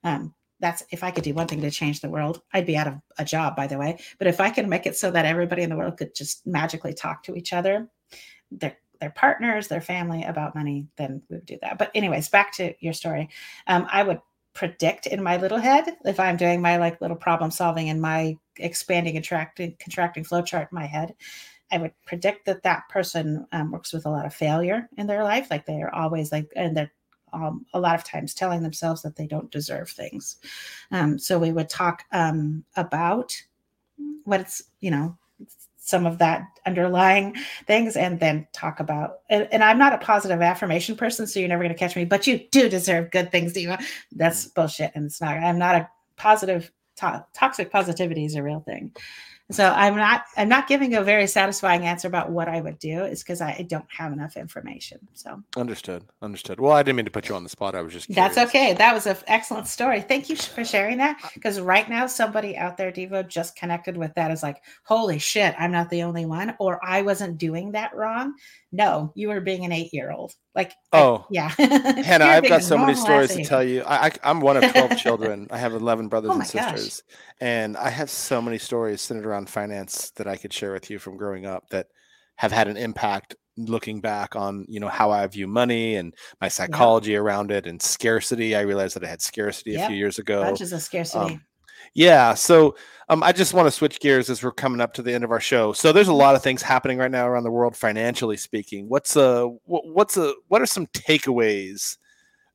Um, 0.05 0.33
that's 0.61 0.83
if 0.89 1.03
I 1.03 1.11
could 1.11 1.25
do 1.25 1.33
one 1.33 1.47
thing 1.47 1.61
to 1.61 1.71
change 1.71 1.99
the 1.99 2.09
world, 2.09 2.41
I'd 2.53 2.65
be 2.65 2.77
out 2.77 2.87
of 2.87 3.01
a 3.17 3.25
job, 3.25 3.57
by 3.57 3.67
the 3.67 3.77
way. 3.77 3.99
But 4.17 4.27
if 4.27 4.39
I 4.39 4.49
can 4.49 4.69
make 4.69 4.85
it 4.85 4.95
so 4.95 5.11
that 5.11 5.25
everybody 5.25 5.63
in 5.63 5.69
the 5.69 5.75
world 5.75 5.97
could 5.97 6.15
just 6.15 6.47
magically 6.47 6.93
talk 6.93 7.23
to 7.23 7.35
each 7.35 7.51
other, 7.51 7.89
they're 8.51 8.77
their 8.99 9.11
partners, 9.11 9.67
their 9.67 9.81
family 9.81 10.23
about 10.23 10.55
money, 10.55 10.87
then 10.97 11.21
we 11.29 11.37
would 11.37 11.45
do 11.45 11.57
that. 11.61 11.77
But 11.77 11.91
anyways, 11.95 12.29
back 12.29 12.51
to 12.53 12.73
your 12.79 12.93
story. 12.93 13.29
Um, 13.67 13.87
I 13.91 14.03
would 14.03 14.19
predict 14.53 15.05
in 15.05 15.21
my 15.21 15.37
little 15.37 15.57
head 15.57 15.85
if 16.05 16.19
I'm 16.19 16.37
doing 16.37 16.61
my 16.61 16.77
like 16.77 17.01
little 17.01 17.17
problem 17.17 17.51
solving 17.51 17.87
in 17.87 17.99
my 17.99 18.37
expanding, 18.57 19.13
contracting, 19.13 19.75
contracting 19.79 20.23
flow 20.23 20.41
chart 20.41 20.69
in 20.71 20.75
my 20.75 20.85
head. 20.85 21.13
I 21.71 21.77
would 21.77 21.93
predict 22.05 22.45
that 22.45 22.63
that 22.63 22.87
person 22.89 23.45
um, 23.51 23.71
works 23.71 23.91
with 23.91 24.05
a 24.05 24.09
lot 24.09 24.25
of 24.25 24.33
failure 24.33 24.87
in 24.97 25.07
their 25.07 25.23
life. 25.23 25.47
Like 25.49 25.65
they 25.65 25.81
are 25.81 25.93
always 25.93 26.31
like, 26.31 26.51
and 26.55 26.77
they're 26.77 26.91
um, 27.33 27.65
a 27.73 27.79
lot 27.79 27.95
of 27.95 28.03
times 28.03 28.33
telling 28.33 28.61
themselves 28.61 29.01
that 29.01 29.15
they 29.15 29.27
don't 29.27 29.51
deserve 29.51 29.89
things. 29.89 30.37
Um, 30.91 31.19
so 31.19 31.37
we 31.37 31.51
would 31.51 31.69
talk 31.69 32.03
um, 32.11 32.63
about 32.77 33.35
what 34.23 34.41
it's, 34.41 34.63
you 34.79 34.91
know, 34.91 35.17
some 35.85 36.07
of 36.07 36.17
that 36.17 36.43
underlying 36.65 37.35
things 37.67 37.95
and 37.95 38.19
then 38.19 38.47
talk 38.53 38.79
about 38.79 39.19
and, 39.29 39.47
and, 39.51 39.63
i'm 39.63 39.77
not 39.77 39.93
a 39.93 39.97
positive 39.99 40.41
affirmation 40.41 40.95
person 40.95 41.25
so 41.27 41.39
you're 41.39 41.47
never 41.47 41.63
going 41.63 41.73
to 41.73 41.79
catch 41.79 41.95
me 41.95 42.03
but 42.03 42.25
you 42.27 42.39
do 42.51 42.67
deserve 42.67 43.11
good 43.11 43.31
things 43.31 43.53
Devo 43.53 43.81
that's 44.13 44.47
mm. 44.47 44.53
bullshit 44.55 44.91
and 44.95 45.05
it's 45.05 45.21
not 45.21 45.37
i'm 45.37 45.59
not 45.59 45.75
a 45.75 45.89
positive 46.17 46.71
to- 46.97 47.25
toxic 47.33 47.71
positivity 47.71 48.25
is 48.25 48.35
a 48.35 48.43
real 48.43 48.61
thing 48.61 48.91
so 49.51 49.71
i'm 49.75 49.95
not 49.95 50.25
i'm 50.37 50.49
not 50.49 50.67
giving 50.67 50.95
a 50.95 51.03
very 51.03 51.27
satisfying 51.27 51.85
answer 51.85 52.07
about 52.07 52.31
what 52.31 52.47
i 52.47 52.59
would 52.59 52.79
do 52.79 53.03
is 53.03 53.21
because 53.21 53.41
i 53.41 53.63
don't 53.69 53.85
have 53.89 54.11
enough 54.11 54.37
information 54.37 54.99
so. 55.13 55.41
Understood 55.55 56.03
understood. 56.21 56.59
Well 56.59 56.71
i 56.71 56.81
didn't 56.81 56.97
mean 56.97 57.05
to 57.05 57.11
put 57.11 57.29
you 57.29 57.35
on 57.35 57.43
the 57.43 57.49
spot. 57.49 57.75
I 57.75 57.81
was 57.81 57.93
just 57.93 58.07
curious. 58.07 58.35
that's 58.35 58.49
okay. 58.49 58.73
That 58.73 58.93
was 58.93 59.05
an 59.05 59.17
excellent 59.27 59.67
story. 59.67 60.01
Thank 60.01 60.29
you 60.29 60.35
for 60.35 60.65
sharing 60.65 60.97
that 60.97 61.19
because 61.33 61.59
right 61.59 61.87
now 61.89 62.07
somebody 62.07 62.57
out 62.57 62.77
there 62.77 62.91
Devo 62.91 63.27
just 63.27 63.55
connected 63.55 63.97
with 63.97 64.13
that 64.15 64.31
is 64.31 64.41
like 64.41 64.61
holy 64.83 65.19
shit 65.19 65.55
i'm 65.59 65.71
not 65.71 65.89
the 65.89 66.03
only 66.03 66.25
one 66.25 66.55
or 66.59 66.83
i 66.83 67.01
wasn't 67.01 67.37
doing 67.37 67.71
that 67.73 67.95
wrong. 67.95 68.33
No 68.71 69.11
you 69.15 69.29
were 69.29 69.41
being 69.41 69.63
an 69.65 69.71
eight 69.71 69.93
year 69.93 70.11
old 70.11 70.33
like 70.55 70.73
oh. 70.93 71.17
I, 71.17 71.25
yeah. 71.29 71.49
Hannah 71.57 72.25
i've 72.25 72.47
got 72.47 72.63
so 72.63 72.77
many 72.77 72.95
stories 72.95 73.35
to 73.35 73.43
tell 73.43 73.63
you. 73.63 73.83
I, 73.83 74.07
I 74.23 74.29
am 74.31 74.39
one 74.39 74.57
of 74.57 74.71
12 74.71 74.97
children. 74.97 75.47
I 75.51 75.57
have 75.57 75.73
11 75.73 76.07
brothers 76.07 76.31
oh 76.31 76.35
and 76.35 76.47
sisters 76.47 77.01
gosh. 77.01 77.17
and 77.41 77.77
i 77.77 77.89
have 77.89 78.09
so 78.09 78.41
many 78.41 78.57
stories 78.57 79.01
centered 79.01 79.25
around 79.25 79.34
finance 79.43 80.11
that 80.11 80.27
i 80.27 80.37
could 80.37 80.53
share 80.53 80.71
with 80.71 80.89
you 80.89 80.99
from 80.99 81.17
growing 81.17 81.45
up 81.45 81.67
that 81.69 81.87
have 82.35 82.51
had 82.51 82.67
an 82.67 82.77
impact 82.77 83.35
looking 83.57 84.01
back 84.01 84.35
on 84.35 84.65
you 84.67 84.79
know 84.79 84.89
how 84.89 85.11
i 85.11 85.25
view 85.27 85.47
money 85.47 85.95
and 85.95 86.13
my 86.41 86.47
psychology 86.47 87.13
yep. 87.13 87.21
around 87.21 87.51
it 87.51 87.65
and 87.65 87.81
scarcity 87.81 88.55
i 88.55 88.61
realized 88.61 88.95
that 88.95 89.03
i 89.03 89.07
had 89.07 89.21
scarcity 89.21 89.71
yep. 89.71 89.85
a 89.85 89.87
few 89.87 89.97
years 89.97 90.19
ago 90.19 90.43
bunches 90.43 90.71
of 90.71 90.81
scarcity 90.81 91.33
um, 91.33 91.41
yeah. 91.93 92.33
So 92.33 92.75
um, 93.09 93.23
I 93.23 93.31
just 93.31 93.53
want 93.53 93.67
to 93.67 93.71
switch 93.71 93.99
gears 93.99 94.29
as 94.29 94.43
we're 94.43 94.51
coming 94.51 94.81
up 94.81 94.93
to 94.95 95.01
the 95.01 95.13
end 95.13 95.23
of 95.23 95.31
our 95.31 95.39
show. 95.39 95.73
So 95.73 95.91
there's 95.91 96.07
a 96.07 96.13
lot 96.13 96.35
of 96.35 96.43
things 96.43 96.61
happening 96.61 96.97
right 96.97 97.11
now 97.11 97.27
around 97.27 97.43
the 97.43 97.51
world, 97.51 97.75
financially 97.75 98.37
speaking. 98.37 98.89
What's 98.89 99.15
a 99.15 99.47
what's 99.65 100.17
a 100.17 100.33
what 100.47 100.61
are 100.61 100.65
some 100.65 100.87
takeaways 100.87 101.97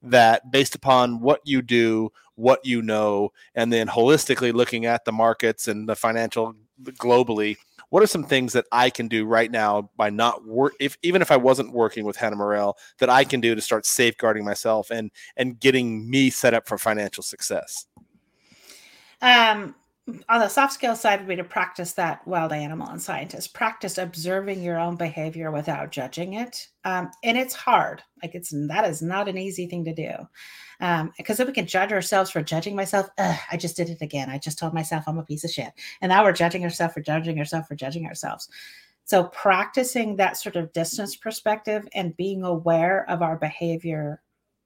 that, 0.02 0.50
based 0.50 0.74
upon 0.74 1.20
what 1.20 1.40
you 1.44 1.62
do, 1.62 2.10
what 2.34 2.64
you 2.64 2.82
know, 2.82 3.30
and 3.54 3.72
then 3.72 3.86
holistically 3.86 4.52
looking 4.52 4.86
at 4.86 5.04
the 5.04 5.12
markets 5.12 5.68
and 5.68 5.88
the 5.88 5.96
financial 5.96 6.54
globally, 6.82 7.56
what 7.90 8.02
are 8.02 8.06
some 8.06 8.24
things 8.24 8.52
that 8.52 8.66
I 8.72 8.90
can 8.90 9.08
do 9.08 9.24
right 9.24 9.50
now 9.50 9.90
by 9.96 10.10
not 10.10 10.46
work 10.46 10.74
if 10.80 10.96
even 11.02 11.22
if 11.22 11.30
I 11.30 11.36
wasn't 11.36 11.72
working 11.72 12.04
with 12.04 12.16
Hannah 12.16 12.36
Morel 12.36 12.76
that 12.98 13.10
I 13.10 13.24
can 13.24 13.40
do 13.40 13.54
to 13.54 13.60
start 13.60 13.84
safeguarding 13.86 14.44
myself 14.44 14.90
and 14.90 15.10
and 15.36 15.58
getting 15.58 16.08
me 16.08 16.30
set 16.30 16.54
up 16.54 16.68
for 16.68 16.78
financial 16.78 17.22
success? 17.22 17.86
Um, 19.22 19.74
on 20.28 20.40
the 20.40 20.48
soft 20.48 20.72
skill 20.72 20.96
side 20.96 21.20
would 21.20 21.28
be 21.28 21.36
to 21.36 21.44
practice 21.44 21.92
that 21.92 22.26
wild 22.26 22.52
animal 22.52 22.88
and 22.88 23.00
scientist. 23.00 23.54
Practice 23.54 23.98
observing 23.98 24.62
your 24.62 24.78
own 24.78 24.96
behavior 24.96 25.50
without 25.50 25.90
judging 25.90 26.34
it. 26.34 26.68
Um, 26.84 27.10
and 27.22 27.36
it's 27.36 27.54
hard. 27.54 28.02
Like 28.22 28.34
it's 28.34 28.50
that 28.50 28.88
is 28.88 29.02
not 29.02 29.28
an 29.28 29.38
easy 29.38 29.66
thing 29.66 29.84
to 29.84 29.94
do. 29.94 30.12
Because 30.78 31.40
um, 31.40 31.42
if 31.42 31.46
we 31.46 31.52
can 31.52 31.66
judge 31.66 31.92
ourselves 31.92 32.30
for 32.30 32.42
judging 32.42 32.76
myself. 32.76 33.08
I 33.18 33.56
just 33.58 33.76
did 33.76 33.90
it 33.90 34.02
again. 34.02 34.30
I 34.30 34.38
just 34.38 34.58
told 34.58 34.74
myself 34.74 35.04
i'm 35.06 35.18
a 35.18 35.24
piece 35.24 35.44
of 35.44 35.50
shit. 35.50 35.72
And 36.00 36.10
now 36.10 36.24
we're 36.24 36.32
judging 36.32 36.64
ourselves 36.64 36.94
for 36.94 37.00
judging 37.00 37.38
ourselves 37.38 37.68
for 37.68 37.74
judging 37.74 38.06
ourselves. 38.06 38.48
So 39.04 39.24
practicing 39.24 40.16
that 40.16 40.36
sort 40.36 40.56
of 40.56 40.72
distance 40.72 41.16
perspective 41.16 41.86
and 41.94 42.16
being 42.16 42.44
aware 42.44 43.08
of 43.10 43.22
our 43.22 43.36
behavior 43.36 44.22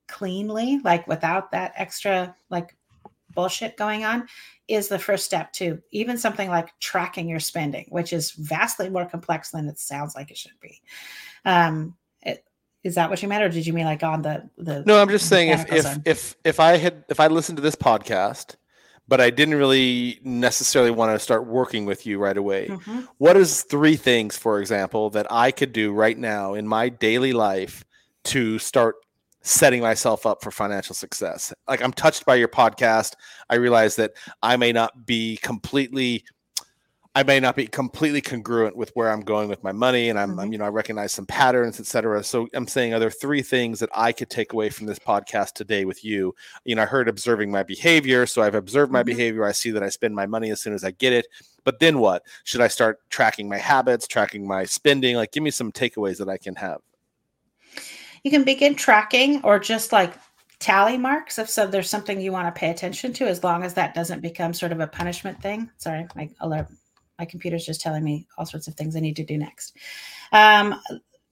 cleanly 0.07 0.81
like 0.85 1.07
without 1.09 1.51
that 1.53 1.73
extra 1.77 2.35
like 2.51 2.77
bullshit 3.35 3.77
going 3.77 4.05
on 4.05 4.29
is 4.69 4.89
the 4.89 4.99
first 4.99 5.25
step 5.25 5.53
to 5.53 5.83
even 5.91 6.17
something 6.17 6.49
like 6.49 6.79
tracking 6.81 7.29
your 7.29 7.41
spending, 7.41 7.87
which 7.91 8.13
is 8.13 8.33
vastly 8.33 8.89
more 8.89 9.05
complex 9.05 9.51
than 9.51 9.69
it 9.69 9.79
sounds 9.79 10.15
like 10.15 10.31
it 10.31 10.39
should 10.39 10.59
be. 10.61 10.81
Um, 11.45 11.97
it, 12.23 12.45
is 12.83 12.95
that 12.95 13.11
what 13.11 13.23
you 13.23 13.29
meant, 13.29 13.43
or 13.43 13.49
did 13.49 13.67
you 13.67 13.73
mean 13.73 13.87
like 13.87 14.03
on 14.03 14.23
the 14.23 14.49
the? 14.57 14.83
No, 14.87 15.01
I'm 15.01 15.09
just 15.09 15.29
saying 15.29 15.51
if 15.51 15.73
if, 15.73 15.99
if 16.05 16.37
if 16.45 16.61
I 16.61 16.77
had 16.77 17.05
if 17.09 17.21
I 17.21 17.27
listened 17.27 17.57
to 17.57 17.63
this 17.63 17.77
podcast, 17.77 18.57
but 19.07 19.21
I 19.21 19.31
didn't 19.31 19.55
really 19.55 20.21
necessarily 20.23 20.91
want 20.91 21.15
to 21.15 21.19
start 21.19 21.47
working 21.47 21.85
with 21.85 22.07
you 22.07 22.19
right 22.19 22.37
away. 22.37 22.69
Mm-hmm. 22.69 23.01
What 23.19 23.37
is 23.37 23.63
three 23.63 23.97
things, 23.97 24.37
for 24.37 24.61
example, 24.61 25.11
that 25.11 25.27
I 25.31 25.51
could 25.51 25.73
do 25.73 25.93
right 25.93 26.17
now 26.17 26.55
in 26.55 26.67
my 26.67 26.89
daily 26.89 27.33
life 27.33 27.85
to 28.25 28.59
start 28.59 28.97
setting 29.45 29.83
myself 29.83 30.27
up 30.27 30.43
for 30.43 30.51
financial 30.51 30.95
success. 30.95 31.53
Like 31.69 31.83
I'm 31.83 31.93
touched 31.93 32.25
by 32.25 32.35
your 32.35 32.49
podcast. 32.49 33.13
I 33.49 33.57
realize 33.57 33.95
that 33.97 34.13
I 34.43 34.57
may 34.57 34.73
not 34.73 35.07
be 35.07 35.37
completely 35.43 36.25
I 37.17 37.23
may 37.23 37.39
not 37.39 37.55
be 37.55 37.69
completely 37.69 38.21
congruent 38.21 38.75
with 38.75 38.91
where 38.95 39.09
I'm 39.09 39.21
going 39.21 39.49
with 39.49 39.63
my 39.63 39.71
money, 39.71 40.09
and 40.09 40.19
I'm, 40.19 40.31
mm-hmm. 40.31 40.41
I'm, 40.41 40.53
you 40.53 40.59
know, 40.59 40.65
I 40.65 40.69
recognize 40.71 41.13
some 41.13 41.27
patterns, 41.27 41.79
etc. 41.79 42.25
So 42.25 42.49
I'm 42.55 42.67
saying, 42.67 42.93
are 42.93 42.99
there 42.99 43.09
three 43.09 43.41
things 43.41 43.79
that 43.79 43.91
I 43.95 44.11
could 44.11 44.31
take 44.31 44.53
away 44.53 44.69
from 44.69 44.87
this 44.87 44.99
podcast 44.99 45.53
today 45.53 45.85
with 45.85 46.05
you? 46.05 46.35
You 46.65 46.75
know, 46.75 46.83
I 46.83 46.87
heard 46.87 47.09
observing 47.09 47.53
my 47.53 47.63
behavior, 47.63 48.27
so 48.27 48.43
I've 48.43 48.57
observed 48.57 48.91
my 48.91 49.03
mm-hmm. 49.03 49.07
behavior. 49.07 49.45
I 49.45 49.53
see 49.53 49.71
that 49.71 49.83
I 49.85 49.91
spend 49.91 50.17
my 50.17 50.27
money 50.27 50.51
as 50.51 50.61
soon 50.61 50.75
as 50.75 50.83
I 50.83 50.91
get 50.91 51.13
it. 51.13 51.29
But 51.63 51.79
then 51.79 52.01
what? 52.01 52.25
Should 52.43 52.61
I 52.61 52.67
start 52.67 52.99
tracking 53.11 53.49
my 53.49 53.59
habits, 53.59 54.09
tracking 54.09 54.45
my 54.45 54.65
spending? 54.65 55.15
Like, 55.15 55.31
give 55.31 55.45
me 55.45 55.53
some 55.53 55.71
takeaways 55.71 56.19
that 56.19 56.29
I 56.29 56.37
can 56.37 56.57
have 56.57 56.81
you 58.25 58.31
can 58.31 58.43
begin 58.43 58.75
tracking 58.75 59.41
or 59.45 59.59
just 59.59 59.93
like 59.93 60.15
tally 60.59 60.99
marks 60.99 61.39
if 61.39 61.49
so 61.49 61.67
there's 61.67 61.91
something 61.91 62.21
you 62.21 62.33
want 62.33 62.53
to 62.53 62.59
pay 62.59 62.71
attention 62.71 63.13
to 63.13 63.27
as 63.27 63.45
long 63.45 63.63
as 63.63 63.75
that 63.75 63.95
doesn't 63.95 64.21
become 64.21 64.53
sort 64.53 64.73
of 64.73 64.81
a 64.81 64.87
punishment 64.87 65.41
thing 65.43 65.71
sorry 65.79 66.07
my 66.17 66.29
alert 66.41 66.67
my 67.19 67.25
computer's 67.25 67.67
just 67.67 67.81
telling 67.81 68.05
me 68.05 68.27
all 68.37 68.47
sorts 68.47 68.69
of 68.69 68.75
things 68.75 68.97
I 68.97 69.01
need 69.01 69.17
to 69.17 69.25
do 69.25 69.39
next. 69.39 69.77
Um, 70.33 70.81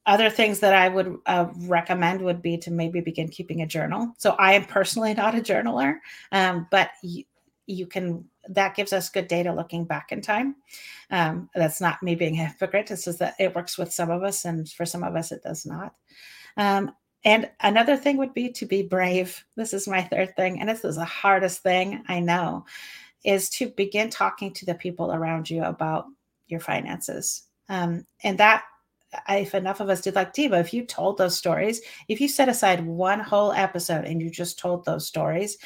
other 0.07 0.31
things 0.31 0.61
that 0.61 0.75
I 0.75 0.89
would 0.89 1.19
uh, 1.27 1.47
recommend 1.61 2.23
would 2.23 2.43
be 2.43 2.59
to 2.59 2.71
maybe 2.71 3.01
begin 3.01 3.29
keeping 3.29 3.63
a 3.63 3.67
journal. 3.67 4.13
So 4.19 4.33
I 4.33 4.55
am 4.55 4.65
personally 4.65 5.15
not 5.17 5.35
a 5.35 5.41
journaler, 5.41 5.99
um, 6.33 6.67
but 6.71 6.91
you, 7.03 7.25
you 7.67 7.87
can 7.87 8.25
that 8.49 8.75
gives 8.75 8.93
us 8.93 9.09
good 9.09 9.29
data 9.29 9.55
looking 9.55 9.85
back 9.85 10.11
in 10.11 10.21
time. 10.21 10.57
Um, 11.13 11.49
that's 11.55 11.81
not 11.81 12.03
me 12.03 12.17
being 12.17 12.41
a 12.41 12.47
hypocrite. 12.47 12.91
It's 12.91 13.05
just 13.05 13.21
that 13.21 13.35
it 13.39 13.55
works 13.55 13.79
with 13.79 13.93
some 13.93 14.11
of 14.11 14.25
us, 14.25 14.45
and 14.45 14.69
for 14.69 14.85
some 14.85 15.05
of 15.05 15.15
us, 15.15 15.31
it 15.31 15.45
does 15.45 15.65
not. 15.65 15.95
Um, 16.57 16.93
and 17.25 17.51
another 17.61 17.97
thing 17.97 18.17
would 18.17 18.35
be 18.35 18.51
to 18.51 18.67
be 18.67 18.83
brave. 18.83 19.45
This 19.57 19.73
is 19.73 19.87
my 19.87 20.03
third 20.03 20.35
thing, 20.37 20.61
and 20.61 20.69
this 20.69 20.85
is 20.85 20.97
the 20.97 21.05
hardest 21.05 21.63
thing 21.63 22.03
I 22.09 22.21
know, 22.21 22.65
is 23.25 23.49
to 23.51 23.69
begin 23.69 24.11
talking 24.11 24.53
to 24.55 24.67
the 24.67 24.75
people 24.75 25.13
around 25.13 25.49
you 25.49 25.63
about 25.63 26.07
your 26.49 26.61
finances. 26.61 27.45
Um, 27.69 28.05
and 28.25 28.39
that 28.39 28.65
if 29.29 29.55
enough 29.55 29.81
of 29.81 29.89
us 29.89 30.01
did 30.01 30.15
like 30.15 30.33
Devo, 30.35 30.61
if 30.61 30.73
you 30.73 30.85
told 30.85 31.19
those 31.19 31.37
stories, 31.37 31.81
if 32.09 32.21
you 32.21 32.29
set 32.29 32.49
aside 32.49 32.85
one 32.85 33.21
whole 33.21 33.53
episode 33.53 34.05
and 34.05 34.21
you 34.21 34.31
just 34.31 34.59
told 34.59 34.85
those 34.85 35.07
stories, 35.07 35.59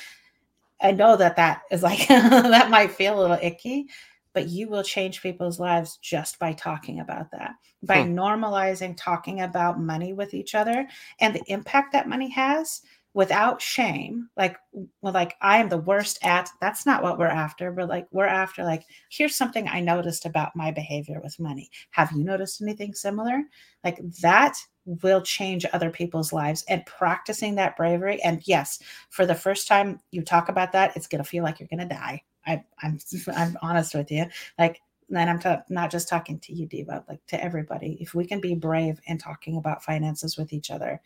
I 0.81 0.93
know 0.93 1.17
that 1.17 1.37
that 1.37 1.63
is 1.71 1.83
like 1.83 2.09
that 2.09 2.71
might 2.71 2.93
feel 2.93 3.19
a 3.19 3.21
little 3.21 3.39
icky, 3.41 3.89
but 4.37 4.51
you 4.51 4.69
will 4.69 4.83
change 4.83 5.23
people's 5.23 5.59
lives 5.59 5.97
just 6.03 6.39
by 6.39 6.53
talking 6.53 7.01
about 7.01 7.31
that, 7.31 7.55
by 7.83 8.03
hmm. 8.03 8.15
normalizing 8.15 8.95
talking 8.95 9.41
about 9.41 9.81
money 9.81 10.13
with 10.13 10.35
each 10.35 10.55
other 10.55 10.87
and 11.21 11.35
the 11.35 11.43
impact 11.47 11.95
that 11.95 12.07
money 12.07 12.29
has 12.29 12.83
without 13.15 13.63
shame 13.63 14.29
like 14.37 14.59
well 15.01 15.15
like 15.15 15.37
i 15.41 15.57
am 15.57 15.71
the 15.71 15.79
worst 15.79 16.19
at 16.23 16.51
that's 16.61 16.85
not 16.85 17.03
what 17.03 17.19
we're 17.19 17.27
after 17.27 17.73
we're 17.73 17.87
like 17.87 18.07
we're 18.11 18.27
after 18.27 18.63
like 18.63 18.83
here's 19.09 19.35
something 19.35 19.67
i 19.69 19.81
noticed 19.81 20.27
about 20.27 20.55
my 20.55 20.71
behavior 20.71 21.19
with 21.25 21.41
money. 21.41 21.71
Have 21.93 22.13
you 22.13 22.23
noticed 22.23 22.61
anything 22.61 22.93
similar? 22.93 23.43
Like 23.85 23.99
that 24.21 24.59
will 24.85 25.23
change 25.23 25.65
other 25.73 25.89
people's 25.89 26.31
lives 26.31 26.63
and 26.69 26.85
practicing 26.85 27.55
that 27.55 27.75
bravery 27.75 28.23
and 28.23 28.43
yes 28.45 28.81
for 29.09 29.25
the 29.25 29.35
first 29.35 29.67
time 29.67 29.99
you 30.11 30.21
talk 30.21 30.51
about 30.51 30.73
that 30.73 30.95
it's 30.95 31.07
going 31.07 31.25
to 31.25 31.29
feel 31.29 31.43
like 31.43 31.59
you're 31.59 31.69
going 31.69 31.89
to 31.89 31.95
die 31.95 32.23
I, 32.47 32.65
I'm 32.83 32.99
I'm 33.35 33.59
honest 33.63 33.95
with 33.95 34.11
you. 34.11 34.27
Like 34.59 34.81
and 35.15 35.31
I'm 35.31 35.39
ta- 35.39 35.63
not 35.69 35.91
just 35.91 36.09
talking 36.09 36.39
to 36.41 36.53
you, 36.53 36.67
Devo, 36.67 37.05
like 37.09 37.25
to 37.29 37.43
everybody. 37.43 37.97
If 38.01 38.15
we 38.15 38.27
can 38.27 38.41
be 38.41 38.55
brave 38.55 39.01
in 39.07 39.19
talking 39.19 39.57
about 39.57 39.85
finances 39.85 40.37
with 40.37 40.53
each 40.53 40.71
other, 40.71 41.01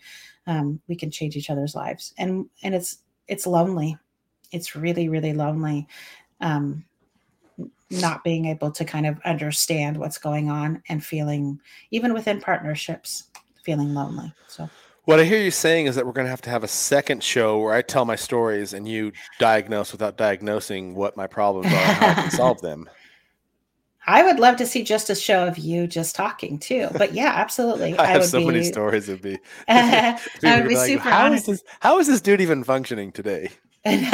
um, 0.47 0.81
we 0.89 0.97
can 0.97 1.11
change 1.11 1.37
each 1.37 1.51
other's 1.51 1.75
lives. 1.75 2.15
And 2.19 2.49
and 2.63 2.75
it's 2.75 2.99
it's 3.29 3.47
lonely. 3.47 3.97
It's 4.53 4.75
really 4.75 5.09
really 5.09 5.33
lonely, 5.33 5.87
um, 6.41 6.85
not 7.91 8.25
being 8.25 8.47
able 8.47 8.71
to 8.73 8.85
kind 8.85 9.07
of 9.07 9.21
understand 9.25 9.99
what's 9.99 10.19
going 10.19 10.51
on 10.51 10.83
and 10.89 11.05
feeling 11.05 11.61
even 11.91 12.15
within 12.15 12.41
partnerships, 12.41 13.25
feeling 13.65 13.93
lonely. 13.95 14.33
So. 14.49 14.69
What 15.05 15.19
I 15.19 15.25
hear 15.25 15.41
you 15.41 15.51
saying 15.51 15.87
is 15.87 15.97
that 15.97 16.05
we're 16.07 16.13
going 16.13 16.27
to 16.27 16.31
have 16.31 16.43
to 16.43 16.51
have 16.51 16.63
a 16.63 16.69
second 16.69 17.25
show 17.25 17.59
where 17.59 17.73
I 17.73 17.83
tell 17.83 18.05
my 18.05 18.17
stories 18.17 18.75
and 18.75 18.87
you 18.87 19.13
diagnose 19.39 19.93
without 19.93 20.17
diagnosing 20.17 20.95
what 20.95 21.17
my 21.17 21.27
problems 21.27 21.73
are 21.73 21.77
and 21.77 21.97
how 21.97 22.11
I 22.11 22.15
can 22.15 22.31
solve 22.31 22.61
them. 22.61 22.89
I 24.07 24.23
would 24.23 24.41
love 24.41 24.57
to 24.57 24.67
see 24.67 24.83
just 24.83 25.09
a 25.11 25.15
show 25.15 25.47
of 25.47 25.59
you 25.59 25.87
just 25.87 26.17
talking 26.17 26.59
too. 26.59 26.89
But 26.97 27.13
yeah, 27.13 27.33
absolutely. 27.35 27.95
I, 27.99 28.05
I 28.05 28.07
have 28.09 28.25
so 28.25 28.39
be, 28.41 28.47
many 28.47 28.65
stories. 28.65 29.09
It'd 29.09 29.23
be, 29.23 29.39
I 29.69 30.19
would 30.43 30.63
be, 30.63 30.69
be 30.71 30.77
like, 30.77 30.89
super 30.89 31.03
how 31.03 31.27
honest. 31.27 31.49
Is 31.49 31.61
this, 31.61 31.71
how 31.81 31.99
is 31.99 32.07
this 32.07 32.21
dude 32.21 32.41
even 32.41 32.65
functioning 32.65 33.13
today? 33.13 33.51
And, 33.85 34.07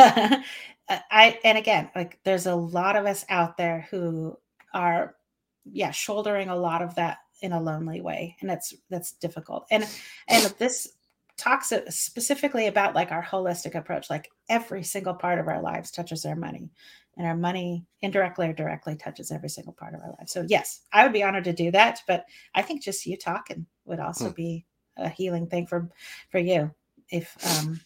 uh, 0.88 0.98
I 1.10 1.38
and 1.44 1.58
again, 1.58 1.90
like 1.96 2.18
there's 2.24 2.46
a 2.46 2.54
lot 2.54 2.94
of 2.96 3.06
us 3.06 3.24
out 3.28 3.56
there 3.56 3.88
who 3.90 4.38
are, 4.72 5.16
yeah, 5.64 5.90
shouldering 5.90 6.48
a 6.48 6.56
lot 6.56 6.82
of 6.82 6.94
that 6.96 7.18
in 7.42 7.52
a 7.52 7.60
lonely 7.60 8.00
way, 8.00 8.36
and 8.40 8.48
that's 8.48 8.74
that's 8.90 9.12
difficult. 9.12 9.66
And 9.70 9.86
and 10.28 10.44
this 10.58 10.88
talks 11.36 11.72
specifically 11.90 12.66
about 12.66 12.94
like 12.94 13.12
our 13.12 13.22
holistic 13.22 13.74
approach 13.74 14.08
like 14.08 14.30
every 14.48 14.82
single 14.82 15.14
part 15.14 15.38
of 15.38 15.48
our 15.48 15.60
lives 15.60 15.90
touches 15.90 16.24
our 16.24 16.36
money 16.36 16.70
and 17.16 17.26
our 17.26 17.36
money 17.36 17.84
indirectly 18.00 18.48
or 18.48 18.52
directly 18.52 18.96
touches 18.96 19.30
every 19.30 19.48
single 19.48 19.74
part 19.74 19.94
of 19.94 20.00
our 20.00 20.14
life 20.18 20.28
so 20.28 20.44
yes 20.48 20.82
i 20.92 21.02
would 21.02 21.12
be 21.12 21.22
honored 21.22 21.44
to 21.44 21.52
do 21.52 21.70
that 21.70 22.00
but 22.08 22.24
i 22.54 22.62
think 22.62 22.82
just 22.82 23.04
you 23.04 23.16
talking 23.16 23.66
would 23.84 24.00
also 24.00 24.28
hmm. 24.28 24.34
be 24.34 24.64
a 24.96 25.08
healing 25.08 25.46
thing 25.46 25.66
for 25.66 25.90
for 26.30 26.38
you 26.38 26.70
if 27.10 27.36
um 27.58 27.80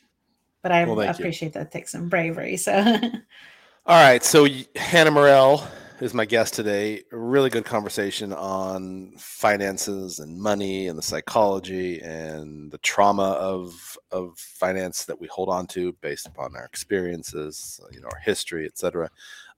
but 0.62 0.70
i 0.70 0.84
well, 0.84 1.00
appreciate 1.00 1.54
you. 1.54 1.60
that 1.60 1.72
takes 1.72 1.90
some 1.90 2.08
bravery 2.08 2.56
so 2.56 2.72
all 3.86 4.04
right 4.04 4.22
so 4.22 4.46
hannah 4.76 5.10
morell 5.10 5.66
is 6.00 6.14
my 6.14 6.24
guest 6.24 6.54
today. 6.54 7.02
A 7.12 7.16
really 7.16 7.50
good 7.50 7.64
conversation 7.64 8.32
on 8.32 9.12
finances 9.18 10.18
and 10.18 10.38
money 10.38 10.88
and 10.88 10.98
the 10.98 11.02
psychology 11.02 12.00
and 12.00 12.70
the 12.70 12.78
trauma 12.78 13.32
of 13.32 13.98
of 14.10 14.38
finance 14.38 15.04
that 15.04 15.20
we 15.20 15.28
hold 15.28 15.48
on 15.48 15.66
to 15.68 15.92
based 16.00 16.26
upon 16.26 16.56
our 16.56 16.64
experiences, 16.64 17.80
you 17.92 18.00
know, 18.00 18.08
our 18.12 18.20
history, 18.20 18.66
etc. 18.66 19.10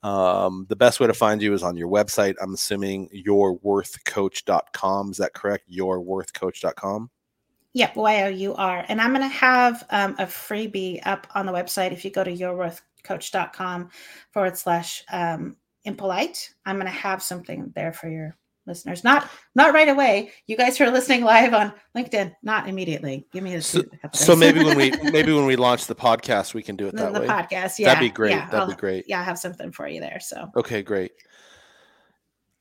Um, 0.02 0.66
the 0.68 0.76
best 0.76 0.98
way 0.98 1.06
to 1.06 1.14
find 1.14 1.40
you 1.40 1.54
is 1.54 1.62
on 1.62 1.76
your 1.76 1.88
website. 1.88 2.34
I'm 2.40 2.54
assuming 2.54 3.08
yourworthcoach.com. 3.10 5.10
Is 5.10 5.16
that 5.18 5.34
correct? 5.34 5.70
Yourworthcoach.com. 5.70 7.10
Yep, 7.74 7.96
Y 7.96 8.22
O 8.22 8.28
U 8.28 8.54
R. 8.54 8.84
And 8.88 9.00
I'm 9.00 9.10
going 9.10 9.22
to 9.22 9.28
have 9.28 9.86
um, 9.90 10.16
a 10.18 10.26
freebie 10.26 11.00
up 11.06 11.26
on 11.34 11.46
the 11.46 11.52
website 11.52 11.92
if 11.92 12.04
you 12.04 12.10
go 12.10 12.24
to 12.24 12.34
yourworthcoach.com 12.34 13.90
forward 14.32 14.58
slash 14.58 15.04
um, 15.10 15.56
impolite 15.84 16.50
i'm 16.66 16.76
going 16.76 16.86
to 16.86 16.92
have 16.92 17.22
something 17.22 17.72
there 17.74 17.92
for 17.92 18.08
your 18.08 18.36
listeners. 18.66 19.04
Not 19.04 19.28
not 19.54 19.74
right 19.74 19.88
away. 19.88 20.30
You 20.46 20.56
guys 20.56 20.78
who 20.78 20.84
are 20.84 20.90
listening 20.90 21.22
live 21.24 21.54
on 21.54 21.72
linkedin 21.96 22.34
not 22.42 22.68
immediately. 22.68 23.26
Give 23.32 23.42
me 23.42 23.54
a 23.54 23.62
so, 23.62 23.82
so 24.12 24.36
maybe 24.36 24.62
when 24.64 24.76
we 24.76 24.90
maybe 25.10 25.32
when 25.32 25.46
we 25.46 25.56
launch 25.56 25.86
the 25.86 25.94
podcast 25.94 26.54
we 26.54 26.62
can 26.62 26.76
do 26.76 26.88
it 26.88 26.96
that 26.96 27.12
the, 27.12 27.20
way. 27.20 27.26
the 27.26 27.32
podcast 27.32 27.78
yeah 27.78 27.88
that'd 27.88 28.00
be 28.00 28.10
great. 28.10 28.30
yeah, 28.30 28.46
that'd 28.46 28.60
I'll, 28.60 28.68
be 28.68 28.74
great. 28.74 29.04
yeah 29.08 29.20
i 29.20 29.22
have 29.22 29.38
something 29.38 29.72
for 29.72 29.88
you 29.88 30.00
there 30.00 30.20
so. 30.20 30.50
Okay 30.56 30.82
great 30.82 31.12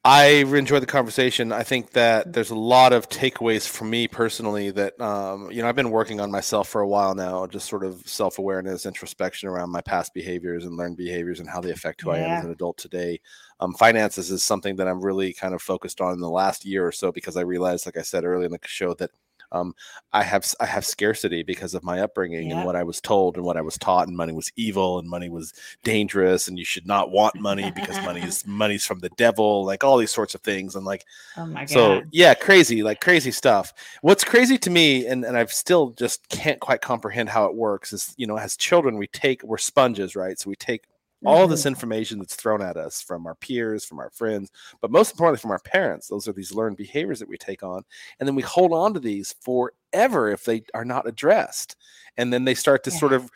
I 0.03 0.45
enjoyed 0.55 0.81
the 0.81 0.87
conversation. 0.87 1.51
I 1.51 1.61
think 1.61 1.91
that 1.91 2.33
there's 2.33 2.49
a 2.49 2.55
lot 2.55 2.91
of 2.91 3.07
takeaways 3.07 3.67
for 3.67 3.85
me 3.85 4.07
personally 4.07 4.71
that, 4.71 4.99
um, 4.99 5.51
you 5.51 5.61
know, 5.61 5.69
I've 5.69 5.75
been 5.75 5.91
working 5.91 6.19
on 6.19 6.31
myself 6.31 6.67
for 6.69 6.81
a 6.81 6.87
while 6.87 7.13
now, 7.13 7.45
just 7.45 7.69
sort 7.69 7.83
of 7.83 8.01
self 8.07 8.39
awareness, 8.39 8.87
introspection 8.87 9.47
around 9.47 9.69
my 9.69 9.81
past 9.81 10.15
behaviors 10.15 10.65
and 10.65 10.75
learned 10.75 10.97
behaviors 10.97 11.39
and 11.39 11.47
how 11.47 11.61
they 11.61 11.69
affect 11.69 12.01
who 12.01 12.09
yeah. 12.09 12.15
I 12.15 12.19
am 12.19 12.31
as 12.39 12.45
an 12.45 12.51
adult 12.51 12.79
today. 12.79 13.19
Um, 13.59 13.75
finances 13.75 14.31
is 14.31 14.43
something 14.43 14.75
that 14.77 14.87
I'm 14.87 15.01
really 15.01 15.33
kind 15.33 15.53
of 15.53 15.61
focused 15.61 16.01
on 16.01 16.13
in 16.13 16.19
the 16.19 16.31
last 16.31 16.65
year 16.65 16.87
or 16.87 16.91
so 16.91 17.11
because 17.11 17.37
I 17.37 17.41
realized, 17.41 17.85
like 17.85 17.97
I 17.97 18.01
said 18.01 18.23
earlier 18.23 18.45
in 18.45 18.51
the 18.51 18.59
show, 18.65 18.95
that 18.95 19.11
um, 19.51 19.75
I 20.13 20.23
have 20.23 20.53
I 20.59 20.65
have 20.65 20.85
scarcity 20.85 21.43
because 21.43 21.73
of 21.73 21.83
my 21.83 22.01
upbringing 22.01 22.49
yeah. 22.49 22.57
and 22.57 22.65
what 22.65 22.75
I 22.75 22.83
was 22.83 23.01
told 23.01 23.35
and 23.35 23.45
what 23.45 23.57
I 23.57 23.61
was 23.61 23.77
taught, 23.77 24.07
and 24.07 24.15
money 24.15 24.33
was 24.33 24.51
evil 24.55 24.99
and 24.99 25.09
money 25.09 25.29
was 25.29 25.53
dangerous, 25.83 26.47
and 26.47 26.57
you 26.57 26.65
should 26.65 26.87
not 26.87 27.11
want 27.11 27.35
money 27.35 27.71
because 27.71 27.97
money 28.05 28.21
is 28.23 28.45
money's 28.45 28.85
from 28.85 28.99
the 28.99 29.09
devil, 29.17 29.65
like 29.65 29.83
all 29.83 29.97
these 29.97 30.11
sorts 30.11 30.35
of 30.35 30.41
things, 30.41 30.75
and 30.75 30.85
like, 30.85 31.05
oh 31.37 31.45
my 31.45 31.61
god, 31.61 31.69
so 31.69 32.01
yeah, 32.11 32.33
crazy, 32.33 32.83
like 32.83 33.01
crazy 33.01 33.31
stuff. 33.31 33.73
What's 34.01 34.23
crazy 34.23 34.57
to 34.59 34.69
me, 34.69 35.05
and 35.07 35.25
and 35.25 35.37
I've 35.37 35.53
still 35.53 35.91
just 35.91 36.27
can't 36.29 36.59
quite 36.59 36.81
comprehend 36.81 37.29
how 37.29 37.45
it 37.45 37.55
works, 37.55 37.93
is 37.93 38.13
you 38.17 38.27
know, 38.27 38.37
as 38.37 38.55
children 38.55 38.97
we 38.97 39.07
take 39.07 39.43
we're 39.43 39.57
sponges, 39.57 40.15
right? 40.15 40.39
So 40.39 40.49
we 40.49 40.55
take 40.55 40.83
all 41.25 41.47
this 41.47 41.61
mm-hmm. 41.61 41.69
information 41.69 42.19
that's 42.19 42.35
thrown 42.35 42.61
at 42.61 42.77
us 42.77 43.01
from 43.01 43.27
our 43.27 43.35
peers, 43.35 43.85
from 43.85 43.99
our 43.99 44.09
friends, 44.09 44.51
but 44.81 44.91
most 44.91 45.11
importantly 45.11 45.39
from 45.39 45.51
our 45.51 45.59
parents. 45.59 46.07
Those 46.07 46.27
are 46.27 46.33
these 46.33 46.53
learned 46.53 46.77
behaviors 46.77 47.19
that 47.19 47.29
we 47.29 47.37
take 47.37 47.63
on. 47.63 47.83
And 48.19 48.27
then 48.27 48.35
we 48.35 48.41
hold 48.41 48.73
on 48.73 48.93
to 48.93 48.99
these 48.99 49.35
forever 49.41 50.29
if 50.29 50.43
they 50.43 50.63
are 50.73 50.85
not 50.85 51.07
addressed. 51.07 51.75
And 52.17 52.33
then 52.33 52.45
they 52.45 52.55
start 52.55 52.83
to 52.85 52.91
yeah. 52.91 52.97
sort 52.97 53.13
of 53.13 53.29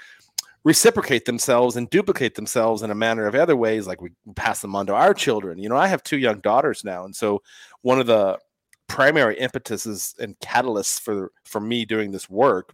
reciprocate 0.64 1.26
themselves 1.26 1.76
and 1.76 1.90
duplicate 1.92 2.34
themselves 2.34 2.82
in 2.82 2.90
a 2.90 2.96
manner 2.96 3.28
of 3.28 3.36
other 3.36 3.56
ways, 3.56 3.86
like 3.86 4.02
we 4.02 4.10
pass 4.36 4.62
them 4.62 4.76
on 4.76 4.88
to 4.88 4.96
our 4.96 5.14
children. 5.14 5.60
You 5.60 5.70
know, 5.70 5.78
I 5.78 5.88
have 5.88 6.04
two 6.04 6.18
young 6.18 6.40
daughters 6.40 6.84
now. 6.84 7.06
And 7.06 7.16
so 7.16 7.44
one 7.82 8.00
of 8.00 8.08
the 8.08 8.40
primary 8.88 9.40
impetuses 9.40 10.16
and 10.20 10.38
catalysts 10.40 11.00
for 11.00 11.32
for 11.44 11.62
me 11.62 11.86
doing 11.86 12.12
this 12.12 12.30
work, 12.30 12.74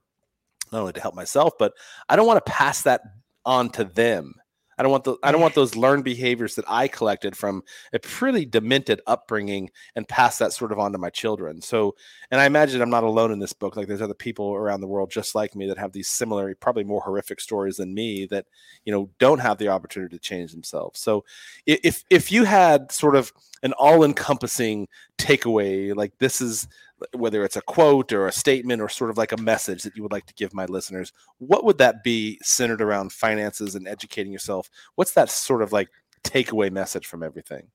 not 0.72 0.80
only 0.80 0.94
to 0.94 1.02
help 1.02 1.16
myself, 1.16 1.54
but 1.60 1.74
I 2.08 2.16
don't 2.16 2.28
want 2.28 2.44
to 2.44 2.52
pass 2.52 2.82
that 2.84 3.02
on 3.46 3.70
to 3.72 3.84
them 3.84 4.36
I 4.82 4.84
don't 4.84 4.92
want 4.92 5.04
the 5.04 5.16
I 5.22 5.32
don't 5.32 5.42
want 5.42 5.54
those 5.54 5.76
learned 5.76 6.04
behaviors 6.04 6.56
that 6.56 6.66
I 6.68 6.88
collected 6.88 7.38
from 7.38 7.62
a 7.94 8.00
pretty 8.00 8.48
demented 8.48 9.00
upbringing 9.06 9.70
and 9.96 10.08
pass 10.08 10.40
that 10.40 10.54
sort 10.54 10.72
of 10.72 10.80
on 10.80 10.92
to 10.94 10.98
my 10.98 11.12
children. 11.12 11.62
So, 11.62 11.96
and 12.32 12.42
I 12.42 12.46
imagine 12.46 12.82
I'm 12.82 12.90
not 12.90 13.04
alone 13.04 13.32
in 13.32 13.38
this 13.38 13.54
book. 13.54 13.76
Like 13.76 13.88
there's 13.88 14.02
other 14.02 14.16
people 14.16 14.56
around 14.56 14.82
the 14.82 14.88
world 14.88 15.12
just 15.12 15.36
like 15.36 15.56
me 15.56 15.68
that 15.68 15.78
have 15.78 15.92
these 15.92 16.08
similar, 16.08 16.56
probably 16.56 16.84
more 16.84 17.02
horrific 17.02 17.40
stories 17.42 17.78
than 17.78 17.94
me 17.94 18.26
that 18.32 18.48
you 18.84 18.92
know 18.92 19.08
don't 19.20 19.38
have 19.38 19.60
the 19.60 19.68
opportunity 19.68 20.18
to 20.18 20.20
change 20.20 20.52
themselves. 20.52 21.00
So, 21.00 21.26
if 21.68 22.04
if 22.10 22.32
you 22.32 22.46
had 22.46 22.92
sort 22.92 23.16
of 23.16 23.32
an 23.62 23.74
all-encompassing 23.74 24.88
takeaway, 25.22 25.96
like 25.96 26.18
this 26.18 26.42
is 26.42 26.68
whether 27.14 27.44
it's 27.44 27.56
a 27.56 27.62
quote 27.62 28.12
or 28.12 28.28
a 28.28 28.32
statement 28.32 28.82
or 28.82 28.90
sort 28.90 29.10
of 29.10 29.18
like 29.18 29.32
a 29.32 29.38
message 29.38 29.84
that 29.84 29.96
you 29.96 30.04
would 30.04 30.12
like 30.12 30.26
to 30.26 30.34
give 30.34 30.54
my 30.54 30.66
listeners, 30.66 31.14
what 31.38 31.64
would 31.64 31.78
that 31.78 32.04
be 32.04 32.40
centered 32.44 32.82
around 32.82 33.12
finances 33.12 33.76
and 33.76 33.88
educating 33.88 34.32
yourself? 34.32 34.70
What's 34.96 35.14
that 35.14 35.30
sort 35.30 35.62
of 35.62 35.72
like 35.72 35.90
takeaway 36.24 36.72
message 36.72 37.08
from 37.08 37.24
everything? 37.24 37.68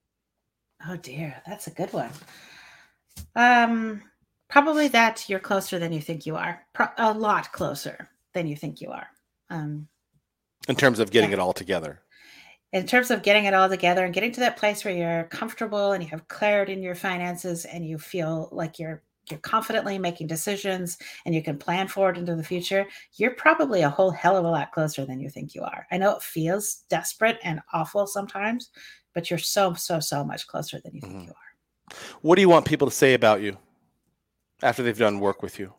Oh 0.89 0.97
dear, 0.97 1.43
that's 1.47 1.67
a 1.67 1.71
good 1.71 1.93
one. 1.93 2.11
Um, 3.35 4.03
probably 4.49 4.89
that 4.89 5.29
you're 5.29 5.41
closer 5.41 5.79
than 5.79 5.93
you 5.93 6.01
think 6.01 6.27
you 6.27 6.37
are. 6.37 6.63
Pro- 6.73 6.89
a 6.99 7.13
lot 7.13 7.53
closer 7.53 8.11
than 8.35 8.47
you 8.47 8.57
think 8.57 8.81
you 8.81 8.91
are. 8.91 9.09
Um, 9.51 9.89
in 10.69 10.77
terms 10.77 10.99
of 10.99 11.11
getting 11.11 11.31
yeah. 11.31 11.37
it 11.37 11.41
all 11.41 11.53
together. 11.53 12.01
In 12.77 12.87
terms 12.87 13.11
of 13.11 13.23
getting 13.23 13.47
it 13.47 13.55
all 13.55 13.71
together 13.71 14.05
and 14.05 14.13
getting 14.13 14.33
to 14.33 14.41
that 14.41 14.59
place 14.59 14.85
where 14.85 14.95
you're 14.95 15.25
comfortable 15.25 15.93
and 15.93 16.05
you 16.05 16.11
have 16.11 16.29
clarity 16.29 16.75
in 16.75 16.83
your 16.83 16.95
finances 16.95 17.65
and 17.65 17.87
you 17.87 17.97
feel 17.97 18.51
like 18.53 18.79
you're 18.79 19.03
you're 19.31 19.41
confidently 19.41 19.99
making 19.99 20.27
decisions 20.27 20.99
and 21.25 21.35
you 21.35 21.43
can 21.43 21.57
plan 21.59 21.89
forward 21.89 22.19
into 22.19 22.37
the 22.37 22.45
future, 22.45 22.87
you're 23.15 23.33
probably 23.33 23.81
a 23.81 23.89
whole 23.89 24.11
hell 24.11 24.37
of 24.37 24.45
a 24.45 24.49
lot 24.49 24.73
closer 24.73 25.05
than 25.07 25.19
you 25.19 25.31
think 25.31 25.55
you 25.55 25.63
are. 25.63 25.87
I 25.91 25.97
know 25.97 26.17
it 26.17 26.23
feels 26.23 26.85
desperate 26.91 27.39
and 27.43 27.61
awful 27.73 28.07
sometimes, 28.07 28.71
but 29.15 29.31
you're 29.31 29.39
so, 29.39 29.73
so, 29.73 29.99
so 29.99 30.23
much 30.23 30.47
closer 30.47 30.79
than 30.79 30.95
you 30.95 31.01
think 31.01 31.15
mm-hmm. 31.15 31.25
you 31.25 31.31
are. 31.31 31.97
What 32.21 32.37
do 32.37 32.43
you 32.43 32.49
want 32.49 32.67
people 32.67 32.87
to 32.87 32.95
say 32.95 33.15
about 33.15 33.41
you 33.41 33.57
after 34.63 34.83
they've 34.83 34.97
done 34.97 35.19
work 35.19 35.43
with 35.43 35.59
you? 35.59 35.73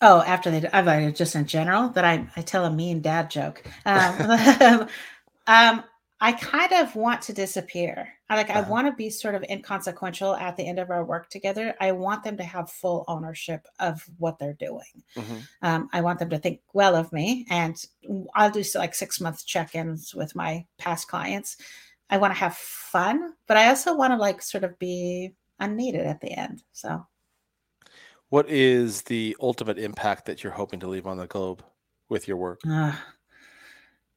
Oh, 0.00 0.22
after 0.22 0.50
they, 0.50 0.68
I've 0.70 1.14
just 1.14 1.36
in 1.36 1.46
general 1.46 1.90
that 1.90 2.04
I, 2.04 2.26
I 2.34 2.42
tell 2.42 2.64
a 2.64 2.72
mean 2.72 3.02
dad 3.02 3.30
joke. 3.30 3.62
Um, 3.86 4.88
um, 5.46 5.84
I 6.20 6.32
kind 6.32 6.72
of 6.72 6.94
want 6.96 7.22
to 7.22 7.32
disappear. 7.32 8.08
I 8.30 8.36
like 8.36 8.48
uh-huh. 8.48 8.60
I 8.60 8.70
want 8.70 8.86
to 8.86 8.92
be 8.92 9.10
sort 9.10 9.34
of 9.34 9.44
inconsequential 9.50 10.34
at 10.36 10.56
the 10.56 10.66
end 10.66 10.78
of 10.78 10.90
our 10.90 11.04
work 11.04 11.28
together. 11.28 11.74
I 11.80 11.92
want 11.92 12.22
them 12.22 12.36
to 12.36 12.44
have 12.44 12.70
full 12.70 13.04
ownership 13.08 13.66
of 13.80 14.02
what 14.18 14.38
they're 14.38 14.54
doing. 14.54 15.02
Mm-hmm. 15.16 15.38
Um, 15.62 15.88
I 15.92 16.00
want 16.00 16.20
them 16.20 16.30
to 16.30 16.38
think 16.38 16.60
well 16.72 16.94
of 16.96 17.12
me, 17.12 17.46
and 17.50 17.76
I'll 18.34 18.50
do 18.50 18.62
like 18.74 18.94
six 18.94 19.20
month 19.20 19.44
check 19.44 19.74
ins 19.74 20.14
with 20.14 20.34
my 20.34 20.64
past 20.78 21.08
clients. 21.08 21.56
I 22.10 22.18
want 22.18 22.32
to 22.32 22.38
have 22.38 22.56
fun, 22.56 23.34
but 23.46 23.56
I 23.56 23.68
also 23.68 23.94
want 23.94 24.12
to 24.12 24.16
like 24.16 24.40
sort 24.40 24.64
of 24.64 24.78
be 24.78 25.34
unneeded 25.58 26.06
at 26.06 26.20
the 26.20 26.32
end. 26.32 26.62
So, 26.72 27.06
what 28.28 28.48
is 28.48 29.02
the 29.02 29.36
ultimate 29.40 29.78
impact 29.78 30.26
that 30.26 30.42
you're 30.42 30.52
hoping 30.52 30.80
to 30.80 30.86
leave 30.86 31.06
on 31.06 31.18
the 31.18 31.26
globe 31.26 31.62
with 32.08 32.28
your 32.28 32.36
work? 32.36 32.60
Uh, 32.68 32.92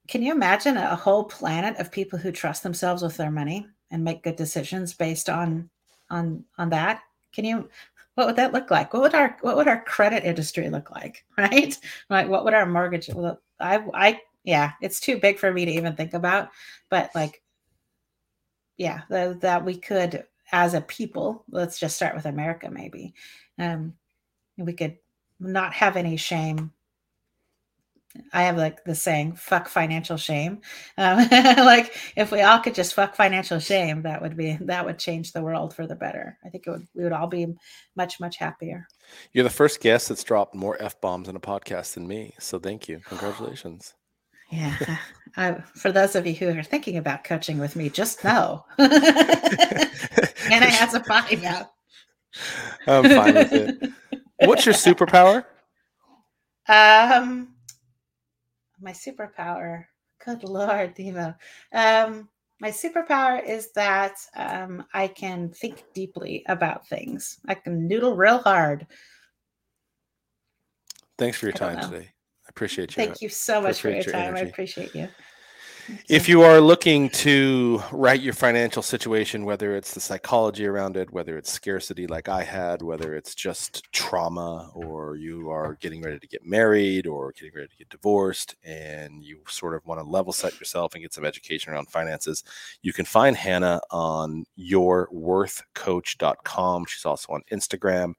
can 0.08 0.22
you 0.22 0.32
imagine 0.32 0.78
a 0.78 0.96
whole 0.96 1.24
planet 1.24 1.78
of 1.78 1.92
people 1.92 2.18
who 2.18 2.32
trust 2.32 2.64
themselves 2.64 3.04
with 3.04 3.18
their 3.18 3.32
money 3.32 3.68
and 3.92 4.04
make 4.04 4.24
good 4.24 4.36
decisions 4.36 4.94
based 4.94 5.30
on 5.30 5.70
on 6.10 6.44
on 6.58 6.70
that? 6.70 7.02
Can 7.34 7.46
you 7.46 7.70
what 8.16 8.26
would 8.26 8.36
that 8.38 8.54
look 8.54 8.72
like? 8.72 8.94
What 8.94 9.04
would 9.04 9.16
our 9.16 9.38
what 9.42 9.58
would 9.58 9.68
our 9.68 9.84
credit 9.84 10.24
industry 10.24 10.70
look 10.70 10.92
like? 10.92 11.26
Right? 11.38 11.78
Like 12.10 12.28
what 12.30 12.46
would 12.46 12.54
our 12.54 12.66
mortgage 12.66 13.10
well, 13.14 13.42
I 13.60 13.84
I 13.94 14.22
yeah, 14.44 14.72
it's 14.82 15.00
too 15.00 15.20
big 15.20 15.40
for 15.40 15.52
me 15.52 15.66
to 15.66 15.72
even 15.72 15.96
think 15.96 16.14
about, 16.14 16.50
but 16.90 17.12
like 17.14 17.42
yeah, 18.78 19.02
the, 19.10 19.38
that 19.42 19.66
we 19.66 19.78
could 19.78 20.26
as 20.52 20.74
a 20.74 20.82
people, 20.82 21.44
let's 21.50 21.80
just 21.80 21.96
start 21.96 22.16
with 22.16 22.26
America 22.26 22.70
maybe. 22.72 23.14
Um 23.60 23.94
we 24.58 24.74
could 24.74 24.98
not 25.40 25.74
have 25.74 25.98
any 25.98 26.18
shame 26.18 26.72
I 28.34 28.44
have 28.44 28.58
like 28.58 28.84
the 28.84 28.96
saying, 28.96 29.36
fuck 29.36 29.68
financial 29.68 30.18
shame. 30.18 30.62
Um, 30.98 31.18
like 31.32 31.96
if 32.16 32.32
we 32.32 32.42
all 32.42 32.60
could 32.60 32.76
just 32.76 32.94
fuck 32.94 33.16
financial 33.16 33.60
shame, 33.60 34.04
that 34.04 34.22
would 34.22 34.36
be, 34.36 34.58
that 34.62 34.86
would 34.86 35.00
change 35.00 35.32
the 35.32 35.42
world 35.42 35.76
for 35.76 35.88
the 35.88 35.96
better. 35.96 36.38
I 36.46 36.50
think 36.50 36.68
it 36.68 36.72
would, 36.72 36.88
we 36.94 37.04
would 37.04 37.14
all 37.14 37.28
be 37.28 37.54
much, 37.96 38.20
much 38.20 38.38
happier. 38.38 38.88
You're 39.34 39.44
the 39.44 39.50
first 39.50 39.82
guest 39.82 40.10
that's 40.10 40.24
dropped 40.24 40.56
more 40.56 40.82
F 40.82 41.00
bombs 41.02 41.28
in 41.28 41.36
a 41.36 41.40
podcast 41.40 41.94
than 41.94 42.08
me. 42.08 42.34
So 42.40 42.60
thank 42.60 42.88
you. 42.88 43.02
Congratulations. 43.06 43.94
yeah. 44.52 44.98
I, 45.38 45.54
for 45.76 45.92
those 45.92 46.16
of 46.16 46.26
you 46.26 46.34
who 46.34 46.50
are 46.50 46.64
thinking 46.64 46.98
about 46.98 47.24
coaching 47.24 47.60
with 47.60 47.76
me, 47.76 47.90
just 47.90 48.24
know. 48.24 48.66
and 48.80 48.90
I 48.90 50.70
has 50.70 50.96
a 50.96 51.00
potty 51.00 51.36
mouth. 51.36 51.70
I'm 52.88 53.04
fine 53.04 53.36
with 53.36 53.54
it. 53.54 53.92
What's 54.40 54.66
your 54.66 54.74
superpower? 54.74 55.46
Um, 56.68 57.56
my 58.82 58.92
superpower. 58.92 59.86
Good 60.26 60.44
Lord, 60.44 60.96
Devo. 60.96 61.36
Um, 61.74 62.28
my 62.60 62.72
superpower 62.72 63.44
is 63.46 63.72
that 63.74 64.16
um, 64.36 64.84
I 64.94 65.08
can 65.08 65.52
think 65.52 65.84
deeply 65.94 66.44
about 66.48 66.88
things. 66.88 67.40
I 67.48 67.54
can 67.54 67.88
noodle 67.88 68.16
real 68.16 68.40
hard. 68.40 68.88
Thanks 71.20 71.38
for 71.38 71.46
your 71.48 71.54
time 71.54 71.80
today. 71.80 72.08
I 72.08 72.50
appreciate 72.50 72.98
you. 72.98 73.04
Thank 73.04 73.22
you 73.22 73.30
so 73.30 73.62
much 73.62 73.82
for 73.82 73.90
your, 73.90 73.98
your 73.98 74.06
time. 74.06 74.30
Energy. 74.30 74.42
I 74.42 74.46
appreciate 74.46 74.96
you. 74.96 75.08
If 76.10 76.28
you 76.28 76.42
are 76.42 76.60
looking 76.60 77.10
to 77.10 77.82
right 77.92 78.20
your 78.20 78.34
financial 78.34 78.82
situation, 78.82 79.46
whether 79.46 79.76
it's 79.76 79.94
the 79.94 80.00
psychology 80.02 80.66
around 80.66 80.98
it, 80.98 81.14
whether 81.14 81.38
it's 81.38 81.52
scarcity 81.52 82.08
like 82.08 82.28
I 82.28 82.44
had, 82.44 82.82
whether 82.82 83.16
it's 83.16 83.34
just 83.34 83.90
trauma, 83.94 84.70
or 84.74 85.16
you 85.16 85.50
are 85.50 85.76
getting 85.76 86.02
ready 86.02 86.20
to 86.20 86.28
get 86.28 86.46
married 86.46 87.08
or 87.08 87.32
getting 87.32 87.54
ready 87.56 87.70
to 87.70 87.78
get 87.78 87.88
divorced, 87.90 88.56
and 88.66 89.24
you 89.24 89.40
sort 89.48 89.76
of 89.76 89.86
want 89.86 90.02
to 90.02 90.06
level 90.06 90.34
set 90.34 90.60
yourself 90.60 90.94
and 90.94 91.04
get 91.04 91.14
some 91.14 91.24
education 91.24 91.72
around 91.72 91.90
finances, 91.90 92.44
you 92.82 92.92
can 92.92 93.06
find 93.06 93.38
Hannah 93.38 93.80
on 93.90 94.46
yourworthcoach.com. 94.60 96.86
She's 96.86 97.06
also 97.06 97.32
on 97.34 97.44
Instagram 97.52 98.16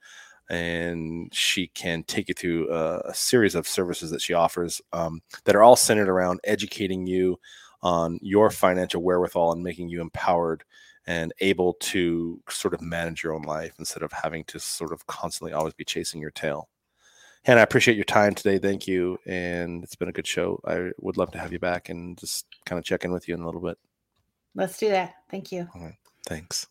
and 0.49 1.33
she 1.35 1.69
can 1.69 2.03
take 2.05 2.29
you 2.29 2.35
through 2.35 2.71
a, 2.73 3.01
a 3.01 3.15
series 3.15 3.55
of 3.55 3.69
services 3.69 4.11
that 4.11 4.23
she 4.23 4.35
offers 4.35 4.81
um, 4.93 5.21
that 5.45 5.55
are 5.55 5.63
all 5.63 5.77
centered 5.77 6.09
around 6.09 6.41
educating 6.45 7.07
you 7.07 7.39
on 7.83 8.19
your 8.23 8.51
financial 8.51 9.03
wherewithal 9.03 9.53
and 9.53 9.63
making 9.63 9.89
you 9.89 10.01
empowered 10.01 10.65
and 11.07 11.33
able 11.41 11.75
to 11.81 12.41
sort 12.49 12.75
of 12.75 12.83
manage 12.83 13.23
your 13.23 13.35
own 13.35 13.43
life 13.43 13.75
instead 13.79 14.03
of 14.03 14.13
having 14.13 14.45
to 14.45 14.59
sort 14.59 14.93
of 14.93 15.07
constantly 15.07 15.53
always 15.53 15.75
be 15.75 15.85
chasing 15.85 16.21
your 16.21 16.31
tail. 16.31 16.69
Hannah, 17.45 17.61
I 17.61 17.65
appreciate 17.65 17.97
your 17.97 18.05
time 18.05 18.35
today. 18.35 18.59
Thank 18.59 18.87
you. 18.87 19.19
And 19.27 19.83
it's 19.83 19.95
been 19.95 20.09
a 20.09 20.13
good 20.13 20.27
show. 20.27 20.61
I 20.67 20.91
would 20.99 21.17
love 21.17 21.31
to 21.33 21.39
have 21.39 21.53
you 21.53 21.59
back 21.59 21.89
and 21.89 22.19
just 22.19 22.47
kind 22.67 22.79
of 22.79 22.85
check 22.85 23.05
in 23.05 23.13
with 23.13 23.29
you 23.29 23.35
in 23.35 23.41
a 23.41 23.47
little 23.47 23.61
bit. 23.61 23.79
Let's 24.55 24.77
do 24.77 24.89
that. 24.91 25.15
Thank 25.31 25.53
you. 25.53 25.69
All 25.75 25.83
right. 25.83 25.97
Thanks. 26.27 26.67